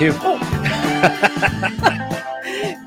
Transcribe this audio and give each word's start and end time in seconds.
You. 0.00 0.14
Oh. 0.22 0.38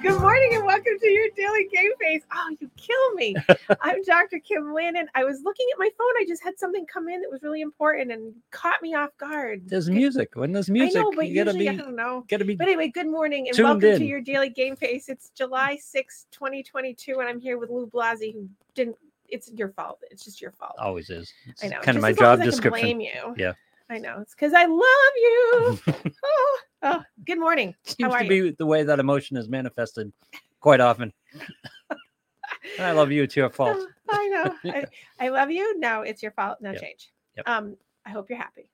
Good 0.01 0.19
morning 0.19 0.55
and 0.55 0.65
welcome 0.65 0.97
to 0.99 1.07
your 1.07 1.27
daily 1.35 1.67
game 1.71 1.91
face. 2.01 2.23
Oh, 2.33 2.55
you 2.59 2.71
kill 2.75 3.13
me. 3.13 3.35
I'm 3.81 4.01
Dr. 4.01 4.39
Kim 4.39 4.75
and 4.75 5.07
I 5.13 5.23
was 5.23 5.43
looking 5.43 5.67
at 5.73 5.77
my 5.77 5.91
phone. 5.95 6.09
I 6.19 6.25
just 6.27 6.41
had 6.41 6.57
something 6.57 6.87
come 6.91 7.07
in 7.07 7.21
that 7.21 7.29
was 7.29 7.43
really 7.43 7.61
important 7.61 8.11
and 8.11 8.33
caught 8.49 8.81
me 8.81 8.95
off 8.95 9.15
guard. 9.19 9.61
There's 9.67 9.91
music. 9.91 10.31
When 10.33 10.53
there's 10.53 10.71
music, 10.71 10.97
I 10.97 11.03
know, 11.03 11.11
but 11.15 11.27
you 11.27 11.35
gotta 11.35 11.55
usually 11.55 11.75
be 11.75 11.81
I 11.81 11.83
don't 11.83 11.95
know. 11.95 12.25
gotta 12.27 12.45
be 12.45 12.55
But 12.55 12.67
anyway, 12.67 12.87
good 12.87 13.05
morning 13.05 13.47
and 13.47 13.55
welcome 13.59 13.81
to 13.81 14.03
your 14.03 14.21
daily 14.21 14.49
game 14.49 14.75
face. 14.75 15.07
It's 15.07 15.29
July 15.35 15.77
6, 15.79 16.25
2022, 16.31 17.19
and 17.19 17.29
I'm 17.29 17.39
here 17.39 17.59
with 17.59 17.69
Lou 17.69 17.85
Blasi, 17.85 18.33
who 18.33 18.49
didn't. 18.73 18.95
It's 19.29 19.51
your 19.53 19.69
fault. 19.69 19.99
It's 20.09 20.25
just 20.25 20.41
your 20.41 20.53
fault. 20.53 20.73
always 20.79 21.11
is. 21.11 21.31
It's 21.45 21.63
I 21.63 21.67
know. 21.67 21.75
kind 21.75 21.85
just 21.85 21.97
of 21.97 22.01
my 22.01 22.11
job 22.13 22.39
as 22.39 22.39
I 22.39 22.41
can 22.41 22.49
description. 22.49 22.97
blame 22.97 23.01
you. 23.01 23.35
Yeah. 23.37 23.53
I 23.89 23.99
know. 23.99 24.19
It's 24.21 24.33
because 24.33 24.53
I 24.53 24.65
love 24.65 24.79
you. 25.15 25.79
oh, 26.25 26.59
oh, 26.83 27.03
good 27.25 27.39
morning. 27.39 27.75
Seems 27.83 28.13
are 28.13 28.21
to 28.23 28.27
be 28.27 28.51
the 28.51 28.65
way 28.65 28.83
that 28.83 28.99
emotion 28.99 29.37
is 29.37 29.47
manifested 29.49 30.11
quite 30.59 30.79
often. 30.79 31.11
I 32.79 32.91
love 32.91 33.11
you. 33.11 33.23
It's 33.23 33.35
your 33.35 33.49
fault. 33.49 33.77
Oh, 33.79 33.87
I 34.09 34.27
know. 34.29 34.53
I, 34.71 34.85
I 35.19 35.29
love 35.29 35.51
you. 35.51 35.79
No, 35.79 36.01
it's 36.01 36.21
your 36.21 36.31
fault. 36.31 36.59
No 36.61 36.71
Yep. 36.71 36.81
change. 36.81 37.11
Yep. 37.37 37.49
Um, 37.49 37.77
I 38.05 38.09
hope 38.11 38.29
you're 38.29 38.39
happy. 38.39 38.69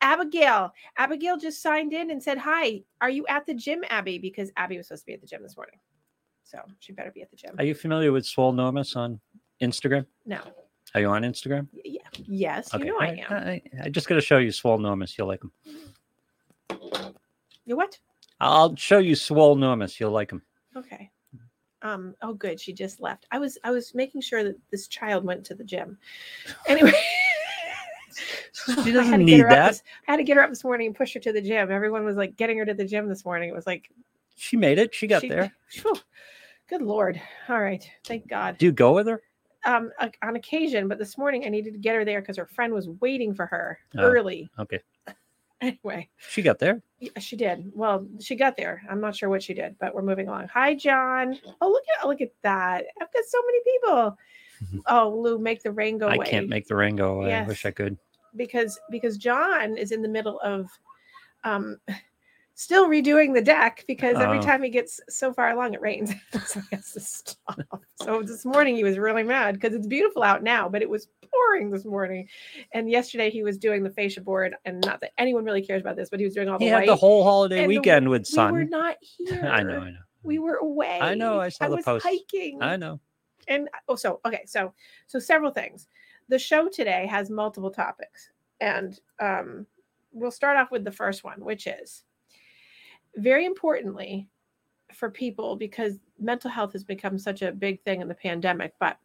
Abigail. 0.00 0.72
Abigail 0.96 1.36
just 1.36 1.62
signed 1.62 1.92
in 1.92 2.10
and 2.10 2.22
said, 2.22 2.38
Hi, 2.38 2.82
are 3.00 3.10
you 3.10 3.26
at 3.28 3.46
the 3.46 3.54
gym, 3.54 3.82
Abby? 3.88 4.18
Because 4.18 4.50
Abby 4.56 4.76
was 4.76 4.88
supposed 4.88 5.02
to 5.02 5.06
be 5.06 5.14
at 5.14 5.20
the 5.20 5.26
gym 5.26 5.42
this 5.42 5.56
morning. 5.56 5.76
So 6.44 6.58
she 6.80 6.92
better 6.92 7.10
be 7.10 7.22
at 7.22 7.30
the 7.30 7.36
gym. 7.36 7.54
Are 7.58 7.64
you 7.64 7.74
familiar 7.74 8.12
with 8.12 8.26
Swole 8.26 8.52
Normus 8.52 8.96
on 8.96 9.20
Instagram? 9.62 10.06
no. 10.26 10.40
Are 10.94 11.00
you 11.00 11.08
on 11.08 11.22
Instagram? 11.22 11.68
Yeah. 11.72 12.00
Yes, 12.26 12.68
you 12.74 12.84
know 12.84 12.98
I 13.00 13.24
am. 13.28 13.32
I, 13.32 13.62
I 13.84 13.88
just 13.88 14.06
got 14.08 14.16
to 14.16 14.20
show 14.20 14.38
you 14.38 14.52
Swole 14.52 14.78
Normus. 14.78 15.16
You'll 15.16 15.28
like 15.28 15.42
him. 15.42 15.52
You 17.64 17.76
what? 17.76 17.98
I'll 18.40 18.76
show 18.76 18.98
you 18.98 19.14
Swole 19.14 19.56
Normus. 19.56 19.98
You'll 19.98 20.10
like 20.10 20.30
him. 20.30 20.42
Okay. 20.76 21.10
Um, 21.80 22.14
oh 22.22 22.34
good. 22.34 22.60
She 22.60 22.72
just 22.72 23.00
left. 23.00 23.26
I 23.30 23.38
was 23.38 23.58
I 23.64 23.70
was 23.70 23.94
making 23.94 24.20
sure 24.20 24.44
that 24.44 24.56
this 24.70 24.86
child 24.88 25.24
went 25.24 25.44
to 25.46 25.54
the 25.54 25.64
gym. 25.64 25.98
Anyway. 26.66 26.92
She 28.66 28.72
I 28.78 28.90
doesn't 28.92 29.24
need 29.24 29.40
that. 29.46 29.68
this- 29.68 29.82
I 30.06 30.12
had 30.12 30.16
to 30.18 30.22
get 30.24 30.36
her 30.36 30.42
up 30.42 30.50
this 30.50 30.62
morning 30.62 30.88
and 30.88 30.94
push 30.94 31.14
her 31.14 31.20
to 31.20 31.32
the 31.32 31.40
gym. 31.40 31.70
Everyone 31.70 32.04
was 32.04 32.16
like 32.16 32.36
getting 32.36 32.58
her 32.58 32.66
to 32.66 32.74
the 32.74 32.84
gym 32.84 33.08
this 33.08 33.24
morning. 33.24 33.48
It 33.48 33.54
was 33.54 33.66
like 33.66 33.88
She 34.36 34.56
made 34.58 34.78
it. 34.78 34.94
She 34.94 35.06
got 35.06 35.22
she- 35.22 35.30
there. 35.30 35.50
Phew. 35.68 35.94
Good 36.68 36.82
lord. 36.82 37.20
All 37.48 37.60
right. 37.60 37.82
Thank 38.04 38.28
God. 38.28 38.58
Do 38.58 38.66
you 38.66 38.72
go 38.72 38.92
with 38.92 39.06
her? 39.06 39.22
Um, 39.64 39.92
on 40.22 40.36
occasion, 40.36 40.88
but 40.88 40.98
this 40.98 41.16
morning 41.16 41.44
I 41.44 41.48
needed 41.48 41.72
to 41.74 41.78
get 41.78 41.94
her 41.94 42.04
there 42.04 42.20
because 42.20 42.36
her 42.36 42.46
friend 42.46 42.72
was 42.72 42.88
waiting 43.00 43.32
for 43.34 43.46
her 43.46 43.78
Oh. 43.96 44.02
early. 44.02 44.50
Okay. 44.58 44.80
Anyway, 45.60 46.08
She 46.16 46.42
got 46.42 46.58
there. 46.58 46.82
yeah, 46.98 47.16
she 47.20 47.36
did. 47.36 47.70
Well, 47.72 48.04
she 48.18 48.34
got 48.34 48.56
there. 48.56 48.82
I'm 48.90 49.00
not 49.00 49.14
sure 49.14 49.28
what 49.28 49.44
she 49.44 49.54
did, 49.54 49.76
but 49.78 49.94
we're 49.94 50.02
moving 50.02 50.26
along. 50.26 50.48
Hi, 50.52 50.74
John. 50.74 51.38
Oh, 51.60 51.68
look 51.68 51.84
at 52.00 52.08
look 52.08 52.20
at 52.20 52.32
that. 52.42 52.84
I've 53.00 53.12
got 53.12 53.24
so 53.24 53.38
many 53.46 53.58
people. 53.64 54.18
Oh, 54.86 55.10
Lou, 55.16 55.38
make 55.38 55.62
the 55.62 55.70
rain 55.72 55.98
go 55.98 56.08
I 56.08 56.14
away. 56.16 56.26
can't 56.26 56.48
make 56.48 56.66
the 56.66 56.74
rain 56.76 56.94
go 56.96 57.20
away. 57.20 57.34
I 57.34 57.42
wish 57.46 57.64
I 57.66 57.70
could. 57.72 57.96
because 58.36 58.78
because 58.90 59.16
John 59.18 59.76
is 59.76 59.92
in 59.92 60.02
the 60.02 60.08
middle 60.08 60.40
of 60.40 60.68
um 61.44 61.78
still 62.54 62.88
redoing 62.88 63.34
the 63.34 63.40
deck 63.42 63.84
because 63.86 64.16
every 64.18 64.38
Oh. 64.38 64.42
time 64.42 64.62
he 64.62 64.68
gets 64.70 65.00
so 65.08 65.32
far 65.32 65.50
along 65.50 65.74
it 65.74 65.80
rains. 65.80 66.12
so 66.46 66.60
he 66.60 66.76
has 66.76 66.92
to 66.92 67.00
stop. 67.00 67.58
So 68.02 68.22
this 68.22 68.44
morning 68.44 68.76
he 68.76 68.84
was 68.84 68.98
really 68.98 69.22
mad 69.22 69.54
because 69.54 69.74
it's 69.74 69.86
beautiful 69.86 70.22
out 70.22 70.42
now, 70.42 70.68
but 70.68 70.82
it 70.82 70.88
was 70.90 71.08
pouring 71.30 71.70
this 71.70 71.84
morning. 71.84 72.28
And 72.72 72.90
yesterday 72.90 73.30
he 73.30 73.42
was 73.42 73.56
doing 73.58 73.82
the 73.82 73.90
fascia 73.90 74.20
board, 74.20 74.54
and 74.64 74.80
not 74.84 75.00
that 75.00 75.12
anyone 75.18 75.44
really 75.44 75.62
cares 75.64 75.80
about 75.80 75.96
this, 75.96 76.10
but 76.10 76.20
he 76.20 76.24
was 76.26 76.34
doing 76.34 76.48
all 76.48 76.58
the 76.58 76.64
He 76.66 76.70
had 76.70 76.86
the 76.86 76.96
whole 76.96 77.24
holiday 77.24 77.62
and 77.62 77.70
the- 77.72 77.78
weekend 77.78 78.08
with 78.08 78.26
sun. 78.26 78.52
we 78.52 78.58
were 78.60 78.64
not 78.64 78.96
here. 79.00 79.44
I 79.50 79.62
know. 79.62 79.78
I 79.80 79.90
know. 79.90 79.96
We 80.22 80.38
were 80.38 80.56
away. 80.56 80.98
I 81.00 81.14
know, 81.14 81.40
I 81.40 81.48
saw 81.48 81.68
the 81.68 81.76
was 81.76 81.84
post. 81.84 82.04
hiking 82.06 82.62
I 82.62 82.76
know. 82.76 83.00
and 83.48 83.68
oh 83.88 83.96
so 83.96 84.20
okay 84.24 84.42
so 84.46 84.72
so 85.08 85.18
several 85.18 85.50
things 85.50 85.88
the 86.28 86.38
show 86.38 86.68
today 86.68 87.06
has 87.06 87.28
multiple 87.28 87.72
topics 87.72 88.30
and 88.60 89.00
um 89.20 89.66
we'll 90.12 90.30
start 90.30 90.56
off 90.56 90.70
with 90.70 90.84
the 90.84 90.92
first 90.92 91.24
one 91.24 91.40
which 91.44 91.66
is 91.66 92.04
very 93.16 93.46
importantly 93.46 94.28
for 94.92 95.10
people 95.10 95.56
because 95.56 95.98
mental 96.18 96.50
health 96.50 96.72
has 96.72 96.84
become 96.84 97.18
such 97.18 97.42
a 97.42 97.52
big 97.52 97.82
thing 97.82 98.00
in 98.00 98.08
the 98.08 98.14
pandemic 98.14 98.74
but 98.78 98.98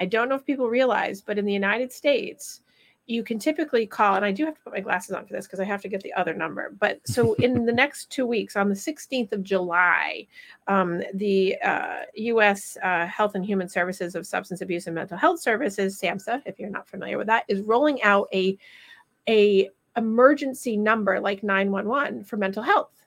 i 0.00 0.06
don't 0.06 0.28
know 0.28 0.34
if 0.34 0.46
people 0.46 0.68
realize 0.68 1.20
but 1.20 1.38
in 1.38 1.44
the 1.44 1.52
united 1.52 1.92
states 1.92 2.62
you 3.06 3.22
can 3.22 3.38
typically 3.38 3.86
call 3.86 4.16
and 4.16 4.24
i 4.24 4.32
do 4.32 4.44
have 4.44 4.54
to 4.54 4.60
put 4.62 4.72
my 4.72 4.80
glasses 4.80 5.12
on 5.12 5.26
for 5.26 5.32
this 5.32 5.46
because 5.46 5.60
i 5.60 5.64
have 5.64 5.82
to 5.82 5.88
get 5.88 6.02
the 6.02 6.12
other 6.14 6.34
number 6.34 6.74
but 6.78 7.00
so 7.06 7.34
in 7.34 7.64
the 7.64 7.72
next 7.72 8.10
two 8.10 8.26
weeks 8.26 8.56
on 8.56 8.68
the 8.68 8.74
16th 8.74 9.32
of 9.32 9.42
july 9.42 10.26
um, 10.66 11.02
the 11.14 11.56
uh, 11.64 12.00
U.S. 12.14 12.76
Uh, 12.82 13.06
Health 13.06 13.34
and 13.34 13.44
Human 13.44 13.70
Services 13.70 14.14
of 14.14 14.26
Substance 14.26 14.60
Abuse 14.60 14.86
and 14.86 14.94
Mental 14.94 15.16
Health 15.16 15.40
Services 15.40 15.98
(SAMHSA), 15.98 16.42
if 16.44 16.58
you're 16.58 16.68
not 16.68 16.86
familiar 16.86 17.16
with 17.16 17.26
that, 17.28 17.44
is 17.48 17.62
rolling 17.62 18.02
out 18.02 18.28
a 18.34 18.58
a 19.30 19.70
emergency 19.96 20.76
number 20.76 21.20
like 21.20 21.42
911 21.42 22.24
for 22.24 22.36
mental 22.36 22.62
health 22.62 22.97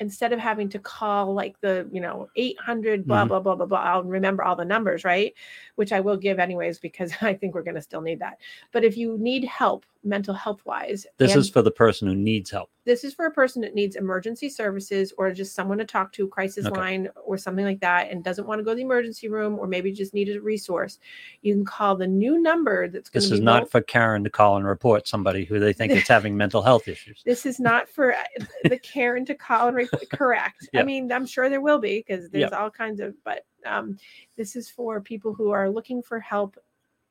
instead 0.00 0.32
of 0.32 0.38
having 0.38 0.68
to 0.70 0.78
call 0.78 1.34
like 1.34 1.60
the 1.60 1.86
you 1.92 2.00
know 2.00 2.28
800 2.34 3.06
blah 3.06 3.24
Mhm. 3.24 3.28
blah 3.28 3.40
blah 3.40 3.54
blah 3.54 3.66
blah 3.66 3.78
i'll 3.78 4.02
remember 4.02 4.42
all 4.42 4.56
the 4.56 4.64
numbers 4.64 5.04
right 5.04 5.34
which 5.76 5.92
i 5.92 6.00
will 6.00 6.16
give 6.16 6.38
anyways 6.38 6.78
because 6.78 7.12
i 7.20 7.34
think 7.34 7.54
we're 7.54 7.62
going 7.62 7.74
to 7.76 7.82
still 7.82 8.00
need 8.00 8.18
that 8.20 8.38
but 8.72 8.82
if 8.82 8.96
you 8.96 9.16
need 9.18 9.44
help 9.44 9.84
mental 10.02 10.34
health 10.34 10.62
wise 10.64 11.06
This 11.18 11.32
and- 11.32 11.40
is 11.40 11.50
for 11.50 11.60
the 11.62 11.70
person 11.70 12.08
who 12.08 12.14
needs 12.14 12.50
help. 12.50 12.70
This 12.90 13.04
is 13.04 13.14
for 13.14 13.26
a 13.26 13.30
person 13.30 13.62
that 13.62 13.72
needs 13.72 13.94
emergency 13.94 14.48
services 14.48 15.12
or 15.16 15.30
just 15.30 15.54
someone 15.54 15.78
to 15.78 15.84
talk 15.84 16.10
to, 16.12 16.26
crisis 16.26 16.66
Okay. 16.66 16.74
line 16.76 17.08
or 17.24 17.38
something 17.38 17.64
like 17.64 17.78
that, 17.78 18.10
and 18.10 18.24
doesn't 18.24 18.48
want 18.48 18.58
to 18.58 18.64
go 18.64 18.72
to 18.72 18.74
the 18.74 18.82
emergency 18.82 19.28
room 19.28 19.56
or 19.60 19.68
maybe 19.68 19.92
just 19.92 20.12
needed 20.12 20.36
a 20.38 20.40
resource. 20.40 20.98
You 21.42 21.54
can 21.54 21.64
call 21.64 21.94
the 21.94 22.08
new 22.08 22.40
number 22.42 22.88
that's 22.88 23.08
going 23.08 23.20
This 23.20 23.28
to 23.28 23.34
is 23.36 23.40
not 23.40 23.58
rolled- 23.60 23.70
for 23.70 23.80
Karen 23.82 24.24
to 24.24 24.30
call 24.30 24.56
and 24.56 24.66
report 24.66 25.06
somebody 25.06 25.44
who 25.44 25.60
they 25.60 25.72
think 25.72 25.92
is 25.92 26.08
having 26.08 26.36
mental 26.36 26.62
health 26.62 26.88
issues. 26.88 27.22
this 27.24 27.46
is 27.46 27.60
not 27.60 27.88
for 27.88 28.12
uh, 28.12 28.24
the 28.64 28.78
Karen 28.78 29.24
to 29.26 29.36
call 29.36 29.68
and 29.68 29.76
report. 29.76 30.10
Correct. 30.10 30.68
I 30.74 30.82
mean, 30.82 31.12
I'm 31.12 31.26
sure 31.26 31.48
there 31.48 31.60
will 31.60 31.78
be 31.78 31.98
because 32.04 32.28
there's 32.28 32.50
Yeah. 32.50 32.58
all 32.58 32.72
kinds 32.72 32.98
of, 32.98 33.14
but 33.24 33.46
um, 33.64 33.96
this 34.36 34.56
is 34.56 34.68
for 34.68 35.00
people 35.00 35.32
who 35.32 35.50
are 35.52 35.70
looking 35.70 36.02
for 36.02 36.18
help 36.18 36.56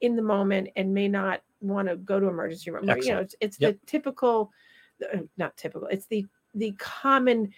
in 0.01 0.17
the 0.17 0.21
moment 0.21 0.67
and 0.75 0.93
may 0.93 1.07
not 1.07 1.41
want 1.61 1.87
to 1.87 1.95
go 1.95 2.19
to 2.19 2.27
emergency 2.27 2.69
room. 2.69 2.83
You 3.01 3.13
know, 3.13 3.19
it's, 3.19 3.35
it's 3.39 3.57
Yep. 3.61 3.71
the 3.73 3.79
typical, 3.85 4.51
Uh, 5.01 5.19
not 5.37 5.55
typical. 5.57 5.87
It's 5.87 6.05
the 6.05 6.25
the 6.55 6.71
common 6.77 7.53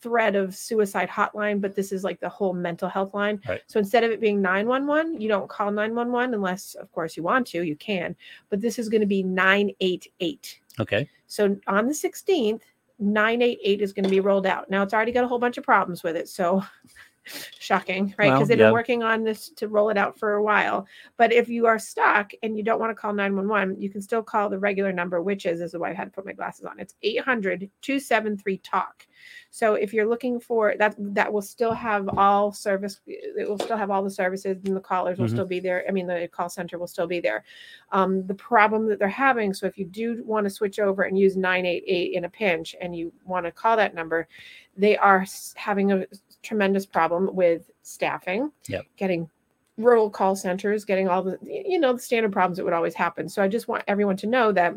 thread 0.00 0.36
of 0.36 0.54
suicide 0.54 1.08
hotline, 1.08 1.60
but 1.60 1.74
this 1.74 1.90
is 1.92 2.04
like 2.04 2.20
the 2.20 2.28
whole 2.28 2.52
mental 2.52 2.88
health 2.88 3.14
line. 3.14 3.40
Right. 3.48 3.62
So 3.66 3.78
instead 3.78 4.04
of 4.04 4.10
it 4.10 4.20
being 4.20 4.40
911, 4.40 5.20
you 5.20 5.28
don't 5.28 5.48
call 5.48 5.70
911 5.70 6.34
unless, 6.34 6.74
of 6.74 6.92
course, 6.92 7.16
you 7.16 7.22
want 7.22 7.46
to. 7.48 7.62
You 7.62 7.76
can, 7.76 8.14
but 8.50 8.60
this 8.60 8.78
is 8.78 8.88
going 8.88 9.00
to 9.00 9.06
be 9.06 9.22
988. 9.22 10.60
Okay. 10.78 11.08
So 11.26 11.56
on 11.66 11.86
the 11.86 11.92
16th, 11.92 12.62
988 12.98 13.82
is 13.82 13.92
going 13.92 14.04
to 14.04 14.10
be 14.10 14.20
rolled 14.20 14.46
out. 14.46 14.70
Now 14.70 14.82
it's 14.82 14.94
already 14.94 15.12
got 15.12 15.24
a 15.24 15.28
whole 15.28 15.38
bunch 15.38 15.58
of 15.58 15.64
problems 15.64 16.02
with 16.02 16.16
it. 16.16 16.28
So 16.28 16.62
shocking, 17.58 18.14
right? 18.18 18.26
Because 18.26 18.38
Well, 18.40 18.46
they've 18.46 18.58
yeah. 18.58 18.66
been 18.66 18.72
working 18.72 19.02
on 19.02 19.24
this 19.24 19.48
to 19.50 19.68
roll 19.68 19.90
it 19.90 19.96
out 19.96 20.18
for 20.18 20.34
a 20.34 20.42
while. 20.42 20.86
But 21.16 21.32
if 21.32 21.48
you 21.48 21.66
are 21.66 21.78
stuck 21.78 22.32
and 22.42 22.56
you 22.56 22.62
don't 22.62 22.78
want 22.80 22.90
to 22.90 22.94
call 22.94 23.12
911, 23.12 23.80
you 23.80 23.90
can 23.90 24.00
still 24.00 24.22
call 24.22 24.48
the 24.48 24.58
regular 24.58 24.92
number, 24.92 25.22
which 25.22 25.46
is, 25.46 25.58
this 25.58 25.74
is 25.74 25.80
why 25.80 25.90
I 25.90 25.94
had 25.94 26.04
to 26.04 26.10
put 26.10 26.26
my 26.26 26.32
glasses 26.32 26.64
on. 26.64 26.78
It's 26.78 26.94
800 27.02 27.70
273 27.82 28.58
TALK. 28.58 29.06
So 29.50 29.74
if 29.74 29.92
you're 29.92 30.06
looking 30.06 30.38
for 30.38 30.74
that, 30.78 30.94
that 30.98 31.32
will 31.32 31.42
still 31.42 31.72
have 31.72 32.08
all 32.18 32.52
service, 32.52 33.00
it 33.06 33.48
will 33.48 33.58
still 33.58 33.76
have 33.76 33.90
all 33.90 34.02
the 34.02 34.10
services 34.10 34.58
and 34.64 34.76
the 34.76 34.80
callers 34.80 35.18
will 35.18 35.26
Mhm. 35.26 35.30
still 35.30 35.46
be 35.46 35.60
there. 35.60 35.84
I 35.88 35.92
mean, 35.92 36.06
the 36.06 36.28
call 36.30 36.48
center 36.48 36.78
will 36.78 36.86
still 36.86 37.06
be 37.06 37.20
there. 37.20 37.44
Um, 37.92 38.26
the 38.26 38.34
problem 38.34 38.86
that 38.88 38.98
they're 38.98 39.08
having, 39.08 39.54
so 39.54 39.66
if 39.66 39.78
you 39.78 39.84
do 39.86 40.22
want 40.24 40.44
to 40.44 40.50
switch 40.50 40.78
over 40.78 41.02
and 41.04 41.18
use 41.18 41.36
988 41.36 42.12
in 42.12 42.24
a 42.24 42.28
pinch 42.28 42.76
and 42.80 42.94
you 42.94 43.12
want 43.24 43.46
to 43.46 43.52
call 43.52 43.76
that 43.76 43.94
number, 43.94 44.28
they 44.76 44.96
are 44.98 45.24
having 45.54 45.92
a 45.92 46.04
tremendous 46.46 46.86
problem 46.86 47.34
with 47.34 47.70
staffing, 47.82 48.52
Yep. 48.68 48.84
getting 48.96 49.28
rural 49.76 50.08
call 50.08 50.34
centers, 50.36 50.84
getting 50.84 51.08
all 51.08 51.22
the, 51.22 51.38
you 51.42 51.78
know, 51.78 51.92
the 51.92 51.98
standard 51.98 52.32
problems 52.32 52.56
that 52.56 52.64
would 52.64 52.72
always 52.72 52.94
happen. 52.94 53.28
So 53.28 53.42
I 53.42 53.48
just 53.48 53.68
want 53.68 53.84
everyone 53.86 54.16
to 54.18 54.26
know 54.26 54.52
that 54.52 54.74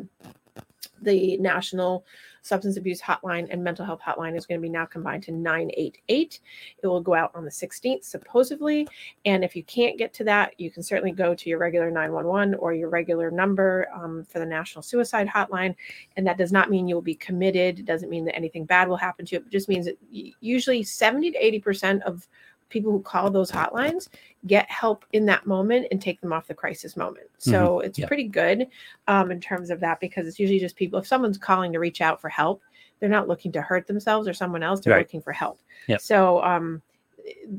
the 1.02 1.38
National 1.38 2.06
Substance 2.42 2.78
Abuse 2.78 3.02
Hotline 3.02 3.48
and 3.50 3.64
Mental 3.64 3.86
Health 3.86 4.02
Hotline 4.06 4.38
is 4.38 4.46
going 4.46 4.60
to 4.60 4.62
be 4.62 4.70
now 4.70 4.86
combined 4.86 5.24
to 5.24 5.32
988. 5.32 6.40
It 6.82 6.88
will 6.88 7.02
go 7.02 7.14
out 7.14 7.32
on 7.36 7.46
the 7.46 7.52
16th, 7.52 8.04
supposedly. 8.04 8.88
And 9.26 9.44
if 9.44 9.56
you 9.56 9.64
can't 9.64 9.98
get 9.98 10.14
to 10.16 10.24
that, 10.26 10.60
you 10.60 10.72
can 10.72 10.84
certainly 10.84 11.12
go 11.12 11.36
to 11.36 11.50
your 11.50 11.60
regular 11.60 11.92
911 11.92 12.56
or 12.56 12.74
your 12.74 12.90
regular 12.90 13.32
number 13.32 13.88
um, 13.94 14.26
for 14.26 14.40
the 14.40 14.46
National 14.46 14.82
Suicide 14.82 15.28
Hotline. 15.28 15.76
And 16.18 16.26
that 16.28 16.38
does 16.38 16.52
not 16.52 16.70
mean 16.70 16.88
you'll 16.88 17.02
be 17.02 17.16
committed. 17.16 17.80
It 17.80 17.86
doesn't 17.86 18.10
mean 18.10 18.26
that 18.26 18.36
anything 18.36 18.66
bad 18.66 18.88
will 18.88 18.98
happen 18.98 19.26
to 19.26 19.36
you. 19.36 19.42
It 19.42 19.50
just 19.50 19.70
means 19.70 19.86
that 19.86 19.98
usually 20.10 20.84
70 20.84 21.32
to 21.32 21.62
80% 21.62 22.02
of 22.04 22.28
people 22.70 22.92
who 22.92 23.02
call 23.02 23.30
those 23.30 23.52
hotlines 23.52 24.08
get 24.48 24.70
help 24.70 25.06
in 25.14 25.26
that 25.26 25.46
moment 25.46 25.88
and 25.92 26.02
take 26.02 26.22
them 26.22 26.32
off 26.32 26.48
the 26.48 26.54
crisis 26.54 26.96
moment. 26.96 27.28
So 27.38 27.80
it's 27.80 28.00
Yeah. 28.00 28.08
pretty 28.08 28.26
good 28.26 28.68
um, 29.08 29.32
in 29.32 29.42
terms 29.42 29.70
of 29.70 29.80
that 29.82 30.00
because 30.00 30.28
it's 30.28 30.40
usually 30.40 30.60
just 30.60 30.76
people. 30.76 31.00
If 31.00 31.08
someone's 31.08 31.38
calling 31.38 31.74
to 31.74 31.80
reach 31.80 32.02
out 32.02 32.22
for 32.22 32.30
help, 32.30 32.62
they're 33.00 33.10
not 33.10 33.28
looking 33.28 33.52
to 33.54 33.62
hurt 33.62 33.88
themselves 33.88 34.28
or 34.28 34.34
someone 34.34 34.64
else. 34.64 34.82
They're 34.82 34.94
Right. 34.94 35.00
looking 35.00 35.22
for 35.22 35.34
help. 35.34 35.60
Yep. 35.88 36.02
So 36.02 36.44
um, 36.44 36.82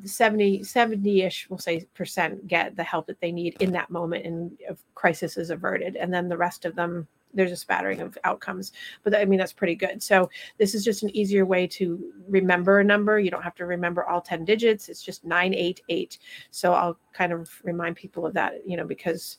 70 0.05 0.61
70-ish 0.61 1.49
we'll 1.49 1.59
say 1.59 1.87
percent 1.95 2.47
get 2.47 2.75
the 2.77 2.83
help 2.83 3.07
that 3.07 3.21
they 3.21 3.31
need 3.31 3.57
in 3.61 3.71
that 3.73 3.91
moment 3.91 4.25
and 4.27 4.57
if 4.61 4.83
crisis 4.95 5.37
is 5.37 5.51
averted 5.51 5.97
and 5.97 6.13
then 6.13 6.29
the 6.29 6.37
rest 6.37 6.65
of 6.65 6.75
them 6.75 7.07
there's 7.35 7.53
a 7.53 7.57
spattering 7.57 8.01
of 8.01 8.19
outcomes 8.25 8.73
but 9.03 9.15
i 9.15 9.25
mean 9.25 9.39
that's 9.39 9.53
pretty 9.53 9.75
good. 9.75 10.03
So 10.03 10.29
this 10.59 10.75
is 10.75 10.85
just 10.85 11.03
an 11.03 11.15
easier 11.17 11.45
way 11.47 11.67
to 11.69 12.13
remember 12.29 12.81
a 12.81 12.85
number. 12.85 13.19
You 13.21 13.31
don't 13.31 13.43
have 13.43 13.55
to 13.57 13.67
remember 13.67 14.05
all 14.05 14.21
10 14.21 14.45
digits. 14.45 14.89
It's 14.89 15.03
just 15.03 15.25
988 15.25 16.19
so 16.51 16.73
i'll 16.73 16.99
kind 17.13 17.33
of 17.33 17.51
remind 17.65 17.97
people 17.97 18.27
of 18.27 18.35
that 18.35 18.55
you 18.67 18.77
know 18.77 18.85
because 18.85 19.39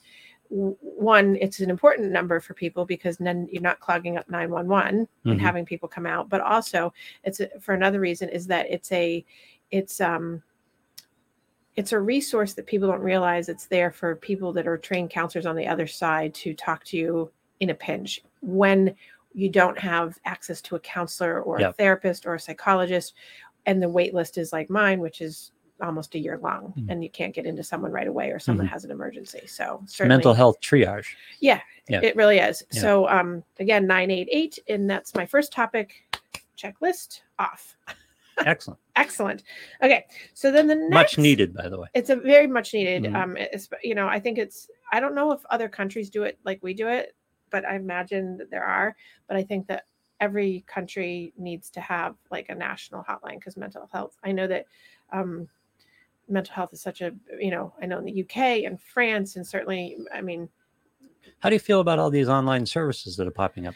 one 0.49 1.37
it's 1.37 1.61
an 1.61 1.69
important 1.69 2.11
number 2.11 2.39
for 2.41 2.53
people 2.53 2.85
because 2.85 3.15
then 3.17 3.47
you're 3.51 3.61
not 3.61 3.79
clogging 3.79 4.17
up 4.17 4.29
911 4.29 5.07
and 5.23 5.39
Mhm. 5.39 5.41
having 5.41 5.65
people 5.65 5.87
come 5.87 6.05
out. 6.05 6.27
But 6.27 6.41
also 6.41 6.93
it's 7.23 7.39
a, 7.39 7.47
for 7.61 7.73
another 7.73 8.01
reason 8.01 8.27
is 8.27 8.47
that 8.47 8.69
it's 8.69 8.91
a 8.91 9.25
it's 9.71 10.01
um 10.01 10.43
it's 11.77 11.93
a 11.93 11.99
resource 11.99 12.53
that 12.55 12.67
people 12.67 12.89
don't 12.89 12.99
realize. 13.01 13.47
It's 13.47 13.65
there 13.67 13.91
for 13.91 14.15
people 14.17 14.51
that 14.53 14.67
are 14.67 14.77
trained 14.77 15.09
counselors 15.09 15.45
on 15.45 15.55
the 15.55 15.67
other 15.67 15.87
side 15.87 16.33
to 16.35 16.53
talk 16.53 16.83
to 16.85 16.97
you 16.97 17.31
in 17.61 17.69
a 17.69 17.73
pinch 17.75 18.21
when 18.41 18.93
you 19.33 19.47
don't 19.47 19.79
have 19.79 20.17
access 20.25 20.61
to 20.63 20.75
a 20.75 20.79
counselor 20.79 21.41
or 21.41 21.59
a 21.59 21.71
therapist 21.71 22.25
or 22.25 22.33
a 22.33 22.39
psychologist 22.39 23.13
and 23.65 23.81
the 23.81 23.87
wait 23.87 24.13
list 24.13 24.37
is 24.37 24.51
like 24.51 24.69
mine 24.69 24.99
which 24.99 25.21
is 25.21 25.51
almost 25.81 26.13
a 26.15 26.19
year 26.19 26.37
long 26.43 26.73
Mhm. 26.77 26.87
and 26.91 27.03
you 27.03 27.09
can't 27.09 27.33
get 27.33 27.45
into 27.45 27.63
someone 27.63 27.91
right 27.91 28.07
away 28.07 28.29
or 28.31 28.39
someone 28.39 28.67
Mhm. 28.67 28.71
has 28.71 28.83
an 28.83 28.91
emergency 28.91 29.45
so 29.47 29.81
certainly 29.85 30.15
Mental 30.17 30.33
health 30.33 30.59
triage. 30.59 31.05
Yeah. 31.39 31.61
it 31.87 32.15
really 32.15 32.39
is 32.39 32.63
Yeah. 32.71 32.81
so 32.81 33.07
um 33.09 33.43
again 33.59 33.85
988 33.87 34.59
and 34.67 34.89
that's 34.89 35.13
my 35.15 35.25
first 35.25 35.51
topic 35.53 35.93
checklist 36.57 37.21
off 37.39 37.75
Excellent. 38.39 38.79
excellent 38.95 39.43
okay 39.83 40.05
so 40.33 40.51
then 40.51 40.67
the 40.67 40.75
next 40.75 40.93
Much 40.93 41.17
needed, 41.17 41.53
by 41.53 41.69
the 41.69 41.79
way. 41.79 41.87
it's 41.93 42.09
a 42.09 42.15
very 42.15 42.47
much 42.47 42.73
needed 42.73 43.03
Mhm. 43.03 43.15
um 43.15 43.37
it's, 43.37 43.69
you 43.83 43.93
know 43.95 44.07
i 44.07 44.19
think 44.19 44.37
it's 44.39 44.67
i 44.91 44.99
don't 44.99 45.15
know 45.15 45.31
if 45.31 45.41
other 45.49 45.69
countries 45.69 46.09
do 46.09 46.23
it 46.23 46.37
like 46.43 46.59
we 46.63 46.73
do 46.73 46.87
it 46.87 47.15
but 47.51 47.65
i 47.65 47.75
imagine 47.75 48.37
that 48.37 48.49
there 48.49 48.63
are 48.63 48.95
but 49.27 49.37
i 49.37 49.43
think 49.43 49.67
that 49.67 49.85
every 50.19 50.63
country 50.67 51.33
needs 51.37 51.69
to 51.69 51.81
have 51.81 52.15
like 52.31 52.49
a 52.49 52.55
national 52.55 53.03
hotline 53.03 53.35
because 53.39 53.57
mental 53.57 53.87
health 53.91 54.17
i 54.23 54.31
know 54.31 54.47
that 54.47 54.65
um 55.13 55.47
mental 56.29 56.53
health 56.53 56.71
is 56.73 56.81
such 56.81 57.01
a 57.01 57.11
you 57.39 57.51
know 57.51 57.73
i 57.81 57.85
know 57.85 57.97
in 57.99 58.05
the 58.05 58.21
uk 58.23 58.37
and 58.37 58.79
france 58.81 59.35
and 59.35 59.45
certainly 59.45 59.97
i 60.13 60.21
mean 60.21 60.47
How 61.39 61.49
do 61.49 61.55
you 61.55 61.59
feel 61.59 61.79
about 61.81 61.99
all 61.99 62.09
these 62.09 62.29
online 62.29 62.65
services 62.65 63.17
that 63.17 63.27
are 63.27 63.31
popping 63.31 63.67
up? 63.67 63.75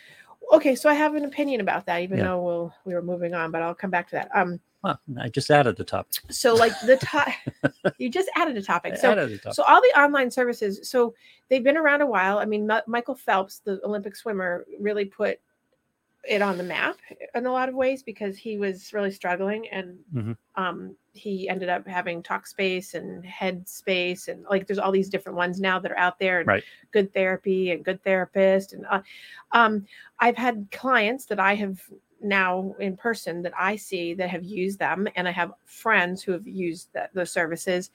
okay 0.53 0.75
so 0.75 0.87
i 0.89 0.93
have 0.93 1.15
an 1.15 1.25
opinion 1.25 1.59
about 1.61 1.85
that 1.87 2.01
even 2.01 2.19
Yeah. 2.19 2.25
though 2.25 2.41
we'll 2.43 2.73
we 2.85 2.93
were 2.93 3.01
moving 3.01 3.33
on 3.33 3.51
but 3.51 3.61
i'll 3.63 3.73
come 3.75 3.89
back 3.89 4.07
to 4.09 4.15
that 4.15 4.29
um 4.35 4.59
Well, 4.85 4.99
I 5.19 5.29
just 5.29 5.49
added 5.49 5.77
the 5.77 5.83
topic. 5.83 6.21
so 6.29 6.53
like 6.53 6.79
the 6.81 6.95
top 7.01 7.27
you 7.97 8.07
just 8.09 8.29
added 8.35 8.55
a 8.55 8.61
topic 8.61 8.97
so 8.97 9.15
topic. 9.15 9.41
So 9.53 9.63
all 9.63 9.81
the 9.81 9.99
online 9.99 10.29
services, 10.29 10.87
so 10.87 11.15
they've 11.49 11.63
been 11.63 11.77
around 11.77 12.01
a 12.01 12.05
while. 12.05 12.37
I 12.37 12.45
mean, 12.45 12.67
Mi- 12.67 12.81
Michael 12.87 13.15
Phelps, 13.15 13.59
the 13.65 13.79
Olympic 13.83 14.15
swimmer, 14.15 14.63
really 14.79 15.05
put 15.05 15.39
it 16.27 16.41
on 16.41 16.57
the 16.57 16.63
map 16.63 16.97
in 17.33 17.45
a 17.47 17.51
lot 17.51 17.67
of 17.69 17.73
ways 17.75 18.03
because 18.03 18.37
he 18.37 18.57
was 18.57 18.93
really 18.93 19.11
struggling 19.11 19.67
and 19.69 19.97
Mhm. 20.13 20.37
um, 20.55 20.95
he 21.13 21.47
ended 21.49 21.69
up 21.69 21.87
having 21.87 22.21
Talkspace 22.23 22.93
and 22.95 23.23
Headspace 23.23 24.27
and 24.27 24.43
like 24.49 24.65
there's 24.67 24.79
all 24.79 24.91
these 24.91 25.09
different 25.09 25.35
ones 25.37 25.59
now 25.59 25.77
that 25.79 25.91
are 25.91 25.97
out 25.97 26.17
there 26.19 26.39
and 26.39 26.47
Right. 26.47 26.63
good 26.91 27.11
therapy 27.13 27.71
and 27.71 27.83
good 27.85 28.03
therapist 28.03 28.73
and 28.73 28.85
uh, 28.89 29.01
um, 29.51 29.85
I've 30.19 30.37
had 30.37 30.67
clients 30.71 31.25
that 31.25 31.39
I 31.39 31.55
have 31.55 31.79
now 32.21 32.75
in 32.79 32.97
person 32.97 33.41
that 33.43 33.53
I 33.57 33.75
see 33.75 34.13
that 34.15 34.29
have 34.29 34.43
used 34.43 34.79
them 34.79 35.07
and 35.15 35.27
I 35.27 35.31
have 35.31 35.53
friends 35.65 36.23
who 36.23 36.31
have 36.33 36.47
used 36.47 36.89
that, 36.93 37.13
those 37.13 37.31
services 37.31 37.91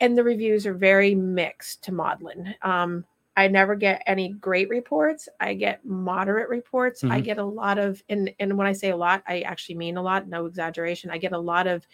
and 0.00 0.16
the 0.16 0.24
reviews 0.24 0.66
are 0.66 0.74
very 0.74 1.14
mixed 1.14 1.82
to 1.84 1.92
maudlin. 1.92 2.54
Um, 2.62 3.04
I 3.36 3.46
never 3.48 3.76
get 3.76 4.02
any 4.06 4.30
great 4.30 4.68
reports. 4.68 5.28
I 5.40 5.54
get 5.54 5.84
moderate 5.84 6.48
reports. 6.48 7.04
I 7.08 7.20
Mhm. 7.20 7.24
get 7.24 7.38
a 7.38 7.44
lot 7.44 7.78
of, 7.78 8.02
and 8.08 8.34
and 8.40 8.58
when 8.58 8.66
I 8.66 8.72
say 8.72 8.90
a 8.90 8.96
lot, 8.96 9.22
I 9.28 9.42
actually 9.42 9.76
mean 9.76 9.96
a 9.96 10.02
lot. 10.02 10.28
No 10.28 10.46
exaggeration. 10.46 11.10
I 11.10 11.18
get 11.18 11.32
a 11.32 11.38
lot 11.38 11.66
of. 11.68 11.86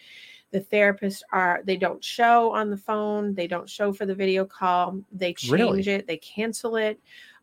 The 0.51 0.61
therapists 0.61 1.21
are 1.31 1.61
they 1.65 1.77
don't 1.77 2.03
show 2.03 2.51
on 2.53 2.69
the 2.69 2.77
phone. 2.77 3.33
They 3.35 3.47
don't 3.47 3.69
show 3.69 3.93
for 3.93 4.05
the 4.05 4.15
video 4.15 4.45
call. 4.45 5.01
They 5.11 5.33
change 5.33 5.87
Really? 5.87 5.87
it. 5.87 6.07
They 6.07 6.17
cancel 6.17 6.77
it. 6.77 6.99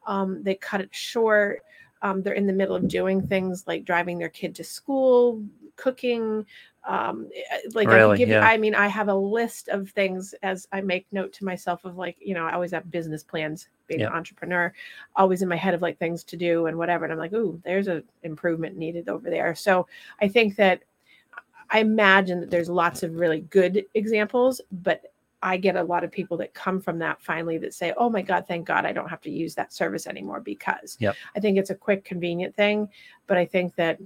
Um, 0.06 0.42
they 0.42 0.54
cut 0.56 0.80
it 0.80 0.94
short. 0.94 1.62
Um, 2.02 2.22
they're 2.22 2.34
in 2.34 2.46
the 2.46 2.52
middle 2.52 2.75
of 2.76 2.88
doing 2.88 3.26
things 3.26 3.64
like 3.66 3.84
driving 3.84 4.19
their 4.19 4.28
kid 4.28 4.54
to 4.56 4.64
school, 4.64 5.43
cooking. 5.76 6.44
Um, 6.87 7.28
eh, 7.34 7.58
like 7.75 7.88
I, 7.88 7.94
Really? 7.94 8.16
can 8.16 8.19
give 8.19 8.28
you, 8.28 8.34
Yeah. 8.34 8.44
I 8.44 8.56
mean, 8.56 8.75
I 8.75 8.88
have 8.88 9.08
a 9.08 9.14
list 9.14 9.69
of 9.69 9.88
things 9.90 10.34
as 10.43 10.66
I 10.72 10.81
make 10.81 11.06
note 11.12 11.32
to 11.34 11.44
myself 11.44 11.84
of 11.84 11.96
like, 11.96 12.16
you 12.20 12.34
know, 12.34 12.44
I 12.44 12.54
always 12.54 12.72
have 12.72 12.90
business 12.90 13.22
plans 13.22 13.69
being 13.87 14.00
Yeah. 14.00 14.08
an 14.08 14.14
entrepreneur, 14.14 14.72
always 15.14 15.43
in 15.43 15.49
my 15.49 15.56
head 15.56 15.75
of 15.75 15.82
like 15.82 15.99
things 15.99 16.25
to 16.25 16.37
do 16.37 16.66
and 16.66 16.76
whatever. 16.76 17.04
And 17.04 17.12
I'm 17.12 17.20
like, 17.20 17.32
ooh, 17.32 17.60
there's 17.64 17.87
an 17.87 18.02
improvement 18.25 18.76
needed 18.76 19.08
over 19.08 19.31
there. 19.31 19.55
So 19.55 19.87
I 20.20 20.26
think 20.26 20.56
that 20.56 20.82
I 21.70 21.78
imagine 21.78 22.40
that 22.40 22.50
there's 22.50 22.69
lots 22.69 23.02
of 23.05 23.14
really 23.14 23.43
good 23.43 23.87
examples, 23.94 24.60
but 24.72 25.12
I 25.43 25.56
get 25.56 25.77
a 25.77 25.83
lot 25.83 26.05
of 26.05 26.12
people 26.12 26.37
that 26.39 26.55
come 26.55 26.81
from 26.81 26.99
that 27.00 27.21
finally 27.21 27.59
that 27.59 27.75
say, 27.75 27.93
"Oh 27.97 28.09
my 28.09 28.23
God, 28.23 28.47
thank 28.47 28.67
God 28.67 28.87
I 28.87 28.93
don't 28.93 29.09
have 29.09 29.21
to 29.23 29.31
use 29.31 29.55
that 29.56 29.73
service 29.73 30.06
anymore." 30.06 30.41
Because 30.41 30.97
Yep. 31.00 31.17
I 31.37 31.41
think 31.41 31.59
it's 31.59 31.71
a 31.71 31.75
quick, 31.75 32.05
convenient 32.05 32.55
thing, 32.55 32.89
but 33.27 33.37
I 33.37 33.44
think 33.44 33.75
that 33.77 33.99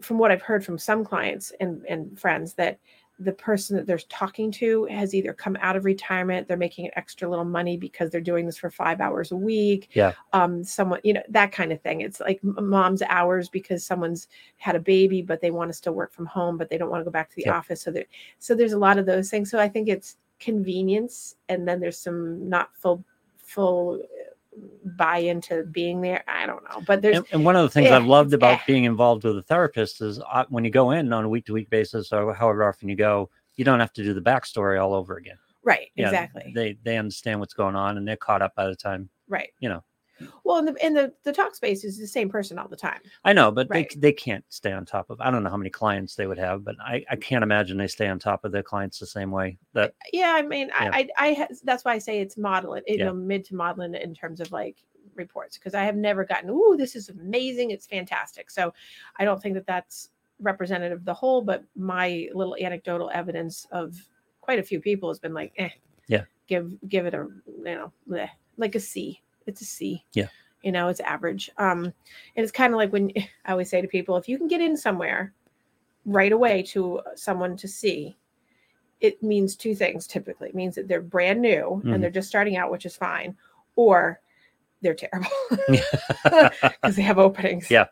from 0.00 0.18
what 0.18 0.30
I've 0.30 0.42
heard 0.42 0.64
from 0.64 0.78
some 0.78 1.04
clients 1.04 1.52
and, 1.60 1.84
and 1.86 2.18
friends 2.18 2.54
that 2.54 2.78
the 3.24 3.32
person 3.32 3.76
that 3.76 3.86
they're 3.86 3.98
talking 4.08 4.50
to 4.52 4.84
has 4.86 5.14
either 5.14 5.32
come 5.32 5.56
out 5.60 5.76
of 5.76 5.84
retirement, 5.84 6.46
they're 6.48 6.56
making 6.56 6.86
an 6.86 6.92
extra 6.96 7.28
little 7.28 7.44
money 7.44 7.76
because 7.76 8.10
they're 8.10 8.20
doing 8.20 8.46
this 8.46 8.56
for 8.58 8.70
five 8.70 9.00
hours 9.00 9.32
a 9.32 9.36
week. 9.36 9.90
Yeah. 9.92 10.12
Um, 10.32 10.64
someone, 10.64 11.00
you 11.04 11.12
know, 11.12 11.22
that 11.28 11.52
kind 11.52 11.72
of 11.72 11.80
thing. 11.80 12.00
It's 12.00 12.20
like 12.20 12.40
mom's 12.42 13.02
hours 13.02 13.48
because 13.48 13.84
someone's 13.84 14.28
had 14.56 14.76
a 14.76 14.80
baby, 14.80 15.22
but 15.22 15.40
they 15.40 15.50
want 15.50 15.70
to 15.70 15.74
still 15.74 15.94
work 15.94 16.12
from 16.12 16.26
home, 16.26 16.56
but 16.56 16.68
they 16.68 16.78
don't 16.78 16.90
want 16.90 17.00
to 17.00 17.04
go 17.04 17.10
back 17.10 17.30
to 17.30 17.36
the 17.36 17.44
Yep. 17.46 17.54
office. 17.54 17.82
So 17.82 17.90
there, 17.90 18.06
so 18.38 18.54
there's 18.54 18.72
a 18.72 18.78
lot 18.78 18.98
of 18.98 19.06
those 19.06 19.30
things. 19.30 19.50
So 19.50 19.58
I 19.58 19.68
think 19.68 19.88
it's 19.88 20.16
convenience, 20.40 21.36
and 21.48 21.66
then 21.66 21.80
there's 21.80 21.98
some 21.98 22.48
not 22.48 22.70
full, 22.76 23.04
full 23.38 24.02
buy 24.96 25.18
into 25.18 25.64
being 25.64 26.00
there. 26.00 26.24
I 26.28 26.46
don't 26.46 26.62
know, 26.64 26.82
but 26.86 27.02
there's 27.02 27.18
And, 27.18 27.26
and 27.32 27.44
one 27.44 27.56
of 27.56 27.62
the 27.62 27.68
things 27.68 27.88
eh, 27.88 27.96
I've 27.96 28.06
loved 28.06 28.34
about 28.34 28.58
eh. 28.58 28.62
being 28.66 28.84
involved 28.84 29.24
with 29.24 29.36
a 29.38 29.42
therapist 29.42 30.00
is 30.00 30.20
uh, 30.20 30.44
when 30.48 30.64
you 30.64 30.70
go 30.70 30.90
in 30.90 31.12
on 31.12 31.24
a 31.24 31.28
week 31.28 31.46
to 31.46 31.52
week 31.52 31.70
basis 31.70 32.12
or 32.12 32.34
however 32.34 32.64
often 32.68 32.88
you 32.88 32.96
go, 32.96 33.30
you 33.56 33.64
don't 33.64 33.80
have 33.80 33.92
to 33.94 34.02
do 34.02 34.14
the 34.14 34.20
backstory 34.20 34.82
all 34.82 34.94
over 34.94 35.16
again. 35.16 35.38
right, 35.62 35.90
exactly. 35.96 36.52
They 36.54 36.78
they 36.82 36.98
understand 36.98 37.40
what's 37.40 37.54
going 37.54 37.76
on 37.76 37.96
and 37.96 38.06
they're 38.06 38.16
caught 38.16 38.42
up 38.42 38.54
by 38.54 38.66
the 38.66 38.76
time. 38.76 39.08
Right. 39.28 39.50
You 39.60 39.68
know. 39.68 39.84
Well, 40.44 40.58
in 40.58 40.64
the 40.66 40.86
in 40.86 40.94
the 40.94 41.12
the 41.24 41.32
talk 41.32 41.54
space 41.54 41.84
is 41.84 41.98
the 41.98 42.06
same 42.06 42.28
person 42.28 42.58
all 42.58 42.68
the 42.68 42.76
time. 42.76 43.00
I 43.24 43.32
know, 43.32 43.50
but 43.50 43.68
Right. 43.70 43.88
they 43.90 43.96
they 44.00 44.12
can't 44.12 44.44
stay 44.48 44.72
on 44.72 44.84
top 44.84 45.10
of. 45.10 45.20
I 45.20 45.30
don't 45.30 45.42
know 45.42 45.50
how 45.50 45.56
many 45.56 45.70
clients 45.70 46.14
they 46.16 46.26
would 46.26 46.38
have, 46.38 46.64
but 46.64 46.76
I 46.80 47.04
I 47.10 47.16
can't 47.16 47.42
imagine 47.42 47.76
they 47.76 47.86
stay 47.86 48.08
on 48.08 48.18
top 48.18 48.44
of 48.44 48.52
their 48.52 48.62
clients 48.62 48.98
the 48.98 49.06
same 49.06 49.30
way. 49.30 49.58
That 49.72 49.94
Yeah, 50.12 50.32
I 50.34 50.42
mean, 50.42 50.68
Yeah. 50.68 50.90
I, 50.92 51.08
I, 51.18 51.30
I 51.40 51.48
that's 51.64 51.84
why 51.84 51.92
I 51.94 51.98
say 51.98 52.20
it's 52.20 52.36
modeling, 52.36 52.82
you 52.86 52.98
Yeah. 52.98 53.06
know, 53.06 53.14
mid 53.14 53.44
to 53.46 53.54
modeling 53.54 53.94
in 53.94 54.14
terms 54.14 54.40
of 54.40 54.50
like 54.52 54.76
reports 55.14 55.58
because 55.58 55.74
I 55.74 55.84
have 55.84 55.96
never 55.96 56.24
gotten, 56.24 56.48
ooh, 56.50 56.74
this 56.78 56.96
is 56.96 57.08
amazing, 57.10 57.70
it's 57.70 57.86
fantastic. 57.86 58.50
So 58.50 58.72
I 59.18 59.24
don't 59.24 59.42
think 59.42 59.54
that 59.54 59.66
that's 59.66 60.08
representative 60.40 60.98
of 60.98 61.04
the 61.04 61.14
whole, 61.14 61.42
but 61.42 61.64
my 61.76 62.28
little 62.34 62.56
anecdotal 62.60 63.10
evidence 63.12 63.66
of 63.72 63.94
quite 64.40 64.58
a 64.58 64.62
few 64.62 64.80
people 64.80 65.08
has 65.10 65.18
been 65.18 65.34
like, 65.34 65.52
eh, 65.58 65.68
Yeah. 66.08 66.24
give 66.46 66.72
give 66.88 67.06
it 67.06 67.14
a 67.14 67.28
you 67.46 67.64
know, 67.64 67.92
bleh, 68.08 68.28
like 68.56 68.74
a 68.74 68.80
C. 68.80 69.20
It's 69.46 69.60
a 69.60 69.64
C. 69.64 70.04
Yeah. 70.12 70.28
You 70.62 70.72
know, 70.72 70.88
it's 70.88 71.00
average. 71.00 71.50
Um, 71.58 71.84
and 71.86 71.94
it's 72.36 72.52
kind 72.52 72.72
of 72.72 72.78
like 72.78 72.92
when 72.92 73.10
I 73.44 73.52
always 73.52 73.68
say 73.70 73.80
to 73.80 73.88
people, 73.88 74.16
if 74.16 74.28
you 74.28 74.38
can 74.38 74.48
get 74.48 74.60
in 74.60 74.76
somewhere 74.76 75.32
right 76.06 76.32
away 76.32 76.62
to 76.62 77.00
someone 77.14 77.56
to 77.56 77.68
see, 77.68 78.16
it 79.00 79.20
means 79.22 79.56
two 79.56 79.74
things 79.74 80.06
typically. 80.06 80.48
It 80.48 80.54
means 80.54 80.76
that 80.76 80.86
they're 80.88 81.00
brand 81.02 81.42
new 81.42 81.82
Mhm. 81.84 81.94
and 81.94 82.02
they're 82.02 82.10
just 82.10 82.28
starting 82.28 82.56
out, 82.56 82.70
which 82.70 82.86
is 82.86 82.96
fine, 82.96 83.36
or 83.76 84.20
they're 84.82 84.94
terrible 84.94 85.30
because 86.24 86.96
they 86.96 87.02
have 87.02 87.18
openings. 87.18 87.70
Yeah. 87.70 87.86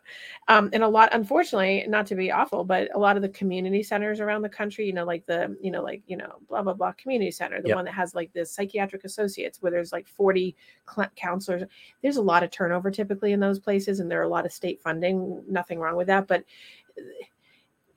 Um, 0.48 0.70
and 0.72 0.82
a 0.82 0.88
lot, 0.88 1.10
unfortunately, 1.12 1.84
not 1.88 2.06
to 2.06 2.16
be 2.16 2.32
awful, 2.32 2.64
but 2.64 2.88
a 2.94 2.98
lot 2.98 3.16
of 3.16 3.22
the 3.22 3.28
community 3.28 3.82
centers 3.82 4.18
around 4.18 4.42
the 4.42 4.48
country, 4.48 4.84
you 4.84 4.92
know, 4.92 5.04
like 5.04 5.24
the, 5.26 5.56
you 5.62 5.70
know, 5.70 5.82
like, 5.82 6.02
you 6.06 6.16
know, 6.16 6.40
blah, 6.48 6.62
blah, 6.62 6.74
blah 6.74 6.92
community 6.92 7.30
center, 7.30 7.62
the 7.62 7.68
Yep. 7.68 7.76
one 7.76 7.84
that 7.84 7.94
has 7.94 8.14
like 8.14 8.32
the 8.32 8.44
psychiatric 8.44 9.04
associates 9.04 9.62
where 9.62 9.70
there's 9.70 9.92
like 9.92 10.08
40 10.08 10.56
cl- 10.92 11.10
counselors. 11.14 11.62
There's 12.02 12.16
a 12.16 12.22
lot 12.22 12.42
of 12.42 12.50
turnover 12.50 12.90
typically 12.90 13.32
in 13.32 13.40
those 13.40 13.60
places 13.60 14.00
and 14.00 14.10
there 14.10 14.20
are 14.20 14.24
a 14.24 14.28
lot 14.28 14.44
of 14.44 14.52
state 14.52 14.82
funding. 14.82 15.44
Nothing 15.48 15.78
wrong 15.78 15.96
with 15.96 16.08
that. 16.08 16.26
But 16.26 16.44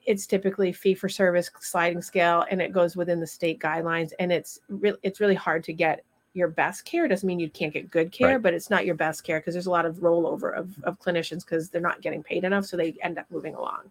it's 0.06 0.26
typically 0.26 0.72
fee 0.72 0.94
for 0.94 1.08
service 1.08 1.50
sliding 1.60 2.02
scale 2.02 2.44
and 2.50 2.60
it 2.60 2.72
goes 2.72 2.94
within 2.94 3.20
the 3.20 3.26
state 3.26 3.58
guidelines 3.58 4.12
and 4.18 4.30
it's 4.30 4.60
really 4.68 4.98
it's 5.02 5.18
really 5.18 5.34
hard 5.34 5.64
to 5.64 5.72
get 5.72 6.04
your 6.34 6.48
best 6.48 6.84
care 6.84 7.08
doesn't 7.08 7.26
mean 7.26 7.40
you 7.40 7.48
can't 7.48 7.72
get 7.72 7.90
good 7.90 8.12
care 8.12 8.32
Right. 8.32 8.42
but 8.42 8.54
it's 8.54 8.68
not 8.68 8.84
your 8.84 8.96
best 8.96 9.24
care 9.24 9.40
because 9.40 9.54
there's 9.54 9.66
a 9.66 9.70
lot 9.70 9.86
of 9.86 9.96
rollover 9.96 10.54
of, 10.56 10.82
of 10.82 11.00
clinicians 11.00 11.44
because 11.44 11.70
they're 11.70 11.80
not 11.80 12.02
getting 12.02 12.22
paid 12.22 12.44
enough 12.44 12.66
so 12.66 12.76
they 12.76 12.94
end 13.02 13.18
up 13.18 13.26
moving 13.30 13.54
along 13.54 13.90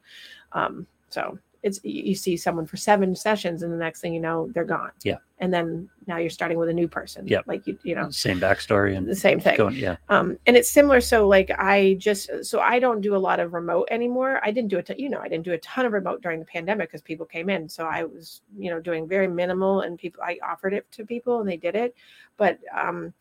um, 0.52 0.86
so 1.10 1.40
it's 1.64 1.80
you 1.84 2.14
see 2.14 2.36
someone 2.38 2.66
for 2.66 2.78
seven 2.78 3.16
sessions 3.16 3.64
and 3.64 3.72
the 3.74 3.78
next 3.78 4.02
thing 4.02 4.14
you 4.14 4.20
know 4.20 4.50
they're 4.54 4.66
gone 4.66 4.92
Yeah. 5.04 5.18
and 5.40 5.54
then 5.54 5.90
now 6.08 6.18
you're 6.18 6.30
starting 6.30 6.58
with 6.58 6.68
a 6.70 6.74
new 6.74 6.88
person 6.90 7.26
Yep. 7.26 7.46
like 7.48 7.66
you 7.66 7.80
you 7.84 7.96
know 7.96 8.10
Same 8.12 8.40
backstory 8.40 8.96
and 8.98 9.08
the 9.08 9.16
same 9.16 9.40
thing 9.40 9.56
going. 9.58 9.76
Yeah. 9.76 9.96
um 10.10 10.38
and 10.46 10.58
it's 10.58 10.70
similar 10.70 11.00
so 11.00 11.26
like 11.28 11.50
i 11.58 11.96
just 12.00 12.30
so 12.44 12.60
i 12.60 12.80
don't 12.80 13.00
do 13.02 13.16
a 13.16 13.24
lot 13.30 13.40
of 13.40 13.54
remote 13.54 13.88
anymore 13.92 14.40
i 14.44 14.52
didn't 14.52 14.70
do 14.70 14.78
it 14.78 14.90
you 15.00 15.10
know 15.10 15.20
i 15.20 15.30
didn't 15.30 15.46
do 15.46 15.54
a 15.54 15.58
ton 15.60 15.86
of 15.86 15.94
remote 15.94 16.22
during 16.22 16.40
the 16.40 16.46
pandemic 16.46 16.90
because 16.90 17.02
people 17.02 17.26
came 17.26 17.50
in 17.50 17.68
so 17.70 17.86
i 17.86 18.04
was 18.04 18.42
you 18.58 18.70
know 18.70 18.80
doing 18.82 19.08
very 19.08 19.28
minimal 19.28 19.82
and 19.82 19.98
people 19.98 20.22
i 20.24 20.38
offered 20.44 20.74
it 20.74 20.86
to 20.92 21.06
people 21.06 21.40
and 21.40 21.50
they 21.50 21.58
did 21.58 21.76
it 21.76 21.96
but 22.36 22.60
um 22.78 23.14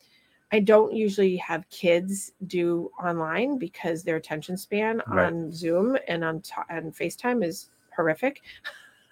i 0.50 0.58
don't 0.58 0.92
usually 0.92 1.36
have 1.36 1.68
kids 1.70 2.32
do 2.48 2.90
online 3.02 3.56
because 3.56 4.02
their 4.02 4.16
attention 4.16 4.56
span 4.56 5.00
Right. 5.06 5.26
on 5.26 5.52
zoom 5.52 5.96
and 6.08 6.24
on 6.24 6.40
t- 6.40 6.52
and 6.68 6.92
facetime 6.92 7.44
is 7.44 7.70
horrific. 7.96 8.42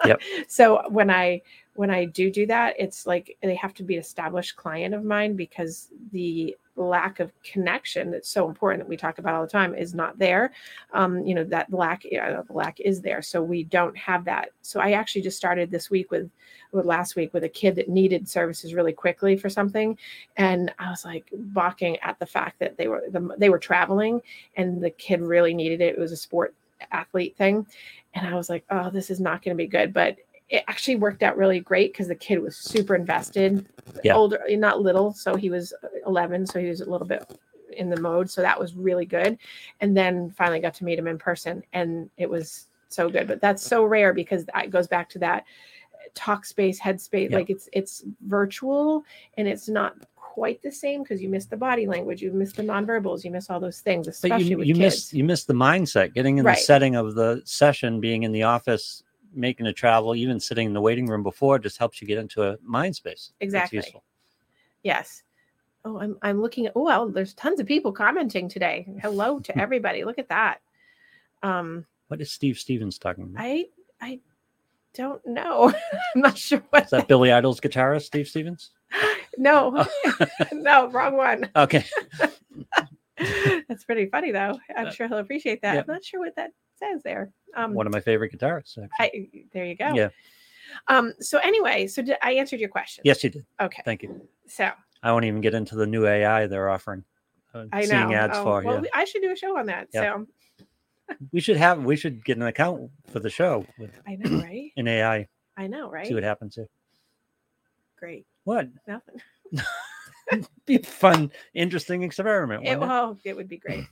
Yep. 0.05 0.21
so 0.49 0.83
when 0.89 1.11
i 1.11 1.43
when 1.75 1.91
i 1.91 2.07
do 2.07 2.31
do 2.31 2.47
that 2.47 2.75
it's 2.79 3.07
like 3.07 3.37
they 3.43 3.55
have 3.55 3.75
to 3.75 3.83
be 3.83 3.95
an 3.97 4.01
established 4.01 4.57
client 4.57 4.95
of 4.95 5.05
mine 5.05 5.37
because 5.37 5.89
the 6.13 6.57
lack 6.81 7.21
of 7.21 7.33
connection 7.43 8.11
that's 8.11 8.29
so 8.29 8.49
important 8.49 8.83
that 8.83 8.89
we 8.89 8.97
talk 8.97 9.19
about 9.19 9.35
all 9.35 9.43
the 9.43 9.49
time 9.49 9.75
is 9.75 9.95
not 9.95 10.19
there. 10.19 10.53
Um 10.93 11.25
you 11.27 11.35
know 11.35 11.45
that 11.45 11.73
lack 11.73 12.03
yeah, 12.05 12.43
the 12.47 12.53
lack 12.53 12.81
is 12.81 13.01
there. 13.01 13.23
So 13.23 13.43
we 13.43 13.65
don't 13.65 13.97
have 13.97 14.25
that. 14.25 14.51
So 14.63 14.81
i 14.81 14.93
actually 14.93 15.23
just 15.23 15.37
started 15.37 15.71
this 15.71 15.91
week 15.91 16.11
with 16.11 16.31
with 16.73 16.87
last 16.87 17.17
week 17.17 17.35
with 17.35 17.45
a 17.45 17.49
kid 17.49 17.75
that 17.77 17.89
needed 17.89 18.29
services 18.29 18.75
really 18.75 18.93
quickly 18.93 19.37
for 19.37 19.49
something. 19.49 19.97
And 20.37 20.73
i 20.79 20.91
was 20.91 21.05
like 21.05 21.31
balking 21.33 21.99
at 21.99 22.19
the 22.19 22.27
fact 22.27 22.59
that 22.61 22.77
they 22.77 22.89
were 22.89 23.05
the, 23.11 23.35
they 23.39 23.51
were 23.51 23.59
traveling 23.59 24.21
and 24.57 24.83
the 24.83 24.91
kid 24.91 25.21
really 25.21 25.55
needed 25.55 25.81
it. 25.81 25.95
It 25.95 26.01
was 26.01 26.13
a 26.13 26.17
sport 26.17 26.55
athlete 26.93 27.37
thing. 27.37 27.67
And 28.15 28.27
i 28.27 28.35
was 28.35 28.49
like 28.49 28.65
oh 28.71 28.91
this 28.91 29.11
is 29.11 29.21
not 29.21 29.43
going 29.43 29.57
to 29.57 29.63
be 29.63 29.69
good. 29.69 29.93
But 29.93 30.19
it 30.49 30.65
actually 30.67 30.97
worked 30.97 31.23
out 31.23 31.37
really 31.37 31.61
great 31.61 31.93
because 31.93 32.09
the 32.09 32.15
kid 32.15 32.41
was 32.41 32.57
super 32.57 32.95
invested. 32.95 33.67
Yeah. 34.05 34.15
older 34.15 34.41
not 34.51 34.81
little 34.81 35.13
so 35.13 35.35
he 35.37 35.51
was 35.51 35.73
uh, 35.83 35.89
11 36.07 36.47
so 36.47 36.61
he 36.61 36.67
was 36.69 36.81
a 36.81 36.91
little 36.91 37.07
bit 37.07 37.39
in 37.77 37.89
the 37.89 38.01
mode 38.01 38.29
so 38.29 38.41
that 38.43 38.59
was 38.59 38.75
really 38.75 39.07
good. 39.07 39.39
And 39.81 39.97
then 39.97 40.31
finally 40.31 40.61
got 40.61 40.75
to 40.75 40.85
meet 40.85 40.99
him 40.99 41.07
in 41.07 41.19
person 41.19 41.63
and 41.73 42.11
it 42.17 42.29
was 42.29 42.67
so 42.89 43.09
good. 43.09 43.29
But 43.29 43.41
that's 43.41 43.63
so 43.63 43.85
rare 43.85 44.13
because 44.13 44.45
it 44.57 44.71
goes 44.71 44.89
back 44.89 45.09
to 45.11 45.19
that 45.21 45.45
talk 46.15 46.45
space 46.45 46.81
headspace 46.81 47.31
Yeah. 47.31 47.37
like 47.37 47.51
it's 47.51 47.69
it's 47.73 48.05
virtual 48.27 49.05
and 49.37 49.47
it's 49.47 49.69
not 49.69 49.95
quite 50.40 50.62
the 50.62 50.73
same 50.73 51.02
because 51.02 51.20
you 51.20 51.28
miss 51.28 51.44
the 51.44 51.56
body 51.56 51.87
language 51.87 52.23
you 52.23 52.32
miss 52.32 52.54
the 52.54 52.62
nonverbals 52.62 53.25
you 53.25 53.30
miss 53.30 53.50
all 53.50 53.61
those 53.61 53.80
things 53.80 54.06
But 54.06 54.14
especially 54.14 54.50
you 54.52 54.56
with 54.56 54.68
you 54.68 54.75
kids 54.75 54.94
miss 54.94 55.12
you 55.12 55.23
miss 55.23 55.44
the 55.44 55.52
mindset, 55.52 56.14
getting 56.14 56.38
in 56.38 56.47
Right. 56.47 56.56
the 56.56 56.62
setting 56.62 56.97
of 56.97 57.14
the 57.14 57.42
session, 57.44 58.00
being 58.00 58.23
in 58.23 58.32
the 58.32 58.44
office, 58.44 59.02
making 59.35 59.66
a 59.66 59.73
travel, 59.82 60.14
even 60.14 60.40
sitting 60.40 60.66
in 60.66 60.73
the 60.73 60.80
waiting 60.80 61.06
room 61.06 61.23
before 61.23 61.59
just 61.59 61.76
helps 61.76 62.00
you 62.00 62.06
get 62.09 62.16
into 62.16 62.42
a 62.42 62.56
mind 62.62 62.97
space. 62.97 63.32
Exactly. 63.40 63.82
Yes. 64.82 65.25
Oh, 65.85 65.99
I'm 66.00 66.16
I'm 66.23 66.40
looking 66.40 66.64
at 66.64 66.73
oh 66.75 66.85
well, 66.85 67.06
there's 67.11 67.35
tons 67.35 67.61
of 67.61 67.66
people 67.66 67.92
commenting 67.92 68.49
today. 68.49 68.88
Hello 69.02 69.40
to 69.40 69.59
everybody. 69.64 70.04
Look 70.04 70.18
at 70.18 70.30
that. 70.30 70.62
Um 71.42 71.85
What 72.09 72.23
is 72.23 72.32
Steve 72.32 72.59
Stevens 72.59 72.99
talking 72.99 73.25
about? 73.25 73.42
I 73.44 73.66
I 74.00 74.20
don't 74.94 75.25
know. 75.26 75.73
I'm 76.14 76.20
not 76.20 76.37
sure 76.38 76.62
what 76.70 76.85
Is 76.85 76.90
that 76.90 77.09
Billy 77.09 77.30
Idol's 77.32 77.61
guitarist, 77.61 78.02
Steve 78.02 78.28
Stevens? 78.28 78.70
no. 79.38 79.73
Oh. 79.76 80.26
no, 80.52 80.88
wrong 80.90 81.16
one. 81.16 81.49
Okay. 81.56 81.85
That's 83.68 83.85
pretty 83.85 84.06
funny 84.06 84.32
though. 84.32 84.59
I'm 84.76 84.87
Uh, 84.87 84.90
sure 84.90 85.06
he'll 85.09 85.18
appreciate 85.18 85.61
that. 85.62 85.75
yeah. 85.75 85.80
I'm 85.80 85.87
not 85.87 86.04
sure 86.04 86.20
what 86.20 86.35
that 86.37 86.50
says 86.76 87.02
there. 87.04 87.30
Um 87.56 87.75
One 87.75 87.87
of 87.87 87.92
my 87.92 88.00
favorite 88.00 88.32
guitarists. 88.32 88.78
I, 88.99 89.28
there 89.52 89.64
you 89.66 89.76
go. 89.76 89.92
Yeah. 89.94 90.09
Um 90.88 91.12
so 91.20 91.38
anyway, 91.38 91.87
so 91.87 92.02
did, 92.02 92.16
I 92.23 92.32
answered 92.32 92.61
your 92.61 92.68
question. 92.70 93.02
Yes, 93.04 93.23
you 93.23 93.30
did. 93.30 93.44
Okay. 93.61 93.82
Thank 93.85 94.02
you. 94.02 94.26
So 94.49 94.70
I 95.02 95.12
won't 95.12 95.25
even 95.26 95.40
get 95.40 95.54
into 95.54 95.76
the 95.76 95.87
new 95.87 96.06
AI 96.06 96.47
they're 96.47 96.70
offering. 96.70 97.04
Uh, 97.54 97.64
I 97.73 97.80
know. 97.82 97.87
seeing 97.87 98.14
ads 98.14 98.37
Oh, 98.37 98.44
for. 98.44 98.62
well, 98.62 98.75
yeah. 98.76 98.80
we- 98.82 98.90
I 98.94 99.04
should 99.04 99.23
do 99.23 99.32
a 99.32 99.37
show 99.37 99.56
on 99.59 99.66
that. 99.66 99.88
Yeah. 99.92 100.14
So 100.14 100.26
We 101.33 101.40
should 101.40 101.57
have. 101.57 101.85
We 101.85 101.97
should 101.97 102.25
get 102.25 102.37
an 102.37 102.45
account 102.45 102.90
for 103.12 103.21
the 103.21 103.31
show 103.31 103.67
with 103.79 103.99
I 104.07 104.17
know, 104.17 104.38
right? 104.43 104.73
an 104.76 104.88
AI. 104.88 105.26
I 105.57 105.67
know, 105.67 105.90
right? 105.90 106.07
See 106.07 106.14
what 106.14 106.23
happens. 106.23 106.55
Here. 106.57 106.67
Great. 107.99 108.26
What? 108.45 108.69
Nothing. 108.87 109.21
Be 110.67 110.77
a 110.77 110.83
fun, 110.83 111.33
interesting 111.55 112.03
experiment. 112.03 112.63
It, 112.65 112.71
wouldn't 112.79 112.83
it? 112.83 112.87
well, 112.87 113.19
it 113.25 113.37
would 113.37 113.49
be 113.49 113.57
great. 113.59 113.85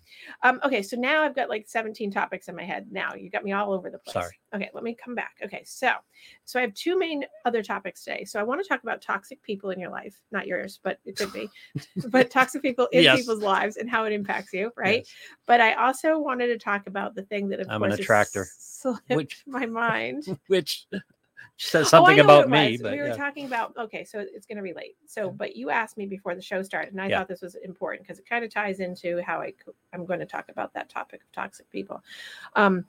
Um, 0.42 0.60
okay, 0.64 0.82
so 0.82 0.96
now 0.96 1.22
I've 1.22 1.34
got 1.34 1.48
like 1.48 1.66
17 1.68 2.10
topics 2.12 2.48
in 2.48 2.54
my 2.54 2.62
head. 2.62 2.86
Now 2.92 3.14
you 3.14 3.30
got 3.30 3.42
me 3.44 3.52
all 3.52 3.72
over 3.72 3.90
the 3.90 3.98
place. 3.98 4.12
Sorry. 4.12 4.38
Okay, 4.54 4.70
let 4.72 4.84
me 4.84 4.94
come 4.94 5.14
back. 5.14 5.32
Okay, 5.42 5.62
so 5.64 5.92
so 6.44 6.58
I 6.58 6.62
have 6.62 6.74
two 6.74 6.96
main 6.98 7.24
other 7.44 7.62
topics 7.62 8.04
today. 8.04 8.24
So 8.24 8.38
I 8.38 8.42
want 8.44 8.62
to 8.62 8.68
talk 8.68 8.82
about 8.82 9.02
toxic 9.02 9.42
people 9.42 9.70
in 9.70 9.80
your 9.80 9.90
life, 9.90 10.14
not 10.30 10.46
yours, 10.46 10.78
but 10.82 10.98
it 11.04 11.16
could 11.16 11.32
be, 11.32 11.48
but 12.08 12.30
toxic 12.30 12.62
people 12.62 12.86
in 12.92 13.02
Yes. 13.02 13.18
people's 13.20 13.42
lives 13.42 13.76
and 13.76 13.90
how 13.90 14.04
it 14.04 14.12
impacts 14.12 14.52
you, 14.52 14.70
right? 14.76 14.98
Yes. 14.98 15.14
But 15.46 15.60
I 15.60 15.72
also 15.74 16.18
wanted 16.18 16.48
to 16.48 16.58
talk 16.58 16.86
about 16.86 17.14
the 17.14 17.22
thing 17.22 17.48
that 17.48 17.60
of 17.60 17.66
I'm 17.68 17.82
an 17.82 17.88
course 17.90 17.98
has 17.98 18.00
attractor. 18.04 18.46
slipped 18.58 19.08
Which- 19.10 19.42
my 19.46 19.66
mind. 19.66 20.24
Which 20.46 20.86
says 21.56 21.86
Oh, 21.86 21.88
something 21.90 22.16
what 22.16 22.24
about 22.24 22.48
me. 22.50 22.78
But 22.80 22.92
we 22.92 22.98
were 22.98 23.08
yeah. 23.08 23.16
talking 23.16 23.46
about 23.46 23.76
okay, 23.76 24.04
so 24.04 24.20
it's 24.20 24.46
going 24.46 24.56
to 24.56 24.62
relate. 24.62 24.96
So, 25.06 25.30
but 25.30 25.56
you 25.56 25.70
asked 25.70 25.96
me 25.96 26.06
before 26.06 26.34
the 26.34 26.42
show 26.42 26.62
started, 26.62 26.92
and 26.92 27.00
I 27.00 27.08
Yeah. 27.08 27.18
thought 27.18 27.28
this 27.28 27.42
was 27.42 27.56
important 27.56 28.06
because 28.06 28.18
it 28.18 28.28
kind 28.28 28.44
of 28.44 28.52
ties 28.52 28.80
into 28.80 29.22
how 29.22 29.40
I 29.40 29.52
I'm 29.92 30.06
going 30.06 30.20
to 30.20 30.26
talk 30.26 30.48
about 30.48 30.72
that 30.74 30.88
topic 30.88 31.22
of 31.22 31.32
toxic 31.32 31.68
people. 31.70 32.02
Um, 32.54 32.84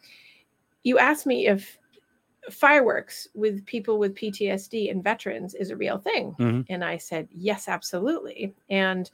you 0.84 1.00
asked 1.00 1.26
me 1.26 1.48
if 1.48 1.78
fireworks 2.52 3.28
with 3.36 3.66
people 3.66 4.00
with 4.00 4.16
PTSD 4.16 4.90
and 4.92 5.04
veterans 5.04 5.56
is 5.56 5.72
a 5.72 5.76
real 5.76 5.98
thing, 5.98 6.36
Mhm. 6.40 6.66
and 6.70 6.84
I 6.84 6.98
said 6.98 7.28
yes, 7.32 7.68
absolutely. 7.68 8.56
And 8.70 9.10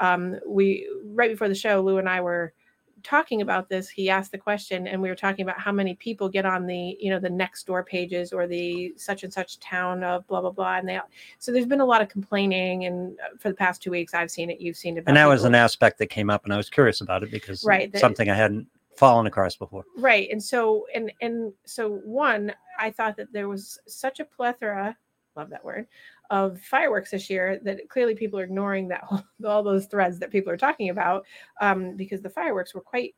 um, 0.00 0.38
we 0.46 0.88
right 1.04 1.30
before 1.30 1.48
the 1.48 1.54
show, 1.54 1.80
Lou 1.80 1.98
and 1.98 2.08
I 2.08 2.20
were 2.20 2.52
talking 3.02 3.42
about 3.42 3.68
this 3.68 3.88
he 3.88 4.10
asked 4.10 4.32
the 4.32 4.38
question 4.38 4.86
and 4.86 5.00
we 5.00 5.08
were 5.08 5.14
talking 5.14 5.42
about 5.44 5.58
how 5.58 5.70
many 5.72 5.94
people 5.94 6.28
get 6.28 6.44
on 6.44 6.66
the 6.66 6.96
you 7.00 7.10
know 7.10 7.18
the 7.20 7.30
next 7.30 7.66
door 7.66 7.82
pages 7.84 8.32
or 8.32 8.46
the 8.46 8.92
such 8.96 9.22
and 9.24 9.32
such 9.32 9.58
town 9.60 10.02
of 10.02 10.26
blah 10.26 10.40
blah 10.40 10.50
blah 10.50 10.76
and 10.76 10.88
they 10.88 10.98
so 11.38 11.52
there's 11.52 11.66
been 11.66 11.80
a 11.80 11.84
lot 11.84 12.02
of 12.02 12.08
complaining 12.08 12.84
and 12.86 13.18
uh, 13.20 13.36
for 13.38 13.48
the 13.48 13.54
past 13.54 13.82
two 13.82 13.90
weeks 13.90 14.14
i've 14.14 14.30
seen 14.30 14.50
it 14.50 14.60
you've 14.60 14.76
seen 14.76 14.96
it 14.96 15.04
and 15.06 15.16
that 15.16 15.26
was 15.26 15.44
an 15.44 15.54
aspect 15.54 15.98
that 15.98 16.06
came 16.08 16.28
up, 16.30 16.44
and 16.44 16.52
I 16.52 16.56
was 16.56 16.68
curious 16.70 17.00
about 17.00 17.22
it 17.22 17.30
because 17.30 17.64
Right, 17.64 17.90
that- 17.92 18.00
something 18.00 18.28
I 18.28 18.34
hadn't 18.34 18.66
fallen 18.96 19.26
across 19.26 19.54
before. 19.54 19.84
right 19.96 20.28
and 20.30 20.42
so 20.42 20.86
and 20.94 21.12
and 21.20 21.52
so 21.64 22.00
one 22.04 22.52
i 22.80 22.90
thought 22.90 23.16
that 23.16 23.32
there 23.32 23.48
was 23.48 23.78
such 23.86 24.18
a 24.18 24.24
plethora 24.24 24.96
love 25.36 25.50
that 25.50 25.64
word 25.64 25.86
of 26.30 26.60
fireworks 26.60 27.10
this 27.10 27.30
year 27.30 27.58
that 27.62 27.88
clearly 27.88 28.14
people 28.14 28.38
are 28.38 28.44
ignoring 28.44 28.88
that 28.88 29.02
whole, 29.04 29.22
all 29.46 29.62
those 29.62 29.86
threads 29.86 30.18
that 30.18 30.30
people 30.30 30.52
are 30.52 30.56
talking 30.58 30.90
about 30.90 31.24
um, 31.60 31.96
because 31.96 32.20
the 32.20 32.30
fireworks 32.30 32.74
were 32.74 32.80
quite 32.80 33.14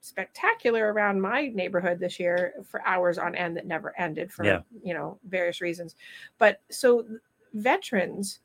spectacular 0.00 0.92
around 0.92 1.20
my 1.20 1.48
neighborhood 1.48 2.00
this 2.00 2.18
year 2.18 2.54
for 2.64 2.84
hours 2.86 3.18
on 3.18 3.34
end 3.36 3.56
that 3.56 3.66
never 3.66 3.98
ended 4.00 4.32
for 4.32 4.44
Yeah. 4.44 4.60
you 4.82 4.94
know 4.94 5.18
various 5.28 5.60
reasons 5.60 5.94
but 6.38 6.60
so 6.70 7.06
veterans 7.54 8.40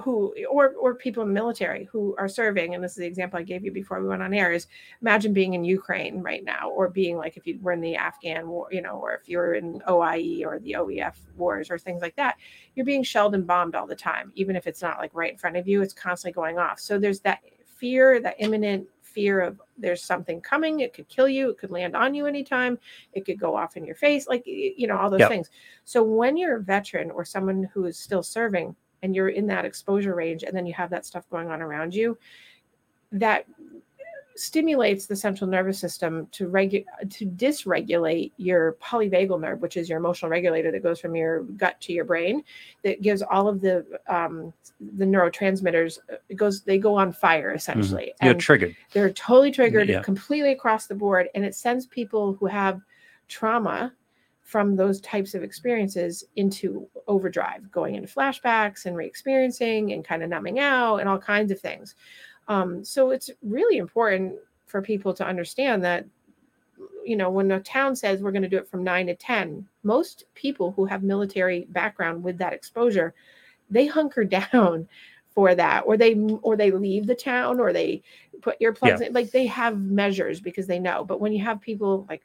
who 0.00 0.34
or 0.50 0.74
or 0.80 0.94
people 0.94 1.22
in 1.22 1.28
the 1.28 1.34
military 1.34 1.84
who 1.84 2.14
are 2.18 2.28
serving 2.28 2.74
and 2.74 2.82
this 2.82 2.92
is 2.92 2.96
the 2.96 3.06
example 3.06 3.38
i 3.38 3.42
gave 3.42 3.64
you 3.64 3.70
before 3.70 4.00
we 4.00 4.08
went 4.08 4.22
on 4.22 4.32
air 4.32 4.50
is 4.52 4.66
imagine 5.02 5.32
being 5.32 5.52
in 5.54 5.64
ukraine 5.64 6.22
right 6.22 6.44
now 6.44 6.70
or 6.70 6.88
being 6.88 7.16
like 7.16 7.36
if 7.36 7.46
you 7.46 7.58
were 7.60 7.72
in 7.72 7.80
the 7.80 7.94
afghan 7.94 8.48
war 8.48 8.68
you 8.70 8.80
know 8.80 8.98
or 8.98 9.14
if 9.14 9.28
you're 9.28 9.54
in 9.54 9.80
oif 9.88 10.46
or 10.46 10.58
the 10.60 10.72
oef 10.72 11.14
wars 11.36 11.70
or 11.70 11.78
things 11.78 12.00
like 12.00 12.16
that 12.16 12.36
you're 12.74 12.86
being 12.86 13.02
shelled 13.02 13.34
and 13.34 13.46
bombed 13.46 13.74
all 13.74 13.86
the 13.86 13.94
time 13.94 14.32
even 14.34 14.56
if 14.56 14.66
it's 14.66 14.80
not 14.82 14.98
like 14.98 15.10
right 15.14 15.32
in 15.32 15.38
front 15.38 15.56
of 15.56 15.68
you 15.68 15.82
it's 15.82 15.94
constantly 15.94 16.32
going 16.34 16.58
off 16.58 16.80
so 16.80 16.98
there's 16.98 17.20
that 17.20 17.40
fear 17.66 18.20
that 18.20 18.36
imminent 18.38 18.86
fear 19.02 19.40
of 19.40 19.60
there's 19.76 20.02
something 20.02 20.40
coming 20.40 20.80
it 20.80 20.94
could 20.94 21.06
kill 21.08 21.28
you 21.28 21.50
it 21.50 21.58
could 21.58 21.70
land 21.70 21.94
on 21.94 22.14
you 22.14 22.24
anytime 22.24 22.78
it 23.12 23.26
could 23.26 23.38
go 23.38 23.54
off 23.54 23.76
in 23.76 23.84
your 23.84 23.94
face 23.96 24.26
like 24.26 24.42
you 24.46 24.86
know 24.86 24.96
all 24.96 25.10
those 25.10 25.20
Yep. 25.20 25.28
things 25.28 25.50
so 25.84 26.02
when 26.02 26.34
you're 26.36 26.56
a 26.56 26.62
veteran 26.62 27.10
or 27.10 27.24
someone 27.24 27.68
who 27.74 27.84
is 27.84 27.98
still 27.98 28.22
serving 28.22 28.74
and 29.02 29.14
you're 29.14 29.28
in 29.30 29.46
that 29.48 29.64
exposure 29.64 30.14
range 30.14 30.42
and 30.44 30.56
then 30.56 30.66
you 30.66 30.72
have 30.72 30.90
that 30.90 31.04
stuff 31.04 31.28
going 31.30 31.50
on 31.50 31.60
around 31.60 31.94
you 31.94 32.16
that 33.10 33.44
stimulates 34.34 35.04
the 35.04 35.14
central 35.14 35.48
nervous 35.48 35.78
system 35.78 36.26
to 36.32 36.48
regu- 36.48 36.86
to 37.10 37.26
dysregulate 37.26 38.32
your 38.38 38.78
polyvagal 38.82 39.38
nerve 39.38 39.60
which 39.60 39.76
is 39.76 39.90
your 39.90 39.98
emotional 39.98 40.30
regulator 40.30 40.72
that 40.72 40.82
goes 40.82 40.98
from 40.98 41.14
your 41.14 41.42
gut 41.42 41.78
to 41.82 41.92
your 41.92 42.06
brain 42.06 42.42
that 42.82 43.02
gives 43.02 43.20
all 43.20 43.46
of 43.46 43.60
the 43.60 43.84
um, 44.08 44.50
the 44.96 45.04
neurotransmitters 45.04 45.98
it 46.30 46.36
goes 46.36 46.62
they 46.62 46.78
go 46.78 46.94
on 46.94 47.12
fire 47.12 47.52
essentially 47.52 48.14
You're 48.22 48.32
and 48.32 48.40
triggered. 48.40 48.74
they're 48.94 49.12
totally 49.12 49.50
triggered 49.50 49.90
Yeah. 49.90 50.00
completely 50.00 50.52
across 50.52 50.86
the 50.86 50.94
board 50.94 51.28
and 51.34 51.44
it 51.44 51.54
sends 51.54 51.84
people 51.86 52.32
who 52.32 52.46
have 52.46 52.80
trauma 53.28 53.92
from 54.52 54.76
those 54.76 55.00
types 55.00 55.34
of 55.34 55.42
experiences 55.42 56.24
into 56.36 56.86
overdrive, 57.08 57.72
going 57.72 57.94
into 57.94 58.06
flashbacks 58.06 58.84
and 58.84 58.94
re-experiencing 58.94 59.92
and 59.94 60.04
kind 60.04 60.22
of 60.22 60.28
numbing 60.28 60.58
out 60.58 60.98
and 60.98 61.08
all 61.08 61.18
kinds 61.18 61.50
of 61.50 61.58
things. 61.58 61.94
Um, 62.48 62.84
so 62.84 63.10
it's 63.12 63.30
really 63.42 63.78
important 63.78 64.34
for 64.66 64.82
people 64.82 65.14
to 65.14 65.26
understand 65.26 65.82
that 65.84 66.04
you 67.04 67.16
know 67.16 67.30
when 67.30 67.50
a 67.52 67.60
town 67.60 67.96
says 67.96 68.20
we're 68.20 68.30
going 68.32 68.42
to 68.42 68.48
do 68.48 68.58
it 68.58 68.68
from 68.68 68.82
9 68.84 69.06
to 69.06 69.14
10 69.14 69.66
most 69.84 70.24
people 70.34 70.72
who 70.72 70.84
have 70.84 71.02
military 71.02 71.66
background 71.70 72.22
with 72.22 72.36
that 72.38 72.52
exposure 72.52 73.14
they 73.70 73.86
hunker 73.86 74.24
down 74.38 74.88
for 75.34 75.54
that 75.54 75.82
or 75.86 75.96
they 75.96 76.14
or 76.42 76.56
they 76.56 76.70
leave 76.70 77.06
the 77.06 77.14
town 77.14 77.60
or 77.60 77.72
they 77.72 78.02
put 78.40 78.58
earplugs 78.60 79.00
Yeah. 79.00 79.06
in 79.06 79.12
like 79.12 79.30
they 79.30 79.46
have 79.46 79.78
measures 79.80 80.40
because 80.40 80.66
they 80.66 80.78
know 80.78 81.04
but 81.04 81.20
when 81.20 81.32
you 81.32 81.42
have 81.44 81.60
people 81.60 82.06
like 82.08 82.22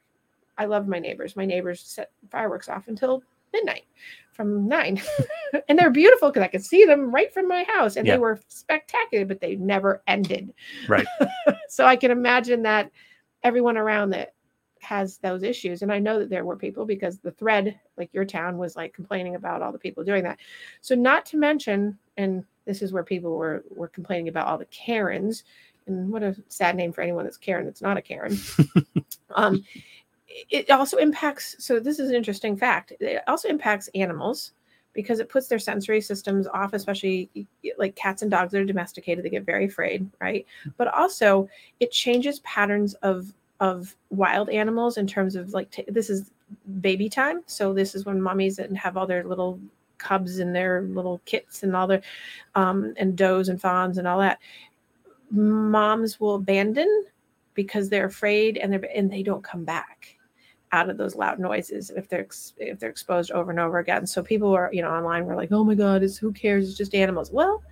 i 0.58 0.66
love 0.66 0.86
my 0.86 0.98
neighbors. 0.98 1.36
My 1.36 1.46
neighbors 1.46 1.80
set 1.80 2.10
fireworks 2.30 2.68
off 2.68 2.88
until 2.88 3.22
midnight 3.52 3.84
from 4.32 4.68
nine. 4.68 5.00
And 5.68 5.78
they're 5.78 5.90
beautiful 5.90 6.28
because 6.28 6.42
i 6.42 6.48
could 6.48 6.64
see 6.64 6.84
them 6.84 7.10
right 7.10 7.32
from 7.32 7.48
my 7.48 7.64
house 7.64 7.96
and 7.96 8.06
they 8.06 8.18
were 8.18 8.38
spectacular 8.48 9.24
but 9.24 9.40
they 9.40 9.56
never 9.56 10.02
ended. 10.06 10.52
Right. 10.86 11.06
so 11.68 11.86
i 11.86 11.96
can 11.96 12.10
imagine 12.10 12.62
that 12.62 12.90
everyone 13.42 13.78
around 13.78 14.10
that 14.10 14.34
has 14.80 15.18
those 15.18 15.42
issues 15.42 15.82
and 15.82 15.92
i 15.92 15.98
know 15.98 16.18
that 16.18 16.28
there 16.28 16.44
were 16.44 16.56
people 16.56 16.84
because 16.84 17.18
the 17.18 17.30
thread 17.30 17.78
like 17.96 18.10
your 18.12 18.24
town 18.24 18.58
was 18.58 18.76
like 18.76 18.92
complaining 18.92 19.34
about 19.34 19.62
all 19.62 19.72
the 19.72 19.78
people 19.78 20.04
doing 20.04 20.22
that. 20.24 20.38
So 20.82 20.94
not 20.94 21.24
to 21.26 21.36
mention 21.36 21.98
and 22.16 22.44
this 22.64 22.82
is 22.82 22.92
where 22.92 23.02
people 23.04 23.36
were 23.36 23.64
were 23.70 23.88
complaining 23.88 24.28
about 24.28 24.46
all 24.46 24.58
the 24.58 24.66
karens 24.66 25.44
and 25.86 26.10
what 26.10 26.22
a 26.22 26.36
sad 26.48 26.76
name 26.76 26.92
for 26.92 27.00
anyone 27.00 27.24
that's 27.24 27.38
karen 27.38 27.64
that's 27.64 27.82
not 27.82 27.96
a 27.96 28.02
karen. 28.02 28.38
Um 29.34 29.62
it 30.50 30.70
also 30.70 30.96
impacts 30.98 31.56
so 31.58 31.80
this 31.80 31.98
is 31.98 32.10
an 32.10 32.14
interesting 32.14 32.56
fact 32.56 32.92
it 33.00 33.22
also 33.26 33.48
impacts 33.48 33.88
animals 33.94 34.52
because 34.92 35.20
it 35.20 35.28
puts 35.28 35.48
their 35.48 35.58
sensory 35.58 36.00
systems 36.00 36.46
off 36.48 36.72
especially 36.72 37.30
like 37.78 37.94
cats 37.94 38.22
and 38.22 38.30
dogs 38.30 38.52
that 38.52 38.60
are 38.60 38.64
domesticated 38.64 39.24
they 39.24 39.30
get 39.30 39.44
very 39.44 39.66
afraid 39.66 40.08
right? 40.20 40.46
But 40.76 40.88
also 40.88 41.48
it 41.80 41.90
changes 41.92 42.40
patterns 42.40 42.94
of 42.94 43.32
of 43.60 43.96
wild 44.10 44.50
animals 44.50 44.98
in 44.98 45.06
terms 45.06 45.34
of 45.34 45.52
like 45.52 45.70
t- 45.70 45.84
this 45.88 46.10
is 46.10 46.30
baby 46.80 47.08
time 47.08 47.42
so 47.46 47.72
this 47.72 47.94
is 47.94 48.04
when 48.04 48.20
mummies 48.20 48.58
and 48.58 48.76
have 48.78 48.96
all 48.96 49.06
their 49.06 49.24
little 49.24 49.58
cubs 49.98 50.38
and 50.38 50.54
their 50.54 50.82
little 50.82 51.20
kits 51.24 51.62
and 51.62 51.76
all 51.76 51.86
their 51.86 52.02
um 52.54 52.94
and 52.96 53.16
does 53.16 53.48
and 53.48 53.60
fawns 53.60 53.98
and 53.98 54.08
all 54.08 54.18
that. 54.18 54.38
Moms 55.30 56.18
will 56.18 56.36
abandon 56.36 57.04
because 57.54 57.88
they're 57.88 58.06
afraid 58.06 58.56
and 58.56 58.72
they're 58.72 58.88
and 58.94 59.10
they 59.10 59.22
don't 59.22 59.44
come 59.44 59.64
back 59.64 60.16
out 60.72 60.90
of 60.90 60.96
those 60.96 61.14
loud 61.14 61.38
noises 61.38 61.90
if 61.90 62.08
they're 62.08 62.20
ex- 62.20 62.54
if 62.58 62.78
they're 62.78 62.90
exposed 62.90 63.30
over 63.30 63.50
and 63.50 63.60
over 63.60 63.78
again. 63.78 64.06
So 64.06 64.22
people 64.22 64.54
are 64.54 64.70
you 64.72 64.82
know 64.82 64.90
online 64.90 65.26
were 65.26 65.36
like 65.36 65.52
oh 65.52 65.64
my 65.64 65.74
god 65.74 66.02
it's 66.02 66.18
who 66.18 66.32
cares? 66.32 66.68
It's 66.68 66.78
just 66.78 66.94
animals. 66.94 67.30
Well 67.30 67.62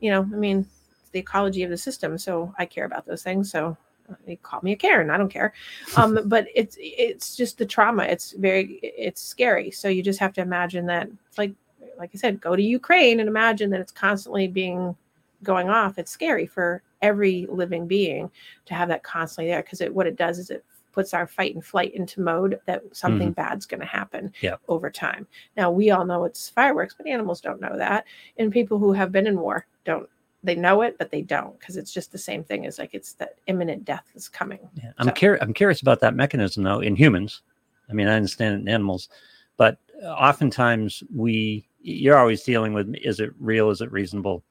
you 0.00 0.10
know 0.10 0.22
i 0.22 0.36
mean 0.36 0.66
it's 1.00 1.10
the 1.10 1.18
ecology 1.20 1.62
of 1.62 1.70
the 1.70 1.76
system 1.76 2.18
so 2.18 2.52
i 2.58 2.66
care 2.66 2.84
about 2.84 3.06
those 3.06 3.22
things. 3.22 3.50
So 3.50 3.76
uh, 4.10 4.14
they 4.26 4.36
call 4.36 4.60
me 4.62 4.72
a 4.72 4.76
karen 4.76 5.10
i 5.10 5.16
don't 5.16 5.28
care. 5.28 5.52
Um 5.96 6.20
but 6.26 6.46
it's 6.54 6.76
it's 6.80 7.36
just 7.36 7.58
the 7.58 7.66
trauma. 7.66 8.04
It's 8.04 8.32
very 8.32 8.80
it's 8.82 9.22
scary. 9.22 9.70
So 9.70 9.88
you 9.88 10.02
just 10.02 10.20
have 10.20 10.32
to 10.34 10.40
imagine 10.40 10.86
that 10.86 11.08
it's 11.28 11.38
like 11.38 11.52
like 11.98 12.10
i 12.14 12.18
said 12.18 12.40
go 12.40 12.56
to 12.56 12.62
ukraine 12.62 13.20
and 13.20 13.28
imagine 13.28 13.70
that 13.70 13.80
it's 13.80 13.92
constantly 13.92 14.48
being 14.48 14.96
going 15.42 15.68
off. 15.68 15.98
It's 15.98 16.10
scary 16.10 16.46
for 16.46 16.82
every 17.00 17.46
living 17.50 17.86
being 17.86 18.30
to 18.64 18.74
have 18.74 18.88
that 18.88 19.02
constantly 19.02 19.50
there 19.50 19.62
because 19.62 19.80
it 19.80 19.92
what 19.92 20.06
it 20.06 20.16
does 20.16 20.38
is 20.38 20.50
it 20.50 20.64
puts 20.92 21.14
our 21.14 21.26
fight 21.26 21.54
and 21.54 21.64
flight 21.64 21.94
into 21.94 22.20
mode 22.20 22.60
that 22.66 22.82
something 22.92 23.32
bad's 23.32 23.66
going 23.66 23.80
to 23.80 23.86
happen 23.86 24.32
Yeah. 24.40 24.56
over 24.68 24.90
time 24.90 25.26
now 25.56 25.70
we 25.70 25.90
all 25.90 26.04
know 26.04 26.24
it's 26.24 26.48
fireworks 26.50 26.94
but 26.96 27.06
animals 27.06 27.40
don't 27.40 27.60
know 27.60 27.76
that 27.76 28.04
and 28.38 28.52
people 28.52 28.78
who 28.78 28.92
have 28.92 29.10
been 29.12 29.26
in 29.26 29.38
war 29.40 29.66
don't 29.84 30.08
they 30.44 30.54
know 30.54 30.82
it 30.82 30.96
but 30.98 31.10
they 31.10 31.22
don't 31.22 31.58
because 31.58 31.76
it's 31.76 31.92
just 31.92 32.12
the 32.12 32.18
same 32.18 32.42
thing 32.44 32.66
as 32.66 32.78
like 32.78 32.94
it's 32.94 33.14
that 33.14 33.36
imminent 33.46 33.84
death 33.84 34.04
is 34.14 34.28
coming 34.28 34.58
Yeah. 34.74 34.92
I'm 34.98 35.06
So- 35.08 35.12
curious. 35.12 35.42
I'm 35.42 35.54
curious 35.54 35.80
about 35.82 36.00
that 36.00 36.14
mechanism 36.14 36.62
though 36.64 36.80
in 36.80 36.96
humans. 36.96 37.42
I 37.90 37.94
mean, 37.94 38.08
I 38.08 38.14
understand 38.14 38.54
it 38.54 38.60
in 38.62 38.68
animals, 38.68 39.08
but 39.56 39.78
uh, 40.02 40.06
oftentimes 40.08 41.02
we 41.14 41.66
you're 41.80 42.16
always 42.16 42.42
dealing 42.42 42.72
with 42.72 42.94
is 43.02 43.20
it 43.20 43.32
real? 43.38 43.70
Is 43.70 43.80
it 43.80 43.90
reasonable? 43.92 44.42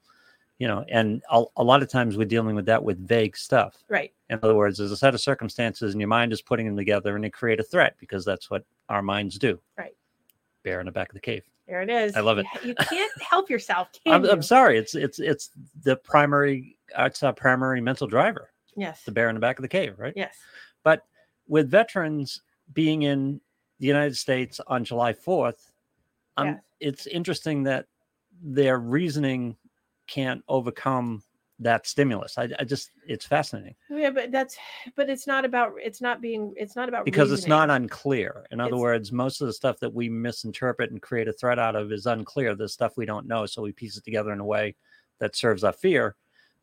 You 0.62 0.68
know, 0.68 0.86
and 0.90 1.24
a, 1.32 1.44
a 1.58 1.64
lot 1.64 1.82
of 1.82 1.90
times 1.90 2.18
we're 2.18 2.26
dealing 2.26 2.56
with 2.56 2.68
that 2.68 2.84
with 2.84 3.00
vague 3.08 3.36
stuff. 3.36 3.84
right 3.90 4.14
In 4.30 4.38
other 4.44 4.54
words, 4.54 4.78
there's 4.78 4.92
a 4.92 4.98
set 4.98 5.16
of 5.16 5.20
circumstances, 5.22 5.94
and 5.94 6.00
your 6.00 6.08
mind 6.08 6.32
is 6.32 6.40
putting 6.44 6.68
them 6.68 6.78
together, 6.78 7.16
and 7.16 7.24
they 7.24 7.32
create 7.32 7.60
a 7.60 7.64
threat 7.64 7.96
because 8.00 8.24
that's 8.24 8.52
what 8.52 8.64
our 8.88 9.02
minds 9.02 9.40
do. 9.40 9.60
Right. 9.76 9.96
Bear 10.62 10.80
in 10.80 10.86
the 10.86 10.92
back 10.92 11.10
of 11.10 11.16
the 11.16 11.20
cave. 11.20 11.44
there 11.68 11.82
it 11.82 11.90
is 11.90 12.16
I 12.16 12.20
love 12.20 12.38
it. 12.38 12.46
you 12.64 12.76
can't 12.92 13.12
help 13.24 13.50
yourself 13.50 13.88
can 14.04 14.14
I'm, 14.14 14.24
you? 14.24 14.30
I'm 14.30 14.44
sorry. 14.44 14.78
It's 14.78 14.94
it's 14.94 15.18
it's 15.18 15.50
the 15.82 15.96
primary. 15.96 16.78
It's 16.96 17.24
our 17.24 17.34
primary 17.34 17.82
mental 17.82 18.06
driver. 18.06 18.52
yes 18.76 19.02
The 19.04 19.12
bear 19.12 19.30
in 19.30 19.36
the 19.36 19.42
back 19.42 19.58
of 19.58 19.64
the 19.64 19.68
cave, 19.80 19.96
right? 19.98 20.14
yes 20.16 20.36
But 20.84 21.02
with 21.48 21.72
veterans 21.72 22.44
being 22.74 23.02
in 23.02 23.42
the 23.80 23.88
United 23.88 24.16
States 24.16 24.62
on 24.68 24.84
July 24.84 25.12
4th, 25.14 25.72
um, 26.38 26.48
Yes. 26.50 26.60
it's 26.80 27.08
interesting 27.08 27.64
that 27.64 27.88
their 28.44 28.78
reasoning 28.78 29.58
can't 30.12 30.44
overcome 30.48 31.24
that 31.60 31.86
stimulus. 31.86 32.38
I, 32.38 32.50
I 32.60 32.64
just, 32.64 32.90
it's 33.08 33.26
fascinating 33.26 33.76
yeah 33.90 34.10
but 34.10 34.32
that's 34.32 34.58
but 34.96 35.10
it's 35.12 35.28
not 35.28 35.46
about 35.46 35.74
it's 35.78 36.02
not 36.02 36.20
being 36.22 36.54
it's 36.58 36.76
not 36.76 36.90
about 36.90 37.06
because 37.06 37.32
it's 37.32 37.48
not 37.48 37.70
unclear. 37.70 38.46
In 38.52 38.60
other 38.60 38.70
It's- 38.70 38.82
words, 38.82 39.12
most 39.12 39.42
of 39.42 39.48
the 39.48 39.54
stuff 39.54 39.80
that 39.80 39.94
we 39.94 40.10
misinterpret 40.10 40.92
and 40.92 41.02
create 41.02 41.28
a 41.28 41.34
threat 41.34 41.60
out 41.60 41.76
of 41.76 41.92
is 41.92 42.06
unclear. 42.08 42.56
The 42.56 42.68
stuff 42.68 42.98
we 42.98 43.06
don't 43.06 43.28
know. 43.28 43.46
So 43.46 43.62
we 43.62 43.72
piece 43.72 43.96
it 43.98 44.04
together 44.04 44.34
in 44.34 44.40
a 44.40 44.46
way 44.46 44.76
that 45.20 45.36
serves 45.36 45.64
our 45.64 45.74
fear. 45.74 46.16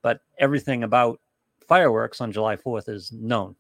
But 0.02 0.20
everything 0.38 0.82
about 0.82 1.20
fireworks 1.66 2.20
on 2.20 2.32
July 2.32 2.56
4th 2.56 2.88
is 2.88 3.12
known. 3.12 3.54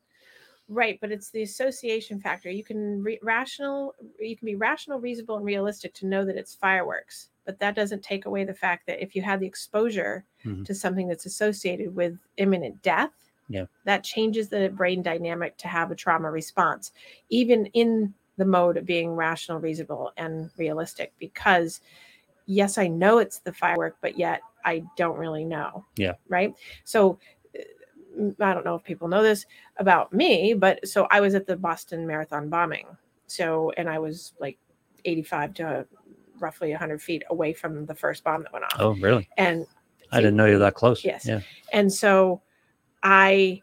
Right, 0.70 0.98
but 1.00 1.10
it's 1.10 1.30
the 1.30 1.42
association 1.42 2.20
factor. 2.20 2.50
You 2.50 2.64
can 2.64 3.02
re- 3.02 3.18
rational, 3.22 3.94
you 4.20 4.36
can 4.36 4.46
be 4.46 4.54
rational, 4.54 5.00
reasonable, 5.00 5.36
and 5.36 5.46
realistic 5.46 5.94
to 5.94 6.06
know 6.06 6.24
that 6.26 6.36
it's 6.36 6.54
fireworks, 6.54 7.30
but 7.48 7.58
that 7.60 7.74
doesn't 7.74 8.02
take 8.02 8.26
away 8.26 8.44
the 8.44 8.52
fact 8.52 8.86
that 8.86 9.02
if 9.02 9.16
you 9.16 9.22
had 9.22 9.40
the 9.40 9.46
exposure 9.46 10.22
Mhm. 10.44 10.66
to 10.66 10.74
something 10.74 11.08
that's 11.08 11.24
associated 11.24 11.96
with 11.96 12.18
imminent 12.36 12.82
death, 12.82 13.30
Yeah. 13.48 13.64
that 13.84 14.04
changes 14.04 14.50
the 14.50 14.68
brain 14.68 15.00
dynamic 15.00 15.56
to 15.56 15.66
have 15.66 15.90
a 15.90 15.94
trauma 15.94 16.30
response, 16.30 16.92
even 17.30 17.64
in 17.72 18.12
the 18.36 18.44
mode 18.44 18.76
of 18.76 18.84
being 18.84 19.16
rational, 19.16 19.60
reasonable, 19.60 20.12
and 20.18 20.50
realistic. 20.58 21.14
Because 21.18 21.80
yes, 22.44 22.76
I 22.76 22.86
know 22.86 23.16
it's 23.16 23.38
the 23.38 23.52
firework, 23.54 23.96
but 24.02 24.18
yet 24.18 24.42
I 24.66 24.84
don't 24.98 25.16
really 25.16 25.46
know. 25.46 25.86
Yeah. 25.96 26.16
Right. 26.28 26.54
So 26.84 27.18
uh, 27.58 28.32
I 28.40 28.52
don't 28.52 28.66
know 28.66 28.74
if 28.74 28.84
people 28.84 29.08
know 29.08 29.22
this 29.22 29.46
about 29.78 30.12
me, 30.12 30.52
but 30.52 30.86
so 30.86 31.08
I 31.10 31.20
was 31.20 31.34
at 31.34 31.46
the 31.46 31.56
Boston 31.56 32.06
Marathon 32.06 32.50
bombing. 32.50 32.86
So, 33.26 33.70
and 33.78 33.88
I 33.88 33.98
was 33.98 34.34
like 34.38 34.58
85 35.06 35.54
to 35.54 35.86
roughly 36.40 36.70
100 36.70 37.02
feet 37.02 37.22
away 37.30 37.52
from 37.52 37.86
the 37.86 37.94
first 37.94 38.24
bomb 38.24 38.42
that 38.42 38.52
went 38.52 38.64
off. 38.64 38.76
Oh, 38.78 38.94
really? 38.96 39.28
And 39.36 39.66
I 40.12 40.20
didn't 40.20 40.36
know 40.36 40.46
you 40.46 40.54
were 40.54 40.58
that 40.60 40.74
close. 40.74 41.04
Yes. 41.04 41.26
Yeah. 41.26 41.40
and 41.72 41.92
so 41.92 42.40
I 43.02 43.62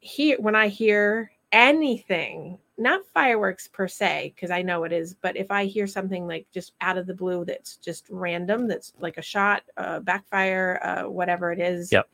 hear 0.00 0.36
when 0.40 0.54
I 0.54 0.68
hear 0.68 1.30
anything, 1.52 2.58
not 2.76 3.00
fireworks 3.12 3.66
per 3.68 3.88
se, 3.88 4.32
because 4.34 4.50
I 4.50 4.62
know 4.62 4.84
it 4.84 4.92
is, 4.92 5.14
but 5.14 5.36
if 5.36 5.50
I 5.50 5.64
hear 5.64 5.86
something 5.86 6.26
like 6.26 6.46
just 6.52 6.72
out 6.80 6.98
of 6.98 7.06
the 7.06 7.14
blue 7.14 7.44
that's 7.44 7.76
just 7.76 8.06
random, 8.10 8.68
that's 8.68 8.92
like 9.00 9.16
a 9.18 9.22
shot, 9.22 9.62
uh, 9.76 10.00
backfire, 10.00 10.80
uh, 10.82 11.08
whatever 11.10 11.50
it 11.52 11.58
is, 11.58 11.90
Yep. 11.92 12.08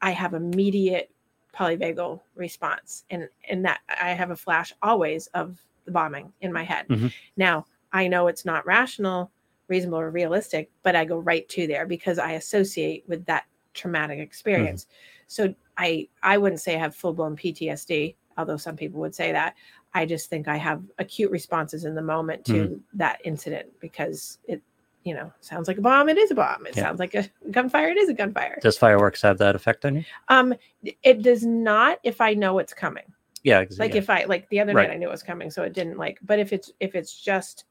I 0.00 0.10
have 0.12 0.34
immediate 0.34 1.10
polyvagal 1.54 2.20
response, 2.34 3.04
and 3.10 3.28
and 3.48 3.64
that 3.64 3.80
I 3.88 4.10
have 4.10 4.30
a 4.30 4.36
flash 4.36 4.72
always 4.82 5.26
of 5.28 5.60
the 5.84 5.92
bombing 5.92 6.32
in 6.40 6.52
my 6.52 6.62
head. 6.62 6.88
Mhm. 6.88 7.12
Now 7.36 7.66
I 7.92 8.08
know 8.08 8.26
it's 8.28 8.44
not 8.44 8.64
rational, 8.66 9.30
reasonable, 9.68 9.98
or 10.00 10.10
realistic, 10.10 10.70
but 10.82 10.96
I 10.96 11.04
go 11.04 11.18
right 11.18 11.48
to 11.50 11.66
there 11.66 11.86
because 11.86 12.18
I 12.18 12.32
associate 12.32 13.04
with 13.08 13.24
that 13.26 13.44
traumatic 13.74 14.18
experience. 14.18 14.86
So 15.26 15.54
I 15.78 16.08
I 16.22 16.38
wouldn't 16.38 16.60
say 16.60 16.74
I 16.74 16.78
have 16.78 16.94
full 16.94 17.12
blown 17.12 17.36
PTSD, 17.36 18.14
although 18.38 18.56
some 18.56 18.76
people 18.76 19.00
would 19.00 19.14
say 19.14 19.32
that. 19.32 19.54
I 19.94 20.06
just 20.06 20.30
think 20.30 20.48
I 20.48 20.56
have 20.56 20.82
acute 20.98 21.30
responses 21.30 21.84
in 21.84 21.94
the 21.94 22.02
moment 22.02 22.44
to 22.46 22.80
that 22.94 23.20
incident 23.24 23.68
because 23.78 24.38
it, 24.48 24.62
you 25.04 25.12
know, 25.14 25.30
sounds 25.40 25.68
like 25.68 25.76
a 25.76 25.82
bomb. 25.82 26.08
It 26.08 26.16
is 26.16 26.30
a 26.30 26.34
bomb. 26.34 26.66
It 26.66 26.74
Yeah. 26.76 26.84
sounds 26.84 26.98
like 26.98 27.14
a 27.14 27.28
gunfire. 27.50 27.88
It 27.90 27.98
is 27.98 28.08
a 28.08 28.14
gunfire. 28.14 28.58
Does 28.62 28.78
fireworks 28.78 29.20
have 29.20 29.36
that 29.38 29.54
effect 29.54 29.84
on 29.84 29.96
you? 29.96 30.04
Um, 30.28 30.54
it 31.02 31.20
does 31.22 31.44
not 31.44 31.98
if 32.04 32.22
I 32.22 32.32
know 32.32 32.58
it's 32.58 32.72
coming. 32.72 33.04
Yeah. 33.42 33.60
exactly. 33.60 33.88
Like 33.88 33.96
if 33.96 34.08
I 34.08 34.24
like 34.24 34.48
the 34.48 34.60
other 34.60 34.72
Right. 34.72 34.88
night 34.88 34.94
I 34.94 34.98
knew 34.98 35.08
it 35.08 35.12
was 35.12 35.22
coming, 35.22 35.50
so 35.50 35.62
it 35.62 35.74
didn't 35.74 35.98
like. 35.98 36.18
But 36.22 36.38
if 36.38 36.54
it's 36.54 36.72
if 36.80 36.94
it's 36.94 37.20
just 37.20 37.64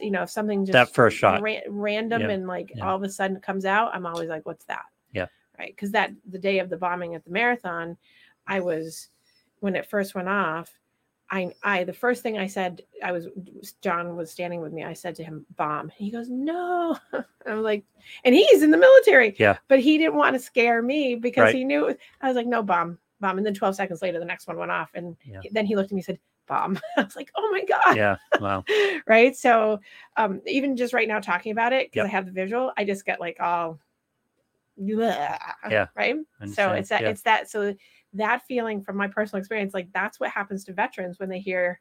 you 0.00 0.10
know 0.10 0.22
if 0.22 0.30
something 0.30 0.64
just 0.64 0.72
That 0.72 0.94
first 0.94 1.16
shot. 1.16 1.42
ra- 1.42 1.60
random 1.68 2.22
and 2.30 2.46
like 2.46 2.72
all 2.82 2.96
of 2.96 3.02
a 3.02 3.08
sudden 3.08 3.40
comes 3.40 3.64
out, 3.64 3.94
I'm 3.94 4.06
always 4.06 4.28
like, 4.28 4.46
what's 4.46 4.64
that? 4.66 4.84
Yeah. 5.12 5.26
Right. 5.58 5.74
Because 5.74 5.90
that 5.92 6.12
the 6.28 6.38
day 6.38 6.58
of 6.58 6.68
the 6.70 6.76
bombing 6.76 7.14
at 7.14 7.24
the 7.24 7.30
marathon, 7.30 7.96
I 8.46 8.60
was 8.60 9.08
when 9.60 9.74
it 9.74 9.86
first 9.86 10.14
went 10.14 10.28
off, 10.28 10.70
I, 11.30 11.50
I, 11.64 11.82
the 11.84 11.92
first 11.92 12.22
thing 12.22 12.38
I 12.38 12.46
said, 12.46 12.82
I 13.02 13.10
was, 13.10 13.26
John 13.82 14.14
was 14.14 14.30
standing 14.30 14.60
with 14.60 14.72
me. 14.72 14.84
I 14.84 14.92
said 14.92 15.16
to 15.16 15.24
him, 15.24 15.44
bomb. 15.56 15.88
He 15.96 16.10
goes, 16.10 16.28
no. 16.28 16.96
I'm 17.46 17.62
like, 17.62 17.84
and 18.24 18.32
he's 18.34 18.62
in 18.62 18.70
the 18.70 18.76
military. 18.76 19.34
Yeah. 19.38 19.56
But 19.66 19.80
he 19.80 19.98
didn't 19.98 20.14
want 20.14 20.34
to 20.34 20.38
scare 20.38 20.82
me 20.82 21.16
because 21.16 21.44
Right. 21.46 21.54
he 21.54 21.64
knew, 21.64 21.92
I 22.20 22.28
was 22.28 22.36
like, 22.36 22.46
no, 22.46 22.62
bomb, 22.62 22.98
bomb. 23.20 23.38
And 23.38 23.46
then 23.46 23.54
12 23.54 23.74
seconds 23.74 24.02
later, 24.02 24.20
the 24.20 24.24
next 24.24 24.46
one 24.46 24.56
went 24.56 24.70
off. 24.70 24.90
And 24.94 25.16
Yeah. 25.24 25.40
then 25.50 25.66
he 25.66 25.74
looked 25.74 25.90
at 25.90 25.94
me 25.94 26.00
and 26.00 26.04
said, 26.06 26.18
bomb. 26.46 26.78
I 26.96 27.02
was 27.02 27.16
like, 27.16 27.30
oh 27.36 27.50
my 27.52 27.64
God. 27.64 27.96
Yeah. 27.96 28.16
Wow. 28.40 28.64
right. 29.06 29.36
So, 29.36 29.80
um, 30.16 30.40
even 30.46 30.76
just 30.76 30.92
right 30.92 31.08
now 31.08 31.20
talking 31.20 31.52
about 31.52 31.72
it, 31.72 31.86
because 31.90 32.04
Yep. 32.04 32.06
I 32.06 32.10
have 32.10 32.26
the 32.26 32.32
visual, 32.32 32.72
I 32.76 32.84
just 32.84 33.04
get 33.04 33.20
like 33.20 33.38
all, 33.40 33.78
yeah. 35.70 35.86
Right. 35.96 36.16
So 36.52 36.72
it's 36.72 36.88
that, 36.90 37.02
Yeah. 37.02 37.08
it's 37.08 37.22
that, 37.22 37.50
so 37.50 37.74
that 38.14 38.42
feeling 38.46 38.82
from 38.82 38.96
my 38.96 39.08
personal 39.08 39.38
experience, 39.40 39.74
like 39.74 39.92
that's 39.92 40.20
what 40.20 40.30
happens 40.30 40.64
to 40.64 40.72
veterans 40.72 41.18
when 41.18 41.28
they 41.28 41.40
hear 41.40 41.80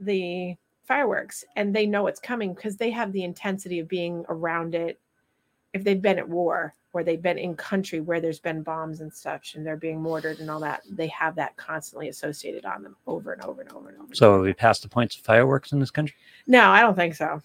the 0.00 0.54
fireworks 0.84 1.44
and 1.56 1.74
they 1.74 1.86
know 1.86 2.06
it's 2.06 2.20
coming 2.20 2.54
because 2.54 2.76
they 2.76 2.90
have 2.90 3.12
the 3.12 3.24
intensity 3.24 3.78
of 3.78 3.88
being 3.88 4.24
around 4.28 4.74
it. 4.74 5.00
If 5.72 5.82
they've 5.82 6.00
been 6.00 6.18
at 6.18 6.28
war 6.28 6.74
or 6.94 7.02
they've 7.02 7.20
been 7.20 7.38
in 7.38 7.56
country 7.56 8.00
where 8.00 8.20
there's 8.20 8.38
been 8.38 8.62
bombs 8.62 9.00
and 9.00 9.12
such 9.12 9.56
and 9.56 9.66
they're 9.66 9.76
being 9.76 10.00
mortared 10.00 10.38
and 10.38 10.48
all 10.48 10.60
that, 10.60 10.82
they 10.88 11.08
have 11.08 11.34
that 11.34 11.56
constantly 11.56 12.08
associated 12.08 12.64
on 12.64 12.82
them 12.82 12.96
over 13.06 13.32
and 13.32 13.42
over 13.42 13.60
and 13.60 13.70
over 13.72 13.88
and 13.88 13.98
over. 13.98 14.14
So 14.14 14.32
are 14.34 14.40
we 14.40 14.54
past 14.54 14.82
the 14.82 14.88
points 14.88 15.16
of 15.16 15.22
fireworks 15.22 15.72
in 15.72 15.80
this 15.80 15.90
country? 15.90 16.16
no, 16.46 16.70
I 16.70 16.80
don't 16.80 16.94
think 16.94 17.14
so. 17.16 17.42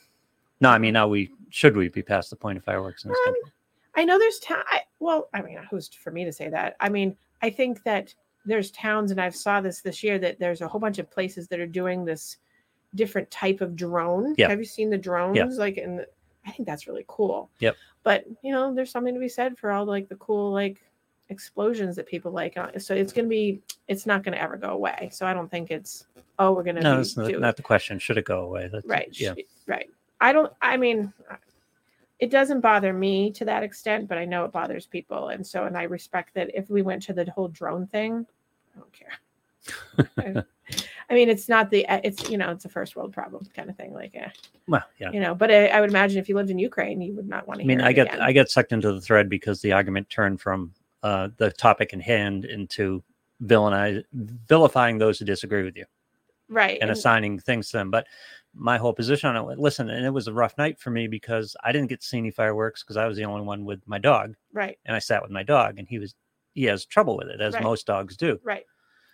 No, 0.62 0.70
I 0.70 0.78
mean, 0.78 0.96
are 0.96 1.08
we 1.08 1.32
should 1.50 1.76
we 1.76 1.90
be 1.90 2.04
past 2.04 2.30
the 2.30 2.36
point 2.36 2.58
of 2.58 2.64
fireworks 2.64 3.04
in 3.04 3.10
this 3.10 3.20
Um, 3.28 3.34
country? 3.34 3.52
I 3.96 4.06
know 4.06 4.20
there's 4.20 4.40
town. 4.40 4.64
I, 4.70 4.82
well, 5.00 5.30
I 5.34 5.42
mean, 5.42 5.58
who's 5.70 5.88
for 5.90 6.12
me 6.12 6.24
to 6.26 6.32
say 6.32 6.48
that? 6.50 6.76
I 6.80 6.90
mean, 6.90 7.18
I 7.42 7.50
think 7.50 7.84
that 7.84 8.14
there's 8.46 8.70
towns, 8.72 9.12
and 9.12 9.20
I've 9.20 9.36
saw 9.36 9.62
this 9.62 9.82
this 9.82 10.04
year 10.04 10.20
that 10.20 10.40
there's 10.40 10.62
a 10.62 10.68
whole 10.68 10.80
bunch 10.80 11.00
of 11.00 11.10
places 11.10 11.48
that 11.48 11.60
are 11.60 11.66
doing 11.68 12.06
this 12.06 12.38
different 12.96 13.30
type 13.32 13.62
of 13.62 13.76
drone. 13.76 14.36
Yeah. 14.38 14.50
Have 14.50 14.60
you 14.60 14.66
seen 14.66 14.90
the 14.90 14.98
drones? 14.98 15.58
Like, 15.58 15.78
and 15.78 16.06
I 16.46 16.52
think 16.52 16.68
that's 16.68 16.88
really 16.88 17.06
cool. 17.08 17.50
Yep. 17.60 17.76
But 18.04 18.26
you 18.44 18.52
know, 18.52 18.74
there's 18.74 18.92
something 18.92 19.14
to 19.14 19.20
be 19.20 19.30
said 19.30 19.58
for 19.58 19.72
all 19.72 19.86
like 19.86 20.10
the 20.10 20.16
cool 20.16 20.52
like 20.52 20.82
explosions 21.30 21.96
that 21.96 22.08
people 22.08 22.32
like. 22.32 22.58
Uh, 22.58 22.78
So 22.80 22.96
it's 22.96 23.14
gonna 23.14 23.28
be, 23.28 23.62
it's 23.88 24.06
not 24.06 24.24
gonna 24.24 24.38
ever 24.38 24.58
go 24.58 24.70
away. 24.70 25.10
So 25.12 25.26
I 25.28 25.34
don't 25.34 25.50
think 25.50 25.70
it's, 25.70 26.08
oh, 26.40 26.54
we're 26.54 26.64
gonna 26.64 26.82
No, 26.82 26.94
be 26.94 26.98
that's 26.98 27.18
not, 27.18 27.40
not 27.40 27.56
the 27.56 27.62
question. 27.64 28.00
Should 28.00 28.18
it 28.18 28.26
go 28.26 28.42
away? 28.42 28.70
That's, 28.72 28.86
right 28.88 29.10
Yeah. 29.12 29.34
right 29.68 29.90
i 30.22 30.34
don't 30.34 30.52
i 30.62 30.76
mean 30.76 31.14
it 32.20 32.30
doesn't 32.30 32.60
bother 32.60 32.92
me 32.92 33.32
to 33.32 33.46
that 33.46 33.64
extent 33.64 34.08
but 34.10 34.18
i 34.18 34.26
know 34.26 34.44
it 34.44 34.52
bothers 34.52 34.86
people 34.86 35.30
and 35.30 35.46
so 35.48 35.64
and 35.64 35.78
i 35.78 35.84
respect 35.84 36.34
that 36.34 36.50
if 36.54 36.70
we 36.70 36.82
went 36.82 37.02
to 37.04 37.14
the 37.14 37.30
whole 37.32 37.48
drone 37.48 37.88
thing 37.88 38.26
i 38.76 38.80
don't 38.80 38.92
care 38.92 40.46
I, 41.10 41.14
mean 41.14 41.30
it's 41.30 41.50
not 41.50 41.70
the 41.70 41.86
it's 42.06 42.30
you 42.30 42.38
know 42.38 42.52
it's 42.52 42.66
a 42.66 42.70
first 42.70 42.96
world 42.96 43.14
problem 43.14 43.46
kind 43.56 43.70
of 43.70 43.76
thing 43.78 43.94
like 43.94 44.12
eh, 44.16 44.30
Well, 44.68 44.84
yeah. 45.00 45.12
you 45.12 45.20
know 45.20 45.34
but 45.34 45.52
I, 45.52 45.68
I 45.68 45.82
would 45.82 45.90
imagine 45.90 46.20
if 46.20 46.30
you 46.30 46.36
lived 46.36 46.50
in 46.50 46.60
ukraine 46.60 47.02
you 47.02 47.14
would 47.16 47.28
not 47.28 47.48
want 47.48 47.60
to 47.60 47.66
I 47.66 47.68
mean, 47.68 47.82
I 47.82 47.90
again. 47.90 48.22
I 48.22 48.32
get 48.32 48.50
sucked 48.50 48.72
into 48.72 48.92
the 48.92 49.02
thread 49.02 49.30
because 49.30 49.62
the 49.62 49.72
argument 49.72 50.10
turned 50.10 50.40
from 50.42 50.74
uh, 51.04 51.30
the 51.38 51.52
topic 51.52 51.94
in 51.94 52.00
hand 52.00 52.46
into 52.46 53.04
villainize 53.44 54.04
vilifying 54.14 54.98
those 54.98 55.18
who 55.18 55.26
disagree 55.26 55.64
with 55.64 55.78
you 55.78 55.86
right 56.50 56.78
and 56.82 56.90
and- 56.90 56.92
assigning 56.92 57.40
things 57.40 57.70
to 57.72 57.78
them. 57.78 57.90
But 57.90 58.08
my 58.56 58.78
whole 58.78 58.94
position 58.94 59.30
on 59.30 59.52
it, 59.52 59.60
listen, 59.60 59.90
and 59.90 60.06
it 60.06 60.10
was 60.10 60.28
a 60.28 60.34
rough 60.34 60.58
night 60.58 60.80
for 60.80 60.90
me 60.90 61.08
because 61.08 61.56
I 61.64 61.72
didn't 61.72 61.88
get 61.88 62.02
to 62.02 62.08
see 62.08 62.18
any 62.18 62.32
fireworks 62.32 62.84
because 62.84 62.98
I 62.98 63.06
was 63.06 63.16
the 63.16 63.24
only 63.26 63.46
one 63.46 63.64
with 63.64 63.88
my 63.88 64.00
dog, 64.00 64.36
right 64.54 64.78
and 64.86 64.96
I 64.96 65.00
sat 65.00 65.22
with 65.22 65.32
my 65.32 65.44
dog, 65.44 65.80
and 65.80 65.88
he 65.88 66.00
was 66.00 66.16
he 66.54 66.64
has 66.66 66.86
trouble 66.86 67.16
with 67.16 67.30
it 67.30 67.40
as 67.42 67.54
Right. 67.54 67.64
most 67.64 67.86
dogs 67.86 68.18
do, 68.18 68.40
right 68.44 68.66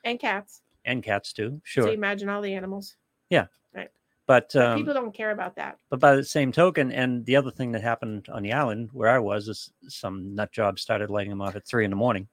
and 0.03 0.19
cats 0.19 0.61
and 0.85 1.03
cats 1.03 1.33
too. 1.33 1.49
so 1.65 1.81
sure. 1.81 1.87
you 1.87 1.93
imagine 1.93 2.29
all 2.29 2.41
the 2.41 2.53
animals 2.53 2.95
Yeah. 3.29 3.47
Right. 3.73 3.89
But 4.27 4.51
But 4.53 4.61
um, 4.61 4.77
people 4.77 4.93
don't 4.93 5.13
care 5.13 5.31
about 5.31 5.55
that 5.55 5.77
But 5.89 5.99
by 5.99 6.15
the 6.15 6.23
same 6.23 6.51
token, 6.51 6.91
and 6.91 7.25
the 7.25 7.35
other 7.35 7.51
thing 7.51 7.71
that 7.73 7.81
happened 7.81 8.27
on 8.29 8.41
the 8.43 8.53
island 8.53 8.89
where 8.93 9.09
I 9.09 9.19
was 9.19 9.47
is 9.47 9.71
some 9.87 10.33
nut 10.35 10.51
job 10.51 10.79
started 10.79 11.09
lighting 11.09 11.29
them 11.31 11.41
off 11.41 11.55
at 11.55 11.67
three 11.67 11.83
in 11.85 11.91
the 11.91 11.95
morning, 11.97 12.27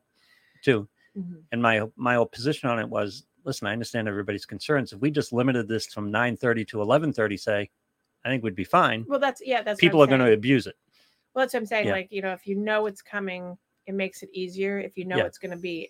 too. 0.63 0.89
Mhm. 1.17 1.43
And 1.53 1.61
my 1.61 1.83
my 1.97 2.25
position 2.33 2.69
on 2.71 2.79
it 2.79 2.89
was, 2.89 3.27
listen, 3.45 3.67
I 3.67 3.73
understand 3.73 4.09
everybody's 4.09 4.47
concerns. 4.47 4.93
If 4.93 5.01
we 5.01 5.11
just 5.11 5.33
limited 5.33 5.69
this 5.69 5.87
from 5.87 6.11
nine 6.11 6.37
thirty 6.37 6.65
to 6.67 6.81
eleven 6.81 7.13
thirty, 7.13 7.37
say, 7.37 7.71
I 8.25 8.29
think 8.29 8.43
we'd 8.43 8.55
be 8.55 8.65
fine. 8.65 9.05
well 9.09 9.19
that's 9.19 9.43
yeah 9.45 9.63
that's 9.63 9.79
People 9.81 10.03
are 10.03 10.07
going 10.07 10.21
to 10.21 10.33
abuse 10.33 10.67
it. 10.67 10.77
Well, 11.35 11.43
that's 11.45 11.55
what 11.55 11.61
I'm 11.61 11.67
saying. 11.67 11.87
Yeah. 11.87 11.93
Like, 11.93 12.09
you 12.11 12.23
know, 12.23 12.33
if 12.33 12.47
you 12.47 12.55
know 12.57 12.87
it's 12.87 13.03
coming, 13.03 13.57
it 13.87 13.95
makes 13.95 14.23
it 14.23 14.31
easier. 14.33 14.79
If 14.79 14.97
you 14.97 15.05
know 15.05 15.17
Yeah. 15.17 15.25
it's 15.27 15.39
going 15.39 15.51
to 15.51 15.57
be, 15.57 15.89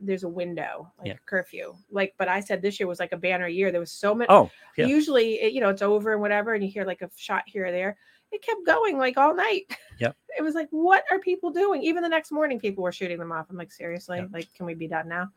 there's 0.00 0.24
a 0.24 0.28
window, 0.28 0.90
like 0.98 1.08
Yeah. 1.08 1.14
curfew. 1.26 1.74
Like, 1.90 2.14
but 2.18 2.28
I 2.28 2.40
said 2.40 2.62
this 2.62 2.78
year 2.80 2.86
was 2.86 3.00
like 3.00 3.12
a 3.12 3.16
banner 3.16 3.48
year. 3.48 3.70
There 3.70 3.80
was 3.80 3.92
so 3.92 4.14
many. 4.14 4.28
Oh, 4.30 4.50
yeah. 4.76 4.86
Usually, 4.86 5.34
it, 5.40 5.52
you 5.52 5.60
know, 5.60 5.68
it's 5.68 5.82
over 5.82 6.12
and 6.12 6.20
whatever, 6.20 6.54
and 6.54 6.62
you 6.64 6.70
hear 6.70 6.84
like 6.84 7.02
a 7.02 7.10
shot 7.16 7.42
here 7.46 7.66
or 7.66 7.72
there. 7.72 7.96
It 8.30 8.42
kept 8.42 8.64
going 8.64 8.96
like 8.98 9.18
all 9.18 9.34
night. 9.34 9.64
yeah 9.98 10.12
It 10.38 10.42
was 10.42 10.54
like, 10.54 10.68
what 10.70 11.04
are 11.10 11.18
people 11.18 11.50
doing? 11.50 11.82
Even 11.82 12.02
the 12.02 12.08
next 12.08 12.32
morning, 12.32 12.58
people 12.58 12.82
were 12.82 12.92
shooting 12.92 13.18
them 13.18 13.30
off. 13.32 13.46
I'm 13.50 13.56
like, 13.58 13.70
seriously? 13.72 14.18
Yeah. 14.18 14.26
Like, 14.32 14.48
can 14.54 14.64
we 14.66 14.74
be 14.74 14.88
done 14.88 15.08
now? 15.08 15.28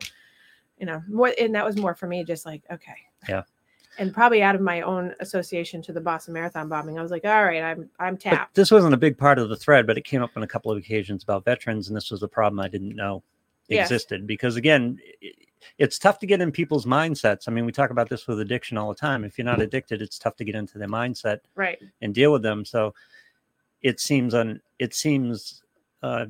You 0.78 0.86
know, 0.86 1.02
more, 1.08 1.32
and 1.38 1.54
that 1.54 1.64
was 1.64 1.76
more 1.76 1.94
for 1.94 2.06
me, 2.06 2.24
just 2.24 2.46
like, 2.46 2.62
okay. 2.70 2.96
Yeah. 3.28 3.42
And 3.98 4.12
probably 4.12 4.42
out 4.42 4.54
of 4.54 4.60
my 4.60 4.82
own 4.82 5.14
association 5.20 5.80
to 5.80 5.90
the 5.94 6.02
Boston 6.02 6.34
Marathon 6.34 6.68
bombing, 6.68 6.98
I 6.98 7.02
was 7.02 7.10
like, 7.10 7.24
all 7.24 7.42
right, 7.46 7.62
I'm 7.62 7.88
I'm 7.98 8.16
But 8.16 8.20
tapped. 8.20 8.54
this 8.54 8.70
wasn't 8.70 8.92
a 8.92 8.98
big 8.98 9.16
part 9.16 9.38
of 9.38 9.48
the 9.48 9.56
thread, 9.56 9.86
but 9.86 9.96
it 9.96 10.04
came 10.04 10.22
up 10.22 10.32
on 10.36 10.42
a 10.42 10.46
couple 10.46 10.70
of 10.70 10.76
occasions 10.76 11.22
about 11.22 11.46
veterans, 11.46 11.88
and 11.88 11.96
this 11.96 12.10
was 12.10 12.22
a 12.22 12.28
problem 12.28 12.60
I 12.60 12.68
didn't 12.68 12.94
know 12.94 13.22
Existed 13.68 14.26
because 14.26 14.56
again, 14.56 14.98
it's 15.78 15.98
tough 15.98 16.18
to 16.20 16.26
get 16.26 16.40
in 16.40 16.52
people's 16.52 16.86
mindsets. 16.86 17.48
I 17.48 17.50
mean, 17.50 17.66
we 17.66 17.72
talk 17.72 17.90
about 17.90 18.08
this 18.08 18.26
with 18.26 18.40
addiction 18.40 18.78
all 18.78 18.88
the 18.88 18.94
time. 18.94 19.24
If 19.24 19.36
you're 19.38 19.44
not 19.44 19.60
addicted, 19.60 20.00
it's 20.00 20.18
tough 20.18 20.36
to 20.36 20.44
get 20.44 20.54
into 20.54 20.78
their 20.78 20.88
mindset 20.88 21.40
Right. 21.56 21.78
and 22.00 22.14
deal 22.14 22.32
with 22.32 22.42
them. 22.42 22.64
So 22.64 22.94
it 23.82 23.98
seems 24.00 24.34
un 24.34 24.60
it 24.78 24.94
seems 24.94 25.62
uh, 26.02 26.26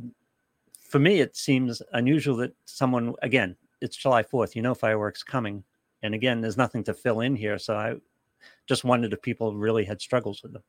for 0.80 0.98
me 0.98 1.20
it 1.20 1.36
seems 1.36 1.82
unusual 1.92 2.36
that 2.36 2.54
someone 2.64 3.14
again 3.22 3.56
it's 3.82 3.96
July 3.96 4.22
Fourth. 4.22 4.56
You 4.56 4.62
know 4.62 4.74
fireworks 4.74 5.22
coming, 5.22 5.62
and 6.02 6.14
again 6.14 6.40
there's 6.40 6.56
nothing 6.56 6.82
to 6.84 6.94
fill 6.94 7.20
in 7.20 7.36
here. 7.36 7.58
So 7.58 7.76
I 7.76 7.96
just 8.66 8.84
wondered 8.84 9.12
if 9.12 9.20
people 9.22 9.54
really 9.54 9.84
had 9.84 10.00
struggles 10.00 10.42
with 10.42 10.52
them. 10.54 10.62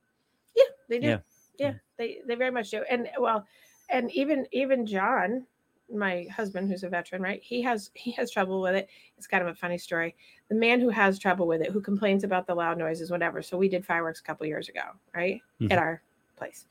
Yeah, 0.55 0.63
they 0.89 0.99
do. 0.99 1.07
Yeah. 1.07 1.19
Yeah, 1.57 1.67
Yeah. 1.67 1.73
they 1.97 2.19
they 2.27 2.35
very 2.35 2.51
much 2.51 2.69
do. 2.71 2.83
And 2.89 3.07
well, 3.19 3.45
and 3.89 4.11
even 4.11 4.45
even 4.51 4.85
John, 4.85 5.45
my 5.93 6.25
husband, 6.35 6.69
who's 6.69 6.83
a 6.83 6.89
veteran, 6.89 7.21
right? 7.21 7.41
He 7.41 7.61
has 7.61 7.91
he 7.93 8.11
has 8.11 8.29
trouble 8.31 8.61
with 8.61 8.75
it. 8.75 8.89
It's 9.17 9.27
kind 9.27 9.41
of 9.41 9.49
a 9.49 9.55
funny 9.55 9.77
story. 9.77 10.15
The 10.49 10.55
man 10.55 10.79
who 10.81 10.89
has 10.89 11.17
trouble 11.19 11.47
with 11.47 11.61
it, 11.61 11.71
who 11.71 11.81
complains 11.81 12.23
about 12.23 12.45
the 12.47 12.55
loud 12.55 12.77
noises, 12.77 13.09
whatever. 13.11 13.41
So 13.41 13.57
we 13.57 13.69
did 13.69 13.85
fireworks 13.85 14.19
a 14.19 14.23
couple 14.23 14.45
years 14.45 14.69
ago, 14.69 14.81
right, 15.15 15.41
Mhm. 15.61 15.71
at 15.71 15.77
our 15.79 16.01
place. 16.35 16.65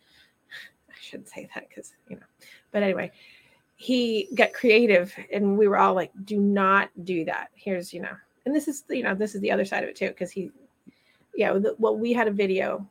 I 0.90 0.94
shouldn't 1.00 1.28
say 1.28 1.48
that 1.54 1.68
because 1.68 1.94
you 2.08 2.16
know, 2.16 2.26
but 2.72 2.82
anyway. 2.82 3.10
He 3.78 4.30
got 4.34 4.54
creative, 4.54 5.14
and 5.30 5.58
we 5.58 5.68
were 5.68 5.76
all 5.76 5.92
like, 5.92 6.10
"Do 6.24 6.38
not 6.40 6.88
do 7.04 7.26
that." 7.26 7.50
Here's, 7.54 7.92
you 7.92 8.00
know, 8.00 8.16
and 8.46 8.54
this 8.54 8.68
is, 8.68 8.84
you 8.88 9.02
know, 9.02 9.14
this 9.14 9.34
is 9.34 9.42
the 9.42 9.52
other 9.52 9.66
side 9.66 9.82
of 9.82 9.90
it 9.90 9.96
too, 9.96 10.08
because 10.08 10.30
he, 10.30 10.50
yeah. 11.34 11.58
Well, 11.78 11.94
we 11.98 12.14
had 12.14 12.26
a 12.26 12.30
video 12.30 12.88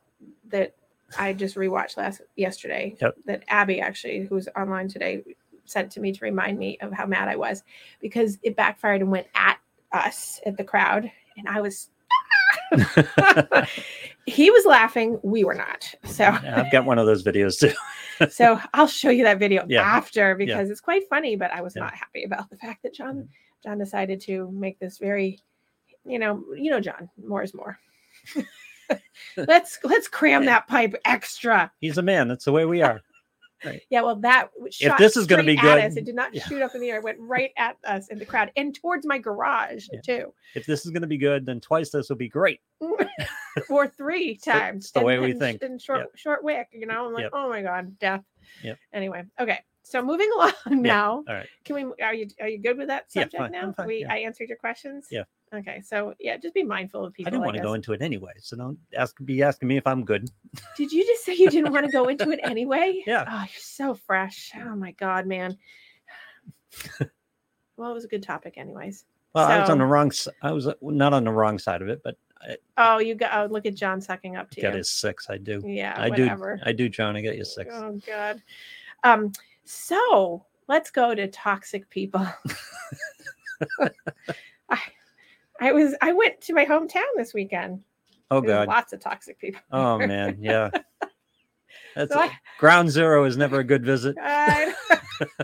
that 0.50 0.76
I 1.18 1.34
just 1.34 1.56
rewatched 1.56 1.98
last 1.98 2.22
yesterday 2.36 2.96
Yep. 3.02 3.16
that 3.26 3.44
Abby 3.48 3.82
actually, 3.82 4.26
who's 4.28 4.48
online 4.56 4.88
today, 4.88 5.24
sent 5.66 5.92
to 5.94 6.00
me 6.00 6.12
to 6.12 6.24
remind 6.24 6.58
me 6.58 6.78
of 6.82 6.92
how 6.94 7.06
mad 7.06 7.28
I 7.28 7.36
was 7.36 7.64
because 8.02 8.38
it 8.44 8.56
backfired 8.56 9.02
and 9.02 9.12
went 9.12 9.28
at 9.36 9.60
us 9.92 10.40
at 10.46 10.58
the 10.58 10.64
crowd, 10.64 11.10
and 11.38 11.48
I 11.48 11.62
was. 11.62 11.90
he 14.26 14.50
was 14.50 14.66
laughing, 14.66 15.20
we 15.24 15.44
were 15.44 15.54
not. 15.54 15.94
So, 16.06 16.24
Yeah, 16.24 16.62
I've 16.62 16.72
got 16.72 16.86
one 16.86 16.98
of 16.98 17.06
those 17.06 17.24
videos 17.24 17.60
too. 17.60 17.74
so 18.30 18.60
I'll 18.74 18.88
show 18.88 19.10
you 19.10 19.24
that 19.24 19.40
video 19.40 19.66
Yeah. 19.68 19.82
after 19.84 20.36
because 20.36 20.70
it's 20.70 20.82
quite 20.82 21.08
funny. 21.10 21.36
But 21.36 21.52
I 21.52 21.62
was 21.62 21.76
Yeah. 21.76 21.84
not 21.84 21.94
happy 21.94 22.24
about 22.24 22.50
the 22.50 22.58
fact 22.58 22.84
that 22.84 22.94
John. 22.94 23.28
John 23.64 23.80
decided 23.80 24.22
to 24.22 24.52
make 24.52 24.78
this 24.80 25.00
very, 25.00 25.40
you 26.06 26.20
know, 26.20 26.44
you 26.56 26.70
know, 26.70 26.80
John, 26.80 27.10
more 27.26 27.42
is 27.42 27.56
more. 27.56 27.80
let's 29.38 29.80
let's 29.84 30.08
cram 30.08 30.46
that 30.46 30.68
pipe 30.68 30.94
extra. 31.04 31.72
He's 31.82 31.98
a 31.98 32.04
man. 32.04 32.28
That's 32.28 32.46
the 32.46 32.52
way 32.52 32.66
we 32.66 32.84
are. 32.84 33.02
Yeah, 33.90 34.02
well, 34.02 34.16
that 34.18 34.50
shot 34.72 34.98
this 34.98 35.18
is 35.18 35.26
gonna 35.26 35.44
be 35.44 35.58
straight 35.58 35.76
good- 35.76 35.84
us. 35.86 35.96
It 35.98 36.06
did 36.06 36.16
not 36.16 36.34
yeah. 36.34 36.44
shoot 36.46 36.62
up 36.62 36.76
in 36.76 36.82
the 36.82 36.90
air. 36.92 36.98
It 36.98 37.04
went 37.04 37.18
right 37.20 37.52
at 37.58 37.78
us 37.86 38.10
in 38.10 38.20
the 38.20 38.26
crowd 38.26 38.52
and 38.56 38.76
towards 38.76 39.06
my 39.06 39.18
garage 39.18 39.88
Yeah. 39.92 40.02
too, 40.02 40.34
If 40.56 40.66
this 40.66 40.86
is 40.86 40.92
going 40.92 41.02
to 41.02 41.08
be 41.08 41.18
good, 41.18 41.46
then 41.46 41.60
twice 41.62 41.90
this 41.90 42.10
will 42.10 42.16
be 42.18 42.30
great. 42.30 42.60
or 43.70 43.88
three 43.88 44.36
times. 44.44 44.86
it's 44.86 44.92
the 44.92 45.02
way 45.02 45.18
we 45.20 45.32
in- 45.32 45.40
think. 45.40 45.62
in 45.62 45.80
short 45.80 46.00
Yep. 46.02 46.10
short 46.16 46.44
wick. 46.44 46.68
You 46.72 46.86
know, 46.86 47.08
I'm 47.08 47.14
like, 47.14 47.24
Yep. 47.24 47.32
oh 47.34 47.50
my 47.50 47.62
god, 47.62 47.98
death. 48.00 48.24
Yep. 48.64 48.78
Anyway, 48.94 49.24
okay. 49.40 49.60
So 49.84 50.02
moving 50.04 50.30
along 50.36 50.54
now. 50.82 51.24
All 51.28 51.36
right. 51.36 51.48
Can 51.64 51.76
we? 51.76 52.04
Are 52.04 52.14
you 52.14 52.28
are 52.42 52.48
you 52.48 52.60
good 52.60 52.78
with 52.78 52.88
that 52.88 53.06
Yeah, 53.14 53.24
subject 53.24 53.42
fine, 53.42 53.52
now? 53.52 53.74
Fine, 53.74 53.88
we 53.88 54.00
yeah. 54.02 54.14
I 54.14 54.18
answered 54.18 54.50
your 54.50 54.58
questions. 54.58 55.08
Yeah. 55.12 55.24
Okay. 55.56 55.82
So 55.82 56.14
yeah, 56.20 56.38
just 56.38 56.54
be 56.54 56.64
mindful 56.64 57.06
of 57.06 57.14
people. 57.14 57.30
I 57.30 57.32
didn't 57.32 57.46
want 57.46 57.58
to 57.58 57.64
go 57.64 57.74
into 57.74 57.94
it 57.94 58.02
anyway, 58.02 58.34
so 58.40 58.58
don't 58.58 58.78
ask 58.98 59.16
be 59.26 59.42
asking 59.44 59.68
me 59.68 59.78
if 59.78 59.88
I'm 59.88 60.04
good. 60.04 60.30
Did 60.78 60.92
you 60.92 61.06
just 61.06 61.26
say 61.26 61.36
you 61.36 61.50
didn't 61.50 61.72
want 61.72 61.86
to 61.86 61.92
go 61.92 62.08
into 62.08 62.32
it 62.32 62.40
anyway? 62.44 63.04
Yeah. 63.06 63.26
Oh, 63.28 63.40
you're 63.42 63.48
so 63.60 63.94
fresh. 63.94 64.52
Oh 64.56 64.76
my 64.76 64.92
god, 64.92 65.26
man. 65.28 65.58
well, 67.78 67.92
it 67.92 67.94
was 67.94 68.06
a 68.06 68.10
good 68.10 68.24
topic, 68.24 68.56
anyways. 68.58 69.06
Well, 69.34 69.46
I 69.46 69.60
was 69.60 69.70
on 69.70 69.80
the 69.80 69.86
wrong. 69.86 70.12
I 70.42 70.52
was 70.52 70.68
uh, 70.68 70.74
not 70.82 71.14
on 71.14 71.24
the 71.26 71.32
wrong 71.32 71.60
side 71.60 71.82
of 71.82 71.90
it, 71.90 72.02
but 72.04 72.16
I 72.42 72.58
Oh, 72.78 73.00
you 73.00 73.16
got. 73.16 73.32
Oh, 73.34 73.52
look 73.52 73.66
at 73.66 73.76
John 73.76 74.00
sucking 74.02 74.36
up 74.36 74.50
to 74.52 74.62
got 74.62 74.72
you. 74.72 74.78
his 74.78 74.90
six. 74.90 75.30
I 75.30 75.38
do. 75.38 75.62
Yeah, 75.66 75.94
I 75.98 76.10
whatever. 76.10 76.58
do. 76.58 76.64
I 76.66 76.72
do, 76.72 76.90
John. 76.90 77.16
I 77.16 77.22
got 77.22 77.38
you 77.38 77.46
six. 77.46 77.74
Oh 77.74 78.00
God. 78.06 78.42
Um. 79.04 79.32
So 79.66 80.46
let's 80.68 80.92
go 80.92 81.16
to 81.16 81.28
toxic 81.28 81.90
people. 81.90 82.26
I, 84.70 84.80
I 85.62 85.72
was. 85.72 85.96
I 86.02 86.12
went 86.14 86.42
to 86.42 86.54
my 86.54 86.66
hometown 86.66 87.04
this 87.16 87.34
weekend. 87.34 87.82
Oh 88.32 88.42
There's 88.42 88.66
God. 88.66 88.68
lots 88.68 88.94
of 88.94 89.00
toxic 89.00 89.40
people. 89.40 89.62
Oh 89.72 89.98
man. 89.98 90.38
Yeah. 90.42 90.70
That's 91.96 92.14
So 92.14 92.20
I- 92.20 92.32
ground 92.58 92.90
zero 92.90 93.24
is 93.26 93.38
never 93.38 93.60
a 93.60 93.64
good 93.64 93.86
visit. 93.86 94.18
I, 94.22 94.74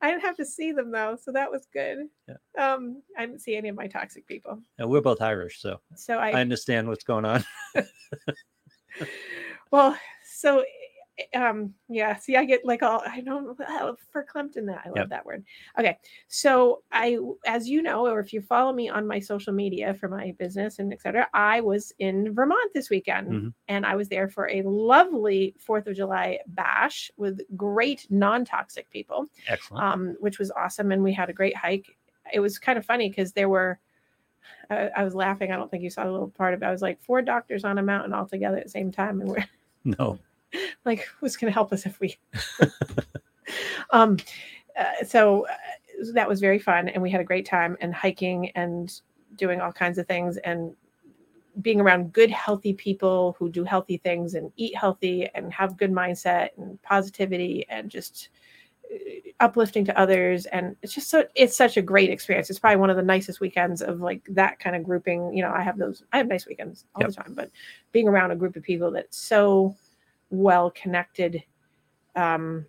I 0.00 0.10
didn't 0.10 0.22
have 0.22 0.36
to 0.36 0.44
see 0.44 0.72
them 0.72 0.90
though, 0.90 1.16
so 1.20 1.32
that 1.32 1.50
was 1.50 1.66
good. 1.72 2.08
Yeah. 2.28 2.72
Um, 2.74 3.02
I 3.16 3.24
didn't 3.24 3.40
see 3.40 3.56
any 3.56 3.68
of 3.70 3.76
my 3.76 3.86
toxic 3.86 4.26
people, 4.26 4.60
And 4.78 4.90
we're 4.90 5.00
both 5.00 5.22
Irish, 5.22 5.60
so 5.60 5.80
so 5.94 6.18
I, 6.18 6.30
I 6.30 6.40
understand 6.40 6.88
what's 6.88 7.04
going 7.04 7.24
on. 7.24 7.44
well, 9.70 9.96
so 10.26 10.64
um, 11.36 11.72
yeah. 11.88 12.16
See, 12.16 12.36
I 12.36 12.44
get 12.44 12.64
like 12.64 12.82
all 12.82 13.02
I 13.06 13.20
don't 13.20 13.56
for 14.10 14.22
Clempton 14.24 14.66
that 14.66 14.82
I 14.84 14.88
love 14.88 14.96
Yep. 14.96 15.08
that 15.10 15.26
word. 15.26 15.44
Okay, 15.78 15.96
so 16.28 16.82
I, 16.90 17.18
as 17.46 17.68
you 17.68 17.82
know, 17.82 18.06
or 18.06 18.18
if 18.20 18.32
you 18.32 18.40
follow 18.40 18.72
me 18.72 18.88
on 18.88 19.06
my 19.06 19.20
social 19.20 19.52
media 19.52 19.94
for 19.94 20.08
my 20.08 20.34
business 20.38 20.78
and 20.80 20.92
etc., 20.92 21.28
I 21.32 21.60
was 21.60 21.92
in 22.00 22.34
Vermont 22.34 22.72
this 22.74 22.90
weekend, 22.90 23.28
Mhm. 23.30 23.54
and 23.68 23.86
I 23.86 23.94
was 23.94 24.08
there 24.08 24.28
for 24.28 24.48
a 24.50 24.62
lovely 24.62 25.54
Fourth 25.58 25.86
of 25.86 25.94
July 25.96 26.40
bash 26.48 27.10
with 27.16 27.40
great 27.56 28.06
non-toxic 28.10 28.90
people. 28.90 29.26
Excellent. 29.48 29.84
um, 29.84 30.16
which 30.20 30.38
was 30.38 30.50
awesome. 30.50 30.90
And 30.90 31.02
we 31.04 31.12
had 31.12 31.30
a 31.30 31.32
great 31.32 31.56
hike. 31.56 31.86
It 32.32 32.40
was 32.40 32.58
kind 32.58 32.78
of 32.78 32.84
funny 32.84 33.08
because 33.08 33.32
there 33.32 33.48
were, 33.48 33.78
I, 34.70 34.90
I 34.96 35.04
was 35.04 35.14
laughing. 35.14 35.52
I 35.52 35.56
don't 35.56 35.70
think 35.70 35.82
you 35.82 35.90
saw 35.90 36.04
the 36.04 36.10
little 36.10 36.30
part 36.30 36.54
of 36.54 36.62
it. 36.62 36.66
I 36.66 36.70
was 36.70 36.82
like 36.82 37.00
four 37.02 37.22
doctors 37.22 37.64
on 37.64 37.78
a 37.78 37.82
mountain 37.82 38.12
all 38.12 38.26
together 38.26 38.56
at 38.56 38.64
the 38.64 38.70
same 38.70 38.90
time. 38.90 39.20
And 39.20 39.30
we're 39.30 39.44
no. 39.84 40.18
Like, 40.84 41.06
who's 41.18 41.36
going 41.36 41.50
to 41.50 41.54
help 41.54 41.72
us 41.72 41.86
if 41.86 42.00
we, 42.00 42.16
um, 43.90 44.16
uh, 44.78 45.04
so 45.06 45.46
uh, 45.46 45.54
that 46.12 46.28
was 46.28 46.40
very 46.40 46.58
fun. 46.58 46.88
And 46.88 47.02
we 47.02 47.10
had 47.10 47.20
a 47.20 47.24
great 47.24 47.46
time 47.46 47.76
and 47.80 47.94
hiking 47.94 48.50
and 48.50 49.00
doing 49.36 49.60
all 49.60 49.72
kinds 49.72 49.98
of 49.98 50.06
things 50.06 50.36
and 50.38 50.74
being 51.62 51.80
around 51.80 52.12
good, 52.12 52.30
healthy 52.30 52.72
people 52.72 53.36
who 53.38 53.48
do 53.48 53.64
healthy 53.64 53.98
things 53.98 54.34
and 54.34 54.50
eat 54.56 54.76
healthy 54.76 55.28
and 55.34 55.52
have 55.52 55.76
good 55.76 55.92
mindset 55.92 56.48
and 56.56 56.80
positivity 56.82 57.64
and 57.68 57.90
just 57.90 58.30
uh, 58.92 58.96
uplifting 59.40 59.84
to 59.84 59.98
others. 59.98 60.46
And 60.46 60.74
it's 60.82 60.92
just 60.92 61.10
so 61.10 61.24
it's 61.36 61.56
such 61.56 61.76
a 61.76 61.82
great 61.82 62.10
experience. 62.10 62.50
It's 62.50 62.58
probably 62.58 62.78
one 62.78 62.90
of 62.90 62.96
the 62.96 63.02
nicest 63.02 63.40
weekends 63.40 63.82
of 63.82 64.00
like 64.00 64.22
that 64.30 64.58
kind 64.58 64.74
of 64.74 64.82
grouping. 64.82 65.32
You 65.32 65.42
know, 65.42 65.52
I 65.52 65.62
have 65.62 65.78
those. 65.78 66.02
I 66.12 66.18
have 66.18 66.26
nice 66.26 66.46
weekends 66.46 66.86
all 66.94 67.02
Yep. 67.02 67.10
the 67.10 67.14
time, 67.14 67.34
but 67.34 67.50
being 67.92 68.08
around 68.08 68.32
a 68.32 68.36
group 68.36 68.56
of 68.56 68.64
people 68.64 68.90
that's 68.90 69.16
so 69.16 69.76
well 70.34 70.70
connected 70.70 71.42
um 72.16 72.64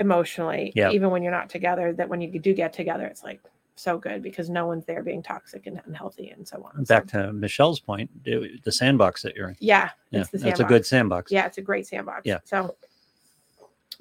emotionally 0.00 0.72
Yeah. 0.76 0.90
even 0.90 1.10
when 1.10 1.22
you're 1.22 1.32
not 1.32 1.50
together 1.50 1.92
that 1.94 2.08
when 2.08 2.20
you 2.20 2.38
do 2.38 2.54
get 2.54 2.72
together 2.72 3.04
it's 3.06 3.24
like 3.24 3.40
so 3.74 3.96
good 3.98 4.22
because 4.22 4.50
no 4.50 4.66
one's 4.66 4.84
there 4.86 5.02
being 5.02 5.22
toxic 5.22 5.66
and 5.66 5.80
unhealthy 5.86 6.30
and 6.30 6.46
so 6.46 6.56
on. 6.64 6.82
Back 6.84 7.08
So, 7.10 7.26
to 7.26 7.32
Michelle's 7.32 7.78
point, 7.78 8.10
the 8.24 8.72
sandbox 8.72 9.22
that 9.22 9.36
you're 9.36 9.50
in. 9.50 9.56
yeah, 9.60 9.90
Yeah, 10.10 10.22
it's 10.22 10.30
the 10.30 10.38
that's 10.38 10.58
a 10.58 10.64
good 10.64 10.84
sandbox. 10.84 11.30
Yeah, 11.30 11.46
it's 11.46 11.58
a 11.58 11.62
great 11.62 11.86
sandbox. 11.86 12.22
Yeah. 12.24 12.38
So, 12.44 12.74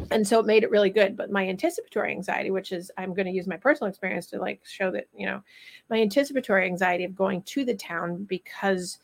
and 0.10 0.28
so 0.28 0.40
it 0.40 0.48
made 0.48 0.64
it 0.64 0.72
really 0.72 0.90
good. 0.90 1.16
But 1.16 1.30
my 1.30 1.48
anticipatory 1.48 2.10
anxiety, 2.10 2.50
which 2.50 2.72
is 2.72 2.90
I'm 2.98 3.14
going 3.14 3.28
to 3.28 3.32
use 3.32 3.46
my 3.46 3.58
personal 3.58 3.88
experience 3.88 4.26
to 4.32 4.40
like 4.40 4.62
show 4.66 4.90
that, 4.92 5.06
you 5.16 5.28
know, 5.28 5.44
my 5.92 5.98
anticipatory 6.02 6.66
anxiety 6.66 7.04
of 7.04 7.16
going 7.16 7.44
to 7.44 7.64
the 7.64 7.76
town 7.76 8.24
because 8.24 8.98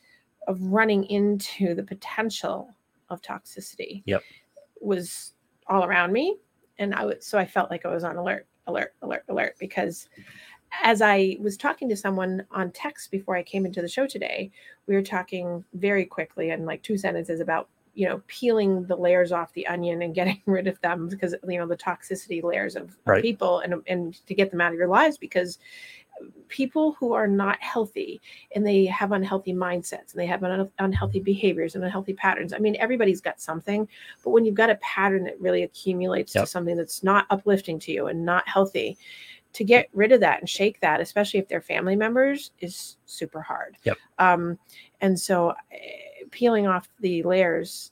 of 0.47 0.59
running 0.59 1.03
into 1.05 1.75
the 1.75 1.83
potential 1.83 2.73
of 3.13 3.21
toxicity 3.21 4.03
Yep. 4.05 4.21
was 4.81 5.33
all 5.67 5.85
around 5.85 6.11
me. 6.11 6.37
And 6.79 6.93
I 6.93 7.05
was, 7.05 7.25
so 7.25 7.37
I 7.37 7.45
felt 7.45 7.69
like 7.69 7.85
I 7.85 7.93
was 7.93 8.03
on 8.03 8.17
alert, 8.17 8.47
alert, 8.67 8.93
alert, 9.01 9.23
alert, 9.29 9.55
because 9.59 10.09
as 10.81 11.01
I 11.01 11.37
was 11.39 11.55
talking 11.55 11.87
to 11.89 11.95
someone 11.95 12.45
on 12.51 12.71
text 12.71 13.11
before 13.11 13.35
I 13.37 13.43
came 13.43 13.65
into 13.65 13.81
the 13.81 13.87
show 13.87 14.07
today, 14.07 14.51
we 14.87 14.95
were 14.95 15.03
talking 15.03 15.63
very 15.73 16.03
quickly 16.05 16.49
in 16.49 16.65
like 16.65 16.81
two 16.81 16.97
sentences 16.97 17.39
about 17.39 17.69
you 17.95 18.07
know 18.09 18.23
peeling 18.25 18.83
the 18.87 18.95
layers 18.95 19.31
off 19.31 19.53
the 19.53 19.67
onion 19.67 20.01
and 20.01 20.15
getting 20.15 20.41
rid 20.47 20.65
of 20.65 20.81
them 20.81 21.07
because 21.07 21.35
you 21.47 21.59
know 21.59 21.67
the 21.67 21.77
toxicity 21.77 22.41
layers 22.43 22.75
of, 22.75 22.85
of 22.85 22.97
Right. 23.05 23.21
people 23.21 23.59
and 23.59 23.75
and 23.85 24.25
to 24.25 24.33
get 24.33 24.49
them 24.49 24.61
out 24.61 24.71
of 24.73 24.79
your 24.79 24.87
lives 24.87 25.15
because 25.19 25.59
people 26.47 26.93
who 26.99 27.13
are 27.13 27.27
not 27.27 27.61
healthy 27.61 28.21
and 28.55 28.65
they 28.65 28.85
have 28.85 29.11
unhealthy 29.11 29.53
mindsets 29.53 30.11
and 30.11 30.15
they 30.21 30.25
have 30.25 30.43
un- 30.43 30.69
unhealthy 30.79 31.19
behaviors 31.19 31.75
and 31.75 31.83
unhealthy 31.83 32.13
patterns 32.13 32.53
i 32.53 32.57
mean 32.59 32.75
everybody's 32.79 33.21
got 33.21 33.41
something 33.41 33.87
but 34.23 34.29
when 34.31 34.45
you've 34.45 34.55
got 34.55 34.69
a 34.69 34.75
pattern 34.75 35.23
that 35.23 35.39
really 35.39 35.63
accumulates 35.63 36.35
Yep. 36.35 36.43
to 36.43 36.49
something 36.49 36.77
that's 36.77 37.03
not 37.03 37.25
uplifting 37.29 37.79
to 37.79 37.91
you 37.91 38.07
and 38.07 38.23
not 38.23 38.47
healthy 38.47 38.97
to 39.53 39.63
get 39.63 39.87
rid 39.93 40.11
of 40.11 40.19
that 40.19 40.39
and 40.39 40.49
shake 40.49 40.79
that 40.81 40.99
especially 41.01 41.39
if 41.39 41.47
they're 41.47 41.61
family 41.61 41.95
members 41.95 42.51
is 42.59 42.97
super 43.05 43.41
hard 43.41 43.77
Yep. 43.83 43.97
um 44.19 44.57
and 45.01 45.19
so 45.19 45.53
eh, 45.71 46.23
peeling 46.31 46.67
off 46.67 46.89
the 46.99 47.23
layers 47.23 47.91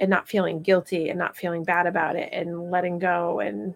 and 0.00 0.08
not 0.10 0.28
feeling 0.28 0.62
guilty 0.62 1.08
and 1.08 1.18
not 1.18 1.36
feeling 1.36 1.64
bad 1.64 1.86
about 1.86 2.14
it 2.16 2.28
and 2.32 2.70
letting 2.70 2.98
go 2.98 3.40
and 3.40 3.74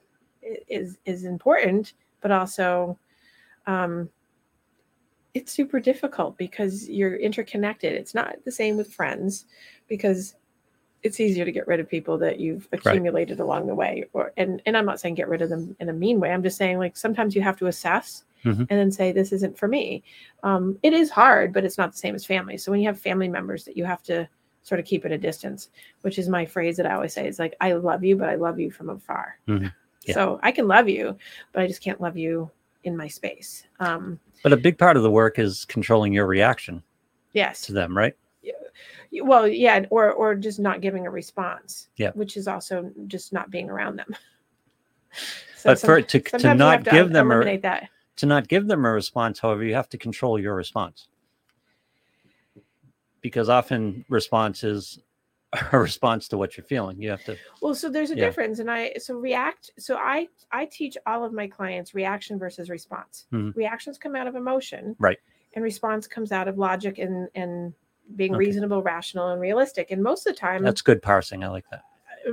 is 0.68 0.98
is 1.04 1.24
important 1.24 1.94
but 2.20 2.30
also 2.30 2.96
um 3.66 4.08
it's 5.34 5.52
super 5.52 5.80
difficult 5.80 6.36
because 6.36 6.88
you're 6.88 7.16
interconnected 7.16 7.92
it's 7.94 8.14
not 8.14 8.36
the 8.44 8.52
same 8.52 8.76
with 8.76 8.92
friends 8.92 9.46
because 9.88 10.34
it's 11.02 11.18
easier 11.18 11.44
to 11.44 11.50
get 11.52 11.66
rid 11.66 11.80
of 11.80 11.88
people 11.88 12.16
that 12.18 12.38
you've 12.38 12.68
accumulated 12.72 13.40
along 13.40 13.66
the 13.66 13.74
way 13.74 14.04
or 14.12 14.32
and 14.36 14.62
and 14.66 14.76
I'm 14.76 14.86
not 14.86 15.00
saying 15.00 15.14
get 15.14 15.28
rid 15.28 15.42
of 15.42 15.48
them 15.48 15.74
in 15.80 15.88
a 15.88 15.92
mean 15.92 16.20
way 16.20 16.30
I'm 16.30 16.42
just 16.42 16.56
saying 16.58 16.78
like 16.78 16.96
sometimes 16.96 17.34
you 17.34 17.42
have 17.42 17.56
to 17.58 17.66
assess 17.66 18.24
Mhm. 18.44 18.58
and 18.58 18.68
then 18.70 18.90
say 18.90 19.12
this 19.12 19.30
isn't 19.32 19.56
for 19.56 19.68
me 19.68 20.02
um, 20.42 20.76
it 20.82 20.92
is 20.92 21.10
hard 21.10 21.52
but 21.52 21.64
it's 21.64 21.78
not 21.78 21.92
the 21.92 21.98
same 21.98 22.14
as 22.16 22.24
family 22.26 22.58
so 22.58 22.72
when 22.72 22.80
you 22.80 22.88
have 22.88 22.98
family 22.98 23.28
members 23.28 23.64
that 23.64 23.76
you 23.76 23.84
have 23.84 24.02
to 24.02 24.28
sort 24.64 24.80
of 24.80 24.84
keep 24.86 25.04
at 25.04 25.12
a 25.12 25.18
distance 25.18 25.70
which 26.00 26.18
is 26.18 26.28
my 26.28 26.44
phrase 26.44 26.76
that 26.76 26.84
i 26.86 26.92
always 26.94 27.12
say 27.14 27.28
is 27.28 27.38
like 27.38 27.54
i 27.60 27.72
love 27.72 28.02
you 28.02 28.16
but 28.16 28.28
i 28.28 28.34
love 28.34 28.58
you 28.58 28.68
from 28.70 28.90
afar 28.90 29.38
Mhm. 29.46 29.72
Yeah. 30.04 30.14
so 30.14 30.40
i 30.42 30.50
can 30.50 30.66
love 30.66 30.88
you 30.88 31.16
but 31.52 31.62
i 31.62 31.68
just 31.68 31.82
can't 31.82 32.00
love 32.00 32.16
you 32.16 32.50
in 32.84 32.96
my 32.96 33.08
space 33.08 33.64
um, 33.80 34.18
But 34.42 34.52
a 34.52 34.56
big 34.56 34.78
part 34.78 34.96
of 34.96 35.02
the 35.02 35.10
work 35.10 35.38
is 35.38 35.64
controlling 35.64 36.12
your 36.12 36.26
reaction 36.26 36.82
yes 37.32 37.62
to 37.62 37.72
them, 37.72 37.96
right? 37.96 38.14
well 39.24 39.46
yeah 39.46 39.84
or 39.90 40.10
or 40.12 40.34
just 40.34 40.58
not 40.58 40.80
giving 40.80 41.06
a 41.06 41.10
response 41.10 41.88
Yeah. 41.96 42.12
which 42.14 42.36
is 42.38 42.48
also 42.48 42.90
just 43.08 43.32
not 43.32 43.50
being 43.50 43.68
around 43.68 43.96
them 43.96 44.14
but 45.64 45.78
some- 45.78 45.88
for 45.88 46.00
to, 46.02 46.20
to 46.20 46.54
not 46.54 46.84
to 46.84 46.90
give 46.90 47.12
them 47.12 47.30
a 47.30 47.58
that 47.58 47.88
to 48.16 48.26
not 48.26 48.46
give 48.48 48.66
them 48.68 48.84
a 48.84 48.92
response, 48.92 49.38
however, 49.38 49.64
you 49.64 49.74
have 49.74 49.88
to 49.88 49.98
control 49.98 50.38
your 50.38 50.54
response. 50.54 51.08
Because 53.22 53.48
often 53.48 54.04
response 54.10 54.64
is 54.64 54.98
a 55.72 55.78
response 55.78 56.28
to 56.28 56.38
what 56.38 56.56
you're 56.56 56.64
feeling. 56.64 57.00
You 57.00 57.10
have 57.10 57.24
to 57.24 57.36
Well, 57.60 57.74
so 57.74 57.88
there's 57.88 58.10
a 58.10 58.16
Yeah. 58.16 58.24
difference, 58.26 58.58
and 58.58 58.70
I 58.70 58.92
so 58.98 59.16
react. 59.16 59.70
So 59.78 59.96
I 59.96 60.28
I 60.50 60.66
teach 60.66 60.96
all 61.06 61.24
of 61.24 61.32
my 61.32 61.46
clients 61.46 61.94
reaction 61.94 62.38
versus 62.38 62.70
response. 62.70 63.26
Mhm. 63.32 63.54
Reactions 63.54 63.98
come 63.98 64.16
out 64.16 64.26
of 64.26 64.34
emotion, 64.34 64.96
Right. 64.98 65.18
And 65.54 65.62
response 65.62 66.06
comes 66.06 66.32
out 66.32 66.48
of 66.48 66.58
logic 66.58 66.98
and 66.98 67.28
and 67.34 67.74
being 68.16 68.32
Okay. 68.32 68.38
reasonable, 68.46 68.82
rational, 68.82 69.28
and 69.30 69.40
realistic. 69.40 69.90
And 69.90 70.02
most 70.02 70.26
of 70.26 70.34
the 70.34 70.38
time, 70.38 70.62
that's 70.62 70.82
good 70.82 71.00
parsing. 71.02 71.44
I 71.44 71.48
like 71.48 71.68
that. 71.70 71.82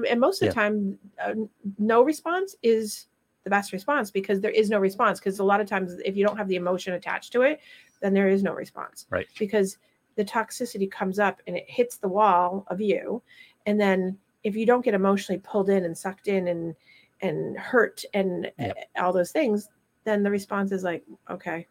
and 0.07 0.19
most 0.19 0.41
of 0.41 0.47
the 0.49 0.53
time, 0.53 0.99
uh, 1.19 1.33
no 1.79 2.03
response 2.03 2.55
is 2.61 3.07
the 3.43 3.49
best 3.49 3.73
response 3.73 4.11
because 4.11 4.39
there 4.39 4.51
is 4.51 4.69
no 4.69 4.77
response. 4.79 5.19
Because 5.19 5.39
a 5.39 5.43
lot 5.43 5.59
of 5.61 5.67
times, 5.67 5.97
if 6.05 6.15
you 6.15 6.23
don't 6.25 6.37
have 6.37 6.47
the 6.47 6.55
emotion 6.55 6.93
attached 6.93 7.31
to 7.33 7.41
it, 7.41 7.59
then 7.99 8.13
there 8.13 8.29
is 8.29 8.43
no 8.43 8.53
response. 8.53 9.07
Right. 9.09 9.27
Because 9.39 9.77
the 10.19 10.25
toxicity 10.25 10.91
comes 10.91 11.17
up 11.17 11.41
and 11.47 11.55
it 11.55 11.63
hits 11.65 11.95
the 11.95 12.07
wall 12.09 12.65
of 12.67 12.81
you, 12.81 13.21
and 13.65 13.79
then 13.79 14.17
if 14.43 14.53
you 14.53 14.65
don't 14.65 14.83
get 14.83 14.93
emotionally 14.93 15.39
pulled 15.39 15.69
in 15.69 15.85
and 15.85 15.97
sucked 15.97 16.27
in 16.27 16.49
and 16.49 16.75
and 17.21 17.57
hurt 17.57 18.03
and 18.13 18.51
Yep. 18.59 18.77
uh, 18.97 19.01
all 19.01 19.13
those 19.13 19.31
things, 19.31 19.69
then 20.03 20.21
the 20.21 20.29
response 20.29 20.73
is 20.73 20.83
like, 20.83 21.03
okay. 21.29 21.65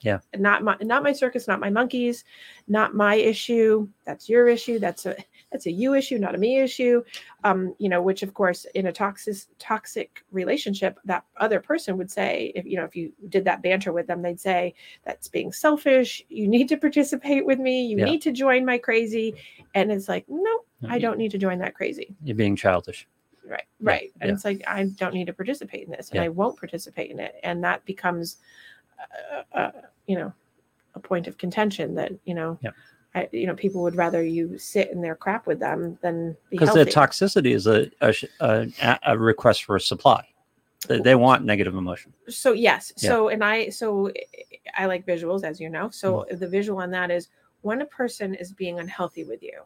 Yeah. 0.00 0.18
Not 0.36 0.64
my 0.64 0.76
not 0.80 1.04
my 1.04 1.12
circus, 1.12 1.46
not 1.46 1.60
my 1.60 1.70
monkeys, 1.70 2.24
not 2.66 2.92
my 2.94 3.14
issue. 3.14 3.88
That's 4.04 4.28
your 4.28 4.48
issue. 4.48 4.80
That's 4.80 5.06
a 5.06 5.16
that's 5.52 5.66
a 5.66 5.70
you 5.70 5.94
issue, 5.94 6.18
not 6.18 6.34
a 6.34 6.38
me 6.38 6.58
issue. 6.58 7.02
Um, 7.44 7.74
you 7.78 7.88
know, 7.88 8.02
which 8.02 8.22
of 8.22 8.34
course 8.34 8.66
in 8.74 8.86
a 8.86 8.92
toxic 8.92 9.36
toxic 9.58 10.24
relationship, 10.32 10.98
that 11.04 11.24
other 11.36 11.60
person 11.60 11.96
would 11.96 12.10
say, 12.10 12.52
if 12.54 12.64
you 12.64 12.76
know, 12.76 12.84
if 12.84 12.96
you 12.96 13.12
did 13.28 13.44
that 13.44 13.62
banter 13.62 13.92
with 13.92 14.06
them, 14.06 14.22
they'd 14.22 14.40
say, 14.40 14.74
That's 15.04 15.28
being 15.28 15.52
selfish. 15.52 16.22
You 16.28 16.48
need 16.48 16.68
to 16.70 16.76
participate 16.76 17.46
with 17.46 17.58
me, 17.58 17.86
you 17.86 17.98
Yeah. 17.98 18.04
need 18.06 18.22
to 18.22 18.32
join 18.32 18.64
my 18.64 18.78
crazy. 18.78 19.34
And 19.74 19.92
it's 19.92 20.08
like, 20.08 20.24
no, 20.28 20.60
I 20.88 20.98
don't 20.98 21.18
need 21.18 21.30
to 21.32 21.38
join 21.38 21.58
that 21.60 21.74
crazy. 21.74 22.14
You're 22.24 22.36
being 22.36 22.56
childish. 22.56 23.06
right 23.46 23.64
right 23.80 24.10
and 24.22 24.28
yeah. 24.28 24.34
it's 24.34 24.44
like 24.46 24.62
i 24.66 24.84
don't 24.96 25.12
need 25.12 25.26
to 25.26 25.32
participate 25.34 25.84
in 25.84 25.90
this 25.90 26.08
and 26.08 26.16
Yeah. 26.16 26.22
i 26.24 26.28
won't 26.30 26.56
participate 26.58 27.10
in 27.10 27.20
it 27.20 27.34
and 27.42 27.62
that 27.62 27.84
becomes 27.84 28.38
uh, 29.34 29.42
uh, 29.58 29.70
you 30.06 30.16
know 30.16 30.32
a 30.94 31.00
point 31.00 31.26
of 31.26 31.36
contention 31.36 31.94
that 31.96 32.12
you 32.24 32.34
know 32.34 32.58
Yeah. 32.62 32.70
I, 33.14 33.28
you 33.32 33.46
know 33.46 33.54
people 33.54 33.82
would 33.82 33.96
rather 33.96 34.24
you 34.24 34.58
sit 34.58 34.90
in 34.90 35.00
their 35.00 35.14
crap 35.14 35.46
with 35.46 35.60
them 35.60 35.98
than 36.02 36.36
because 36.50 36.74
the 36.74 36.84
toxicity 36.84 37.54
is 37.54 37.66
a, 37.66 37.90
a, 38.00 38.14
a 38.40 38.98
a 39.06 39.18
request 39.18 39.64
for 39.64 39.76
a 39.76 39.80
supply. 39.80 40.26
They, 40.88 41.00
they 41.00 41.14
want 41.14 41.44
negative 41.44 41.74
emotion. 41.76 42.12
so 42.28 42.52
yes 42.52 42.92
Yeah. 42.98 43.08
so 43.10 43.28
and 43.28 43.42
i 43.42 43.70
so 43.70 44.10
i 44.76 44.84
like 44.84 45.06
visuals 45.06 45.42
as 45.44 45.58
you 45.60 45.70
know 45.70 45.88
so 45.90 46.26
Mm. 46.30 46.38
the 46.40 46.48
visual 46.48 46.78
on 46.80 46.90
that 46.90 47.10
is 47.10 47.28
when 47.62 47.80
a 47.80 47.86
person 47.86 48.34
is 48.34 48.52
being 48.52 48.78
unhealthy 48.80 49.24
with 49.24 49.42
you 49.42 49.62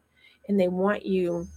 and 0.49 0.61
they 0.61 0.69
want 0.69 1.05
you 1.05 1.49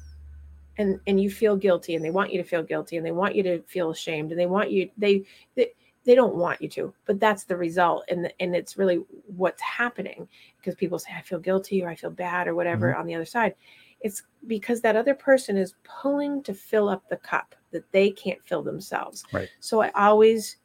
and 0.77 0.99
and 1.05 1.21
you 1.21 1.29
feel 1.29 1.55
guilty 1.55 1.93
and 1.95 2.03
they 2.03 2.09
want 2.09 2.31
you 2.31 2.41
to 2.41 2.47
feel 2.47 2.63
guilty 2.63 2.97
and 2.97 3.05
they 3.05 3.11
want 3.11 3.35
you 3.35 3.43
to 3.43 3.61
feel 3.63 3.91
ashamed 3.91 4.31
and 4.31 4.39
they 4.39 4.47
want 4.47 4.71
you 4.71 4.89
they 4.97 5.23
they, 5.55 5.73
they 6.03 6.15
don't 6.15 6.35
want 6.35 6.61
you 6.61 6.67
to 6.67 6.93
but 7.05 7.19
that's 7.19 7.43
the 7.43 7.55
result. 7.55 8.03
And 8.09 8.31
and 8.39 8.55
it's 8.55 8.77
really 8.77 9.03
what's 9.27 9.61
happening 9.61 10.27
because 10.57 10.75
people 10.75 10.99
say 10.99 11.11
i 11.17 11.21
feel 11.21 11.39
guilty 11.39 11.83
or 11.83 11.89
i 11.89 11.95
feel 11.95 12.09
bad 12.09 12.47
or 12.47 12.55
whatever 12.55 12.91
Mm-hmm. 12.91 12.99
on 13.01 13.05
the 13.07 13.15
other 13.15 13.25
side. 13.25 13.55
It's 14.01 14.23
because 14.47 14.81
that 14.81 14.95
other 14.95 15.13
person 15.13 15.57
is 15.57 15.75
pulling 15.83 16.41
to 16.43 16.53
fill 16.55 16.89
up 16.89 17.07
the 17.09 17.17
cup 17.17 17.53
that 17.71 17.89
they 17.91 18.09
can't 18.09 18.39
fill 18.45 18.63
themselves. 18.63 19.23
Right. 19.31 19.49
so 19.59 19.81
i 19.81 19.91
always 19.95 20.57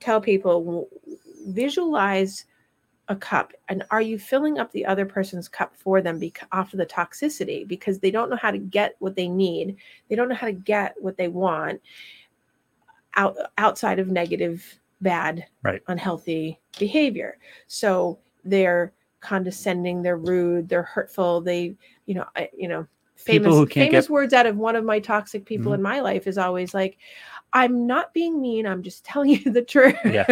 tell 0.00 0.20
people 0.20 0.88
visualize 1.46 2.46
a 3.08 3.16
cup 3.16 3.52
and 3.68 3.82
are 3.90 4.00
you 4.00 4.18
filling 4.18 4.58
up 4.58 4.70
the 4.72 4.86
other 4.86 5.04
person's 5.04 5.48
cup 5.48 5.74
for 5.76 6.00
them 6.00 6.18
because 6.18 6.46
off 6.52 6.72
of 6.72 6.78
the 6.78 6.86
toxicity? 6.86 7.66
Because 7.66 7.98
they 7.98 8.10
don't 8.10 8.30
know 8.30 8.36
how 8.36 8.52
to 8.52 8.58
get 8.58 8.94
what 9.00 9.16
they 9.16 9.26
need. 9.26 9.76
They 10.08 10.14
don't 10.14 10.28
know 10.28 10.34
how 10.36 10.46
to 10.46 10.52
get 10.52 10.94
what 11.00 11.16
they 11.16 11.26
want 11.28 11.80
out 13.16 13.36
outside 13.58 13.98
of 13.98 14.08
negative 14.08 14.78
bad 15.00 15.44
Right. 15.62 15.82
unhealthy 15.88 16.58
behavior 16.78 17.38
so 17.66 18.18
they're 18.44 18.92
condescending 19.20 20.02
they're 20.02 20.16
rude 20.16 20.68
they're 20.68 20.82
hurtful 20.82 21.40
they 21.40 21.74
you 22.06 22.14
know 22.14 22.24
I, 22.36 22.48
you 22.56 22.68
know 22.68 22.86
famous 23.16 23.46
People 23.48 23.56
who 23.56 23.66
can't 23.66 23.90
famous 23.90 24.06
get- 24.06 24.10
words 24.12 24.32
out 24.32 24.46
of 24.46 24.56
one 24.56 24.76
of 24.76 24.84
my 24.84 24.98
toxic 24.98 25.44
people 25.44 25.72
Mhm. 25.72 25.76
in 25.76 25.82
my 25.82 26.00
life 26.00 26.26
is 26.26 26.38
always 26.38 26.72
like 26.74 26.96
i'm 27.52 27.86
not 27.86 28.14
being 28.14 28.40
mean 28.40 28.66
i'm 28.66 28.82
just 28.82 29.04
telling 29.04 29.28
you 29.44 29.50
the 29.50 29.62
truth 29.62 29.96
Yeah. 30.04 30.26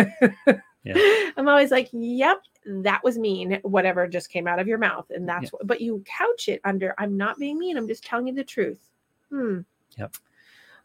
Yeah. 0.85 1.31
i'm 1.37 1.48
always 1.48 1.70
like 1.70 1.88
yep 1.92 2.38
that 2.64 3.02
was 3.04 3.18
mean 3.18 3.59
whatever 3.62 4.07
just 4.09 4.31
came 4.31 4.46
out 4.46 4.59
of 4.59 4.66
your 4.68 4.78
mouth 4.78 5.11
and 5.11 5.28
that's 5.28 5.44
Yeah. 5.44 5.48
what 5.52 5.66
but 5.66 5.81
you 5.83 6.02
couch 6.07 6.48
it 6.48 6.61
under 6.64 6.94
i'm 6.98 7.16
not 7.16 7.38
being 7.38 7.59
mean 7.59 7.76
i'm 7.76 7.88
just 7.88 8.04
telling 8.04 8.26
you 8.28 8.35
the 8.35 8.44
truth 8.44 8.88
hmm 9.31 9.61
Yep. 9.98 10.14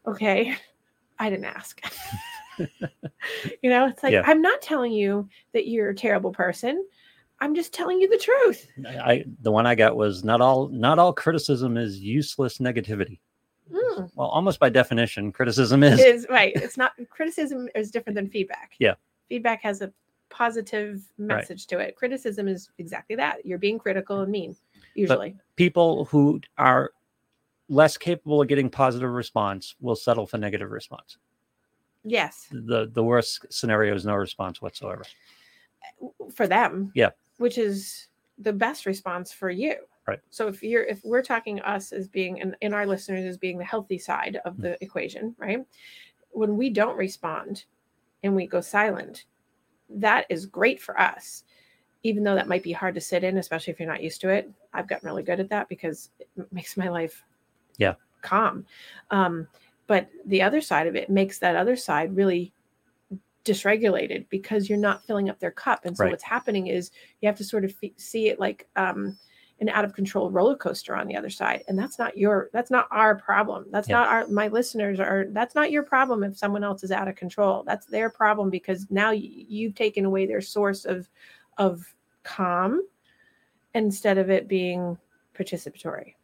okay 0.06 0.56
i 1.18 1.30
didn't 1.30 1.46
ask 1.46 1.80
you 2.58 3.70
know 3.70 3.86
it's 3.86 4.02
like 4.02 4.12
Yeah. 4.12 4.22
i'm 4.26 4.42
not 4.42 4.60
telling 4.62 4.92
you 4.92 5.28
that 5.52 5.66
you're 5.68 5.90
a 5.90 5.94
terrible 5.94 6.32
person 6.32 6.84
i'm 7.40 7.54
just 7.54 7.72
telling 7.72 8.00
you 8.00 8.08
the 8.08 8.18
truth 8.18 8.66
I 8.86 9.24
the 9.42 9.50
one 9.52 9.66
I 9.66 9.74
got 9.74 9.96
was 9.96 10.24
not 10.24 10.40
all 10.40 10.68
not 10.68 10.98
all 10.98 11.12
criticism 11.12 11.76
is 11.76 11.98
useless 12.00 12.58
negativity. 12.58 13.18
Mm. 13.72 14.10
Well, 14.14 14.28
almost 14.28 14.58
by 14.60 14.68
definition, 14.68 15.32
criticism 15.32 15.82
is. 15.82 16.00
is 16.00 16.26
right 16.30 16.52
it's 16.56 16.76
not 16.76 16.92
criticism 17.10 17.68
is 17.74 17.90
different 17.90 18.14
than 18.16 18.28
feedback 18.28 18.72
Yeah. 18.78 18.94
feedback 19.28 19.62
has 19.62 19.80
a 19.82 19.92
positive 20.30 21.02
message 21.18 21.66
to 21.68 21.78
it 21.78 21.96
criticism 21.96 22.48
is 22.48 22.68
exactly 22.78 23.16
that 23.16 23.44
you're 23.46 23.58
being 23.58 23.78
critical 23.78 24.20
and 24.20 24.32
mean 24.32 24.56
usually 24.94 25.36
people 25.56 26.04
who 26.06 26.40
are 26.58 26.90
less 27.68 27.96
capable 27.96 28.42
of 28.42 28.48
getting 28.48 28.68
positive 28.68 29.10
response 29.10 29.74
will 29.80 29.96
settle 29.96 30.26
for 30.26 30.36
negative 30.38 30.70
response. 30.70 31.16
Yes 32.04 32.48
The 32.52 32.90
the 32.92 33.02
worst 33.02 33.46
scenario 33.50 33.94
is 33.94 34.04
no 34.06 34.14
response 34.14 34.60
whatsoever. 34.62 35.04
for 36.34 36.46
them 36.46 36.92
Yeah. 36.94 37.10
which 37.38 37.58
is 37.58 38.08
the 38.38 38.52
best 38.52 38.86
response 38.86 39.32
for 39.32 39.50
you 39.50 39.76
Right. 40.06 40.20
so 40.30 40.48
if 40.48 40.62
you're 40.62 40.84
if 40.84 41.00
we're 41.04 41.22
talking 41.22 41.60
us 41.60 41.92
as 41.92 42.08
being 42.08 42.40
and 42.40 42.56
in 42.60 42.74
our 42.74 42.86
listeners 42.86 43.24
as 43.24 43.38
being 43.38 43.58
the 43.58 43.64
healthy 43.64 43.98
side 43.98 44.38
of 44.44 44.54
Mm. 44.56 44.62
the 44.62 44.84
equation 44.84 45.34
right 45.38 45.64
when 46.30 46.56
we 46.56 46.68
don't 46.70 46.96
respond 46.96 47.64
and 48.22 48.34
we 48.34 48.46
go 48.46 48.60
silent 48.60 49.24
that 49.88 50.26
is 50.28 50.46
great 50.46 50.80
for 50.80 50.98
us 51.00 51.44
even 52.02 52.22
though 52.24 52.34
that 52.34 52.48
might 52.48 52.62
be 52.62 52.72
hard 52.72 52.94
to 52.94 53.00
sit 53.00 53.24
in 53.24 53.38
especially 53.38 53.72
if 53.72 53.78
you're 53.80 53.88
not 53.88 54.02
used 54.02 54.20
to 54.20 54.28
it 54.30 54.50
i've 54.72 54.88
gotten 54.88 55.06
really 55.06 55.22
good 55.22 55.40
at 55.40 55.48
that 55.48 55.68
because 55.68 56.10
it 56.18 56.52
makes 56.52 56.76
my 56.76 56.88
life 56.88 57.24
Yeah. 57.78 57.94
calm 58.22 58.66
um, 59.10 59.46
but 59.86 60.08
the 60.26 60.40
other 60.42 60.60
side 60.60 60.86
of 60.86 60.96
it 60.96 61.10
makes 61.10 61.38
that 61.38 61.56
other 61.56 61.76
side 61.76 62.14
really 62.16 62.52
dysregulated 63.44 64.26
because 64.30 64.68
you're 64.68 64.78
not 64.78 65.04
filling 65.04 65.28
up 65.28 65.38
their 65.38 65.50
cup 65.50 65.84
and 65.84 65.96
so 65.96 66.04
Right. 66.04 66.10
what's 66.12 66.22
happening 66.24 66.68
is 66.68 66.90
you 67.20 67.26
have 67.28 67.36
to 67.36 67.44
sort 67.44 67.64
of 67.64 67.72
fe- 67.72 67.92
see 67.96 68.28
it 68.28 68.40
like 68.40 68.66
um, 68.76 69.18
an 69.60 69.68
out 69.68 69.84
of 69.84 69.92
control 69.94 70.30
roller 70.30 70.56
coaster 70.56 70.96
on 70.96 71.06
the 71.06 71.14
other 71.14 71.28
side 71.28 71.62
and 71.68 71.78
that's 71.78 71.98
not 71.98 72.16
your 72.16 72.48
that's 72.54 72.70
not 72.70 72.88
our 72.90 73.14
problem 73.14 73.66
that's 73.70 73.88
Yeah. 73.88 73.96
not 73.96 74.08
our 74.08 74.26
my 74.28 74.48
listeners 74.48 74.98
are 74.98 75.26
that's 75.30 75.54
not 75.54 75.70
your 75.70 75.82
problem 75.82 76.24
if 76.24 76.36
someone 76.38 76.64
else 76.64 76.82
is 76.82 76.90
out 76.90 77.06
of 77.06 77.16
control 77.16 77.62
that's 77.64 77.84
their 77.86 78.08
problem 78.08 78.48
because 78.48 78.86
now 78.90 79.10
y- 79.10 79.16
you've 79.22 79.74
taken 79.74 80.06
away 80.06 80.24
their 80.26 80.40
source 80.40 80.86
of 80.86 81.08
of 81.58 81.94
calm 82.22 82.82
instead 83.74 84.16
of 84.18 84.30
it 84.30 84.48
being 84.48 84.96
participatory. 85.36 86.14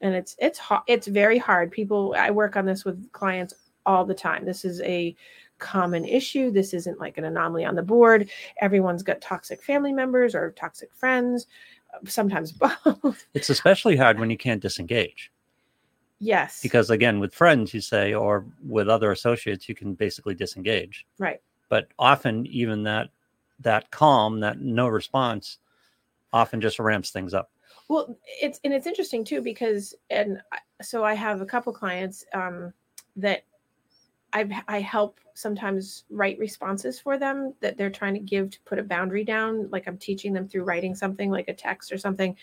And 0.00 0.14
it's 0.14 0.36
it's 0.38 0.58
hard 0.58 0.82
it's 0.86 1.06
very 1.06 1.38
hard. 1.38 1.70
People 1.70 2.14
i 2.18 2.30
work 2.30 2.56
on 2.56 2.64
this 2.66 2.84
with 2.84 3.10
clients 3.12 3.54
all 3.86 4.04
the 4.04 4.14
time. 4.14 4.44
This 4.44 4.64
is 4.64 4.80
a 4.82 5.16
common 5.58 6.04
issue. 6.04 6.50
This 6.50 6.72
isn't 6.74 7.00
like 7.00 7.18
an 7.18 7.24
anomaly 7.24 7.64
on 7.64 7.74
the 7.74 7.82
board. 7.82 8.30
Everyone's 8.60 9.02
got 9.02 9.20
toxic 9.20 9.62
family 9.62 9.92
members 9.92 10.34
or 10.34 10.52
toxic 10.52 10.94
friends 10.94 11.46
sometimes 12.06 12.52
both. 12.84 13.26
It's 13.34 13.50
especially 13.50 13.96
hard 13.96 14.18
when 14.18 14.30
you 14.30 14.36
can't 14.36 14.62
disengage. 14.62 15.32
yes. 16.18 16.60
Because 16.62 16.90
again, 16.90 17.18
with 17.20 17.34
friends, 17.34 17.72
you 17.74 17.80
say, 17.80 18.14
or 18.14 18.44
with 18.66 18.88
other 18.88 19.10
associates, 19.10 19.68
you 19.68 19.74
can 19.74 19.94
basically 19.94 20.34
disengage. 20.34 21.06
right. 21.18 21.40
But 21.70 21.88
often, 21.98 22.46
even 22.46 22.82
that 22.84 23.10
that 23.60 23.90
calm, 23.90 24.40
that 24.40 24.60
no 24.60 24.88
response, 24.88 25.58
often 26.32 26.60
just 26.60 26.78
ramps 26.78 27.10
things 27.10 27.34
up. 27.34 27.50
Well, 27.88 28.16
it's 28.26 28.60
and 28.64 28.72
it's 28.72 28.86
interesting 28.86 29.24
too 29.24 29.40
because 29.40 29.94
and 30.10 30.40
so 30.82 31.04
I 31.04 31.14
have 31.14 31.40
a 31.40 31.46
couple 31.46 31.72
clients 31.72 32.24
um, 32.34 32.72
that 33.16 33.44
I've 34.32 34.52
I 34.68 34.80
help 34.80 35.20
sometimes 35.34 36.04
write 36.10 36.38
responses 36.38 37.00
for 37.00 37.16
them 37.16 37.54
that 37.60 37.78
they're 37.78 37.90
trying 37.90 38.14
to 38.14 38.20
give 38.20 38.50
to 38.50 38.60
put 38.64 38.78
a 38.78 38.82
boundary 38.82 39.24
down. 39.24 39.68
Like 39.70 39.86
I'm 39.86 39.96
teaching 39.96 40.32
them 40.32 40.48
through 40.48 40.64
writing 40.64 40.94
something 40.94 41.30
like 41.30 41.48
a 41.48 41.54
text 41.54 41.92
or 41.92 41.98
something. 41.98 42.36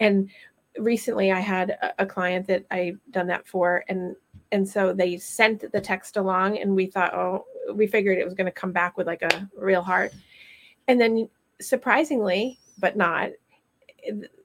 And 0.00 0.30
recently 0.78 1.32
I 1.32 1.40
had 1.40 1.70
a, 1.70 2.02
a 2.02 2.06
client 2.06 2.46
that 2.46 2.64
I 2.70 2.94
done 3.10 3.26
that 3.26 3.46
for 3.46 3.84
and 3.88 4.14
and 4.52 4.68
so 4.68 4.92
they 4.92 5.16
sent 5.16 5.70
the 5.72 5.80
text 5.80 6.16
along 6.16 6.58
and 6.58 6.74
we 6.74 6.86
thought 6.86 7.14
oh 7.14 7.44
we 7.74 7.86
figured 7.86 8.18
it 8.18 8.24
was 8.24 8.34
going 8.34 8.46
to 8.46 8.52
come 8.52 8.72
back 8.72 8.96
with 8.96 9.06
like 9.06 9.22
a 9.22 9.48
real 9.56 9.82
heart 9.82 10.12
and 10.88 11.00
then 11.00 11.28
surprisingly 11.60 12.58
but 12.78 12.96
not 12.96 13.30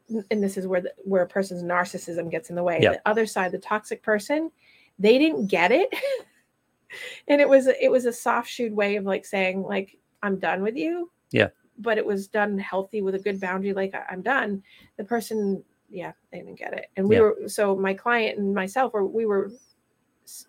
and 0.10 0.43
this 0.43 0.58
is 0.58 0.65
where 0.67 0.82
the, 0.82 0.93
where 1.04 1.24
a 1.24 1.28
person's 1.28 1.63
narcissism 1.63 2.30
gets 2.32 2.50
in 2.50 2.56
the 2.56 2.63
way. 2.63 2.80
Yeah. 2.82 2.93
The 2.93 3.02
other 3.06 3.26
side, 3.26 3.52
the 3.52 3.58
toxic 3.60 4.02
person, 4.04 4.52
they 5.00 5.17
didn't 5.17 5.48
get 5.48 5.72
it, 5.72 5.89
and 7.28 7.41
it 7.41 7.48
was 7.50 7.67
it 7.67 7.91
was 7.91 8.06
a 8.06 8.13
soft 8.13 8.50
shoed 8.50 8.74
way 8.74 8.96
of 8.96 9.06
like 9.06 9.26
saying 9.26 9.63
like 9.63 9.98
I'm 10.24 10.38
done 10.39 10.62
with 10.62 10.76
you. 10.76 11.12
Yeah. 11.32 11.50
But 11.80 11.98
it 11.98 12.06
was 12.06 12.28
done 12.28 12.58
healthy 12.58 13.02
with 13.02 13.15
a 13.15 13.20
good 13.20 13.39
boundary, 13.39 13.74
like 13.74 13.93
"I- 13.93 14.06
I'm 14.10 14.22
done. 14.22 14.63
The 14.98 15.04
person, 15.04 15.63
yeah, 15.89 16.13
they 16.32 16.39
didn't 16.39 16.56
get 16.56 16.74
it, 16.74 16.88
and 16.98 17.08
we 17.08 17.15
Yeah. 17.15 17.21
were 17.21 17.36
so 17.48 17.75
my 17.75 17.94
client 17.94 18.40
and 18.40 18.54
myself 18.56 18.94
were 18.94 19.06
we 19.06 19.25
were 19.25 19.52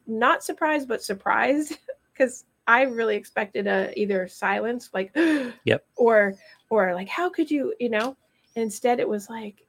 not 0.06 0.42
surprised 0.42 0.88
but 0.88 1.02
surprised 1.02 1.78
because 2.12 2.44
I 2.66 2.82
really 2.82 3.16
expected 3.16 3.66
a 3.66 3.92
either 3.98 4.26
silence 4.28 4.90
like 4.92 5.14
Yep. 5.64 5.84
or 5.96 6.34
or 6.70 6.94
like 6.94 7.08
how 7.08 7.30
could 7.30 7.50
you 7.50 7.74
you 7.78 7.88
know 7.88 8.16
instead 8.58 9.00
it 9.00 9.08
was 9.08 9.28
like 9.28 9.64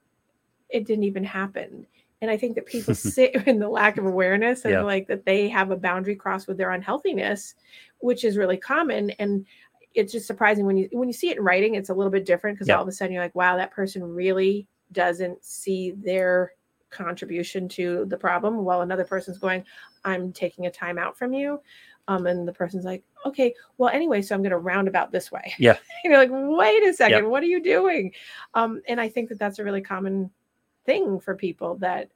it 0.68 0.86
didn't 0.86 1.04
even 1.04 1.24
happen 1.24 1.86
and 2.22 2.30
i 2.30 2.36
think 2.36 2.54
that 2.54 2.66
people 2.66 2.94
sit 3.16 3.34
in 3.46 3.58
the 3.58 3.68
lack 3.68 3.98
of 3.98 4.06
awareness 4.06 4.64
and 4.64 4.72
Yeah. 4.74 4.82
like 4.82 5.06
that 5.08 5.24
they 5.24 5.48
have 5.48 5.70
a 5.70 5.76
boundary 5.76 6.16
crossed 6.16 6.48
with 6.48 6.56
their 6.56 6.70
unhealthiness 6.72 7.54
which 8.00 8.24
is 8.24 8.36
really 8.36 8.56
common 8.56 9.10
and 9.18 9.46
it's 9.94 10.12
just 10.12 10.26
surprising 10.26 10.66
when 10.66 10.76
you 10.76 10.88
when 10.92 11.08
you 11.08 11.12
see 11.12 11.30
it 11.30 11.38
in 11.38 11.42
writing 11.44 11.74
it's 11.74 11.88
a 11.90 11.94
little 11.94 12.12
bit 12.12 12.24
different 12.26 12.56
because 12.56 12.68
Yeah. 12.68 12.76
all 12.76 12.82
of 12.82 12.88
a 12.88 12.92
sudden 12.92 13.12
you're 13.12 13.22
like 13.22 13.34
wow 13.34 13.56
that 13.56 13.72
person 13.72 14.02
really 14.02 14.66
doesn't 14.92 15.44
see 15.44 15.92
their 15.92 16.52
contribution 16.90 17.68
to 17.68 18.04
the 18.06 18.16
problem 18.16 18.64
while 18.64 18.80
another 18.82 19.04
person's 19.04 19.38
going 19.38 19.64
i'm 20.04 20.32
taking 20.32 20.66
a 20.66 20.70
time 20.70 20.98
out 20.98 21.16
from 21.16 21.32
you 21.32 21.60
um, 22.10 22.26
and 22.26 22.46
the 22.46 22.52
person's 22.52 22.84
like 22.84 23.02
okay 23.24 23.54
well 23.78 23.88
anyway 23.88 24.20
so 24.20 24.34
i'm 24.34 24.42
going 24.42 24.50
to 24.50 24.58
roundabout 24.58 25.12
this 25.12 25.30
way 25.30 25.54
Yeah. 25.58 25.76
you're 26.04 26.18
like 26.18 26.30
wait 26.30 26.82
a 26.82 26.92
second 26.92 27.28
what 27.30 27.42
are 27.42 27.46
you 27.46 27.62
doing 27.62 28.12
um, 28.54 28.82
and 28.88 29.00
i 29.00 29.08
think 29.08 29.28
that 29.28 29.38
that's 29.38 29.58
a 29.58 29.64
really 29.64 29.80
common 29.80 30.30
thing 30.84 31.20
for 31.20 31.34
people 31.34 31.76
that 31.76 32.10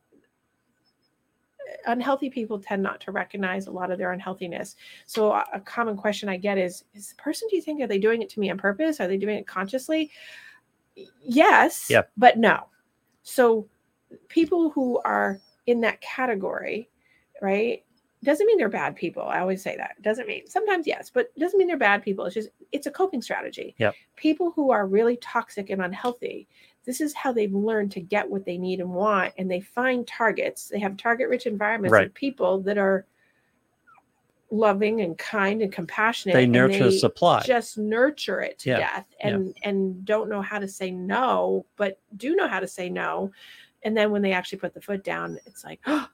unhealthy 1.86 2.30
people 2.30 2.58
tend 2.58 2.82
not 2.82 3.00
to 3.00 3.12
recognize 3.12 3.66
a 3.66 3.70
lot 3.70 3.90
of 3.90 3.98
their 3.98 4.12
unhealthiness. 4.12 4.76
So 5.06 5.32
a, 5.32 5.44
a 5.54 5.60
common 5.60 5.96
question 5.96 6.28
I 6.28 6.36
get 6.36 6.58
is: 6.58 6.84
Is 6.94 7.08
the 7.08 7.14
person? 7.16 7.48
Do 7.48 7.56
you 7.56 7.62
think 7.62 7.80
are 7.80 7.86
they 7.86 7.98
doing 7.98 8.22
it 8.22 8.28
to 8.30 8.40
me 8.40 8.50
on 8.50 8.58
purpose? 8.58 9.00
Are 9.00 9.08
they 9.08 9.16
doing 9.16 9.36
it 9.36 9.46
consciously? 9.46 10.10
Yes. 11.22 11.88
Yep. 11.90 12.10
But 12.16 12.38
no. 12.38 12.66
So 13.22 13.68
people 14.28 14.70
who 14.70 15.00
are 15.04 15.40
in 15.66 15.80
that 15.80 16.00
category, 16.00 16.88
right? 17.40 17.84
Doesn't 18.24 18.46
mean 18.46 18.56
they're 18.58 18.68
bad 18.68 18.96
people. 18.96 19.22
I 19.22 19.38
always 19.40 19.62
say 19.62 19.76
that. 19.76 20.00
Doesn't 20.02 20.26
mean 20.26 20.46
sometimes 20.48 20.86
yes, 20.86 21.10
but 21.12 21.36
doesn't 21.38 21.58
mean 21.58 21.68
they're 21.68 21.76
bad 21.76 22.02
people. 22.02 22.24
It's 22.24 22.34
just 22.34 22.48
it's 22.72 22.86
a 22.86 22.90
coping 22.90 23.22
strategy. 23.22 23.74
Yep. 23.78 23.94
People 24.16 24.50
who 24.50 24.70
are 24.70 24.86
really 24.86 25.16
toxic 25.18 25.70
and 25.70 25.82
unhealthy, 25.82 26.48
this 26.84 27.00
is 27.00 27.14
how 27.14 27.32
they've 27.32 27.52
learned 27.54 27.92
to 27.92 28.00
get 28.00 28.28
what 28.28 28.44
they 28.44 28.56
need 28.58 28.80
and 28.80 28.90
want, 28.90 29.34
and 29.38 29.50
they 29.50 29.60
find 29.60 30.06
targets. 30.06 30.68
They 30.68 30.78
have 30.80 30.96
target-rich 30.96 31.46
environments 31.46 31.92
Right. 31.92 32.06
of 32.06 32.14
people 32.14 32.60
that 32.62 32.78
are 32.78 33.06
loving 34.50 35.00
and 35.00 35.18
kind 35.18 35.62
and 35.62 35.72
compassionate. 35.72 36.34
They 36.34 36.44
and 36.44 36.52
nurture 36.52 36.90
they 36.90 36.96
supply. 36.98 37.42
Just 37.44 37.76
nurture 37.76 38.40
it 38.40 38.58
to 38.60 38.70
Yeah. 38.70 38.78
death, 38.78 39.06
Yeah. 39.20 39.28
and 39.28 39.58
and 39.64 40.04
don't 40.04 40.28
know 40.28 40.40
how 40.42 40.58
to 40.58 40.68
say 40.68 40.90
no, 40.90 41.66
but 41.76 41.98
do 42.16 42.34
know 42.36 42.48
how 42.48 42.60
to 42.60 42.68
say 42.68 42.88
no. 42.88 43.32
And 43.82 43.94
then 43.94 44.10
when 44.10 44.22
they 44.22 44.32
actually 44.32 44.58
put 44.60 44.72
the 44.72 44.80
foot 44.80 45.04
down, 45.04 45.38
it's 45.44 45.62
like, 45.64 45.80
oh, 45.86 46.08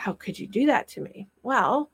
how 0.00 0.14
could 0.14 0.38
you 0.38 0.46
do 0.46 0.66
that 0.66 0.88
to 0.88 1.00
me? 1.00 1.28
Well, 1.42 1.90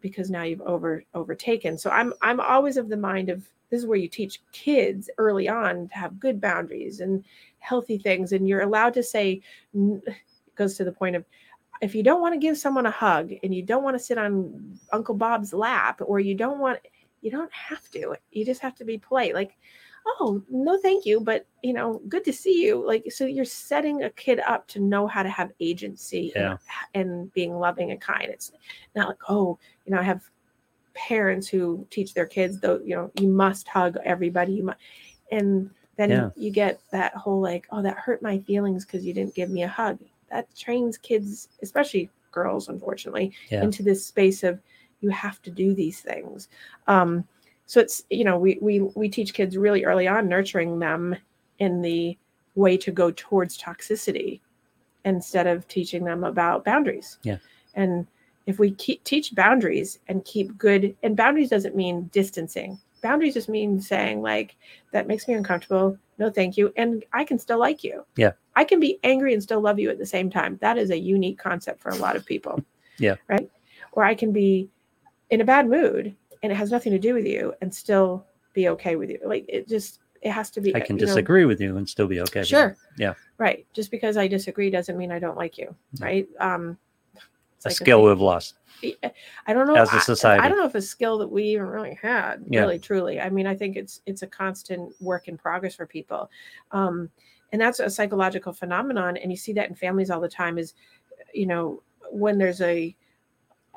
because 0.00 0.30
now 0.30 0.44
you've 0.44 0.62
over 0.62 1.04
overtaken. 1.14 1.76
So 1.76 1.90
I'm 1.90 2.14
I'm 2.22 2.40
always 2.40 2.76
of 2.76 2.88
the 2.88 2.96
mind 2.96 3.28
of 3.28 3.46
this 3.70 3.80
is 3.80 3.86
where 3.86 3.98
you 3.98 4.08
teach 4.08 4.40
kids 4.52 5.10
early 5.18 5.48
on 5.48 5.88
to 5.88 5.94
have 5.94 6.18
good 6.18 6.40
boundaries 6.40 7.00
and 7.00 7.24
healthy 7.58 7.98
things, 7.98 8.32
and 8.32 8.48
you're 8.48 8.62
allowed 8.62 8.94
to 8.94 9.02
say. 9.02 9.42
Goes 10.56 10.76
to 10.76 10.84
the 10.84 10.92
point 10.92 11.16
of 11.16 11.24
if 11.80 11.94
you 11.94 12.02
don't 12.02 12.20
want 12.20 12.34
to 12.34 12.40
give 12.40 12.58
someone 12.58 12.84
a 12.84 12.90
hug 12.90 13.32
and 13.42 13.54
you 13.54 13.62
don't 13.62 13.82
want 13.82 13.96
to 13.96 14.04
sit 14.04 14.18
on 14.18 14.78
Uncle 14.92 15.14
Bob's 15.14 15.54
lap, 15.54 16.00
or 16.04 16.20
you 16.20 16.34
don't 16.34 16.58
want, 16.58 16.78
you 17.22 17.30
don't 17.30 17.52
have 17.52 17.90
to. 17.92 18.14
You 18.30 18.44
just 18.44 18.60
have 18.60 18.74
to 18.74 18.84
be 18.84 18.98
polite. 18.98 19.32
Like, 19.32 19.56
oh 20.06 20.42
no, 20.50 20.78
thank 20.80 21.04
you, 21.06 21.20
but 21.20 21.46
you 21.62 21.72
know, 21.72 22.00
good 22.08 22.24
to 22.24 22.32
see 22.32 22.64
you. 22.64 22.84
Like, 22.86 23.10
so 23.10 23.26
you're 23.26 23.44
setting 23.44 24.02
a 24.02 24.10
kid 24.10 24.40
up 24.40 24.66
to 24.68 24.80
know 24.80 25.06
how 25.06 25.22
to 25.22 25.28
have 25.28 25.52
agency 25.60 26.32
Yeah. 26.34 26.56
and, 26.94 27.08
and 27.08 27.32
being 27.32 27.58
loving 27.58 27.90
and 27.90 28.00
kind. 28.00 28.24
It's 28.24 28.52
not 28.94 29.08
like, 29.08 29.18
oh, 29.28 29.58
you 29.84 29.94
know, 29.94 30.00
I 30.00 30.04
have 30.04 30.22
parents 30.94 31.48
who 31.48 31.86
teach 31.90 32.14
their 32.14 32.26
kids 32.26 32.60
though, 32.60 32.80
you 32.84 32.94
know, 32.96 33.10
you 33.20 33.28
must 33.28 33.68
hug 33.68 33.96
everybody. 34.04 34.52
You 34.54 34.64
must, 34.64 34.78
and 35.30 35.70
then 35.96 36.10
Yeah. 36.10 36.30
you 36.36 36.50
get 36.50 36.80
that 36.90 37.14
whole 37.14 37.40
like, 37.40 37.66
oh, 37.70 37.82
that 37.82 37.98
hurt 37.98 38.22
my 38.22 38.38
feelings 38.40 38.84
because 38.84 39.04
you 39.04 39.14
didn't 39.14 39.34
give 39.34 39.50
me 39.50 39.62
a 39.62 39.68
hug. 39.68 39.98
That 40.30 40.54
trains 40.56 40.98
kids, 40.98 41.48
especially 41.62 42.10
girls, 42.32 42.68
unfortunately, 42.68 43.32
Yeah. 43.50 43.62
into 43.62 43.82
this 43.82 44.04
space 44.04 44.42
of 44.42 44.60
you 45.00 45.10
have 45.10 45.40
to 45.42 45.50
do 45.50 45.74
these 45.74 46.00
things. 46.00 46.48
Um, 46.86 47.26
so 47.70 47.78
it's 47.78 48.02
you 48.10 48.24
know 48.24 48.36
we 48.36 48.58
we 48.60 48.80
we 48.80 49.08
teach 49.08 49.32
kids 49.32 49.56
really 49.56 49.84
early 49.84 50.08
on, 50.08 50.26
nurturing 50.26 50.80
them 50.80 51.14
in 51.60 51.82
the 51.82 52.18
way 52.56 52.76
to 52.76 52.90
go 52.90 53.12
towards 53.12 53.56
toxicity 53.56 54.40
instead 55.04 55.46
of 55.46 55.68
teaching 55.68 56.02
them 56.02 56.24
about 56.24 56.64
boundaries. 56.64 57.18
Yeah. 57.22 57.36
And 57.76 58.08
if 58.46 58.58
we 58.58 58.72
keep, 58.72 59.04
teach 59.04 59.36
boundaries 59.36 60.00
and 60.08 60.24
keep 60.24 60.58
good, 60.58 60.96
and 61.04 61.16
boundaries 61.16 61.48
doesn't 61.48 61.76
mean 61.76 62.10
distancing. 62.12 62.76
Boundaries 63.04 63.34
just 63.34 63.48
mean 63.48 63.80
saying 63.80 64.20
like 64.20 64.56
that 64.92 65.06
makes 65.06 65.28
me 65.28 65.34
uncomfortable. 65.34 65.96
No, 66.18 66.28
thank 66.28 66.56
you, 66.56 66.72
and 66.76 67.04
I 67.12 67.22
can 67.22 67.38
still 67.38 67.60
like 67.60 67.84
you. 67.84 68.04
Yeah. 68.16 68.32
I 68.56 68.64
can 68.64 68.80
be 68.80 68.98
angry 69.04 69.32
and 69.32 69.40
still 69.40 69.60
love 69.60 69.78
you 69.78 69.90
at 69.90 69.98
the 69.98 70.04
same 70.04 70.28
time. 70.28 70.58
That 70.60 70.76
is 70.76 70.90
a 70.90 70.98
unique 70.98 71.38
concept 71.38 71.80
for 71.80 71.90
a 71.90 71.96
lot 71.98 72.16
of 72.16 72.26
people. 72.26 72.64
Yeah. 72.98 73.14
Right. 73.28 73.48
Or 73.92 74.02
I 74.02 74.16
can 74.16 74.32
be 74.32 74.68
in 75.30 75.40
a 75.40 75.44
bad 75.44 75.68
mood 75.68 76.16
and 76.42 76.52
it 76.52 76.54
has 76.54 76.70
nothing 76.70 76.92
to 76.92 76.98
do 76.98 77.14
with 77.14 77.26
you 77.26 77.54
and 77.60 77.74
still 77.74 78.26
be 78.52 78.68
okay 78.68 78.96
with 78.96 79.10
you. 79.10 79.18
Like 79.24 79.44
it 79.48 79.68
just 79.68 80.00
it 80.22 80.30
has 80.30 80.50
to 80.50 80.60
be. 80.60 80.74
I 80.74 80.80
can 80.80 80.96
you 80.96 81.02
know, 81.02 81.06
disagree 81.06 81.44
with 81.44 81.60
you 81.60 81.76
and 81.76 81.88
still 81.88 82.06
be 82.06 82.20
okay. 82.20 82.40
with. 82.40 82.48
Sure. 82.48 82.76
Yeah. 82.98 83.14
Right. 83.38 83.66
Just 83.72 83.90
because 83.90 84.16
I 84.16 84.28
disagree 84.28 84.70
doesn't 84.70 84.96
mean 84.96 85.12
I 85.12 85.18
don't 85.18 85.36
like 85.36 85.58
you. 85.58 85.74
Yeah. 85.94 86.04
Right. 86.04 86.28
Um, 86.38 86.78
it's 87.56 87.66
A 87.66 87.68
like 87.68 87.76
skill 87.76 88.02
we've 88.02 88.20
lost. 88.20 88.54
I 88.82 89.52
don't 89.52 89.66
know. 89.66 89.74
as 89.74 89.92
a 89.92 89.96
I- 89.96 90.00
society. 90.00 90.42
I, 90.42 90.48
don't 90.48 90.56
know 90.56 90.64
if 90.64 90.74
a 90.74 90.82
skill 90.82 91.18
that 91.18 91.28
we 91.28 91.44
even 91.44 91.66
really 91.66 91.98
had. 92.00 92.44
Yeah. 92.48 92.60
Really, 92.60 92.78
truly. 92.78 93.20
I 93.20 93.28
mean, 93.28 93.46
I 93.46 93.54
think 93.54 93.76
it's 93.76 94.00
it's 94.06 94.22
a 94.22 94.26
constant 94.26 94.94
work 95.00 95.28
in 95.28 95.36
progress 95.36 95.74
for 95.74 95.86
people, 95.86 96.30
um, 96.72 97.10
and 97.52 97.60
that's 97.60 97.80
a 97.80 97.90
psychological 97.90 98.52
phenomenon. 98.54 99.18
And 99.18 99.30
you 99.30 99.36
see 99.36 99.52
that 99.54 99.68
in 99.68 99.74
families 99.74 100.10
all 100.10 100.20
the 100.20 100.28
time. 100.28 100.56
Is 100.56 100.74
you 101.34 101.46
know 101.46 101.82
when 102.10 102.38
there's 102.38 102.62
a 102.62 102.96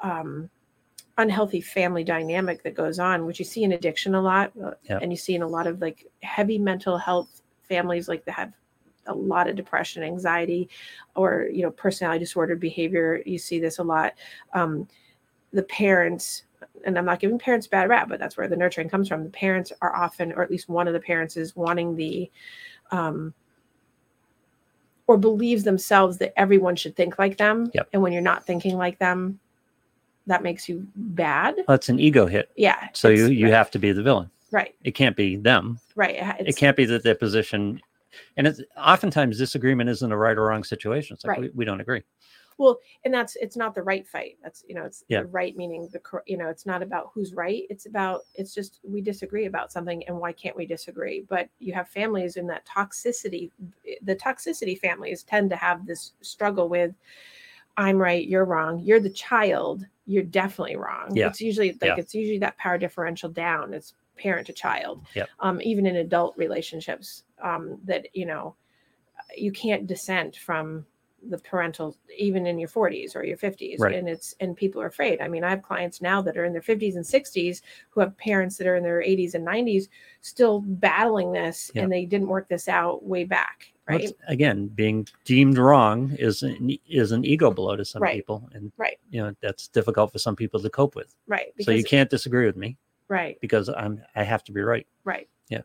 um, 0.01 0.49
unhealthy 1.17 1.61
family 1.61 2.03
dynamic 2.03 2.63
that 2.63 2.73
goes 2.75 2.99
on, 2.99 3.25
which 3.25 3.39
you 3.39 3.45
see 3.45 3.63
in 3.63 3.73
addiction 3.73 4.15
a 4.15 4.21
lot, 4.21 4.51
uh, 4.63 4.71
Yeah. 4.83 4.99
and 5.01 5.11
you 5.11 5.17
see 5.17 5.35
in 5.35 5.41
a 5.41 5.47
lot 5.47 5.67
of 5.67 5.81
like 5.81 6.07
heavy 6.23 6.57
mental 6.57 6.97
health 6.97 7.41
families, 7.63 8.07
like 8.07 8.25
that 8.25 8.31
have 8.33 8.53
a 9.07 9.13
lot 9.13 9.47
of 9.49 9.55
depression, 9.55 10.03
anxiety, 10.03 10.69
or 11.15 11.47
you 11.51 11.61
know 11.61 11.71
personality 11.71 12.19
disordered 12.19 12.59
behavior. 12.59 13.21
You 13.25 13.37
see 13.37 13.59
this 13.59 13.79
a 13.79 13.83
lot. 13.83 14.13
Um, 14.53 14.87
the 15.51 15.63
parents, 15.63 16.43
and 16.85 16.97
I'm 16.97 17.05
not 17.05 17.19
giving 17.19 17.37
parents 17.37 17.67
bad 17.67 17.89
rap, 17.89 18.09
but 18.09 18.19
that's 18.19 18.37
where 18.37 18.47
the 18.47 18.55
nurturing 18.55 18.89
comes 18.89 19.07
from. 19.07 19.23
The 19.23 19.29
parents 19.29 19.71
are 19.81 19.95
often, 19.95 20.31
or 20.33 20.41
at 20.41 20.49
least 20.49 20.67
one 20.67 20.87
of 20.87 20.93
the 20.93 20.99
parents 20.99 21.37
is 21.37 21.55
wanting 21.55 21.95
the 21.95 22.31
um, 22.91 23.33
or 25.05 25.17
believes 25.17 25.63
themselves 25.63 26.17
that 26.17 26.33
everyone 26.39 26.75
should 26.75 26.95
think 26.95 27.19
like 27.19 27.37
them. 27.37 27.69
Yep. 27.73 27.89
And 27.93 28.01
when 28.01 28.13
you're 28.13 28.21
not 28.21 28.45
thinking 28.45 28.77
like 28.77 28.97
them, 28.99 29.39
that 30.27 30.43
makes 30.43 30.67
you 30.69 30.87
bad. 30.95 31.55
That's 31.67 31.89
an 31.89 31.99
ego 31.99 32.25
hit. 32.25 32.51
Yeah. 32.55 32.87
So 32.93 33.09
you 33.09 33.27
you 33.27 33.45
right, 33.47 33.53
have 33.53 33.71
to 33.71 33.79
be 33.79 33.91
the 33.91 34.03
villain. 34.03 34.29
right, 34.51 34.75
It 34.83 34.91
can't 34.91 35.15
be 35.15 35.35
them. 35.35 35.79
right. 35.95 36.15
It, 36.39 36.49
it 36.49 36.57
can't 36.57 36.77
be 36.77 36.85
that 36.85 37.03
their 37.03 37.15
position 37.15 37.81
and 38.37 38.45
it's 38.45 38.61
oftentimes 38.77 39.37
disagreement 39.39 39.89
isn't 39.89 40.11
a 40.11 40.17
right 40.17 40.37
or 40.37 40.45
wrong 40.45 40.63
situation. 40.63 41.15
It's 41.15 41.23
like 41.25 41.31
Right. 41.37 41.41
we, 41.41 41.49
we 41.55 41.65
don't 41.65 41.81
agree. 41.81 42.03
well, 42.59 42.77
and 43.03 43.11
that's 43.11 43.35
it's 43.37 43.57
not 43.57 43.73
the 43.73 43.81
right 43.81 44.07
fight. 44.07 44.37
That's 44.43 44.63
you 44.67 44.75
know, 44.75 44.85
it's 44.85 45.03
Yeah. 45.09 45.21
the 45.21 45.27
right 45.27 45.57
meaning 45.57 45.89
the 45.91 45.99
you 46.27 46.37
know, 46.37 46.47
it's 46.47 46.65
not 46.67 46.83
about 46.83 47.09
who's 47.13 47.33
right. 47.33 47.63
It's 47.71 47.87
about 47.87 48.21
it's 48.35 48.53
just 48.53 48.79
we 48.83 49.01
disagree 49.01 49.45
about 49.47 49.71
something, 49.71 50.07
and 50.07 50.15
why 50.17 50.31
can't 50.31 50.55
we 50.55 50.67
disagree? 50.67 51.25
But 51.27 51.49
you 51.59 51.73
have 51.73 51.87
families 51.89 52.37
in 52.37 52.45
that 52.47 52.65
toxicity. 52.67 53.49
The 54.03 54.15
toxicity 54.15 54.77
families 54.79 55.23
tend 55.23 55.49
to 55.49 55.55
have 55.55 55.85
this 55.87 56.13
struggle 56.21 56.69
with. 56.69 56.93
I'm 57.77 57.97
right, 57.97 58.27
you're 58.27 58.45
wrong. 58.45 58.79
You're 58.79 58.99
the 58.99 59.09
child. 59.09 59.85
You're 60.05 60.23
definitely 60.23 60.75
wrong. 60.75 61.15
Yeah. 61.15 61.27
It's 61.27 61.41
usually 61.41 61.71
like 61.73 61.83
Yeah. 61.83 61.95
it's 61.97 62.13
usually 62.13 62.39
that 62.39 62.57
power 62.57 62.77
differential 62.77 63.29
down. 63.29 63.73
It's 63.73 63.93
parent 64.17 64.47
to 64.47 64.53
child. 64.53 65.05
Yep. 65.15 65.29
Um, 65.39 65.61
even 65.61 65.85
in 65.85 65.95
adult 65.97 66.37
relationships, 66.37 67.23
um, 67.41 67.79
that 67.85 68.07
you 68.13 68.25
know, 68.25 68.55
you 69.35 69.51
can't 69.51 69.87
dissent 69.87 70.35
from 70.35 70.85
the 71.29 71.37
parental 71.37 71.95
even 72.17 72.45
in 72.45 72.59
your 72.59 72.67
40s 72.67 73.15
or 73.15 73.23
your 73.23 73.37
50s 73.37 73.79
Right. 73.79 73.95
and 73.95 74.09
it's 74.09 74.35
and 74.41 74.57
people 74.57 74.81
are 74.81 74.87
afraid 74.87 75.21
i 75.21 75.27
mean 75.29 75.45
i 75.45 75.49
have 75.49 75.61
clients 75.61 76.01
now 76.01 76.21
that 76.21 76.35
are 76.35 76.43
in 76.43 76.51
their 76.51 76.61
50s 76.61 76.95
and 76.97 77.05
60s 77.05 77.61
who 77.91 78.01
have 78.01 78.17
parents 78.17 78.57
that 78.57 78.67
are 78.67 78.75
in 78.75 78.83
their 78.83 78.99
80s 79.01 79.33
and 79.33 79.47
90s 79.47 79.87
still 80.19 80.59
battling 80.65 81.31
this 81.31 81.71
and 81.75 81.89
they 81.89 82.03
didn't 82.05 82.27
work 82.27 82.49
this 82.49 82.67
out 82.67 83.05
way 83.05 83.23
back 83.23 83.71
right 83.87 84.11
again, 84.27 84.67
being 84.67 85.07
deemed 85.25 85.57
wrong 85.57 86.11
is 86.17 86.43
an, 86.43 86.77
is 86.87 87.11
an 87.11 87.25
ego 87.25 87.51
blow 87.51 87.75
to 87.75 87.83
some 87.85 88.01
Right. 88.01 88.15
people, 88.15 88.49
and 88.53 88.71
Right. 88.77 88.97
you 89.09 89.21
know 89.21 89.35
that's 89.41 89.67
difficult 89.67 90.11
for 90.11 90.19
some 90.19 90.35
people 90.35 90.59
to 90.61 90.69
cope 90.69 90.95
with. 90.95 91.15
right 91.27 91.53
so 91.61 91.71
you 91.71 91.83
can't 91.83 92.09
disagree 92.09 92.45
with 92.45 92.55
me 92.57 92.77
right 93.09 93.39
because 93.41 93.69
I'm 93.69 94.01
I 94.15 94.23
have 94.23 94.43
to 94.45 94.51
be 94.51 94.61
right. 94.61 94.87
right 95.03 95.27
Yeah. 95.49 95.61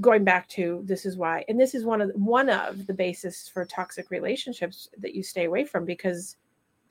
going 0.00 0.24
back 0.24 0.48
to 0.50 0.82
this 0.84 1.04
is 1.04 1.16
why 1.16 1.44
and 1.48 1.60
this 1.60 1.74
is 1.74 1.84
one 1.84 2.00
of 2.00 2.10
one 2.14 2.48
of 2.48 2.86
the 2.86 2.94
basis 2.94 3.48
for 3.48 3.64
toxic 3.64 4.10
relationships 4.10 4.88
that 4.98 5.14
you 5.14 5.22
stay 5.22 5.44
away 5.44 5.64
from 5.64 5.84
because 5.84 6.36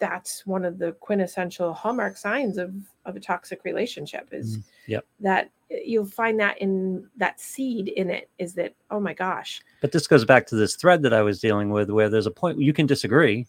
that's 0.01 0.45
one 0.47 0.65
of 0.65 0.79
the 0.79 0.91
quintessential 0.93 1.73
hallmark 1.73 2.17
signs 2.17 2.57
of 2.57 2.73
of 3.05 3.15
a 3.15 3.19
toxic 3.19 3.63
relationship 3.63 4.27
is 4.33 4.57
Mm, 4.57 4.63
yep. 4.87 5.05
that 5.21 5.51
you'll 5.85 6.05
find 6.05 6.37
that 6.41 6.57
in 6.57 7.07
that 7.17 7.39
seed 7.39 7.87
in 7.87 8.09
it 8.09 8.29
is 8.39 8.53
that 8.55 8.73
oh 8.89 8.99
my 8.99 9.13
gosh. 9.13 9.61
But 9.79 9.91
this 9.93 10.07
goes 10.07 10.25
back 10.25 10.45
to 10.47 10.55
this 10.55 10.75
thread 10.75 11.01
that 11.03 11.13
I 11.13 11.21
was 11.21 11.39
dealing 11.39 11.69
with, 11.69 11.89
where 11.89 12.09
there's 12.09 12.25
a 12.25 12.31
point 12.31 12.59
you 12.59 12.73
can 12.73 12.85
disagree, 12.87 13.47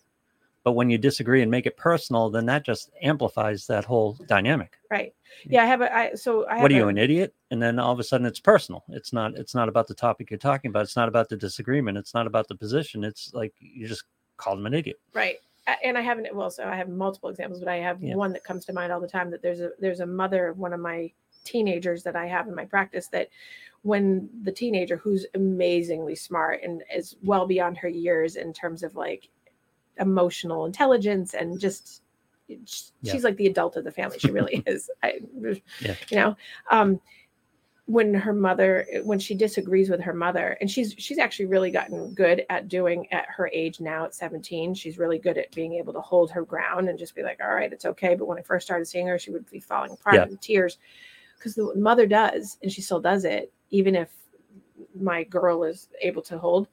but 0.62 0.72
when 0.72 0.88
you 0.90 0.98
disagree 0.98 1.42
and 1.42 1.50
make 1.50 1.66
it 1.66 1.76
personal, 1.76 2.30
then 2.30 2.46
that 2.46 2.64
just 2.64 2.90
amplifies 3.02 3.66
that 3.66 3.84
whole 3.84 4.12
dynamic. 4.28 4.76
right. 4.90 5.12
Yeah. 5.46 5.62
I 5.62 5.66
have 5.66 5.80
a 5.80 5.96
i 5.96 6.14
so 6.14 6.46
i 6.46 6.54
have 6.54 6.62
what 6.62 6.70
are 6.70 6.74
a- 6.74 6.78
you 6.78 6.88
an 6.88 6.98
idiot? 6.98 7.34
And 7.50 7.60
then 7.62 7.78
all 7.78 7.92
of 7.92 7.98
a 7.98 8.04
sudden 8.04 8.26
it's 8.26 8.40
personal. 8.40 8.84
It's 8.90 9.12
not 9.14 9.34
it's 9.36 9.54
not 9.54 9.68
about 9.70 9.86
the 9.88 9.94
topic 9.94 10.30
you're 10.30 10.38
talking 10.50 10.68
about. 10.68 10.82
It's 10.84 10.96
not 10.96 11.08
about 11.08 11.30
the 11.30 11.36
disagreement. 11.36 11.96
It's 11.98 12.12
not 12.14 12.26
about 12.26 12.46
the 12.48 12.54
position. 12.54 13.02
It's 13.04 13.32
like 13.32 13.54
you 13.58 13.86
just 13.88 14.04
called 14.36 14.58
him 14.58 14.66
an 14.66 14.74
idiot. 14.74 15.00
Right 15.14 15.36
and 15.84 15.96
i 15.96 16.00
haven't 16.00 16.34
well 16.34 16.50
so 16.50 16.64
i 16.64 16.74
have 16.76 16.88
multiple 16.88 17.28
examples 17.30 17.60
but 17.60 17.68
i 17.68 17.76
have 17.76 18.02
Yeah. 18.02 18.14
one 18.16 18.32
that 18.32 18.44
comes 18.44 18.64
to 18.66 18.72
mind 18.72 18.92
all 18.92 19.00
the 19.00 19.08
time 19.08 19.30
that 19.30 19.42
there's 19.42 19.60
a 19.60 19.70
there's 19.78 20.00
a 20.00 20.06
mother 20.06 20.48
of 20.48 20.58
one 20.58 20.72
of 20.72 20.80
my 20.80 21.10
teenagers 21.44 22.02
that 22.04 22.16
i 22.16 22.26
have 22.26 22.48
in 22.48 22.54
my 22.54 22.64
practice 22.64 23.08
that 23.08 23.28
when 23.82 24.28
the 24.42 24.52
teenager 24.52 24.96
who's 24.96 25.26
amazingly 25.34 26.14
smart 26.14 26.60
and 26.62 26.82
is 26.94 27.16
well 27.22 27.46
beyond 27.46 27.76
her 27.76 27.88
years 27.88 28.36
in 28.36 28.52
terms 28.52 28.82
of 28.82 28.94
like 28.94 29.28
emotional 29.98 30.66
intelligence 30.66 31.34
and 31.34 31.58
just 31.60 32.02
she's 32.64 32.92
Yeah. 33.02 33.20
like 33.22 33.36
the 33.36 33.46
adult 33.46 33.76
of 33.76 33.84
the 33.84 33.90
family 33.90 34.18
she 34.18 34.30
really 34.30 34.62
is 34.66 34.90
I, 35.02 35.20
Yeah. 35.80 35.94
you 36.10 36.16
know 36.16 36.36
um 36.70 37.00
when 37.86 38.14
her 38.14 38.32
mother 38.32 38.86
when 39.02 39.18
she 39.18 39.34
disagrees 39.34 39.90
with 39.90 40.00
her 40.00 40.12
mother 40.14 40.56
and 40.60 40.70
she's 40.70 40.94
she's 40.98 41.18
actually 41.18 41.46
really 41.46 41.70
gotten 41.70 42.14
good 42.14 42.44
at 42.48 42.68
doing 42.68 43.10
at 43.12 43.26
her 43.28 43.50
age 43.52 43.80
now 43.80 44.04
at 44.04 44.14
17 44.14 44.72
she's 44.74 44.98
really 44.98 45.18
good 45.18 45.36
at 45.36 45.50
being 45.52 45.74
able 45.74 45.92
to 45.92 46.00
hold 46.00 46.30
her 46.30 46.44
ground 46.44 46.88
and 46.88 46.96
just 46.98 47.14
be 47.16 47.24
like 47.24 47.40
all 47.42 47.52
right 47.52 47.72
it's 47.72 47.84
okay 47.84 48.14
but 48.14 48.26
when 48.26 48.38
i 48.38 48.42
first 48.42 48.64
started 48.64 48.86
seeing 48.86 49.06
her 49.08 49.18
she 49.18 49.32
would 49.32 49.50
be 49.50 49.58
falling 49.58 49.90
apart 49.90 50.14
Yeah. 50.14 50.26
in 50.26 50.36
tears 50.38 50.78
because 51.36 51.56
the 51.56 51.74
mother 51.74 52.06
does 52.06 52.56
and 52.62 52.70
she 52.70 52.80
still 52.82 53.00
does 53.00 53.24
it 53.24 53.52
even 53.70 53.96
if 53.96 54.10
my 54.94 55.24
girl 55.24 55.64
is 55.64 55.88
able 56.02 56.22
to 56.22 56.38
hold 56.38 56.68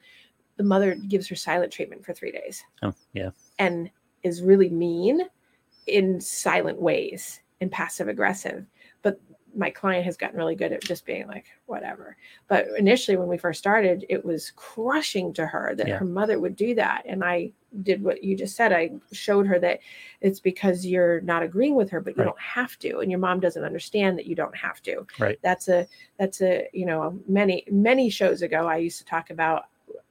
the 0.57 0.63
mother 0.63 0.93
gives 0.93 1.27
her 1.27 1.35
silent 1.35 1.73
treatment 1.73 2.05
for 2.05 2.13
three 2.13 2.31
days 2.31 2.63
Oh, 2.83 2.93
yeah. 3.13 3.31
and 3.57 3.89
is 4.21 4.43
really 4.43 4.69
mean 4.69 5.21
in 5.87 6.21
silent 6.21 6.79
ways 6.79 7.39
and 7.61 7.71
passive 7.71 8.07
aggressive. 8.09 8.65
But 9.01 9.19
my 9.59 9.69
client 9.69 10.05
has 10.05 10.15
gotten 10.15 10.37
really 10.37 10.55
good 10.55 10.71
at 10.71 10.81
just 10.81 11.05
being 11.05 11.27
like, 11.27 11.45
whatever. 11.65 12.15
But 12.47 12.67
initially, 12.77 13.17
when 13.17 13.27
we 13.27 13.37
first 13.37 13.59
started, 13.59 14.05
it 14.07 14.23
was 14.23 14.51
crushing 14.55 15.33
to 15.33 15.45
her 15.45 15.75
that 15.75 15.87
Yeah. 15.87 15.97
her 15.97 16.05
mother 16.05 16.39
would 16.39 16.55
do 16.55 16.73
that. 16.75 17.03
And 17.05 17.23
I 17.25 17.51
did 17.83 18.01
what 18.01 18.23
you 18.23 18.37
just 18.37 18.55
said. 18.55 18.71
I 18.71 18.91
showed 19.11 19.45
her 19.47 19.59
that 19.59 19.81
it's 20.21 20.39
because 20.39 20.85
you're 20.85 21.19
not 21.21 21.43
agreeing 21.43 21.75
with 21.75 21.89
her, 21.89 21.99
but 21.99 22.15
you 22.15 22.21
Right. 22.23 22.27
don't 22.29 22.39
have 22.39 22.79
to. 22.79 22.99
And 22.99 23.11
your 23.11 23.19
mom 23.19 23.41
doesn't 23.41 23.63
understand 23.63 24.17
that 24.17 24.25
you 24.25 24.33
don't 24.33 24.55
have 24.55 24.81
to. 24.83 25.05
Right. 25.19 25.37
That's 25.43 25.67
a, 25.67 25.85
that's 26.17 26.41
a, 26.41 26.67
you 26.71 26.85
know, 26.85 27.19
many, 27.27 27.65
many 27.69 28.09
shows 28.09 28.41
ago, 28.41 28.65
I 28.65 28.77
used 28.77 28.97
to 28.99 29.05
talk 29.05 29.29
about 29.29 29.65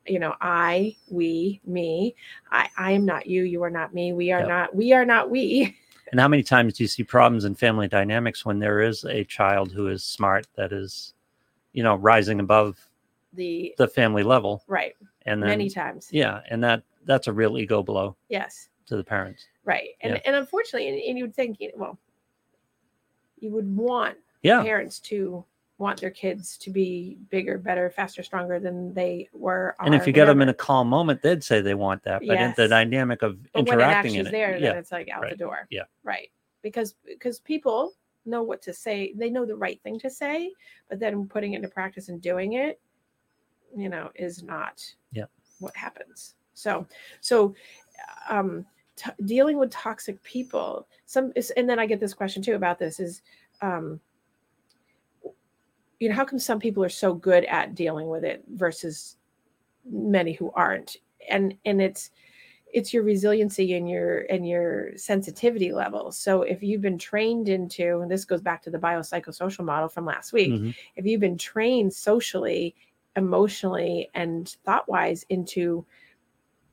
you 0.06 0.18
know 0.18 0.34
i 0.40 0.96
we 1.10 1.60
me 1.66 2.14
i 2.50 2.66
i 2.78 2.92
am 2.92 3.04
not 3.04 3.26
you 3.26 3.42
you 3.44 3.62
are 3.62 3.68
not 3.70 3.92
me 3.92 4.12
we 4.14 4.32
are 4.32 4.40
Yep. 4.40 4.48
not 4.48 4.74
we 4.74 4.92
are 4.94 5.04
not 5.04 5.30
we 5.30 5.76
And 6.10 6.20
how 6.20 6.28
many 6.28 6.42
times 6.42 6.74
do 6.74 6.84
you 6.84 6.88
see 6.88 7.04
problems 7.04 7.44
in 7.44 7.54
family 7.54 7.88
dynamics 7.88 8.44
when 8.44 8.58
there 8.58 8.80
is 8.80 9.04
a 9.04 9.24
child 9.24 9.72
who 9.72 9.88
is 9.88 10.02
smart 10.04 10.46
that 10.56 10.72
is, 10.72 11.14
you 11.72 11.82
know, 11.82 11.96
rising 11.96 12.40
above 12.40 12.78
the 13.32 13.74
the 13.78 13.88
family 13.88 14.22
level, 14.22 14.62
right. 14.66 14.94
And 15.26 15.42
then 15.42 15.50
many 15.50 15.68
times. 15.68 16.08
Yeah, 16.10 16.40
and 16.48 16.62
that 16.64 16.82
that's 17.04 17.26
a 17.26 17.32
real 17.32 17.58
ego 17.58 17.82
blow 17.82 18.16
yes. 18.28 18.68
to 18.86 18.96
the 18.96 19.04
parents. 19.04 19.46
right. 19.64 19.90
And 20.00 20.14
Yeah. 20.14 20.20
and 20.24 20.36
unfortunately 20.36 20.88
and, 20.88 20.98
and 20.98 21.18
you 21.18 21.24
would 21.24 21.34
think 21.34 21.58
you 21.60 21.68
know, 21.68 21.74
well 21.76 21.98
you 23.38 23.50
would 23.50 23.76
want 23.76 24.16
Yeah, 24.42 24.62
parents 24.62 24.98
to 25.00 25.44
want 25.78 26.00
their 26.00 26.10
kids 26.10 26.56
to 26.58 26.70
be 26.70 27.16
bigger 27.30 27.56
better 27.56 27.88
faster 27.88 28.22
stronger 28.22 28.58
than 28.58 28.92
they 28.94 29.28
were 29.32 29.76
and 29.80 29.94
if 29.94 30.06
you 30.06 30.12
get 30.12 30.26
them 30.26 30.42
in 30.42 30.48
a 30.48 30.54
calm 30.54 30.88
moment, 30.88 31.22
they'd 31.22 31.42
say 31.44 31.60
they 31.60 31.74
want 31.74 32.02
that. 32.02 32.22
But 32.26 32.40
in 32.40 32.52
the 32.56 32.66
dynamic 32.66 33.22
of 33.22 33.40
but 33.52 33.64
when 33.66 33.78
it 33.78 33.82
interacting 33.82 34.14
in 34.16 34.20
is 34.22 34.26
it, 34.28 34.30
there 34.32 34.52
yeah, 34.58 34.70
then 34.70 34.78
it's 34.78 34.92
like 34.92 35.08
out 35.08 35.28
the 35.30 35.36
door 35.36 35.66
yeah. 35.70 35.84
right 36.02 36.30
because 36.62 36.94
because 37.06 37.38
people 37.38 37.92
know 38.26 38.42
what 38.42 38.60
to 38.62 38.72
say 38.72 39.12
they 39.16 39.30
know 39.30 39.46
the 39.46 39.56
right 39.56 39.80
thing 39.82 39.98
to 40.00 40.10
say 40.10 40.52
but 40.88 40.98
then 40.98 41.26
putting 41.26 41.52
it 41.54 41.56
into 41.56 41.68
practice 41.68 42.08
and 42.08 42.20
doing 42.20 42.54
it 42.54 42.80
you 43.76 43.88
know 43.88 44.10
is 44.14 44.42
not 44.42 44.84
Yeah. 45.12 45.24
what 45.60 45.74
happens 45.76 46.34
so 46.54 46.86
so 47.20 47.54
um 48.28 48.66
t- 48.96 49.10
dealing 49.24 49.58
with 49.58 49.70
toxic 49.70 50.22
people 50.22 50.86
some 51.06 51.32
is, 51.36 51.50
and 51.52 51.68
then 51.68 51.78
i 51.78 51.86
get 51.86 52.00
this 52.00 52.14
question 52.14 52.42
too 52.42 52.54
about 52.54 52.78
this 52.78 53.00
is 53.00 53.22
um 53.62 54.00
you 56.00 56.08
know 56.08 56.14
how 56.14 56.24
come 56.24 56.38
some 56.38 56.58
people 56.60 56.82
are 56.84 56.88
so 56.88 57.14
good 57.14 57.44
at 57.46 57.74
dealing 57.74 58.08
with 58.08 58.24
it 58.24 58.44
versus 58.54 59.16
many 59.90 60.32
who 60.32 60.50
aren't 60.54 60.96
and 61.28 61.54
and 61.64 61.80
it's 61.82 62.10
it's 62.72 62.92
your 62.92 63.02
resiliency 63.02 63.74
and 63.74 63.88
your 63.88 64.20
and 64.30 64.46
your 64.46 64.96
sensitivity 64.96 65.72
level 65.72 66.12
so 66.12 66.42
if 66.42 66.62
you've 66.62 66.82
been 66.82 66.98
trained 66.98 67.48
into 67.48 68.00
and 68.00 68.10
this 68.10 68.24
goes 68.26 68.42
back 68.42 68.62
to 68.62 68.70
the 68.70 68.78
biopsychosocial 68.78 69.64
model 69.64 69.88
from 69.88 70.04
last 70.04 70.32
week 70.32 70.50
Mhm. 70.50 70.74
if 70.96 71.06
you've 71.06 71.20
been 71.20 71.38
trained 71.38 71.92
socially 71.92 72.74
emotionally 73.16 74.10
and 74.14 74.56
thought 74.64 74.88
wise 74.88 75.24
into 75.30 75.84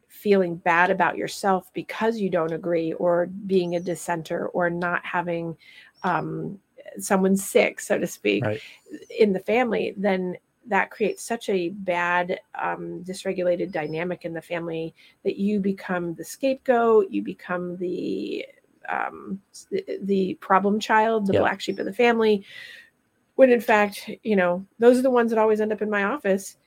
feeling 0.08 0.56
bad 0.56 0.90
about 0.92 1.18
yourself 1.18 1.72
because 1.74 2.20
you 2.20 2.30
don't 2.30 2.54
agree 2.54 2.94
or 2.94 3.28
being 3.48 3.76
a 3.76 3.80
dissenter 3.80 4.48
or 4.50 4.70
not 4.70 5.06
having 5.06 5.58
um, 6.04 6.60
someone 7.00 7.36
sick 7.36 7.80
so 7.80 7.98
to 7.98 8.08
speak 8.08 8.44
Right. 8.44 8.62
in 9.18 9.34
the 9.34 9.40
family 9.40 9.94
then 9.98 10.36
that 10.68 10.90
creates 10.90 11.24
such 11.24 11.48
a 11.50 11.70
bad 11.70 12.40
um, 12.60 13.04
dysregulated 13.04 13.72
dynamic 13.72 14.26
in 14.26 14.34
the 14.34 14.42
family 14.42 14.96
that 15.24 15.38
you 15.38 15.60
become 15.60 16.14
the 16.16 16.24
scapegoat 16.24 17.10
you 17.12 17.22
become 17.22 17.78
the 17.78 18.46
um, 18.90 19.40
the, 19.72 19.84
the 20.04 20.34
problem 20.42 20.80
child 20.80 21.28
the 21.28 21.34
Yep. 21.34 21.42
black 21.42 21.62
sheep 21.62 21.80
of 21.80 21.86
the 21.86 21.94
family 21.94 22.44
when 23.36 23.52
in 23.52 23.62
fact 23.62 24.10
you 24.24 24.36
know 24.36 24.66
those 24.80 24.98
are 24.98 25.02
the 25.04 25.10
ones 25.10 25.30
that 25.32 25.40
always 25.40 25.62
end 25.62 25.74
up 25.74 25.82
in 25.82 25.90
my 25.90 26.04
office 26.04 26.58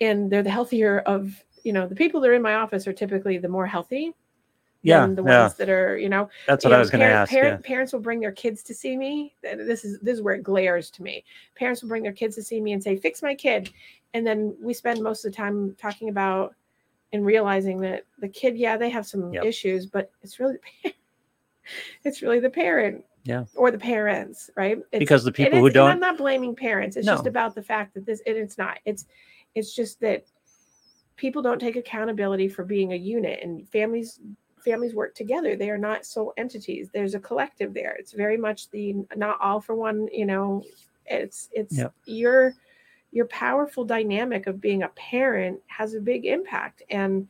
and 0.00 0.30
they're 0.30 0.42
the 0.42 0.50
healthier 0.50 1.00
of 1.00 1.42
you 1.64 1.72
know 1.72 1.86
the 1.88 1.94
people 1.94 2.20
that 2.20 2.30
are 2.30 2.34
in 2.34 2.42
my 2.42 2.54
office 2.54 2.86
are 2.86 2.92
typically 2.92 3.38
the 3.38 3.48
more 3.48 3.66
healthy 3.66 4.12
yeah, 4.88 5.06
the 5.06 5.22
yeah. 5.22 5.42
ones 5.42 5.54
that 5.54 5.68
are 5.68 5.96
you 5.98 6.08
know 6.08 6.28
That's 6.46 6.64
you 6.64 6.70
what 6.70 6.74
I 6.74 6.78
know, 6.78 6.80
was 6.80 6.90
going 6.90 7.00
to 7.00 7.06
ask. 7.06 7.30
parent- 7.30 7.64
Parents 7.64 7.92
will 7.92 8.00
bring 8.00 8.20
their 8.20 8.32
kids 8.32 8.62
to 8.64 8.74
see 8.74 8.96
me. 8.96 9.34
This 9.42 9.84
is 9.84 9.98
this 10.00 10.14
is 10.16 10.22
where 10.22 10.34
it 10.34 10.42
glares 10.42 10.90
to 10.92 11.02
me. 11.02 11.24
Parents 11.56 11.82
will 11.82 11.88
bring 11.88 12.02
their 12.02 12.12
kids 12.12 12.34
to 12.36 12.42
see 12.42 12.60
me 12.60 12.72
and 12.72 12.82
say, 12.82 12.96
"Fix 12.96 13.22
my 13.22 13.34
kid," 13.34 13.70
and 14.14 14.26
then 14.26 14.56
we 14.60 14.74
spend 14.74 15.02
most 15.02 15.24
of 15.24 15.30
the 15.32 15.36
time 15.36 15.74
talking 15.80 16.08
about 16.08 16.54
and 17.12 17.24
realizing 17.24 17.80
that 17.80 18.04
the 18.18 18.28
kid, 18.28 18.56
yeah, 18.58 18.76
they 18.76 18.90
have 18.90 19.06
some 19.06 19.32
Yep. 19.32 19.44
issues, 19.44 19.86
but 19.86 20.10
it's 20.22 20.38
really 20.38 20.54
the 20.54 20.60
parent. 20.82 20.96
it's 22.04 22.22
really 22.22 22.38
the 22.40 22.50
parent, 22.50 23.04
Yeah. 23.24 23.44
or 23.54 23.70
the 23.70 23.78
parents, 23.78 24.50
right? 24.56 24.78
It's, 24.92 24.98
because 24.98 25.24
the 25.24 25.32
people 25.32 25.58
who 25.58 25.70
don't 25.70 25.90
I'm 25.90 26.00
not 26.00 26.18
blaming 26.18 26.54
parents. 26.54 26.96
It's 26.96 27.06
just 27.06 27.26
about 27.26 27.54
the 27.54 27.62
fact 27.62 27.94
that 27.94 28.04
this, 28.04 28.20
and 28.26 28.36
it's 28.36 28.58
not. 28.58 28.78
It's 28.84 29.06
it's 29.54 29.74
just 29.74 30.00
that 30.00 30.24
people 31.16 31.40
don't 31.42 31.58
take 31.58 31.76
accountability 31.76 32.48
for 32.48 32.62
being 32.64 32.92
a 32.92 32.96
unit, 32.96 33.40
and 33.42 33.66
families 33.70 34.20
families 34.62 34.94
work 34.94 35.14
together. 35.14 35.56
They 35.56 35.70
are 35.70 35.78
not 35.78 36.04
sole 36.06 36.32
entities. 36.36 36.88
There's 36.92 37.14
a 37.14 37.20
collective 37.20 37.74
there. 37.74 37.96
It's 37.98 38.12
very 38.12 38.36
much 38.36 38.70
the 38.70 38.94
not 39.16 39.38
all 39.40 39.60
for 39.60 39.74
one. 39.74 40.08
You 40.12 40.26
know, 40.26 40.62
it's 41.06 41.48
it's 41.52 41.76
Yep. 41.78 41.92
your 42.06 42.54
your 43.10 43.26
powerful 43.26 43.84
dynamic 43.84 44.46
of 44.46 44.60
being 44.60 44.82
a 44.82 44.88
parent 44.88 45.60
has 45.66 45.94
a 45.94 46.00
big 46.00 46.26
impact 46.26 46.82
and 46.90 47.26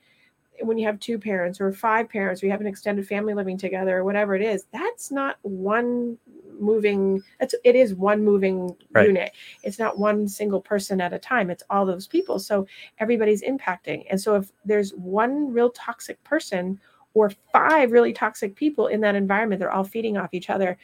when 0.62 0.76
you 0.76 0.84
have 0.84 0.98
two 0.98 1.20
parents 1.20 1.60
or 1.60 1.72
five 1.72 2.08
parents 2.08 2.42
or 2.42 2.46
you 2.46 2.50
have 2.50 2.60
an 2.60 2.66
extended 2.66 3.06
family 3.06 3.32
living 3.32 3.56
together 3.56 3.98
or 3.98 4.02
whatever 4.04 4.34
it 4.34 4.42
is 4.42 4.66
that's 4.72 5.12
not 5.12 5.36
one 5.42 6.18
moving 6.58 7.22
it's 7.38 7.54
it 7.62 7.76
is 7.76 7.94
one 7.94 8.24
moving 8.24 8.74
Right. 8.90 9.06
unit 9.06 9.30
it's 9.62 9.78
not 9.78 10.00
one 10.00 10.26
single 10.26 10.60
person 10.60 11.00
at 11.00 11.12
a 11.12 11.18
time 11.18 11.48
it's 11.48 11.62
all 11.70 11.86
those 11.86 12.08
people 12.08 12.40
so 12.40 12.66
everybody's 12.98 13.42
impacting 13.42 14.04
and 14.10 14.20
so 14.20 14.34
if 14.34 14.50
there's 14.64 14.90
one 14.94 15.52
real 15.52 15.70
toxic 15.70 16.22
person 16.24 16.80
or 17.18 17.30
five 17.52 17.92
really 17.92 18.12
toxic 18.12 18.54
people 18.54 18.86
in 18.86 19.00
that 19.00 19.14
environment 19.14 19.58
they're 19.58 19.70
all 19.70 19.84
feeding 19.84 20.16
off 20.16 20.30
each 20.32 20.50
other 20.50 20.78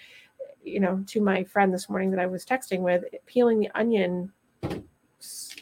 you 0.63 0.81
know 0.81 1.03
to 1.07 1.21
my 1.21 1.45
friend 1.45 1.73
this 1.73 1.89
morning 1.89 2.11
that 2.11 2.21
i 2.21 2.27
was 2.27 2.45
texting 2.45 2.81
with 2.81 3.05
peeling 3.27 3.59
the 3.59 3.71
onion 3.75 4.31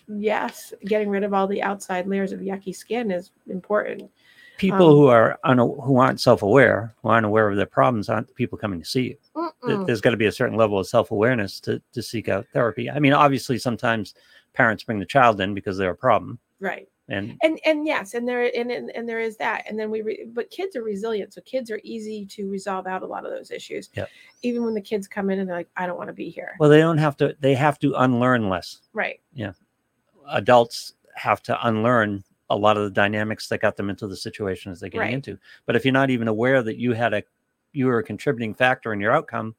yes 0.09 0.73
getting 0.85 1.09
rid 1.09 1.25
of 1.25 1.35
all 1.35 1.47
the 1.47 1.63
outside 1.63 2.07
layers 2.07 2.33
of 2.33 2.41
yucky 2.41 2.75
skin 2.75 3.11
is 3.11 3.31
important 3.49 4.11
people 4.59 4.91
um, 4.91 4.97
who 4.97 5.07
are 5.09 5.39
un- 5.45 5.59
who 5.59 5.97
aren't 5.97 6.21
self-aware, 6.21 6.95
who 7.03 7.09
aren't 7.09 7.27
aware 7.27 7.49
of 7.49 7.57
their 7.57 7.67
problems, 7.67 8.09
aren't 8.09 8.29
the 8.29 8.35
people 8.35 8.57
coming 8.57 8.81
to 8.81 8.85
see 8.85 9.03
you. 9.03 9.17
Mm-mm. 9.35 9.87
There's 9.87 10.01
got 10.01 10.11
to 10.11 10.17
be 10.17 10.27
a 10.27 10.33
certain 10.33 10.57
level 10.57 10.79
of 10.79 10.87
self-awareness 10.87 11.59
to 11.61 11.83
to 11.93 12.03
seek 12.03 12.29
out 12.29 12.47
therapy. 12.53 12.89
I 12.91 13.01
mean, 13.01 13.13
obviously, 13.13 13.59
sometimes 13.59 14.15
parents 14.53 14.85
bring 14.85 15.01
the 15.01 15.07
child 15.07 15.41
in 15.41 15.55
because 15.55 15.79
they're 15.79 15.91
a 15.91 15.97
problem, 15.97 16.39
right 16.61 16.89
and 17.09 17.37
and 17.43 17.59
and 17.65 17.85
yes 17.87 18.15
and 18.15 18.29
there 18.29 18.45
and 18.57 18.71
and, 18.71 18.91
and 18.95 19.09
there 19.09 19.19
is 19.19 19.37
that 19.37 19.65
and 19.69 19.79
then 19.79 19.91
we 19.91 20.03
re, 20.03 20.25
but 20.33 20.49
kids 20.51 20.77
are 20.77 20.83
resilient 20.85 21.35
so 21.35 21.41
kids 21.43 21.71
are 21.71 21.81
easy 21.83 22.25
to 22.27 22.49
resolve 22.49 22.87
out 22.87 23.03
a 23.03 23.07
lot 23.07 23.25
of 23.25 23.33
those 23.33 23.51
issues 23.51 23.91
Yep. 23.95 24.09
even 24.43 24.65
when 24.65 24.73
the 24.75 24.81
kids 24.81 25.09
come 25.09 25.29
in 25.29 25.41
and 25.41 25.49
they're 25.49 25.57
like 25.57 25.69
i 25.77 25.87
don't 25.87 25.97
want 25.99 26.09
to 26.09 26.15
be 26.15 26.31
here 26.31 26.55
well, 26.61 26.71
they 26.71 26.79
don't 26.79 26.99
have 26.99 27.17
to. 27.19 27.37
They 27.41 27.55
have 27.55 27.79
to 27.81 27.93
unlearn 27.95 28.49
less. 28.49 28.81
right 28.93 29.21
Yeah. 29.35 29.53
Adults 30.31 30.95
have 31.17 31.43
to 31.43 31.67
unlearn 31.67 32.23
a 32.51 32.57
lot 32.57 32.77
of 32.77 32.85
the 32.85 32.91
dynamics 32.91 33.49
that 33.49 33.61
got 33.61 33.77
them 33.77 33.91
into 33.91 34.07
the 34.07 34.17
situations 34.17 34.79
they're 34.81 34.89
getting 34.89 35.07
Right. 35.07 35.15
into. 35.15 35.39
But 35.67 35.75
if 35.77 35.85
you're 35.85 35.93
not 35.93 36.11
even 36.11 36.29
aware 36.29 36.63
that 36.63 36.77
you 36.77 36.93
had 36.93 37.13
a 37.15 37.23
you 37.73 37.87
were 37.87 37.99
a 37.99 38.03
contributing 38.05 38.55
factor 38.55 38.93
in 38.93 39.01
your 39.01 39.13
outcome, 39.13 39.55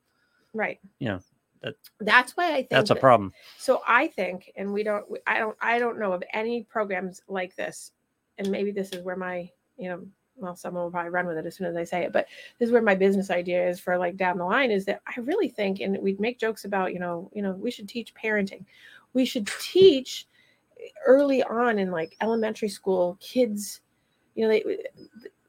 right 0.54 0.80
You 1.00 1.10
know, 1.10 1.20
that- 1.64 1.76
that's 2.02 2.38
why 2.38 2.52
i 2.52 2.56
think 2.58 2.70
that's 2.70 2.92
a 2.92 2.94
that- 2.94 3.00
problem. 3.00 3.34
So 3.58 3.82
I 3.88 4.08
think, 4.08 4.52
and 4.56 4.72
we 4.72 4.84
don't, 4.84 5.06
I 5.26 5.40
don't, 5.40 5.58
I 5.62 5.80
don't 5.80 5.98
know 6.00 6.12
of 6.14 6.24
any 6.34 6.64
programs 6.64 7.22
like 7.28 7.56
this. 7.56 7.92
And 8.38 8.50
maybe 8.50 8.72
this 8.72 8.90
is 8.92 9.02
where 9.04 9.16
my, 9.16 9.50
you 9.78 9.90
know, 9.90 10.06
well, 10.36 10.56
someone 10.56 10.84
will 10.84 10.92
probably 10.92 11.12
run 11.12 11.28
with 11.28 11.38
it 11.38 11.46
as 11.46 11.56
soon 11.56 11.68
as 11.68 11.76
I 11.76 11.84
say 11.84 12.04
it, 12.04 12.12
but 12.12 12.26
this 12.58 12.68
is 12.68 12.74
where 12.74 12.82
my 12.82 12.96
business 12.96 13.30
idea 13.30 13.68
is 13.68 13.80
for 13.80 13.98
like 13.98 14.18
down 14.18 14.38
the 14.38 14.46
line 14.46 14.72
is 14.72 14.86
that 14.86 15.02
I 15.06 15.20
really 15.22 15.48
think, 15.50 15.80
and 15.80 15.98
we'd 16.00 16.20
make 16.20 16.40
jokes 16.40 16.66
about, 16.66 16.94
you 16.94 17.00
know, 17.00 17.30
you 17.34 17.42
know, 17.44 17.52
we 17.52 17.70
should 17.72 17.88
teach 17.88 18.14
parenting. 18.16 18.66
We 19.14 19.26
should 19.26 19.48
teach 19.60 20.28
early 21.06 21.44
on 21.44 21.80
in 21.80 21.92
like 21.92 22.18
elementary 22.22 22.68
school 22.70 23.18
kids, 23.22 23.82
you 24.36 24.44
know, 24.44 24.50
they, 24.50 24.64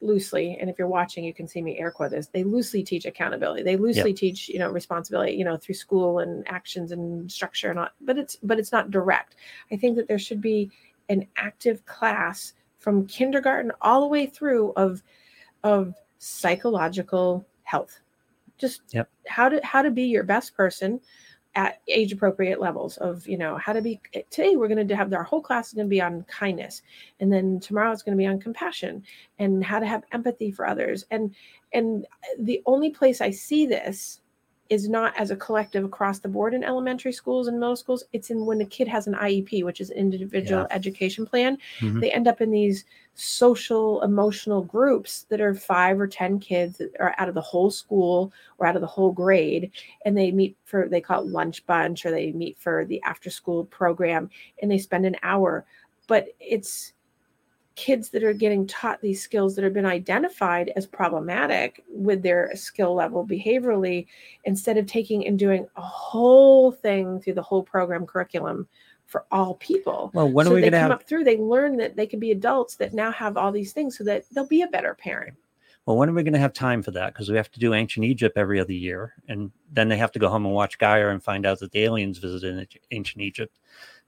loosely 0.04 0.56
and 0.60 0.68
if 0.68 0.78
you're 0.78 0.88
watching 0.88 1.24
you 1.24 1.32
can 1.32 1.48
see 1.48 1.62
me 1.62 1.78
air 1.78 1.90
quote 1.90 2.10
this 2.10 2.28
they 2.28 2.44
loosely 2.44 2.82
teach 2.82 3.06
accountability. 3.06 3.62
They 3.62 3.76
loosely 3.76 4.12
teach 4.12 4.48
you 4.48 4.58
know 4.58 4.70
responsibility 4.70 5.32
you 5.32 5.44
know 5.44 5.56
through 5.56 5.74
school 5.76 6.18
and 6.18 6.46
actions 6.48 6.92
and 6.92 7.30
structure 7.30 7.70
and 7.70 7.78
all 7.78 7.88
but 8.00 8.18
it's 8.18 8.36
but 8.42 8.58
it's 8.58 8.72
not 8.72 8.90
direct. 8.90 9.36
I 9.72 9.76
think 9.76 9.96
that 9.96 10.08
there 10.08 10.18
should 10.18 10.40
be 10.40 10.70
an 11.08 11.26
active 11.36 11.84
class 11.86 12.54
from 12.78 13.06
kindergarten 13.06 13.72
all 13.80 14.02
the 14.02 14.08
way 14.08 14.26
through 14.26 14.72
of 14.76 15.02
of 15.62 15.94
psychological 16.18 17.46
health. 17.62 18.00
Just 18.58 18.82
Yep. 18.92 19.08
how 19.26 19.48
to 19.48 19.60
how 19.64 19.82
to 19.82 19.90
be 19.90 20.04
your 20.04 20.22
best 20.24 20.54
person 20.54 21.00
at 21.56 21.80
age 21.88 22.12
appropriate 22.12 22.60
levels 22.60 22.96
of 22.98 23.26
you 23.28 23.38
know 23.38 23.56
how 23.56 23.72
to 23.72 23.80
be 23.80 24.00
today 24.30 24.56
we're 24.56 24.68
going 24.68 24.86
to 24.86 24.96
have 24.96 25.12
our 25.12 25.22
whole 25.22 25.40
class 25.40 25.68
is 25.68 25.74
going 25.74 25.86
to 25.86 25.90
be 25.90 26.00
on 26.00 26.24
kindness 26.24 26.82
and 27.20 27.32
then 27.32 27.60
tomorrow 27.60 27.92
it's 27.92 28.02
going 28.02 28.16
to 28.16 28.20
be 28.20 28.26
on 28.26 28.40
compassion 28.40 29.02
and 29.38 29.64
how 29.64 29.78
to 29.78 29.86
have 29.86 30.02
empathy 30.12 30.50
for 30.50 30.66
others 30.66 31.04
and 31.10 31.34
and 31.72 32.06
the 32.40 32.60
only 32.66 32.90
place 32.90 33.20
i 33.20 33.30
see 33.30 33.66
this 33.66 34.20
is 34.74 34.88
not 34.88 35.12
as 35.16 35.30
a 35.30 35.36
collective 35.36 35.84
across 35.84 36.18
the 36.18 36.28
board 36.28 36.52
in 36.54 36.62
elementary 36.64 37.12
schools 37.12 37.46
and 37.48 37.58
middle 37.58 37.76
schools 37.76 38.04
it's 38.12 38.30
in 38.30 38.44
when 38.44 38.60
a 38.60 38.66
kid 38.66 38.88
has 38.88 39.06
an 39.06 39.14
iep 39.14 39.62
which 39.64 39.80
is 39.80 39.90
an 39.90 39.96
individual 39.96 40.62
Yeah. 40.68 40.76
education 40.78 41.24
plan 41.24 41.56
Mhm. 41.80 42.00
they 42.00 42.10
end 42.12 42.26
up 42.28 42.40
in 42.40 42.50
these 42.50 42.84
social 43.14 44.02
emotional 44.02 44.62
groups 44.62 45.22
that 45.30 45.40
are 45.40 45.54
five 45.54 46.00
or 46.00 46.06
ten 46.08 46.38
kids 46.40 46.78
that 46.78 46.90
are 46.98 47.14
out 47.18 47.28
of 47.28 47.34
the 47.34 47.40
whole 47.40 47.70
school 47.70 48.32
or 48.58 48.66
out 48.66 48.74
of 48.74 48.80
the 48.82 48.94
whole 48.96 49.12
grade 49.12 49.70
and 50.04 50.16
they 50.18 50.30
meet 50.32 50.56
for 50.64 50.88
they 50.88 51.00
call 51.00 51.22
it 51.22 51.28
lunch 51.28 51.64
bunch 51.66 52.04
or 52.04 52.10
they 52.10 52.32
meet 52.32 52.58
for 52.58 52.84
the 52.84 53.00
after 53.02 53.30
school 53.30 53.64
program 53.66 54.28
and 54.60 54.70
they 54.70 54.78
spend 54.78 55.06
an 55.06 55.16
hour 55.22 55.64
but 56.08 56.28
it's 56.40 56.92
kids 57.76 58.08
that 58.10 58.22
are 58.22 58.32
getting 58.32 58.66
taught 58.66 59.00
these 59.00 59.22
skills 59.22 59.54
that 59.54 59.64
have 59.64 59.72
been 59.74 59.86
identified 59.86 60.72
as 60.76 60.86
problematic 60.86 61.82
with 61.88 62.22
their 62.22 62.54
skill 62.54 62.94
level 62.94 63.26
behaviorally 63.26 64.06
instead 64.44 64.76
of 64.78 64.86
taking 64.86 65.26
and 65.26 65.38
doing 65.38 65.66
a 65.76 65.80
whole 65.80 66.70
thing 66.70 67.20
through 67.20 67.34
the 67.34 67.42
whole 67.42 67.62
program 67.62 68.06
curriculum 68.06 68.68
for 69.06 69.26
all 69.32 69.54
people 69.56 70.10
Well, 70.14 70.30
when 70.30 70.46
so 70.46 70.52
are 70.52 70.54
we 70.54 70.60
they 70.60 70.70
going 70.70 70.72
to 70.72 70.78
come 70.84 70.90
have? 70.90 71.00
up 71.00 71.08
through 71.08 71.24
they 71.24 71.36
learn 71.36 71.76
that 71.78 71.96
they 71.96 72.06
can 72.06 72.20
be 72.20 72.30
adults 72.30 72.76
that 72.76 72.94
now 72.94 73.10
have 73.12 73.36
all 73.36 73.50
these 73.52 73.72
things 73.72 73.98
so 73.98 74.04
that 74.04 74.24
they'll 74.32 74.46
be 74.46 74.62
a 74.62 74.68
better 74.68 74.94
parent 74.94 75.34
Well, 75.86 75.96
when 75.96 76.08
are 76.08 76.12
we 76.14 76.22
going 76.22 76.32
to 76.32 76.38
have 76.38 76.54
time 76.54 76.82
for 76.82 76.92
that? 76.92 77.12
Because 77.12 77.28
we 77.28 77.36
have 77.36 77.50
to 77.50 77.60
do 77.60 77.74
ancient 77.74 78.06
Egypt 78.06 78.38
every 78.38 78.58
other 78.58 78.72
year, 78.72 79.12
and 79.28 79.50
then 79.70 79.88
they 79.88 79.98
have 79.98 80.12
to 80.12 80.18
go 80.18 80.30
home 80.30 80.46
and 80.46 80.54
watch 80.54 80.78
Gaia 80.78 81.08
and 81.10 81.22
find 81.22 81.44
out 81.44 81.58
that 81.58 81.72
the 81.72 81.82
aliens 81.82 82.16
visited 82.18 82.66
ancient 82.90 83.22
Egypt. 83.22 83.58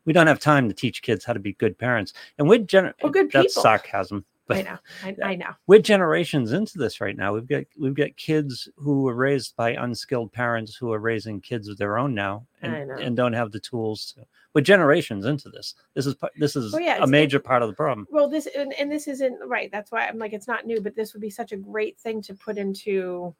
We 0.06 0.12
don't 0.14 0.26
have 0.28 0.38
time 0.40 0.68
to 0.68 0.74
teach 0.74 1.02
kids 1.02 1.24
how 1.24 1.34
to 1.34 1.38
be 1.40 1.52
good 1.54 1.76
parents, 1.76 2.14
and 2.38 2.48
we're 2.48 2.60
gener- 2.60 2.94
Or 3.02 3.10
good 3.10 3.30
that's 3.30 3.52
people. 3.52 3.62
sarcasm. 3.62 4.24
i 4.48 4.62
know 4.62 4.78
I, 5.02 5.16
I 5.24 5.34
know 5.34 5.50
we're 5.66 5.80
generations 5.80 6.52
into 6.52 6.78
this 6.78 7.00
right 7.00 7.16
now. 7.16 7.34
We've 7.34 7.48
got 7.48 7.64
we've 7.78 7.94
got 7.96 8.16
kids 8.16 8.68
who 8.76 9.02
were 9.02 9.14
raised 9.14 9.56
by 9.56 9.70
unskilled 9.70 10.32
parents 10.32 10.76
who 10.76 10.92
are 10.92 11.00
raising 11.00 11.40
kids 11.40 11.66
of 11.68 11.76
their 11.78 11.98
own 11.98 12.14
now, 12.14 12.46
and, 12.62 12.88
and 12.92 13.16
don't 13.16 13.32
have 13.32 13.50
the 13.50 13.58
tools. 13.58 14.12
To, 14.16 14.24
we're 14.54 14.60
generations 14.60 15.26
into 15.26 15.48
this. 15.48 15.74
This 15.94 16.06
is 16.06 16.14
this 16.38 16.54
is 16.54 16.72
Oh, 16.72 16.78
yeah, 16.78 17.02
a 17.02 17.06
major 17.08 17.40
part 17.40 17.62
of 17.62 17.68
the 17.68 17.74
problem. 17.74 18.06
well 18.08 18.28
this 18.28 18.46
and, 18.56 18.72
and 18.74 18.90
this 18.90 19.08
isn't 19.08 19.36
right 19.46 19.68
that's 19.72 19.90
why 19.90 20.06
i'm 20.06 20.16
like 20.18 20.32
it's 20.32 20.46
not 20.48 20.64
new 20.64 20.80
but 20.80 20.94
this 20.94 21.12
would 21.12 21.20
be 21.20 21.28
such 21.28 21.50
a 21.52 21.56
great 21.56 21.98
thing 21.98 22.22
to 22.22 22.32
put 22.32 22.56
into 22.56 23.34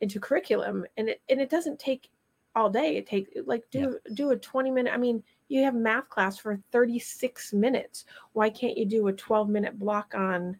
into 0.00 0.18
curriculum 0.20 0.84
and 0.96 1.08
it 1.10 1.20
and 1.30 1.40
it 1.40 1.48
doesn't 1.48 1.78
take 1.78 2.10
all 2.56 2.68
day 2.68 2.96
it 2.96 3.06
take 3.06 3.28
like 3.46 3.62
do 3.70 3.98
do 4.14 4.30
a 4.30 4.36
20 4.36 4.70
minute 4.70 4.92
i 4.92 4.96
mean 4.96 5.22
you 5.48 5.62
have 5.64 5.74
math 5.74 6.08
class 6.08 6.38
for 6.38 6.60
36 6.72 7.52
minutes. 7.52 8.04
Why 8.32 8.50
can't 8.50 8.76
you 8.76 8.86
do 8.86 9.08
a 9.08 9.12
12 9.12 9.48
minute 9.48 9.78
block 9.78 10.14
on 10.14 10.58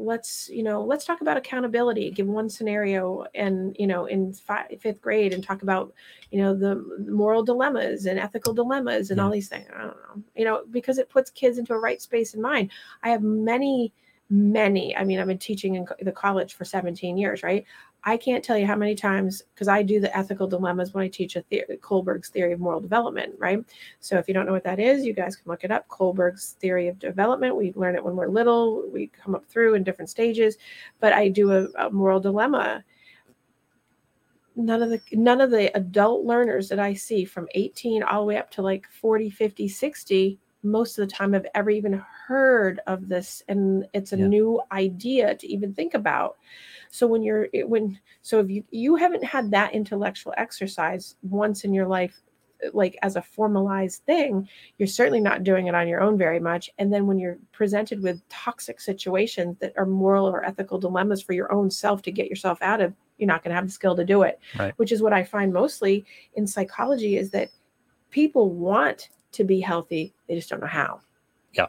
let's 0.00 0.48
you 0.48 0.62
know 0.62 0.84
let's 0.84 1.04
talk 1.04 1.22
about 1.22 1.36
accountability 1.36 2.08
give 2.12 2.28
one 2.28 2.48
scenario 2.48 3.24
and 3.34 3.74
you 3.80 3.86
know 3.86 4.06
in 4.06 4.32
fi- 4.32 4.78
fifth 4.80 5.00
grade 5.00 5.34
and 5.34 5.42
talk 5.42 5.62
about 5.62 5.92
you 6.30 6.40
know 6.40 6.54
the 6.54 6.76
moral 7.10 7.42
dilemmas 7.42 8.06
and 8.06 8.16
ethical 8.16 8.54
dilemmas 8.54 9.10
and 9.10 9.20
all 9.20 9.28
these 9.30 9.48
things. 9.48 9.66
I 9.74 9.82
don't 9.82 9.96
know. 9.96 10.22
You 10.36 10.44
know 10.44 10.62
because 10.70 10.98
it 10.98 11.08
puts 11.08 11.30
kids 11.30 11.58
into 11.58 11.74
a 11.74 11.80
right 11.80 12.00
space 12.00 12.34
in 12.34 12.40
mind. 12.40 12.70
I 13.02 13.08
have 13.10 13.22
many 13.22 13.92
many 14.30 14.94
i 14.94 15.02
mean 15.02 15.18
i've 15.18 15.26
been 15.26 15.38
teaching 15.38 15.76
in 15.76 15.86
the 16.02 16.12
college 16.12 16.52
for 16.52 16.62
17 16.62 17.16
years 17.16 17.42
right 17.42 17.64
i 18.08 18.16
can't 18.16 18.44
tell 18.44 18.56
you 18.56 18.66
how 18.66 18.76
many 18.76 18.94
times 18.94 19.42
because 19.54 19.68
i 19.68 19.82
do 19.82 20.00
the 20.00 20.16
ethical 20.16 20.46
dilemmas 20.46 20.94
when 20.94 21.04
i 21.04 21.08
teach 21.08 21.36
a 21.36 21.42
theory 21.42 21.78
kohlberg's 21.80 22.28
theory 22.28 22.52
of 22.52 22.60
moral 22.60 22.80
development 22.80 23.34
right? 23.38 23.64
So 24.00 24.18
if 24.18 24.28
you 24.28 24.34
don't 24.34 24.46
know 24.46 24.52
what 24.52 24.64
that 24.64 24.78
is 24.78 25.04
you 25.04 25.12
guys 25.12 25.36
can 25.36 25.50
look 25.50 25.64
it 25.64 25.70
up 25.70 25.88
kohlberg's 25.88 26.56
theory 26.60 26.88
of 26.88 26.98
development. 26.98 27.56
We 27.56 27.72
learn 27.74 27.94
it 27.94 28.04
when 28.04 28.16
we're 28.16 28.28
little 28.28 28.88
we 28.92 29.08
come 29.08 29.34
up 29.34 29.46
through 29.46 29.74
in 29.74 29.84
different 29.84 30.10
stages 30.10 30.56
but 31.00 31.12
i 31.12 31.28
do 31.28 31.52
a, 31.52 31.86
a 31.86 31.90
moral 31.90 32.20
dilemma. 32.20 32.84
None 34.56 34.82
of 34.82 34.90
the 34.90 35.00
none 35.12 35.40
of 35.40 35.50
the 35.50 35.76
adult 35.76 36.24
learners 36.24 36.68
that 36.68 36.80
i 36.80 36.94
see 36.94 37.24
from 37.24 37.46
18 37.54 38.02
all 38.02 38.22
the 38.22 38.26
way 38.26 38.36
up 38.36 38.50
to 38.52 38.62
like 38.62 38.86
40 38.90 39.30
50 39.30 39.68
60 39.68 40.38
most 40.62 40.98
of 40.98 41.06
the 41.08 41.12
time 41.14 41.32
have 41.32 41.46
ever 41.54 41.70
even 41.70 42.02
heard 42.26 42.80
of 42.86 43.08
this 43.08 43.42
and 43.48 43.86
it's 43.92 44.12
a 44.12 44.16
Yeah. 44.18 44.26
new 44.26 44.60
idea 44.72 45.34
to 45.36 45.46
even 45.46 45.72
think 45.72 45.94
about 45.94 46.36
so 46.90 47.06
when 47.06 47.22
you're 47.22 47.48
it- 47.52 47.68
when 47.68 47.98
so 48.22 48.40
if 48.40 48.50
you 48.50 48.64
you 48.70 48.96
haven't 48.96 49.24
had 49.24 49.50
that 49.52 49.72
intellectual 49.72 50.34
exercise 50.36 51.16
once 51.22 51.64
in 51.64 51.72
your 51.72 51.86
life 51.86 52.22
like 52.72 52.98
as 53.02 53.14
a 53.14 53.22
formalized 53.22 54.02
thing 54.04 54.48
you're 54.78 54.86
certainly 54.88 55.20
not 55.20 55.44
doing 55.44 55.68
it 55.68 55.76
on 55.76 55.86
your 55.86 56.00
own 56.00 56.18
very 56.18 56.40
much 56.40 56.68
and 56.78 56.92
then 56.92 57.06
when 57.06 57.18
you're 57.20 57.38
presented 57.52 58.02
with 58.02 58.20
toxic 58.28 58.80
situations 58.80 59.56
that 59.60 59.72
are 59.76 59.86
moral 59.86 60.26
or 60.26 60.44
ethical 60.44 60.76
dilemmas 60.78 61.22
for 61.22 61.34
your 61.34 61.52
own 61.52 61.70
self 61.70 62.02
to 62.02 62.10
get 62.10 62.28
yourself 62.28 62.60
out 62.62 62.80
of 62.80 62.92
you're 63.16 63.28
not 63.28 63.44
going 63.44 63.50
to 63.50 63.54
have 63.54 63.66
the 63.66 63.72
skill 63.72 63.94
to 63.94 64.04
do 64.04 64.22
it 64.22 64.40
Right. 64.58 64.74
which 64.76 64.90
is 64.90 65.02
what 65.02 65.12
i 65.12 65.22
find 65.22 65.52
mostly 65.52 66.04
in 66.34 66.48
psychology 66.48 67.16
is 67.16 67.30
that 67.30 67.48
people 68.10 68.50
want 68.50 69.10
to 69.32 69.44
be 69.44 69.60
healthy 69.60 70.14
they 70.28 70.34
just 70.34 70.48
don't 70.50 70.60
know 70.60 70.66
how 70.66 71.00
Yeah. 71.54 71.66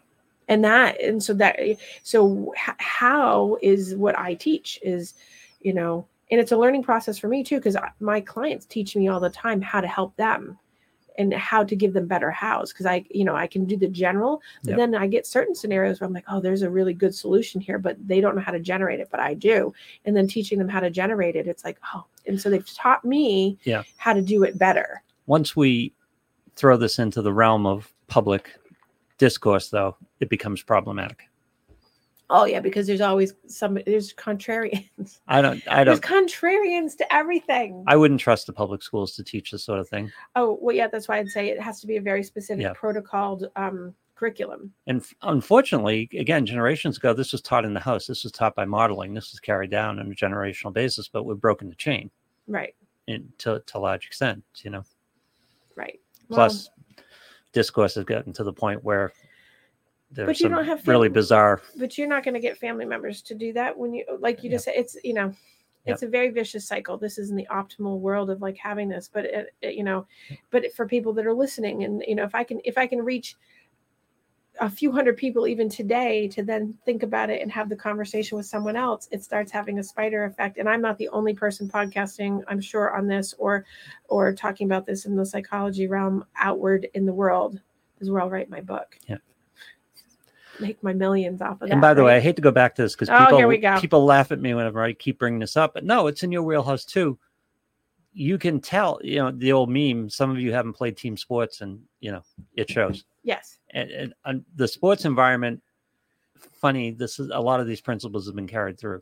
and 0.47 0.63
that 0.65 1.01
and 1.01 1.21
so 1.23 1.33
that 1.35 1.59
so 2.03 2.53
how 2.77 3.57
is 3.61 3.95
what 3.95 4.17
i 4.17 4.33
teach 4.33 4.79
is 4.83 5.13
you 5.61 5.73
know 5.73 6.05
and 6.31 6.39
it's 6.39 6.51
a 6.51 6.57
learning 6.57 6.83
process 6.83 7.17
for 7.17 7.27
me 7.27 7.43
too 7.43 7.57
because 7.57 7.75
my 7.99 8.21
clients 8.21 8.65
teach 8.65 8.95
me 8.95 9.07
all 9.07 9.19
the 9.19 9.29
time 9.29 9.61
how 9.61 9.81
to 9.81 9.87
help 9.87 10.15
them 10.15 10.57
and 11.17 11.33
how 11.33 11.63
to 11.65 11.75
give 11.75 11.91
them 11.93 12.07
better 12.07 12.31
hows 12.31 12.71
because 12.71 12.85
i 12.85 13.03
you 13.09 13.25
know 13.25 13.35
i 13.35 13.45
can 13.47 13.65
do 13.65 13.75
the 13.75 13.87
general 13.87 14.41
but 14.63 14.69
Yep. 14.71 14.77
then 14.77 14.95
i 14.95 15.07
get 15.07 15.25
certain 15.27 15.55
scenarios 15.55 15.99
where 15.99 16.07
i'm 16.07 16.13
like 16.13 16.23
oh 16.29 16.39
there's 16.39 16.61
a 16.61 16.69
really 16.69 16.93
good 16.93 17.13
solution 17.15 17.59
here 17.59 17.77
but 17.79 17.97
they 18.07 18.21
don't 18.21 18.35
know 18.35 18.41
how 18.41 18.51
to 18.51 18.59
generate 18.59 18.99
it 18.99 19.09
but 19.11 19.19
i 19.19 19.33
do 19.33 19.73
and 20.05 20.15
then 20.15 20.27
teaching 20.27 20.57
them 20.59 20.69
how 20.69 20.79
to 20.79 20.89
generate 20.89 21.35
it 21.35 21.47
it's 21.47 21.65
like 21.65 21.77
oh 21.93 22.05
and 22.27 22.39
so 22.39 22.49
they've 22.49 22.73
taught 22.73 23.03
me 23.03 23.57
Yeah. 23.63 23.83
how 23.97 24.13
to 24.13 24.21
do 24.21 24.43
it 24.43 24.57
better 24.57 25.01
Once 25.25 25.55
we 25.55 25.93
throw 26.55 26.77
this 26.77 26.99
into 26.99 27.21
the 27.21 27.33
realm 27.33 27.65
of 27.65 27.91
public 28.09 28.49
discourse, 29.17 29.69
though, 29.69 29.95
it 30.19 30.29
becomes 30.29 30.61
problematic. 30.63 31.19
oh 32.31 32.45
yeah 32.45 32.59
because 32.59 32.85
there's 32.85 33.01
always 33.01 33.33
some 33.47 33.79
there's 33.85 34.13
contrarians 34.13 35.19
I 35.27 35.41
don't. 35.41 35.61
I 35.67 35.83
don't. 35.83 35.99
There's 35.99 35.99
contrarians 35.99 36.95
to 36.97 37.13
everything 37.13 37.83
I 37.87 37.95
wouldn't 37.95 38.19
trust 38.19 38.45
the 38.47 38.53
public 38.53 38.83
schools 38.83 39.15
to 39.15 39.23
teach 39.23 39.49
this 39.51 39.63
sort 39.63 39.79
of 39.79 39.89
thing. 39.89 40.11
oh 40.35 40.57
well 40.61 40.75
yeah 40.75 40.87
that's 40.87 41.07
why 41.07 41.17
i'd 41.19 41.29
say 41.29 41.49
it 41.49 41.59
has 41.61 41.79
to 41.81 41.87
be 41.87 41.97
a 41.97 42.01
very 42.01 42.23
specific 42.23 42.61
Yeah. 42.63 42.73
protocoled 42.73 43.43
um 43.55 43.95
curriculum 44.15 44.71
And 44.85 45.01
unfortunately, 45.21 46.09
again, 46.25 46.45
generations 46.45 46.97
ago, 46.97 47.13
this 47.13 47.31
was 47.31 47.41
taught 47.41 47.63
in 47.63 47.73
the 47.73 47.79
house. 47.79 48.05
This 48.05 48.23
was 48.23 48.33
taught 48.33 48.53
by 48.53 48.65
modeling. 48.65 49.13
This 49.13 49.31
was 49.31 49.39
carried 49.39 49.71
down 49.71 49.97
on 49.97 50.11
a 50.11 50.13
generational 50.23 50.73
basis, 50.73 51.07
but 51.07 51.23
we've 51.23 51.39
broken 51.39 51.69
the 51.69 51.75
chain 51.75 52.11
right 52.45 52.75
in, 53.07 53.31
to, 53.37 53.63
to 53.65 53.77
a 53.77 53.79
large 53.79 54.05
extent, 54.05 54.43
you 54.61 54.71
know. 54.71 54.83
right 55.77 55.99
Plus, 56.29 56.69
discourse 57.51 57.95
has 57.95 58.03
gotten 58.05 58.33
to 58.33 58.43
the 58.43 58.53
point 58.53 58.83
where 58.83 59.11
there's 60.11 60.27
But 60.27 60.39
you 60.39 60.45
some 60.45 60.53
don't 60.53 60.65
have 60.65 60.87
really 60.87 61.09
bizarre. 61.09 61.61
but 61.77 61.97
you're 61.97 62.07
not 62.07 62.23
going 62.23 62.33
to 62.33 62.39
get 62.39 62.57
family 62.57 62.85
members 62.85 63.21
to 63.23 63.35
do 63.35 63.53
that 63.53 63.77
when 63.77 63.93
you 63.93 64.05
like 64.19 64.43
you 64.43 64.49
just 64.49 64.65
said 64.65 64.73
it's 64.75 64.97
you 65.03 65.13
know 65.13 65.33
it's 65.85 66.03
a 66.03 66.07
very 66.07 66.29
vicious 66.29 66.67
cycle 66.67 66.97
this 66.97 67.17
isn't 67.17 67.35
the 67.35 67.47
optimal 67.51 67.99
world 67.99 68.29
of 68.29 68.41
like 68.41 68.55
having 68.57 68.89
this 68.89 69.09
but 69.11 69.25
it, 69.25 69.53
it, 69.61 69.73
you 69.73 69.83
know 69.83 70.05
but 70.51 70.71
for 70.73 70.85
people 70.87 71.13
that 71.13 71.25
are 71.25 71.33
listening 71.33 71.83
and 71.83 72.03
you 72.07 72.13
know 72.15 72.23
if 72.23 72.35
i 72.35 72.43
can 72.43 72.59
if 72.63 72.77
i 72.77 72.85
can 72.85 73.03
reach 73.03 73.35
a 74.61 74.69
few 74.69 74.91
hundred 74.91 75.15
people 75.17 75.47
even 75.47 75.69
today 75.69 76.27
to 76.27 76.43
then 76.43 76.77
think 76.85 77.03
about 77.03 77.29
it 77.29 77.41
and 77.41 77.51
have 77.51 77.69
the 77.69 77.75
conversation 77.75 78.37
with 78.37 78.45
someone 78.45 78.75
else 78.75 79.07
it 79.11 79.23
starts 79.23 79.51
having 79.51 79.79
a 79.79 79.83
spider 79.83 80.25
effect 80.25 80.57
and 80.57 80.67
i'm 80.67 80.81
not 80.81 80.97
the 80.97 81.07
only 81.09 81.33
person 81.33 81.67
podcasting 81.69 82.41
i'm 82.47 82.59
sure 82.59 82.95
on 82.95 83.07
this 83.07 83.33
or 83.37 83.65
or 84.09 84.33
talking 84.33 84.67
about 84.67 84.85
this 84.85 85.05
in 85.05 85.15
the 85.15 85.25
psychology 85.25 85.87
realm 85.87 86.25
outward 86.37 86.87
in 86.93 87.05
the 87.05 87.13
world 87.13 87.59
because 87.95 88.09
where 88.09 88.21
i'll 88.21 88.29
write 88.29 88.49
my 88.49 88.59
book 88.61 88.97
Yeah. 89.07 89.17
make 90.59 90.81
my 90.83 90.93
millions 90.93 91.41
off 91.41 91.61
of 91.61 91.69
that 91.69 91.71
And 91.71 91.81
by 91.81 91.93
the 91.93 92.03
way, 92.03 92.17
I 92.17 92.19
hate 92.19 92.35
to 92.35 92.41
go 92.41 92.51
back 92.51 92.75
to 92.75 92.81
this 92.81 92.95
because 92.95 93.09
Oh, 93.09 93.27
people 93.27 93.57
go. 93.57 93.79
people 93.79 94.03
laugh 94.05 94.31
at 94.31 94.41
me 94.41 94.53
whenever 94.53 94.81
I 94.83 94.91
keep 94.93 95.19
bringing 95.19 95.39
this 95.39 95.55
up. 95.55 95.73
But 95.73 95.85
no, 95.85 96.07
it's 96.07 96.23
in 96.23 96.31
your 96.31 96.43
wheelhouse 96.43 96.83
too. 96.83 97.17
You 98.13 98.37
can 98.37 98.59
tell, 98.59 98.99
you 99.01 99.19
know, 99.19 99.31
the 99.31 99.53
old 99.53 99.69
meme. 99.69 100.09
Some 100.09 100.31
of 100.31 100.39
you 100.39 100.51
haven't 100.51 100.73
played 100.73 100.97
team 100.97 101.15
sports, 101.15 101.61
and 101.61 101.79
you 102.01 102.11
know 102.11 102.23
it 102.55 102.69
shows. 102.69 103.05
Yes 103.23 103.59
and, 103.71 103.89
and, 103.91 104.13
and 104.25 104.45
the 104.55 104.67
sports 104.67 105.05
environment 105.05 105.61
funny. 106.39 106.91
This 106.91 107.19
is 107.19 107.31
a 107.33 107.39
lot 107.39 107.59
of 107.59 107.67
these 107.67 107.81
principles 107.81 108.25
have 108.25 108.35
been 108.35 108.47
carried 108.47 108.79
through. 108.79 109.01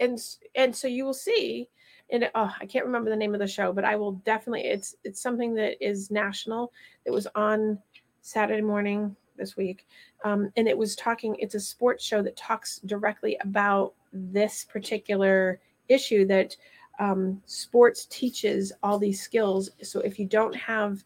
and 0.00 0.18
and 0.54 0.74
so 0.74 0.86
you 0.86 1.04
will 1.04 1.14
see 1.14 1.68
and 2.10 2.30
oh 2.34 2.52
i 2.60 2.66
can't 2.66 2.84
remember 2.84 3.08
the 3.08 3.16
name 3.16 3.32
of 3.32 3.40
the 3.40 3.46
show 3.46 3.72
but 3.72 3.82
i 3.82 3.96
will 3.96 4.12
definitely 4.26 4.60
it's 4.60 4.94
it's 5.04 5.22
something 5.22 5.54
that 5.54 5.82
is 5.84 6.10
national 6.10 6.70
it 7.06 7.10
was 7.10 7.26
on 7.34 7.78
saturday 8.20 8.60
morning 8.60 9.16
this 9.36 9.56
week 9.56 9.86
um, 10.24 10.52
and 10.56 10.68
it 10.68 10.76
was 10.76 10.94
talking 10.96 11.34
it's 11.38 11.54
a 11.54 11.60
sports 11.60 12.04
show 12.04 12.22
that 12.22 12.36
talks 12.36 12.78
directly 12.80 13.38
about 13.40 13.94
this 14.12 14.64
particular 14.64 15.60
issue 15.88 16.26
that 16.26 16.54
um, 17.00 17.42
sports 17.46 18.06
teaches 18.10 18.70
all 18.82 18.98
these 18.98 19.20
skills 19.20 19.70
so 19.82 20.00
if 20.00 20.18
you 20.18 20.26
don't 20.26 20.54
have 20.54 21.02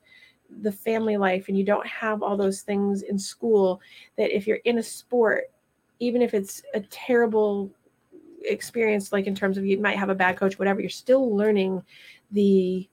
the 0.63 0.73
family 0.73 1.17
life 1.17 1.49
and 1.49 1.59
you 1.59 1.65
don't 1.65 1.87
have 1.87 2.23
all 2.23 2.37
those 2.37 2.63
things 2.63 3.03
in 3.03 3.19
school 3.19 3.81
that 4.17 4.35
if 4.35 4.47
you're 4.47 4.57
in 4.65 4.79
a 4.79 4.83
sport 4.83 5.45
even 6.01 6.23
if 6.23 6.33
it's 6.35 6.63
a 6.75 6.81
terrible 6.81 7.71
experience 8.45 9.13
like 9.13 9.27
in 9.27 9.35
terms 9.35 9.59
of 9.59 9.67
you 9.67 9.79
might 9.79 9.99
have 9.99 10.09
a 10.09 10.15
bad 10.15 10.37
coach 10.37 10.59
whatever 10.59 10.81
you're 10.81 10.89
still 10.89 11.35
learning 11.37 11.83
the 12.31 12.89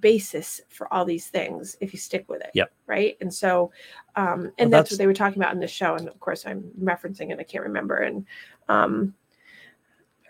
basis 0.00 0.62
for 0.70 0.92
all 0.92 1.04
these 1.04 1.26
things 1.26 1.76
if 1.80 1.92
you 1.92 1.98
stick 1.98 2.24
with 2.28 2.40
it 2.40 2.50
Yep. 2.54 2.72
right 2.86 3.18
and 3.20 3.32
so 3.32 3.70
um 4.16 4.24
and 4.24 4.70
Well, 4.70 4.70
that's, 4.70 4.70
that's- 4.70 4.90
what 4.92 4.98
they 4.98 5.06
were 5.06 5.12
talking 5.12 5.42
about 5.42 5.52
in 5.52 5.60
the 5.60 5.68
show 5.68 5.94
and 5.96 6.08
of 6.08 6.18
course 6.20 6.46
i'm 6.46 6.64
referencing 6.82 7.30
it 7.30 7.38
i 7.38 7.42
can't 7.42 7.64
remember 7.64 7.96
and 7.98 8.24
um 8.68 9.14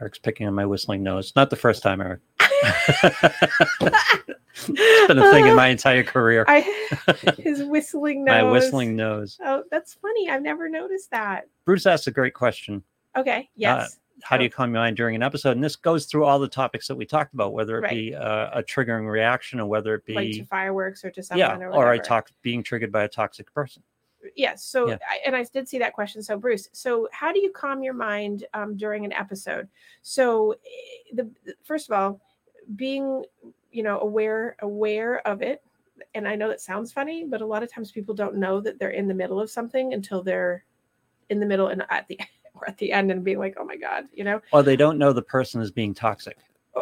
Eric's 0.00 0.18
picking 0.18 0.48
on 0.48 0.54
my 0.54 0.66
whistling 0.66 1.04
nose. 1.04 1.32
Not 1.36 1.50
the 1.50 1.56
first 1.56 1.80
time, 1.80 2.00
Eric. 2.00 2.18
It's 4.56 5.06
been 5.06 5.18
a 5.18 5.30
thing 5.30 5.46
in 5.46 5.56
my 5.56 5.68
entire 5.68 6.02
career. 6.02 6.44
i 6.48 6.60
his 7.38 7.62
whistling 7.64 8.24
nose 8.24 8.32
My 8.32 8.42
whistling 8.50 8.96
nose. 8.96 9.38
oh 9.44 9.62
that's 9.70 9.94
funny 9.94 10.30
i've 10.30 10.42
never 10.42 10.68
noticed 10.68 11.10
that 11.10 11.46
Bruce 11.64 11.86
asked 11.86 12.06
a 12.06 12.10
great 12.10 12.34
question. 12.34 12.82
okay 13.16 13.48
yes 13.56 13.98
How 14.22 14.36
do 14.36 14.44
you 14.44 14.50
calm 14.50 14.72
your 14.72 14.80
mind 14.80 14.96
during 14.96 15.16
an 15.16 15.22
episode? 15.22 15.50
And 15.52 15.62
this 15.64 15.74
goes 15.76 16.06
through 16.06 16.24
all 16.24 16.38
the 16.38 16.48
topics 16.48 16.86
that 16.86 16.94
we 16.94 17.04
talked 17.04 17.34
about, 17.34 17.52
whether 17.52 17.78
it 17.78 17.82
Right. 17.82 17.90
be 17.90 18.14
uh, 18.14 18.58
a 18.60 18.62
triggering 18.62 19.10
reaction 19.10 19.58
or 19.60 19.66
whether 19.66 19.92
it 19.94 20.04
be 20.06 20.14
like 20.14 20.30
to 20.32 20.44
fireworks 20.44 21.04
or 21.04 21.10
to 21.10 21.22
someone 21.22 21.60
yeah, 21.60 21.66
or 21.66 21.92
or 21.94 21.98
talk 21.98 22.30
being 22.42 22.62
triggered 22.62 22.92
by 22.92 23.02
a 23.04 23.08
toxic 23.08 23.52
person. 23.52 23.82
yes 24.36 24.64
so 24.64 24.88
Yeah. 24.88 24.98
I, 25.10 25.18
and 25.26 25.34
i 25.36 25.44
did 25.52 25.68
see 25.68 25.78
that 25.80 25.92
question 25.92 26.22
so 26.22 26.38
bruce 26.38 26.68
so 26.72 27.08
how 27.12 27.30
do 27.32 27.40
you 27.40 27.50
calm 27.52 27.82
your 27.82 27.92
mind 27.92 28.46
um, 28.54 28.74
during 28.76 29.04
an 29.04 29.12
episode 29.12 29.68
so 30.00 30.52
eh, 30.52 31.14
the- 31.14 31.30
first 31.62 31.90
of 31.90 31.98
all 31.98 32.20
being 32.76 33.24
you 33.70 33.82
know 33.82 34.00
aware 34.00 34.56
aware 34.60 35.26
of 35.26 35.42
it 35.42 35.62
and 36.14 36.26
i 36.28 36.34
know 36.34 36.48
that 36.48 36.60
sounds 36.60 36.92
funny 36.92 37.24
but 37.24 37.40
a 37.40 37.46
lot 37.46 37.62
of 37.62 37.70
times 37.72 37.90
people 37.90 38.14
don't 38.14 38.36
know 38.36 38.60
that 38.60 38.78
they're 38.78 38.90
in 38.90 39.08
the 39.08 39.14
middle 39.14 39.40
of 39.40 39.50
something 39.50 39.94
until 39.94 40.22
they're 40.22 40.64
in 41.30 41.40
the 41.40 41.46
middle 41.46 41.68
and 41.68 41.82
at 41.90 42.06
the 42.08 42.18
or 42.54 42.68
at 42.68 42.78
the 42.78 42.92
end 42.92 43.10
and 43.10 43.24
being 43.24 43.38
like 43.38 43.56
oh 43.58 43.64
my 43.64 43.76
god 43.76 44.04
you 44.12 44.22
know 44.24 44.40
Or 44.52 44.62
they 44.62 44.76
don't 44.76 44.98
know 44.98 45.12
the 45.12 45.22
person 45.22 45.60
is 45.60 45.70
being 45.72 45.92
toxic. 45.92 46.38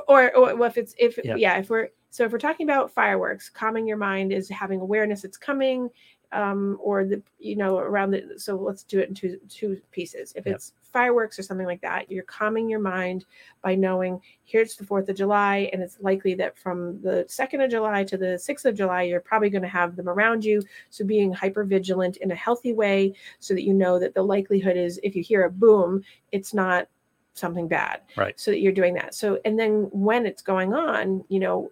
or, 0.08 0.34
or 0.36 0.54
well, 0.56 0.68
if 0.68 0.76
it's 0.76 0.94
if 0.98 1.18
Yeah. 1.24 1.36
yeah. 1.36 1.58
if 1.58 1.70
we're 1.70 1.88
so 2.10 2.24
if 2.24 2.32
we're 2.32 2.38
talking 2.38 2.68
about 2.68 2.92
fireworks 2.92 3.48
calming 3.48 3.86
your 3.86 3.96
mind 3.96 4.32
is 4.32 4.48
having 4.50 4.80
awareness 4.80 5.24
it's 5.24 5.38
coming 5.38 5.88
um 6.32 6.78
or 6.82 7.04
the 7.04 7.22
you 7.38 7.56
know 7.56 7.78
around 7.78 8.10
the 8.10 8.34
so 8.38 8.56
let's 8.56 8.82
do 8.82 8.98
it 8.98 9.08
in 9.08 9.14
two 9.14 9.38
two 9.48 9.80
pieces. 9.90 10.32
If 10.36 10.46
Yep. 10.46 10.54
it's 10.56 10.72
fireworks 10.92 11.38
or 11.38 11.42
something 11.42 11.66
like 11.66 11.80
that 11.80 12.10
you're 12.10 12.22
calming 12.24 12.68
your 12.68 12.78
mind 12.80 13.24
by 13.62 13.74
knowing 13.74 14.20
here's 14.44 14.76
the 14.76 14.84
fourth 14.84 15.08
of 15.08 15.16
july 15.16 15.70
and 15.72 15.82
it's 15.82 15.96
likely 16.00 16.34
that 16.34 16.58
from 16.58 17.00
the 17.00 17.24
second 17.28 17.62
of 17.62 17.70
july 17.70 18.04
to 18.04 18.18
the 18.18 18.38
sixth 18.38 18.66
of 18.66 18.74
july 18.74 19.02
you're 19.02 19.20
probably 19.20 19.48
going 19.48 19.62
to 19.62 19.68
have 19.68 19.96
them 19.96 20.08
around 20.08 20.44
you. 20.44 20.62
So 20.90 21.04
being 21.04 21.32
hyper 21.32 21.64
vigilant 21.64 22.18
in 22.18 22.30
a 22.30 22.34
healthy 22.34 22.72
way 22.74 23.14
so 23.40 23.54
that 23.54 23.62
you 23.62 23.72
know 23.72 23.98
that 23.98 24.14
the 24.14 24.22
likelihood 24.22 24.76
is 24.76 25.00
if 25.02 25.16
you 25.16 25.22
hear 25.22 25.44
a 25.44 25.50
boom 25.50 26.02
it's 26.30 26.52
not 26.52 26.88
something 27.34 27.66
bad. 27.68 28.02
Right. 28.16 28.38
so 28.38 28.50
that 28.50 28.60
you're 28.60 28.72
doing 28.72 28.92
that. 28.94 29.14
So 29.14 29.38
and 29.46 29.58
then 29.58 29.88
when 29.92 30.26
it's 30.26 30.42
going 30.42 30.74
on 30.74 31.24
you 31.28 31.40
know 31.40 31.70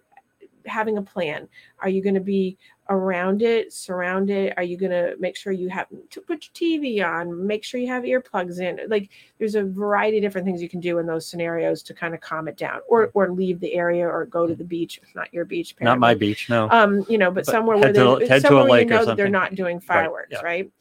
having 0.65 0.97
a 0.97 1.01
plan. 1.01 1.47
Are 1.79 1.89
you 1.89 2.01
going 2.03 2.15
to 2.15 2.21
be 2.21 2.57
around 2.91 3.41
it 3.41 3.71
surround 3.71 4.29
it. 4.29 4.53
Are 4.57 4.63
you 4.63 4.77
going 4.77 4.91
to 4.91 5.15
make 5.17 5.35
sure 5.35 5.53
you 5.53 5.69
have 5.69 5.87
to 6.09 6.21
put 6.21 6.45
your 6.45 6.53
tv 6.53 7.03
on 7.03 7.47
make 7.47 7.63
sure 7.63 7.79
you 7.79 7.87
have 7.87 8.03
earplugs 8.03 8.59
in? 8.59 8.79
Like 8.89 9.09
there's 9.39 9.55
a 9.55 9.63
variety 9.63 10.17
of 10.17 10.21
different 10.21 10.45
things 10.45 10.61
you 10.61 10.69
can 10.69 10.81
do 10.81 10.99
in 10.99 11.07
those 11.07 11.25
scenarios 11.25 11.81
to 11.83 11.93
kind 11.93 12.13
of 12.13 12.19
calm 12.19 12.47
it 12.47 12.57
down 12.57 12.81
or 12.87 13.09
or 13.13 13.31
leave 13.31 13.59
the 13.61 13.73
area 13.73 14.05
or 14.05 14.25
go 14.25 14.45
to 14.45 14.53
the 14.53 14.63
beach 14.63 14.99
it's 15.01 15.15
not 15.15 15.33
your 15.33 15.45
beach 15.45 15.73
Not 15.79 15.99
my 15.99 16.13
beach, 16.13 16.49
no. 16.49 16.69
um 16.69 17.05
you 17.07 17.17
know 17.17 17.31
but, 17.31 17.45
But 17.45 17.53
somewhere 17.53 17.77
where 17.77 17.93
they, 17.93 18.27
to, 18.27 18.41
somewhere 18.41 18.79
you 18.79 18.85
know 18.85 19.05
that 19.05 19.17
they're 19.17 19.29
not 19.29 19.55
doing 19.55 19.79
fireworks 19.79 20.33
yeah. 20.33 20.41
right 20.41 20.71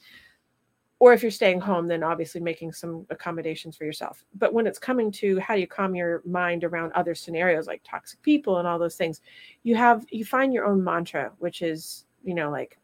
or 1.01 1.15
if 1.15 1.23
you're 1.23 1.31
staying 1.33 1.61
home 1.61 1.89
then 1.89 2.05
obviously 2.05 2.41
making 2.41 2.73
some 2.73 3.05
accommodations 3.11 3.77
for 3.77 3.85
yourself. 3.85 4.25
But 4.37 4.55
when 4.55 4.67
it's 4.67 4.79
coming 4.79 5.11
to 5.13 5.41
how 5.41 5.55
do 5.55 5.61
you 5.61 5.67
calm 5.67 5.97
your 5.97 6.23
mind 6.25 6.63
around 6.63 6.93
other 6.93 7.17
scenarios 7.17 7.67
like 7.67 7.83
toxic 7.83 8.23
people 8.23 8.59
and 8.59 8.69
all 8.69 8.79
those 8.79 8.95
things 8.95 9.21
you 9.65 9.75
have 9.75 10.07
you 10.11 10.25
find 10.25 10.55
your 10.55 10.67
own 10.67 10.85
mantra 10.85 11.33
which 11.39 11.63
is 11.63 12.05
you 12.23 12.35
know 12.35 12.51
like 12.51 12.79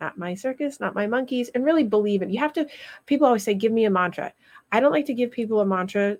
not 0.00 0.18
my 0.18 0.34
circus 0.34 0.80
not 0.80 0.94
my 0.94 1.06
monkeys 1.06 1.48
and 1.54 1.64
really 1.64 1.84
believe 1.84 2.20
it. 2.20 2.28
You 2.28 2.40
have 2.40 2.52
to 2.54 2.66
people 3.06 3.26
always 3.26 3.44
say 3.44 3.54
give 3.54 3.72
me 3.72 3.86
a 3.86 3.90
mantra. 3.90 4.32
I 4.72 4.80
don't 4.80 4.92
like 4.92 5.06
to 5.06 5.14
give 5.14 5.30
people 5.30 5.60
a 5.60 5.66
mantra 5.66 6.18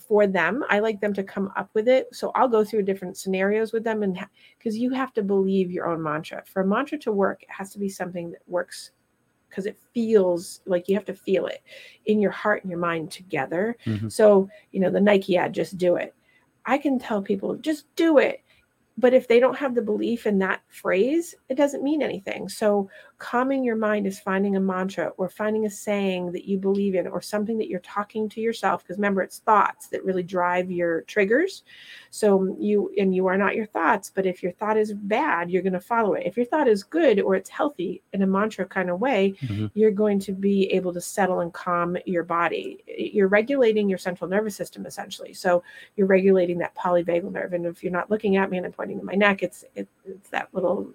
for 0.00 0.26
them. 0.26 0.64
I 0.70 0.78
like 0.78 1.00
them 1.00 1.12
to 1.12 1.22
come 1.22 1.52
up 1.56 1.68
with 1.74 1.86
it. 1.86 2.08
So 2.14 2.32
i'll 2.34 2.48
go 2.48 2.64
through 2.64 2.82
different 2.84 3.18
scenarios 3.18 3.74
with 3.74 3.84
them 3.84 4.02
and 4.02 4.18
because 4.56 4.78
you 4.78 4.90
have 4.90 5.12
to 5.14 5.22
believe 5.22 5.70
your 5.70 5.86
own 5.86 6.02
mantra. 6.02 6.42
For 6.46 6.62
a 6.62 6.66
mantra 6.66 6.96
to 7.00 7.12
work 7.12 7.42
it 7.42 7.50
has 7.50 7.70
to 7.72 7.78
be 7.78 7.90
something 7.90 8.30
that 8.30 8.40
works 8.46 8.92
because 9.48 9.66
it 9.66 9.78
feels 9.94 10.60
like 10.66 10.88
you 10.88 10.94
have 10.94 11.04
to 11.06 11.14
feel 11.14 11.46
it 11.46 11.62
in 12.06 12.20
your 12.20 12.30
heart 12.30 12.62
and 12.62 12.70
your 12.70 12.80
mind 12.80 13.10
together. 13.10 13.76
Mhm. 13.84 14.10
So, 14.10 14.48
you 14.72 14.80
know, 14.80 14.90
the 14.90 15.00
Nike 15.00 15.36
ad, 15.36 15.52
just 15.52 15.78
do 15.78 15.96
it. 15.96 16.14
I 16.66 16.78
can 16.78 16.98
tell 16.98 17.22
people, 17.22 17.54
just 17.56 17.94
do 17.96 18.18
it. 18.18 18.42
But 18.98 19.14
if 19.14 19.28
they 19.28 19.38
don't 19.40 19.56
have 19.56 19.74
the 19.74 19.82
belief 19.82 20.26
in 20.26 20.38
that 20.40 20.60
phrase, 20.68 21.34
it 21.48 21.54
doesn't 21.54 21.84
mean 21.84 22.02
anything. 22.02 22.48
So, 22.48 22.90
calming 23.18 23.64
your 23.64 23.74
mind 23.76 24.06
is 24.06 24.20
finding 24.20 24.54
a 24.54 24.60
mantra 24.60 25.08
or 25.16 25.28
finding 25.28 25.66
a 25.66 25.70
saying 25.70 26.30
that 26.32 26.44
you 26.44 26.56
believe 26.56 26.94
in 26.94 27.06
or 27.08 27.20
something 27.20 27.58
that 27.58 27.68
you're 27.68 27.80
talking 27.80 28.28
to 28.28 28.40
yourself. 28.40 28.82
Because 28.82 28.96
remember, 28.96 29.22
it's 29.22 29.38
thoughts 29.40 29.88
that 29.88 30.04
really 30.04 30.22
drive 30.22 30.70
your 30.70 31.02
triggers. 31.02 31.64
So, 32.10 32.56
you 32.60 32.92
and 32.96 33.14
you 33.14 33.26
are 33.26 33.36
not 33.36 33.56
your 33.56 33.66
thoughts, 33.66 34.10
but 34.14 34.24
if 34.24 34.42
your 34.42 34.52
thought 34.52 34.76
is 34.76 34.92
bad, 34.94 35.50
you're 35.50 35.62
going 35.62 35.72
to 35.72 35.80
follow 35.80 36.14
it. 36.14 36.26
If 36.26 36.36
your 36.36 36.46
thought 36.46 36.68
is 36.68 36.84
good 36.84 37.20
or 37.20 37.34
it's 37.34 37.50
healthy 37.50 38.02
in 38.12 38.22
a 38.22 38.26
mantra 38.26 38.66
kind 38.66 38.88
of 38.88 39.00
way, 39.00 39.34
Mhm. 39.40 39.70
you're 39.74 39.90
going 39.90 40.20
to 40.20 40.32
be 40.32 40.72
able 40.72 40.92
to 40.92 41.00
settle 41.00 41.40
and 41.40 41.52
calm 41.52 41.96
your 42.06 42.22
body. 42.22 42.78
You're 42.86 43.28
regulating 43.28 43.88
your 43.88 43.98
central 43.98 44.30
nervous 44.30 44.54
system 44.54 44.86
essentially. 44.86 45.32
So 45.34 45.62
you're 45.96 46.06
regulating 46.06 46.58
that 46.58 46.74
polyvagal 46.76 47.32
nerve. 47.32 47.52
And 47.52 47.66
if 47.66 47.82
you're 47.82 47.92
not 47.92 48.10
looking 48.10 48.36
at 48.36 48.48
me 48.48 48.58
and 48.58 48.66
I'm 48.66 48.72
pointing 48.72 48.98
to 49.00 49.04
my 49.04 49.14
neck, 49.14 49.42
it's 49.42 49.64
it, 49.74 49.88
it's 50.04 50.30
that 50.30 50.48
little 50.52 50.92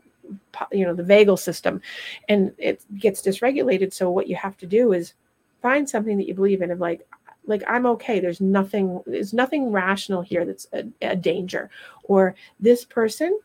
you 0.71 0.85
know 0.85 0.93
the 0.93 1.03
vagal 1.03 1.37
system 1.37 1.81
and 2.29 2.53
it 2.57 2.83
gets 2.97 3.21
dysregulated 3.21 3.93
so 3.93 4.09
what 4.09 4.27
you 4.27 4.35
have 4.35 4.57
to 4.57 4.65
do 4.65 4.93
is 4.93 5.13
find 5.61 5.89
something 5.89 6.17
that 6.17 6.27
you 6.27 6.33
believe 6.33 6.61
in 6.61 6.71
of 6.71 6.79
like 6.79 7.05
like 7.45 7.63
i'm 7.67 7.85
okay 7.85 8.19
there's 8.19 8.41
nothing 8.41 9.01
there's 9.05 9.33
nothing 9.33 9.71
rational 9.71 10.21
here 10.21 10.45
that's 10.45 10.67
a, 10.73 10.83
a 11.01 11.15
danger 11.15 11.69
or 12.03 12.35
this 12.59 12.85
person 12.85 13.37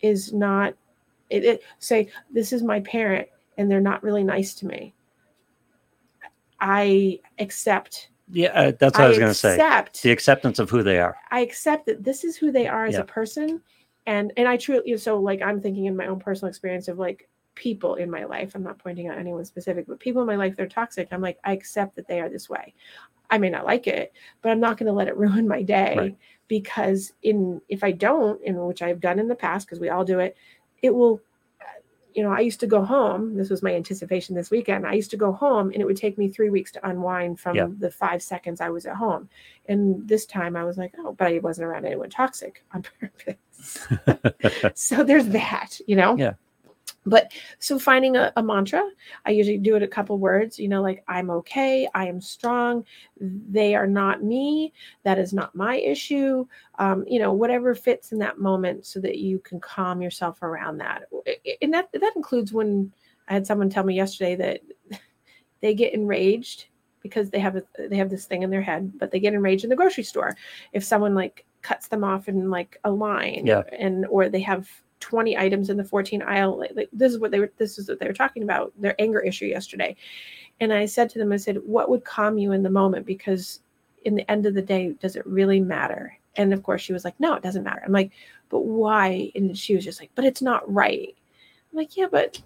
is 0.00 0.32
not 0.32 0.74
it, 1.30 1.44
it 1.44 1.62
say 1.78 2.08
this 2.30 2.52
is 2.52 2.62
my 2.62 2.80
parent 2.80 3.26
and 3.56 3.70
they're 3.70 3.80
not 3.80 4.02
really 4.02 4.24
nice 4.24 4.54
to 4.54 4.66
me 4.66 4.92
i 6.60 7.18
accept 7.38 8.10
Yeah, 8.30 8.48
uh, 8.48 8.72
that's 8.78 8.98
what 8.98 9.06
I 9.06 9.08
was 9.08 9.18
going 9.18 9.30
to 9.30 9.34
say. 9.34 9.54
accept 9.54 10.02
The 10.02 10.10
acceptance 10.10 10.58
of 10.58 10.68
who 10.68 10.82
they 10.82 10.98
are. 10.98 11.16
I 11.30 11.40
accept 11.40 11.86
that 11.86 12.04
this 12.04 12.24
is 12.24 12.36
who 12.36 12.52
they 12.52 12.66
are 12.66 12.84
as 12.86 12.94
Yeah. 12.94 13.00
a 13.00 13.04
person, 13.04 13.62
and 14.08 14.32
and 14.38 14.48
I 14.48 14.56
truly 14.56 14.96
so 14.96 15.20
like 15.20 15.42
I'm 15.42 15.60
thinking 15.60 15.84
in 15.84 15.94
my 15.96 16.06
own 16.06 16.18
personal 16.18 16.48
experience 16.48 16.88
of 16.88 16.98
like 16.98 17.28
people 17.54 17.96
in 17.96 18.10
my 18.10 18.24
life. 18.24 18.54
I'm 18.54 18.62
not 18.62 18.78
pointing 18.78 19.06
out 19.08 19.18
anyone 19.18 19.44
specific, 19.44 19.86
but 19.86 20.00
people 20.00 20.22
in 20.22 20.26
my 20.26 20.36
life 20.36 20.56
they're 20.56 20.66
toxic. 20.66 21.08
I'm 21.12 21.20
like 21.20 21.38
I 21.44 21.52
accept 21.52 21.94
that 21.96 22.08
they 22.08 22.20
are 22.20 22.30
this 22.30 22.48
way. 22.48 22.74
I 23.30 23.36
may 23.36 23.50
not 23.50 23.66
like 23.66 23.86
it, 23.86 24.14
but 24.40 24.50
I'm 24.50 24.60
not 24.60 24.78
going 24.78 24.86
to 24.86 24.94
let 24.94 25.08
it 25.08 25.16
ruin 25.24 25.46
my 25.46 25.62
day 25.62 25.94
Right. 25.98 26.16
because 26.48 27.12
in 27.22 27.60
if 27.68 27.84
I 27.84 27.92
don't, 27.92 28.42
in 28.42 28.56
which 28.64 28.80
I've 28.80 29.00
done 29.00 29.18
in 29.18 29.28
the 29.28 29.34
past, 29.34 29.66
because 29.66 29.78
we 29.78 29.90
all 29.90 30.04
do 30.04 30.20
it, 30.20 30.36
it 30.82 30.94
will. 30.94 31.20
You 32.18 32.24
know, 32.24 32.32
I 32.32 32.40
used 32.40 32.58
to 32.60 32.66
go 32.66 32.82
home. 32.84 33.36
This 33.36 33.48
was 33.48 33.62
my 33.62 33.72
anticipation 33.72 34.34
this 34.34 34.50
weekend. 34.50 34.84
I 34.84 34.94
used 34.94 35.12
to 35.12 35.16
go 35.16 35.30
home, 35.30 35.70
and 35.70 35.80
it 35.80 35.84
would 35.84 35.96
take 35.96 36.18
me 36.18 36.28
three 36.28 36.50
weeks 36.50 36.72
to 36.72 36.88
unwind 36.88 37.38
from 37.38 37.54
Yeah. 37.54 37.68
the 37.78 37.92
five 37.92 38.24
seconds 38.24 38.60
I 38.60 38.70
was 38.70 38.86
at 38.86 38.96
home. 38.96 39.28
And 39.66 40.08
this 40.08 40.26
time 40.26 40.56
I 40.56 40.64
was 40.64 40.76
like, 40.76 40.94
oh, 40.98 41.12
but 41.12 41.28
I 41.28 41.38
wasn't 41.38 41.68
around 41.68 41.84
anyone 41.86 42.10
toxic 42.10 42.64
on 42.74 42.84
purpose. 43.00 43.86
so 44.74 45.04
there's 45.04 45.28
that, 45.28 45.78
you 45.86 45.94
know? 45.94 46.16
Yeah. 46.16 46.32
But 47.08 47.32
so 47.58 47.78
finding 47.78 48.16
a, 48.16 48.32
a 48.36 48.42
mantra, 48.42 48.82
I 49.26 49.30
usually 49.30 49.58
do 49.58 49.76
it 49.76 49.82
a 49.82 49.88
couple 49.88 50.18
words, 50.18 50.58
you 50.58 50.68
know, 50.68 50.82
like 50.82 51.02
I'm 51.08 51.30
okay, 51.30 51.88
I 51.94 52.06
am 52.06 52.20
strong, 52.20 52.84
they 53.18 53.74
are 53.74 53.86
not 53.86 54.22
me, 54.22 54.72
that 55.04 55.18
is 55.18 55.32
not 55.32 55.54
my 55.54 55.76
issue, 55.76 56.46
um, 56.78 57.04
you 57.06 57.18
know, 57.18 57.32
whatever 57.32 57.74
fits 57.74 58.12
in 58.12 58.18
that 58.18 58.38
moment 58.38 58.86
so 58.86 59.00
that 59.00 59.18
you 59.18 59.38
can 59.40 59.60
calm 59.60 60.02
yourself 60.02 60.42
around 60.42 60.78
that. 60.78 61.02
And 61.62 61.72
that 61.74 61.88
that 61.92 62.12
includes 62.16 62.52
when 62.52 62.92
I 63.28 63.34
had 63.34 63.46
someone 63.46 63.70
tell 63.70 63.84
me 63.84 63.94
yesterday 63.94 64.36
that 64.36 64.60
they 65.60 65.74
get 65.74 65.94
enraged 65.94 66.66
because 67.02 67.30
they 67.30 67.38
have 67.38 67.56
a, 67.56 67.62
they 67.88 67.96
have 67.96 68.10
this 68.10 68.26
thing 68.26 68.42
in 68.42 68.50
their 68.50 68.62
head, 68.62 68.92
but 68.98 69.10
they 69.10 69.20
get 69.20 69.34
enraged 69.34 69.64
in 69.64 69.70
the 69.70 69.76
grocery 69.76 70.04
store 70.04 70.36
if 70.72 70.82
someone 70.84 71.14
like 71.14 71.44
cuts 71.62 71.88
them 71.88 72.04
off 72.04 72.28
in 72.28 72.50
like 72.50 72.78
a 72.84 72.90
line, 72.90 73.42
Yeah. 73.46 73.62
and 73.78 74.06
or 74.06 74.28
they 74.28 74.40
have 74.40 74.68
20 75.00 75.36
items 75.36 75.70
in 75.70 75.76
the 75.76 75.84
14 75.84 76.22
aisle. 76.22 76.58
Like, 76.74 76.88
this 76.92 77.12
is 77.12 77.18
what 77.18 77.30
they 77.30 77.40
were. 77.40 77.52
This 77.58 77.78
is 77.78 77.88
what 77.88 78.00
they 78.00 78.06
were 78.06 78.12
talking 78.12 78.42
about 78.42 78.72
their 78.80 78.94
anger 79.00 79.20
issue 79.20 79.46
yesterday, 79.46 79.96
and 80.60 80.72
I 80.72 80.86
said 80.86 81.08
to 81.10 81.18
them, 81.18 81.32
I 81.32 81.36
said, 81.36 81.58
what 81.64 81.88
would 81.88 82.04
calm 82.04 82.38
you 82.38 82.52
in 82.52 82.62
the 82.62 82.70
moment 82.70 83.06
because 83.06 83.60
in 84.04 84.14
the 84.14 84.28
end 84.30 84.46
of 84.46 84.54
the 84.54 84.62
day, 84.62 84.94
does 85.00 85.16
it 85.16 85.26
really 85.26 85.60
matter? 85.60 86.16
And 86.36 86.52
of 86.52 86.62
course, 86.62 86.82
she 86.82 86.92
was 86.92 87.04
like, 87.04 87.18
no, 87.18 87.34
it 87.34 87.42
doesn't 87.42 87.64
matter. 87.64 87.82
I'm 87.84 87.92
like, 87.92 88.12
but 88.48 88.60
why? 88.60 89.30
And 89.34 89.56
she 89.56 89.74
was 89.74 89.84
just 89.84 90.00
like, 90.00 90.10
but 90.14 90.24
it's 90.24 90.42
not 90.42 90.72
right. 90.72 91.14
I'm 91.72 91.76
like, 91.76 91.96
yeah, 91.96 92.06
but 92.10 92.40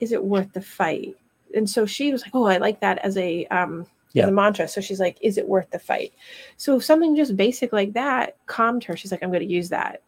is 0.00 0.12
it 0.12 0.24
worth 0.24 0.52
the 0.52 0.60
fight? 0.60 1.16
And 1.54 1.68
so 1.68 1.84
she 1.86 2.12
was 2.12 2.22
like, 2.22 2.34
oh, 2.34 2.44
I 2.46 2.56
like 2.58 2.80
that 2.80 2.98
as 2.98 3.16
a 3.16 3.46
um 3.46 3.86
Yeah. 4.12 4.26
a 4.28 4.32
mantra. 4.32 4.66
So 4.68 4.80
she's 4.80 5.00
like, 5.00 5.18
is 5.20 5.38
it 5.38 5.48
worth 5.48 5.70
the 5.70 5.78
fight? 5.78 6.12
So 6.56 6.78
something 6.78 7.14
just 7.16 7.36
basic 7.36 7.72
like 7.72 7.92
that 7.92 8.36
calmed 8.46 8.84
her. 8.84 8.96
She's 8.96 9.12
like, 9.12 9.22
I'm 9.22 9.30
going 9.30 9.46
to 9.46 9.54
use 9.54 9.68
that. 9.68 10.02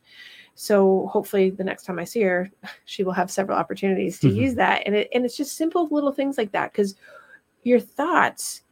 So 0.55 1.07
hopefully 1.11 1.51
the 1.51 1.65
next 1.65 1.85
time 1.85 1.99
I 1.99 2.05
see 2.05 2.23
her, 2.23 2.51
she 2.85 3.05
will 3.05 3.13
have 3.13 3.31
several 3.31 3.59
opportunities 3.59 4.19
to 4.21 4.29
Mhm. 4.29 4.37
use 4.37 4.55
that. 4.57 4.83
And 4.87 4.95
it 4.95 5.09
and 5.15 5.25
it's 5.25 5.37
just 5.37 5.57
simple 5.57 5.89
little 5.91 6.13
things 6.13 6.39
like 6.39 6.53
that 6.53 6.73
because 6.73 6.95
your 7.63 7.81
thoughts 7.81 8.63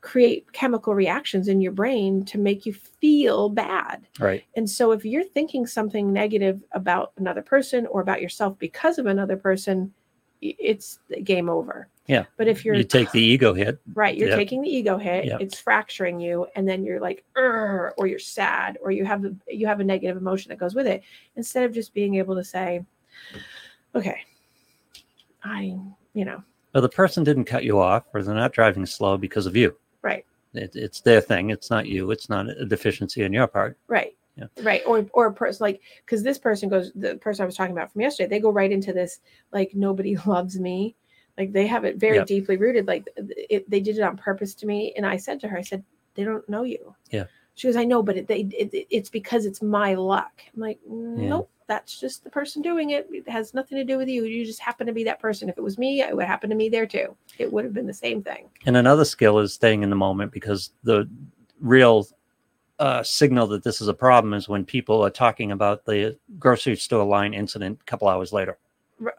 create 0.00 0.52
chemical 0.52 0.94
reactions 0.94 1.48
in 1.48 1.60
your 1.60 1.72
brain 1.72 2.24
to 2.24 2.38
make 2.38 2.64
you 2.64 2.72
feel 2.72 3.48
bad. 3.48 4.06
Right. 4.20 4.44
And 4.54 4.68
so 4.70 4.92
if 4.92 5.04
you're 5.04 5.24
thinking 5.24 5.66
something 5.66 6.12
negative 6.12 6.62
about 6.72 7.12
another 7.16 7.42
person 7.42 7.86
or 7.88 8.02
about 8.02 8.22
yourself 8.22 8.56
because 8.58 8.98
of 8.98 9.06
another 9.06 9.36
person, 9.36 9.92
it's 10.40 11.00
game 11.24 11.48
over. 11.48 11.88
Yeah. 12.06 12.24
But 12.36 12.46
if 12.48 12.64
you're 12.64 12.74
You 12.76 12.84
take 12.84 13.10
the 13.12 13.20
ego 13.20 13.52
hit. 13.52 13.80
right, 13.94 14.16
you're 14.16 14.28
yeah. 14.28 14.36
taking 14.36 14.62
the 14.62 14.68
ego 14.68 14.96
hit, 14.96 15.24
Yeah. 15.24 15.38
it's 15.40 15.58
fracturing 15.58 16.20
you, 16.20 16.46
and 16.54 16.68
then 16.68 16.84
you're 16.84 17.00
like, 17.00 17.24
or 17.36 17.94
you're 18.06 18.18
sad, 18.18 18.78
or 18.80 18.90
you 18.92 19.04
have 19.04 19.24
a, 19.24 19.34
you 19.48 19.66
have 19.66 19.80
a 19.80 19.84
negative 19.84 20.16
emotion 20.16 20.50
that 20.50 20.58
goes 20.58 20.74
with 20.74 20.86
it. 20.86 21.02
Instead 21.36 21.64
of 21.64 21.72
just 21.72 21.92
being 21.94 22.14
able 22.16 22.34
to 22.36 22.44
say, 22.44 22.84
"Okay, 23.94 24.20
I, 25.44 25.76
you 26.14 26.24
know, 26.24 26.42
Well, 26.74 26.82
the 26.82 26.88
person 26.88 27.24
didn't 27.24 27.44
cut 27.44 27.64
you 27.64 27.78
off, 27.80 28.04
or 28.14 28.22
they're 28.22 28.34
not 28.34 28.52
driving 28.52 28.86
slow 28.86 29.16
because 29.16 29.46
of 29.46 29.56
you. 29.56 29.76
right, 30.02 30.24
It, 30.54 30.76
it's 30.76 31.00
their 31.00 31.20
thing. 31.20 31.50
It's 31.50 31.70
not 31.70 31.86
you. 31.86 32.10
It's 32.10 32.28
not 32.28 32.48
a 32.48 32.64
deficiency 32.64 33.24
on 33.24 33.32
your 33.32 33.46
part. 33.46 33.76
right 33.88 34.14
Yeah. 34.36 34.46
right 34.62 34.82
or 34.86 35.06
or 35.14 35.26
a 35.26 35.32
person 35.32 35.64
like 35.64 35.80
because 36.04 36.22
this 36.22 36.38
person 36.38 36.68
goes 36.68 36.92
the 36.94 37.16
person 37.16 37.42
i 37.42 37.46
was 37.46 37.56
talking 37.56 37.72
about 37.76 37.90
from 37.90 38.02
yesterday 38.02 38.28
they 38.28 38.38
go 38.40 38.50
right 38.50 38.70
into 38.70 38.92
this 38.92 39.20
like 39.52 39.70
nobody 39.74 40.14
loves 40.26 40.58
me 40.60 40.94
like 41.38 41.52
they 41.52 41.66
have 41.66 41.84
it 41.84 41.96
very 41.96 42.16
Yep. 42.16 42.26
deeply 42.26 42.56
rooted 42.56 42.86
like 42.86 43.06
it, 43.16 43.68
they 43.70 43.80
did 43.80 43.98
it 43.98 44.02
on 44.02 44.16
purpose 44.16 44.54
to 44.54 44.66
me 44.66 44.92
and 44.96 45.04
i 45.06 45.16
said 45.16 45.40
to 45.40 45.48
her 45.48 45.58
i 45.58 45.62
said 45.62 45.84
they 46.14 46.24
don't 46.24 46.48
know 46.48 46.62
you. 46.62 46.94
Yeah. 47.10 47.24
she 47.54 47.68
goes 47.68 47.76
i 47.76 47.84
know 47.84 48.02
but 48.02 48.16
it, 48.16 48.26
they, 48.26 48.40
it, 48.40 48.86
it's 48.90 49.10
because 49.10 49.44
it's 49.46 49.60
my 49.62 49.94
luck. 49.94 50.32
I'm 50.54 50.60
like 50.60 50.78
nope 50.88 51.50
that's 51.68 51.98
just 51.98 52.22
the 52.22 52.30
person 52.30 52.62
doing 52.62 52.90
it. 52.90 53.08
It 53.10 53.28
has 53.28 53.52
nothing 53.52 53.76
to 53.76 53.82
do 53.82 53.98
with 53.98 54.06
you. 54.06 54.22
You 54.24 54.46
just 54.46 54.60
happen 54.60 54.86
to 54.86 54.92
be 54.92 55.02
that 55.02 55.18
person. 55.18 55.48
If 55.48 55.58
it 55.58 55.62
was 55.64 55.78
me 55.78 56.00
it 56.00 56.14
would 56.16 56.24
happen 56.24 56.48
to 56.50 56.54
me 56.54 56.68
there 56.68 56.86
too. 56.86 57.16
It 57.38 57.52
would 57.52 57.64
have 57.64 57.74
been 57.74 57.88
the 57.88 57.92
same 57.92 58.22
thing. 58.22 58.48
And 58.66 58.76
another 58.76 59.04
skill 59.04 59.40
is 59.40 59.52
staying 59.52 59.82
in 59.82 59.90
the 59.90 59.96
moment 59.96 60.30
because 60.30 60.70
the 60.84 61.08
real 61.60 62.06
uh, 62.78 63.02
signal 63.02 63.48
that 63.48 63.64
this 63.64 63.80
is 63.80 63.88
a 63.88 63.94
problem 63.94 64.32
is 64.32 64.48
when 64.48 64.64
people 64.64 65.04
are 65.04 65.10
talking 65.10 65.50
about 65.50 65.84
the 65.84 66.16
grocery 66.38 66.76
store 66.76 67.04
line 67.04 67.34
incident 67.34 67.80
a 67.80 67.84
couple 67.84 68.06
hours 68.06 68.32
later. 68.32 68.58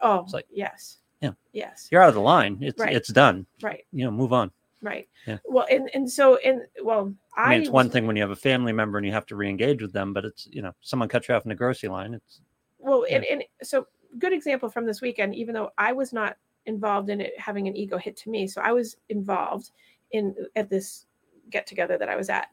Oh 0.00 0.20
It's 0.24 0.32
like- 0.32 0.46
yes 0.50 0.96
Yeah. 1.20 1.32
yes 1.52 1.88
You're 1.90 2.02
out 2.02 2.08
of 2.10 2.14
the 2.14 2.20
line. 2.20 2.58
It's 2.60 2.78
Right. 2.80 2.94
it's 2.94 3.08
done. 3.08 3.46
right 3.62 3.84
You 3.92 4.04
know, 4.04 4.10
move 4.10 4.32
on. 4.32 4.50
right 4.82 5.08
Yeah. 5.26 5.38
well 5.44 5.66
and 5.70 5.90
and 5.94 6.10
so 6.10 6.36
and 6.36 6.62
well 6.82 7.12
I 7.36 7.50
mean, 7.50 7.60
it's 7.62 7.70
one 7.70 7.88
thing 7.90 8.06
when 8.06 8.16
you 8.16 8.22
have 8.22 8.30
a 8.32 8.36
family 8.36 8.72
member 8.72 8.98
and 8.98 9.06
you 9.06 9.12
have 9.12 9.26
to 9.26 9.36
re-engage 9.36 9.80
with 9.80 9.92
them, 9.92 10.12
but 10.12 10.24
it's 10.24 10.48
you 10.50 10.60
know, 10.62 10.72
someone 10.80 11.08
cuts 11.08 11.28
you 11.28 11.34
off 11.34 11.44
in 11.44 11.48
the 11.50 11.54
grocery 11.54 11.88
line. 11.88 12.14
It's 12.14 12.40
well 12.78 13.04
and, 13.10 13.24
and 13.24 13.42
so 13.62 13.86
good 14.18 14.32
example 14.32 14.68
from 14.70 14.86
this 14.86 15.00
weekend 15.02 15.34
even 15.34 15.52
though 15.52 15.70
i 15.76 15.92
was 15.92 16.12
not 16.14 16.36
involved 16.66 17.10
in 17.10 17.20
it 17.20 17.38
having 17.38 17.66
an 17.68 17.76
ego 17.76 17.98
hit 17.98 18.16
to 18.16 18.30
me 18.30 18.46
so 18.46 18.60
i 18.62 18.72
was 18.72 18.96
involved 19.10 19.70
in 20.12 20.34
at 20.56 20.70
this 20.70 21.04
get 21.50 21.66
together 21.66 21.98
that 21.98 22.08
i 22.08 22.16
was 22.16 22.30
at 22.30 22.48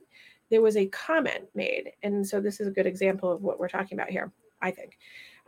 there 0.49 0.61
was 0.61 0.76
a 0.76 0.88
comment 0.88 1.45
made 1.53 1.91
and 2.03 2.28
so 2.28 2.41
this 2.41 2.59
is 2.59 2.68
a 2.68 2.72
good 2.72 2.86
example 2.88 3.32
of 3.32 3.41
what 3.43 3.57
we're 3.59 3.70
talking 3.70 3.97
about 3.97 4.09
here 4.09 4.32
i 4.61 4.70
think 4.72 4.97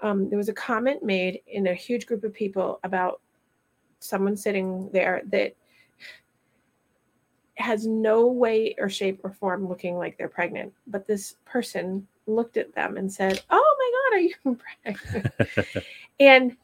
um, 0.02 0.30
there 0.30 0.38
was 0.38 0.50
a 0.50 0.54
comment 0.54 1.04
made 1.04 1.42
in 1.48 1.68
a 1.68 1.74
huge 1.74 2.06
group 2.06 2.24
of 2.24 2.34
people 2.34 2.80
about 2.84 3.22
someone 4.00 4.38
sitting 4.38 4.90
there 4.92 5.22
that 5.28 5.56
has 7.56 7.88
no 7.88 8.28
way 8.28 8.76
or 8.78 8.88
shape 8.88 9.20
or 9.24 9.32
form 9.32 9.68
looking 9.68 9.98
like 9.98 10.16
they're 10.18 10.28
pregnant 10.28 10.72
but 10.86 11.08
this 11.08 11.38
person 11.46 12.08
looked 12.28 12.58
at 12.58 12.74
them 12.76 12.98
and 12.98 13.12
said 13.12 13.42
oh 13.50 13.76
my 13.80 13.92
god 13.94 14.18
are 14.18 14.20
you 14.20 14.60
pregnant 14.84 15.76
and 16.20 16.56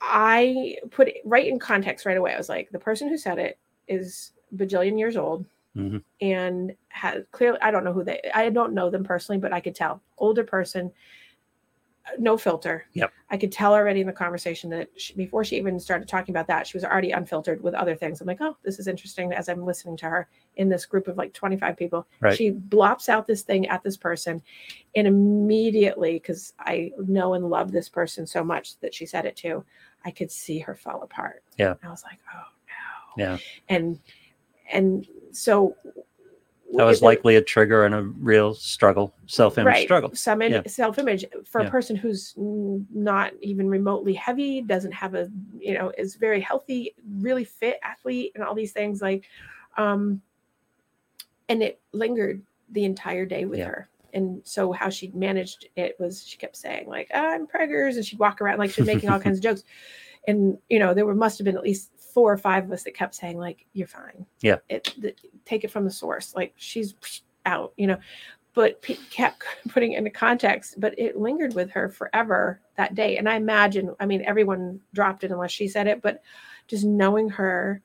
I 0.00 0.76
put 0.90 1.08
it 1.08 1.22
right 1.24 1.46
in 1.46 1.58
context 1.58 2.06
right 2.06 2.18
away. 2.18 2.34
I 2.34 2.36
was 2.36 2.48
like, 2.50 2.70
the 2.70 2.78
person 2.78 3.08
who 3.08 3.16
said 3.16 3.38
it 3.38 3.58
is 3.88 4.32
bajillion 4.54 4.98
years 4.98 5.16
old 5.16 5.46
Mhm. 5.76 6.02
and 6.20 6.74
has 6.88 7.24
clearly, 7.32 7.58
I 7.60 7.70
don't 7.70 7.82
know 7.84 7.92
who 7.92 8.04
they, 8.04 8.20
I 8.34 8.50
don't 8.50 8.72
know 8.72 8.88
them 8.90 9.04
personally, 9.04 9.38
but 9.40 9.52
I 9.52 9.60
could 9.60 9.74
tell 9.74 10.00
older 10.18 10.44
person, 10.44 10.92
no 12.18 12.36
filter. 12.36 12.86
Yep. 12.92 13.12
I 13.30 13.36
could 13.36 13.52
tell 13.52 13.74
already 13.74 14.00
in 14.00 14.06
the 14.06 14.12
conversation 14.12 14.70
that 14.70 14.88
she, 14.96 15.14
before 15.14 15.44
she 15.44 15.56
even 15.56 15.78
started 15.80 16.08
talking 16.08 16.32
about 16.32 16.46
that, 16.46 16.66
she 16.66 16.76
was 16.76 16.84
already 16.84 17.10
unfiltered 17.10 17.62
with 17.62 17.74
other 17.74 17.94
things. 17.94 18.20
I'm 18.20 18.26
like, 18.26 18.40
oh, 18.40 18.56
this 18.62 18.78
is 18.78 18.86
interesting 18.86 19.32
as 19.32 19.48
I'm 19.48 19.64
listening 19.64 19.96
to 19.98 20.06
her 20.06 20.28
in 20.56 20.68
this 20.68 20.86
group 20.86 21.08
of 21.08 21.16
like 21.16 21.32
25 21.32 21.76
people. 21.76 22.06
Right. 22.20 22.36
She 22.36 22.52
blops 22.52 23.08
out 23.08 23.26
this 23.26 23.42
thing 23.42 23.66
at 23.68 23.82
this 23.82 23.96
person 23.96 24.42
and 24.94 25.06
immediately, 25.06 26.14
because 26.14 26.52
I 26.58 26.92
know 26.98 27.34
and 27.34 27.50
love 27.50 27.72
this 27.72 27.88
person 27.88 28.26
so 28.26 28.44
much 28.44 28.78
that 28.80 28.94
she 28.94 29.06
said 29.06 29.26
it 29.26 29.36
to, 29.36 29.64
I 30.04 30.10
could 30.10 30.30
see 30.30 30.58
her 30.60 30.74
fall 30.74 31.02
apart. 31.02 31.42
Yeah. 31.58 31.74
I 31.82 31.88
was 31.88 32.04
like, 32.04 32.18
oh 32.34 32.44
no. 33.16 33.24
Yeah. 33.24 33.38
And 33.68 33.98
and 34.72 35.06
so 35.32 35.76
that 36.74 36.84
was 36.84 37.02
likely 37.02 37.36
a 37.36 37.42
trigger 37.42 37.84
and 37.84 37.94
a 37.94 38.02
real 38.02 38.54
struggle, 38.54 39.14
self-image 39.26 39.82
struggle. 39.82 40.14
Some 40.14 40.42
Yeah. 40.42 40.62
self-image 40.66 41.24
for 41.44 41.62
Yeah. 41.62 41.68
a 41.68 41.70
person 41.70 41.96
who's 41.96 42.34
not 42.36 43.32
even 43.40 43.68
remotely 43.68 44.14
heavy, 44.14 44.62
doesn't 44.62 44.92
have 44.92 45.14
a, 45.14 45.30
you 45.58 45.74
know, 45.74 45.92
is 45.96 46.16
very 46.16 46.40
healthy, 46.40 46.94
really 47.18 47.44
fit 47.44 47.78
athlete, 47.82 48.32
and 48.34 48.44
all 48.44 48.54
these 48.54 48.72
things 48.72 49.00
like, 49.00 49.24
um, 49.76 50.20
and 51.48 51.62
it 51.62 51.80
lingered 51.92 52.42
the 52.72 52.84
entire 52.84 53.24
day 53.24 53.44
with 53.44 53.60
Yeah. 53.60 53.66
her. 53.66 53.88
And 54.12 54.40
so 54.44 54.72
how 54.72 54.88
she 54.88 55.12
managed 55.14 55.68
it 55.76 55.96
was 56.00 56.24
she 56.26 56.38
kept 56.38 56.56
saying 56.56 56.88
like 56.88 57.10
I'm 57.14 57.46
preggers, 57.46 57.96
and 57.96 58.04
she'd 58.04 58.18
walk 58.18 58.40
around 58.40 58.58
like 58.58 58.70
she 58.70 58.80
was 58.80 58.88
making 58.88 59.10
all 59.10 59.20
kinds 59.20 59.38
of 59.38 59.44
jokes. 59.44 59.62
And 60.26 60.58
you 60.68 60.78
know 60.78 60.94
there 60.94 61.06
were 61.06 61.14
must 61.14 61.38
have 61.38 61.44
been 61.44 61.56
at 61.56 61.62
least 61.62 61.90
four 62.16 62.32
or 62.32 62.38
five 62.38 62.64
of 62.64 62.72
us 62.72 62.82
that 62.82 62.94
kept 62.94 63.14
saying 63.14 63.36
like 63.36 63.66
you're 63.74 63.86
fine. 63.86 64.24
Yeah. 64.40 64.56
It 64.70 64.94
the, 64.96 65.14
take 65.44 65.64
it 65.64 65.70
from 65.70 65.84
the 65.84 65.90
source. 65.90 66.34
Like 66.34 66.54
she's 66.56 66.94
out. 67.44 67.74
You 67.76 67.88
know 67.88 67.98
but 68.54 68.82
kept 69.10 69.44
putting 69.68 69.92
it 69.92 69.98
into 69.98 70.08
context 70.08 70.80
but 70.80 70.98
it 70.98 71.18
lingered 71.18 71.54
with 71.54 71.70
her 71.70 71.90
forever 71.90 72.58
that 72.78 72.94
day 72.94 73.18
and 73.18 73.28
i 73.28 73.34
imagine 73.36 73.94
i 74.00 74.06
mean 74.06 74.22
everyone 74.24 74.80
dropped 74.94 75.24
it 75.24 75.30
unless 75.30 75.52
she 75.52 75.68
said 75.68 75.86
it 75.86 76.00
but 76.00 76.22
just 76.66 76.84
knowing 76.86 77.28
her 77.28 77.82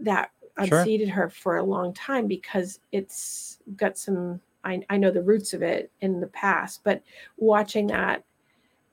that 0.00 0.30
Sure. 0.64 0.78
unseated 0.78 1.10
her 1.10 1.28
for 1.28 1.58
a 1.58 1.62
long 1.62 1.92
time 1.92 2.26
because 2.26 2.80
it's 2.90 3.58
got 3.76 3.98
some 3.98 4.40
I, 4.64 4.80
I 4.88 4.96
know 4.96 5.10
the 5.10 5.22
roots 5.22 5.52
of 5.52 5.60
it 5.60 5.92
in 6.00 6.18
the 6.18 6.28
past 6.28 6.80
but 6.82 7.02
watching 7.36 7.88
that 7.88 8.24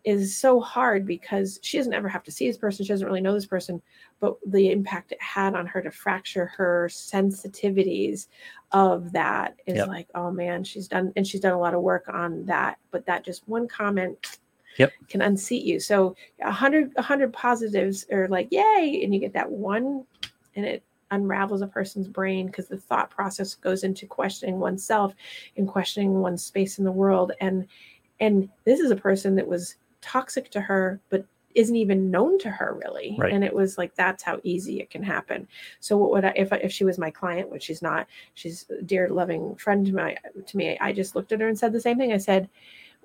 is 0.03 0.35
so 0.35 0.59
hard 0.59 1.05
because 1.05 1.59
she 1.63 1.77
doesn't 1.77 1.93
ever 1.93 2.09
have 2.09 2.23
to 2.23 2.31
see 2.31 2.47
this 2.47 2.57
person 2.57 2.83
she 2.85 2.91
doesn't 2.91 3.07
really 3.07 3.21
know 3.21 3.33
this 3.33 3.45
person 3.45 3.81
but 4.19 4.35
the 4.47 4.69
impact 4.71 5.11
it 5.11 5.21
had 5.21 5.55
on 5.55 5.65
her 5.65 5.81
to 5.81 5.89
fracture 5.91 6.45
her 6.45 6.89
sensitivities 6.91 8.27
of 8.71 9.11
that 9.11 9.55
is 9.65 9.77
Yep. 9.77 9.87
like 9.87 10.07
oh 10.15 10.31
man 10.31 10.63
she's 10.63 10.87
done 10.87 11.13
and 11.15 11.25
she's 11.25 11.41
done 11.41 11.53
a 11.53 11.59
lot 11.59 11.73
of 11.73 11.81
work 11.81 12.09
on 12.09 12.45
that 12.45 12.77
but 12.91 13.05
that 13.05 13.23
just 13.23 13.47
one 13.47 13.67
comment 13.67 14.39
Yep. 14.77 14.91
can 15.07 15.21
unseat 15.21 15.63
you 15.63 15.79
so 15.79 16.15
a 16.41 16.51
hundred 16.51 16.91
a 16.97 17.01
hundred 17.01 17.31
positives 17.31 18.05
are 18.11 18.27
like 18.27 18.47
yay 18.51 19.01
and 19.03 19.13
you 19.13 19.19
get 19.19 19.33
that 19.33 19.49
one 19.49 20.03
and 20.55 20.65
it 20.65 20.83
unravels 21.11 21.61
a 21.61 21.67
person's 21.67 22.07
brain 22.07 22.47
because 22.47 22.67
the 22.67 22.77
thought 22.77 23.11
process 23.11 23.53
goes 23.53 23.83
into 23.83 24.07
questioning 24.07 24.59
oneself 24.59 25.13
and 25.57 25.67
questioning 25.67 26.15
one's 26.21 26.43
space 26.43 26.79
in 26.79 26.83
the 26.83 26.91
world 26.91 27.31
and 27.39 27.67
and 28.19 28.49
this 28.63 28.79
is 28.79 28.89
a 28.89 28.95
person 28.95 29.35
that 29.35 29.47
was 29.47 29.75
toxic 30.03 30.49
to 30.51 30.61
her 30.61 30.99
but 31.09 31.25
isn't 31.55 31.75
even 31.75 32.09
known 32.09 32.37
to 32.39 32.49
her 32.49 32.79
really 32.83 33.15
Right. 33.19 33.31
and 33.31 33.43
it 33.43 33.53
was 33.53 33.77
like 33.77 33.93
that's 33.95 34.23
how 34.23 34.39
easy 34.43 34.79
it 34.81 34.89
can 34.89 35.03
happen 35.03 35.47
so 35.79 35.97
what 35.97 36.09
would 36.11 36.25
i 36.25 36.33
if, 36.35 36.51
I, 36.51 36.57
if 36.57 36.71
she 36.71 36.83
was 36.83 36.97
my 36.97 37.11
client 37.11 37.49
which 37.51 37.63
she's 37.63 37.81
not 37.81 38.07
she's 38.33 38.65
a 38.71 38.81
dear 38.81 39.07
loving 39.09 39.55
friend 39.55 39.85
to 39.85 39.93
my 39.93 40.17
to 40.47 40.57
me 40.57 40.77
i 40.79 40.91
just 40.91 41.15
looked 41.15 41.31
at 41.31 41.39
her 41.41 41.47
and 41.47 41.57
said 41.57 41.71
the 41.71 41.79
same 41.79 41.97
thing 41.97 42.11
i 42.11 42.17
said 42.17 42.49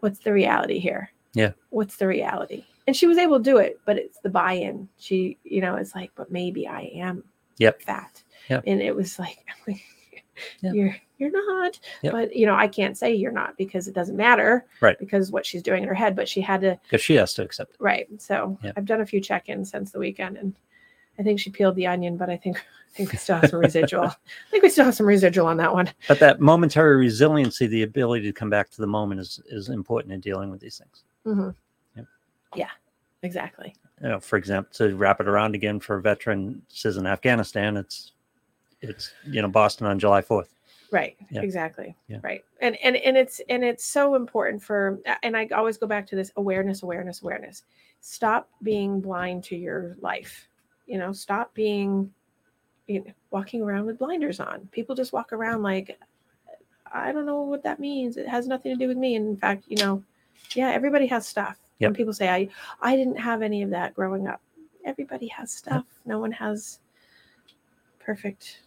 what's 0.01 0.19
the 0.21 0.33
reality 0.33 0.79
here 0.79 1.11
Yeah. 1.35 1.53
what's 1.71 1.97
the 1.97 2.07
reality 2.07 2.65
and 2.87 2.97
she 2.97 3.07
was 3.07 3.19
able 3.19 3.37
to 3.39 3.45
do 3.45 3.59
it 3.59 3.81
but 3.85 3.99
it's 3.99 4.19
the 4.21 4.31
buy-in 4.31 4.89
she 4.97 5.37
you 5.45 5.61
know 5.61 5.77
it's 5.77 5.95
like 5.95 6.11
but 6.15 6.33
maybe 6.33 6.67
i 6.67 6.91
am 6.95 7.23
Yep. 7.59 7.83
fat. 7.83 8.23
Yep. 8.49 8.63
And 8.69 8.81
it 8.81 8.95
was 8.95 9.19
like, 9.19 9.45
Yeah. 10.63 10.73
you're 10.73 10.97
you're 11.19 11.31
not. 11.31 11.79
Yep. 12.03 12.13
But 12.13 12.37
you 12.37 12.47
know, 12.47 12.55
I 12.55 12.69
can't 12.69 12.97
say 12.97 13.15
you're 13.15 13.33
not 13.33 13.57
because 13.57 13.89
it 13.89 13.95
doesn't 13.95 14.17
matter. 14.17 14.65
Right. 14.81 14.99
Because 14.99 15.31
what 15.31 15.45
she's 15.45 15.63
doing 15.63 15.83
in 15.83 15.89
her 15.89 15.95
head, 15.95 16.17
but 16.17 16.29
she 16.29 16.41
had 16.41 16.61
to 16.63 16.79
Because 16.85 17.03
she 17.03 17.15
has 17.15 17.35
to 17.35 17.43
accept 17.43 17.73
it. 17.73 17.77
right. 17.81 18.09
So 18.19 18.59
Yep. 18.63 18.75
I've 18.77 18.87
done 18.87 19.01
a 19.01 19.07
few 19.07 19.21
check-ins 19.21 19.71
since 19.71 19.91
the 19.91 19.99
weekend 19.99 20.37
and 20.37 20.55
I 21.19 21.25
think 21.25 21.41
she 21.41 21.51
peeled 21.51 21.75
the 21.75 21.87
onion, 21.89 22.17
but 22.17 22.31
I 22.31 22.37
think 22.37 22.57
I 22.59 22.97
think 22.97 23.13
we 23.13 23.19
still 23.19 23.37
have 23.37 23.51
some 23.51 23.59
residual. 23.61 24.05
I 24.05 24.15
think 24.51 24.63
we 24.63 24.71
still 24.71 24.85
have 24.85 24.95
some 24.95 25.07
residual 25.07 25.47
on 25.49 25.57
that 25.59 25.73
one. 25.75 25.91
But 26.07 26.21
that 26.21 26.41
momentary 26.41 26.97
resiliency, 26.97 27.67
the 27.67 27.83
ability 27.83 28.25
to 28.27 28.33
come 28.33 28.49
back 28.51 28.71
to 28.71 28.81
the 28.81 28.87
moment, 28.87 29.21
is 29.21 29.41
is 29.47 29.69
important 29.69 30.15
in 30.15 30.21
dealing 30.21 30.51
with 30.51 30.61
these 30.61 30.79
things. 30.79 31.03
Mhm. 31.27 31.55
Yep. 31.97 32.07
Yeah, 32.55 32.71
exactly. 33.23 33.75
You 34.01 34.09
know, 34.11 34.21
for 34.21 34.37
example, 34.37 34.73
to 34.75 34.95
wrap 34.97 35.21
it 35.21 35.27
around 35.29 35.55
again 35.57 35.81
for 35.81 35.99
veteran 36.01 36.63
veterans 36.71 36.97
in 36.97 37.07
Afghanistan, 37.07 37.77
it's 37.77 38.13
it's 38.81 39.13
you 39.27 39.43
know 39.43 39.49
Boston 39.49 39.87
on 39.89 39.99
July 39.99 40.23
fourth. 40.23 40.55
Right. 40.91 41.17
Yeah. 41.31 41.43
Exactly. 41.43 41.95
Yeah. 42.09 42.19
Right. 42.23 42.43
And 42.61 42.77
and 42.83 42.97
and 42.97 43.17
it's 43.17 43.41
and 43.49 43.63
it's 43.65 43.85
so 43.85 44.15
important 44.15 44.63
for 44.63 44.99
and 45.23 45.37
I 45.37 45.47
always 45.55 45.77
go 45.77 45.87
back 45.87 46.07
to 46.09 46.17
this 46.17 46.33
awareness, 46.37 46.83
awareness, 46.83 47.23
awareness. 47.23 47.65
Stop 48.01 48.49
being 48.63 49.01
blind 49.01 49.45
to 49.45 49.57
your 49.57 49.97
life. 50.01 50.49
You 50.87 50.99
know, 50.99 51.13
stop 51.13 51.53
being 51.55 52.11
you 52.87 53.05
know, 53.05 53.13
walking 53.31 53.61
around 53.63 53.85
with 53.85 53.99
blinders 53.99 54.41
on. 54.41 54.67
People 54.73 54.95
just 54.95 55.13
walk 55.13 55.33
around 55.33 55.63
like 55.63 55.99
I 56.91 57.13
don't 57.13 57.27
know 57.27 57.43
what 57.43 57.63
that 57.65 57.81
means. 57.81 58.17
It 58.17 58.27
has 58.27 58.47
nothing 58.49 58.73
to 58.73 58.79
do 58.83 58.89
with 58.89 58.97
me. 58.97 59.17
And 59.17 59.29
in 59.29 59.37
fact, 59.37 59.65
you 59.69 59.77
know, 59.77 60.03
yeah, 60.55 60.71
everybody 60.71 61.07
has 61.07 61.27
stuff. 61.27 61.59
When 61.79 61.91
Yep. 61.91 61.97
people 61.97 62.13
say 62.15 62.29
I 62.31 62.49
I 62.81 62.97
didn't 62.97 63.17
have 63.19 63.43
any 63.43 63.63
of 63.63 63.71
that 63.71 63.95
growing 63.95 64.27
up. 64.27 64.41
Everybody 64.87 65.27
has 65.29 65.53
stuff. 65.53 65.85
No 66.07 66.19
one 66.19 66.33
has 66.33 66.79
perfect 67.99 68.63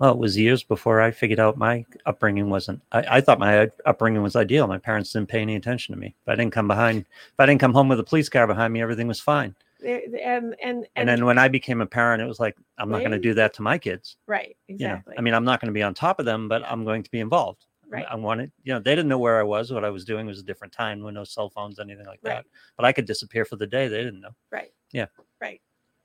Well, 0.00 0.12
it 0.12 0.18
was 0.18 0.36
years 0.38 0.62
before 0.62 1.02
I 1.02 1.10
figured 1.10 1.38
out 1.38 1.58
my 1.58 1.84
upbringing 2.06 2.48
wasn't. 2.48 2.80
I, 2.90 3.04
I 3.18 3.20
thought 3.20 3.38
my 3.38 3.70
upbringing 3.84 4.22
was 4.22 4.34
ideal. 4.34 4.66
My 4.66 4.78
parents 4.78 5.12
didn't 5.12 5.28
pay 5.28 5.40
any 5.42 5.56
attention 5.56 5.94
to 5.94 6.00
me. 6.00 6.14
If 6.22 6.28
I 6.28 6.34
didn't 6.36 6.54
come 6.54 6.66
behind, 6.66 7.00
if 7.00 7.34
I 7.38 7.44
didn't 7.44 7.60
come 7.60 7.74
home 7.74 7.88
with 7.88 8.00
a 8.00 8.02
police 8.04 8.30
car 8.30 8.46
behind 8.46 8.72
me, 8.72 8.80
everything 8.80 9.06
was 9.08 9.20
fine. 9.20 9.54
there- 9.78 10.00
um, 10.24 10.54
and 10.54 10.56
and 10.62 10.86
And, 10.96 11.08
then 11.08 11.26
when 11.26 11.38
I 11.38 11.48
became 11.48 11.82
a 11.82 11.86
parent, 11.86 12.22
it 12.22 12.26
was 12.26 12.40
like, 12.40 12.56
I'm 12.78 12.88
not 12.90 13.00
going 13.00 13.10
to 13.12 13.18
do 13.18 13.34
that 13.34 13.52
to 13.54 13.62
my 13.62 13.76
kids. 13.76 14.16
right 14.26 14.56
You 14.68 14.76
exactly 14.76 15.14
know, 15.14 15.18
I 15.18 15.20
mean, 15.22 15.34
I'm 15.34 15.44
not 15.44 15.60
going 15.60 15.68
to 15.68 15.74
be 15.74 15.82
on 15.82 15.92
top 15.92 16.18
of 16.18 16.24
them, 16.24 16.48
but 16.48 16.62
I'm 16.64 16.82
going 16.84 17.02
to 17.02 17.10
be 17.10 17.20
involved. 17.20 17.66
Right. 17.86 18.06
I 18.08 18.14
wanted, 18.14 18.52
you 18.62 18.72
know, 18.72 18.78
they 18.80 18.92
didn't 18.92 19.08
know 19.08 19.18
where 19.18 19.38
I 19.38 19.42
was. 19.42 19.70
What 19.72 19.84
I 19.84 19.90
was 19.90 20.04
doing 20.06 20.24
was 20.26 20.38
a 20.38 20.42
different 20.44 20.72
time 20.72 21.00
with 21.02 21.12
no 21.14 21.24
cell 21.24 21.50
phones, 21.50 21.78
anything 21.78 22.06
like 22.06 22.20
Right. 22.22 22.36
that. 22.36 22.46
But 22.76 22.86
I 22.86 22.92
could 22.92 23.04
disappear 23.04 23.44
for 23.44 23.56
the 23.56 23.66
day. 23.66 23.88
They 23.88 24.02
didn't 24.04 24.20
know. 24.22 24.34
right 24.50 24.72
Yeah. 24.92 25.06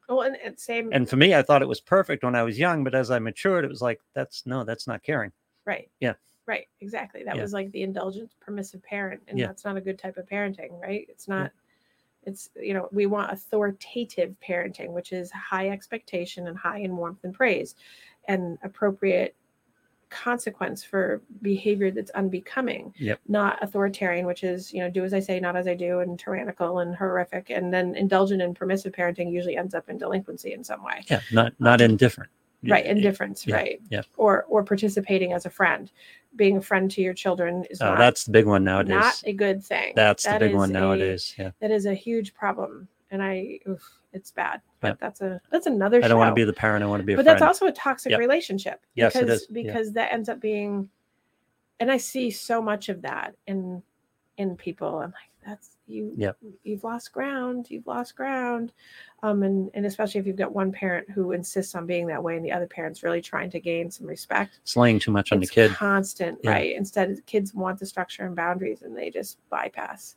Well 0.09 0.21
and, 0.21 0.37
and 0.43 0.59
same 0.59 0.89
And 0.93 1.09
for 1.09 1.15
me, 1.17 1.33
I 1.35 1.41
thought 1.41 1.61
it 1.61 1.67
was 1.67 1.81
perfect 1.81 2.23
when 2.23 2.35
I 2.35 2.43
was 2.43 2.57
young. 2.59 2.83
But 2.83 2.95
as 2.95 3.11
I 3.11 3.19
matured, 3.19 3.65
it 3.65 3.69
was 3.69 3.81
like, 3.81 3.99
that's 4.13 4.45
no, 4.45 4.63
that's 4.63 4.87
not 4.87 5.03
caring. 5.03 5.31
right 5.65 5.89
Yeah. 5.99 6.13
right 6.45 6.67
exactly 6.81 7.23
that 7.23 7.35
Yeah. 7.35 7.41
was 7.41 7.53
like 7.53 7.71
the 7.71 7.81
indulgent 7.81 8.29
permissive 8.39 8.83
parent 8.83 9.21
and 9.27 9.39
Yeah. 9.39 9.47
that's 9.47 9.65
not 9.65 9.77
a 9.77 9.81
good 9.81 9.97
type 9.97 10.17
of 10.17 10.27
parenting 10.27 10.79
right 10.79 11.05
it's 11.09 11.27
not 11.27 11.51
it's 12.23 12.49
you 12.55 12.73
know 12.75 12.87
we 12.91 13.05
want 13.07 13.31
authoritative 13.31 14.35
parenting 14.47 14.89
which 14.89 15.11
is 15.11 15.31
high 15.31 15.69
expectation 15.69 16.47
and 16.47 16.57
high 16.57 16.79
in 16.79 16.95
warmth 16.95 17.23
and 17.23 17.33
praise 17.33 17.75
and 18.27 18.57
appropriate 18.63 19.35
consequence 20.09 20.83
for 20.83 21.21
behavior 21.41 21.91
that's 21.91 22.11
unbecoming 22.11 22.93
Yep. 22.97 23.19
not 23.27 23.61
authoritarian 23.63 24.25
which 24.25 24.43
is 24.43 24.73
you 24.73 24.79
know 24.81 24.89
do 24.89 25.03
as 25.03 25.13
i 25.13 25.19
say 25.19 25.39
not 25.39 25.55
as 25.55 25.67
i 25.67 25.73
do 25.73 25.99
and 25.99 26.17
tyrannical 26.19 26.79
and 26.79 26.95
horrific 26.95 27.49
and 27.49 27.73
then 27.73 27.95
indulgent 27.95 28.41
and 28.41 28.55
permissive 28.55 28.93
parenting 28.93 29.31
usually 29.31 29.57
ends 29.57 29.73
up 29.73 29.89
in 29.89 29.97
delinquency 29.97 30.53
in 30.53 30.63
some 30.63 30.83
way 30.83 31.03
Yeah. 31.09 31.21
Not, 31.33 31.53
not 31.59 31.81
um, 31.81 31.91
indifferent. 31.91 32.29
right 32.67 32.85
indifference 32.85 33.45
yeah, 33.45 33.55
right 33.55 33.81
yeah. 33.89 34.01
or 34.17 34.45
or 34.47 34.63
participating 34.63 35.33
as 35.33 35.45
a 35.45 35.49
friend 35.49 35.91
being 36.35 36.57
a 36.57 36.61
friend 36.61 36.89
to 36.91 37.01
your 37.01 37.13
children 37.13 37.63
is 37.69 37.81
Oh, 37.81 37.89
not, 37.89 37.97
that's 37.97 38.25
the 38.25 38.31
big 38.31 38.45
one 38.45 38.63
nowadays. 38.63 38.89
not 38.95 39.21
a 39.25 39.33
good 39.33 39.63
thing 39.63 39.93
that's 39.95 40.23
the 40.25 40.37
big 40.39 40.53
one 40.53 40.69
a- 40.69 40.73
nowadays. 40.73 41.33
Yeah. 41.37 41.51
that 41.59 41.71
is 41.71 41.85
a 41.85 41.93
huge 41.93 42.33
problem 42.33 42.87
and 43.11 43.21
i 43.23 43.59
oof, 43.67 43.83
it's 44.15 44.31
bad 44.31 44.61
but 44.79 44.87
Yeah. 44.89 44.93
that's 44.99 45.21
a 45.21 45.39
that's 45.51 45.67
another 45.67 46.03
I 46.03 46.07
don't 46.07 46.17
want 46.17 46.31
to 46.31 46.35
be 46.35 46.43
the 46.45 46.53
parent. 46.53 46.83
I 46.83 46.87
want 46.87 47.01
to 47.01 47.05
be 47.05 47.13
a 47.13 47.17
but 47.17 47.25
friend. 47.25 47.35
that's 47.39 47.45
also 47.47 47.67
a 47.67 47.71
toxic 47.71 48.11
Yep. 48.11 48.19
relationship 48.19 48.81
Yes, 48.95 49.15
it 49.15 49.19
because 49.21 49.41
is. 49.41 49.47
Yeah. 49.51 49.63
because 49.63 49.91
that 49.93 50.11
ends 50.13 50.29
up 50.29 50.39
being 50.39 50.89
and 51.79 51.91
i 51.91 51.97
see 51.97 52.31
so 52.31 52.61
much 52.61 52.89
of 52.89 53.01
that 53.03 53.35
in 53.47 53.83
in 54.37 54.55
people 54.55 54.99
i'm 54.99 55.11
like 55.11 55.31
that's 55.45 55.71
you 55.87 56.11
Yep. 56.17 56.37
you've 56.63 56.83
lost 56.83 57.11
ground 57.11 57.67
you've 57.69 57.85
lost 57.85 58.15
ground 58.15 58.71
um 59.21 59.43
and 59.43 59.69
and 59.75 59.85
especially 59.85 60.19
if 60.19 60.25
you've 60.25 60.35
got 60.37 60.53
one 60.55 60.71
parent 60.71 61.07
who 61.11 61.33
insists 61.33 61.75
on 61.75 61.85
being 61.85 62.07
that 62.07 62.23
way 62.23 62.35
and 62.37 62.43
the 62.45 62.51
other 62.51 62.65
parent's 62.67 63.03
really 63.03 63.21
trying 63.21 63.49
to 63.51 63.59
gain 63.59 63.91
some 63.91 64.07
respect 64.07 64.59
it's 64.63 64.75
laying 64.77 64.97
too 64.97 65.11
much 65.11 65.31
on 65.31 65.39
the 65.39 65.45
kid. 65.47 65.71
constant 65.71 66.39
Yeah. 66.43 66.51
right 66.51 66.75
instead 66.75 67.23
kids 67.27 67.53
want 67.53 67.77
the 67.79 67.85
structure 67.85 68.25
and 68.25 68.35
boundaries 68.35 68.81
and 68.81 68.97
they 68.97 69.09
just 69.11 69.37
bypass 69.49 70.15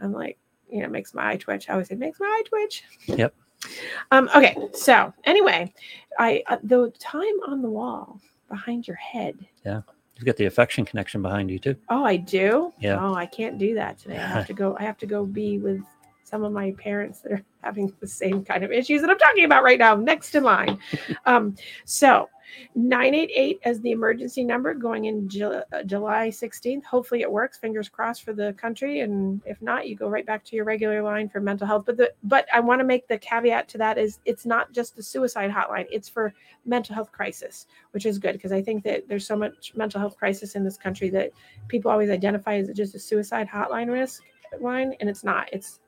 i'm 0.00 0.12
like 0.12 0.38
you 0.70 0.82
know 0.82 0.88
makes 0.88 1.14
my 1.14 1.30
eye 1.32 1.36
twitch 1.36 1.68
i 1.68 1.72
always 1.72 1.88
say 1.88 1.94
makes 1.94 2.20
my 2.20 2.26
eye 2.26 2.42
twitch 2.46 2.84
Yep. 3.06 3.34
um 4.10 4.28
okay 4.34 4.56
so 4.72 5.12
anyway 5.24 5.72
i 6.18 6.42
uh, 6.48 6.56
the 6.64 6.92
time 6.98 7.24
on 7.48 7.62
the 7.62 7.70
wall 7.70 8.20
behind 8.48 8.86
your 8.86 8.96
head 8.96 9.36
Yeah, 9.64 9.80
You've 10.16 10.24
got 10.26 10.36
the 10.36 10.46
affection 10.46 10.84
connection 10.84 11.20
behind 11.22 11.50
you 11.50 11.58
too. 11.58 11.76
oh 11.88 12.04
i 12.04 12.16
do 12.16 12.72
Yeah. 12.80 12.98
oh 13.00 13.14
i 13.14 13.26
can't 13.26 13.58
do 13.58 13.74
that 13.74 13.98
today 13.98 14.16
i 14.16 14.26
have 14.26 14.46
to 14.46 14.52
go 14.54 14.76
i 14.78 14.82
have 14.82 14.98
to 14.98 15.06
go 15.06 15.24
be 15.26 15.58
with 15.58 15.82
some 16.26 16.44
of 16.44 16.52
my 16.52 16.72
parents 16.72 17.20
that 17.20 17.32
are 17.32 17.42
having 17.62 17.92
the 18.00 18.06
same 18.06 18.44
kind 18.44 18.64
of 18.64 18.72
issues 18.72 19.00
that 19.00 19.10
i'm 19.10 19.18
talking 19.18 19.44
about 19.44 19.62
right 19.62 19.78
now 19.78 19.94
next 19.94 20.34
in 20.34 20.42
line 20.42 20.78
um 21.26 21.54
so 21.84 22.28
988 22.74 23.60
as 23.64 23.80
the 23.80 23.90
emergency 23.90 24.44
number 24.44 24.74
going 24.74 25.06
in 25.06 25.28
Ju- 25.28 25.62
uh, 25.72 25.82
July 25.84 26.28
16th. 26.28 26.84
Hopefully 26.84 27.22
it 27.22 27.30
works. 27.30 27.58
Fingers 27.58 27.88
crossed 27.88 28.22
for 28.22 28.32
the 28.32 28.52
country. 28.54 29.00
And 29.00 29.40
if 29.44 29.60
not, 29.62 29.88
you 29.88 29.96
go 29.96 30.08
right 30.08 30.26
back 30.26 30.44
to 30.44 30.56
your 30.56 30.64
regular 30.64 31.02
line 31.02 31.28
for 31.28 31.40
mental 31.40 31.66
health. 31.66 31.84
But 31.86 31.96
the 31.96 32.12
but 32.24 32.46
I 32.52 32.60
want 32.60 32.80
to 32.80 32.84
make 32.84 33.08
the 33.08 33.18
caveat 33.18 33.68
to 33.70 33.78
that 33.78 33.98
is 33.98 34.20
it's 34.24 34.46
not 34.46 34.72
just 34.72 34.96
the 34.96 35.02
suicide 35.02 35.50
hotline. 35.50 35.86
It's 35.90 36.08
for 36.08 36.32
mental 36.64 36.94
health 36.94 37.12
crisis, 37.12 37.66
which 37.92 38.06
is 38.06 38.18
good 38.18 38.32
because 38.32 38.52
I 38.52 38.62
think 38.62 38.84
that 38.84 39.08
there's 39.08 39.26
so 39.26 39.36
much 39.36 39.72
mental 39.74 40.00
health 40.00 40.16
crisis 40.16 40.54
in 40.54 40.64
this 40.64 40.76
country 40.76 41.10
that 41.10 41.30
people 41.68 41.90
always 41.90 42.10
identify 42.10 42.56
as 42.56 42.68
just 42.70 42.94
a 42.94 42.98
suicide 42.98 43.48
hotline 43.48 43.90
risk 43.90 44.22
line, 44.60 44.94
and 45.00 45.10
it's 45.10 45.24
not. 45.24 45.48
It's 45.52 45.80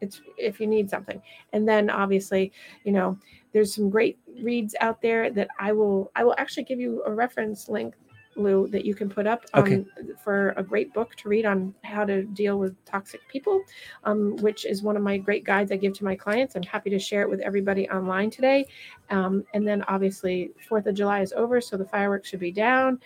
it's 0.00 0.20
if 0.36 0.60
you 0.60 0.66
need 0.66 0.90
something. 0.90 1.20
And 1.52 1.68
then 1.68 1.90
obviously, 1.90 2.52
you 2.84 2.92
know, 2.92 3.18
there's 3.52 3.74
some 3.74 3.90
great 3.90 4.18
reads 4.42 4.74
out 4.80 5.00
there 5.00 5.30
that 5.30 5.48
I 5.58 5.72
will 5.72 6.10
I 6.16 6.24
will 6.24 6.34
actually 6.38 6.64
give 6.64 6.80
you 6.80 7.02
a 7.06 7.12
reference 7.12 7.68
link 7.68 7.94
Lou 8.36 8.68
that 8.68 8.84
you 8.84 8.94
can 8.94 9.08
put 9.08 9.26
up 9.26 9.44
um, 9.54 9.62
Okay. 9.62 9.84
for 10.22 10.50
a 10.58 10.62
great 10.62 10.92
book 10.92 11.14
to 11.16 11.28
read 11.28 11.46
on 11.46 11.74
how 11.84 12.04
to 12.04 12.22
deal 12.22 12.58
with 12.58 12.76
toxic 12.84 13.26
people, 13.28 13.62
um, 14.04 14.36
which 14.36 14.66
is 14.66 14.82
one 14.82 14.96
of 14.96 15.02
my 15.02 15.16
great 15.16 15.44
guides 15.44 15.72
I 15.72 15.76
give 15.76 15.94
to 15.94 16.04
my 16.04 16.14
clients. 16.14 16.54
I'm 16.54 16.62
happy 16.62 16.90
to 16.90 16.98
share 16.98 17.22
it 17.22 17.30
with 17.30 17.40
everybody 17.40 17.88
online 17.88 18.30
today. 18.30 18.66
Um, 19.10 19.44
and 19.54 19.66
then 19.66 19.82
obviously 19.88 20.50
Fourth 20.68 20.86
of 20.86 20.94
July 20.94 21.22
is 21.22 21.32
over, 21.32 21.60
so 21.60 21.76
the 21.76 21.86
fireworks 21.86 22.28
should 22.28 22.40
be 22.40 22.52
down. 22.52 23.00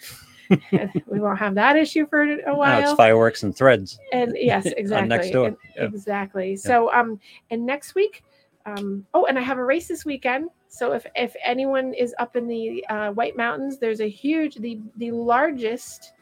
We 1.06 1.20
won't 1.20 1.38
have 1.38 1.54
that 1.56 1.76
issue 1.76 2.06
for 2.06 2.22
a 2.22 2.36
Now 2.44 2.54
while. 2.56 2.80
it's 2.82 2.92
fireworks 2.92 3.42
and 3.42 3.54
threads. 3.56 3.98
and 4.12 4.36
yes 4.38 4.66
exactly 4.76 5.08
next 5.08 5.30
door. 5.30 5.56
exactly. 5.76 6.56
So 6.56 6.92
um 6.92 7.18
and 7.50 7.64
next 7.66 7.94
week 7.94 8.24
um 8.64 9.04
oh 9.14 9.24
and 9.26 9.36
i 9.38 9.42
have 9.42 9.58
a 9.58 9.64
race 9.64 9.88
this 9.88 10.04
weekend. 10.04 10.48
So 10.68 10.92
if 10.92 11.04
if 11.16 11.34
anyone 11.44 11.92
is 11.94 12.14
up 12.18 12.36
in 12.36 12.46
the 12.46 12.84
uh, 12.88 13.10
white 13.12 13.36
mountains 13.36 13.78
there's 13.78 14.00
a 14.00 14.08
huge 14.08 14.56
the 14.56 14.80
the 14.96 15.10
largest 15.10 16.12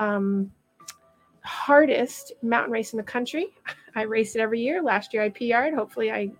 um 0.00 0.50
hardest 1.42 2.32
mountain 2.42 2.72
race 2.72 2.92
in 2.92 2.96
the 2.96 3.02
country. 3.02 3.48
I 3.96 4.02
race 4.02 4.36
it 4.36 4.40
every 4.40 4.60
year. 4.60 4.82
Last 4.82 5.12
year 5.14 5.22
i 5.22 5.28
pr'd 5.30 5.74
hopefully 5.74 6.10
i 6.12 6.30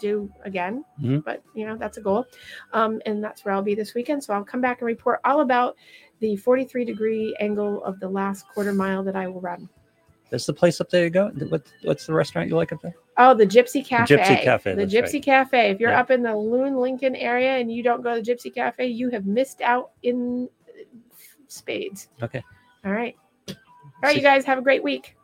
do 0.00 0.30
again. 0.44 0.84
Mhm. 1.02 1.24
but 1.24 1.42
you 1.54 1.66
know 1.66 1.76
that's 1.76 1.98
a 1.98 2.00
goal. 2.00 2.26
Um, 2.72 3.00
and 3.06 3.22
that's 3.22 3.44
where 3.44 3.52
i'll 3.54 3.62
be 3.62 3.74
this 3.74 3.94
weekend. 3.94 4.22
So 4.22 4.32
i'll 4.34 4.44
come 4.44 4.60
back 4.60 4.80
and 4.80 4.86
report 4.86 5.20
all 5.24 5.40
about 5.40 5.76
the 6.20 6.36
43 6.36 6.84
degree 6.84 7.36
angle 7.40 7.82
of 7.84 8.00
the 8.00 8.08
last 8.08 8.46
quarter 8.48 8.72
mile 8.72 9.02
that 9.04 9.16
i 9.16 9.26
will 9.26 9.40
run 9.40 9.68
There's 10.30 10.46
the 10.46 10.52
place 10.52 10.80
up 10.80 10.90
there 10.90 11.04
you 11.04 11.10
go. 11.10 11.28
What, 11.48 11.62
what's 11.84 12.04
the 12.06 12.12
restaurant 12.12 12.50
you 12.50 12.56
like 12.56 12.70
up 12.70 12.82
there? 12.82 12.94
Oh, 13.16 13.32
the 13.32 13.46
Gypsy 13.46 13.82
Cafe. 13.84 14.14
Gypsy 14.14 14.42
Cafe, 14.42 14.74
The 14.74 14.84
Gypsy 14.86 15.14
right. 15.14 15.22
Cafe. 15.22 15.70
If 15.70 15.80
you're 15.80 15.90
Yeah. 15.90 16.00
up 16.00 16.10
in 16.10 16.22
the 16.22 16.36
Loon 16.36 16.76
Lincoln 16.76 17.16
area 17.16 17.56
and 17.56 17.72
you 17.72 17.82
don't 17.82 18.02
go 18.02 18.14
to 18.14 18.20
the 18.20 18.30
Gypsy 18.30 18.54
Cafe, 18.54 18.86
you 18.86 19.08
have 19.08 19.24
missed 19.24 19.62
out 19.62 19.92
in 20.02 20.48
spades. 21.48 22.08
Okay. 22.22 22.42
All 22.84 22.92
right. 22.92 23.16
All 23.48 23.54
right, 24.02 24.14
you 24.14 24.22
guys 24.22 24.44
have 24.44 24.58
a 24.58 24.62
great 24.62 24.82
week. 24.84 25.16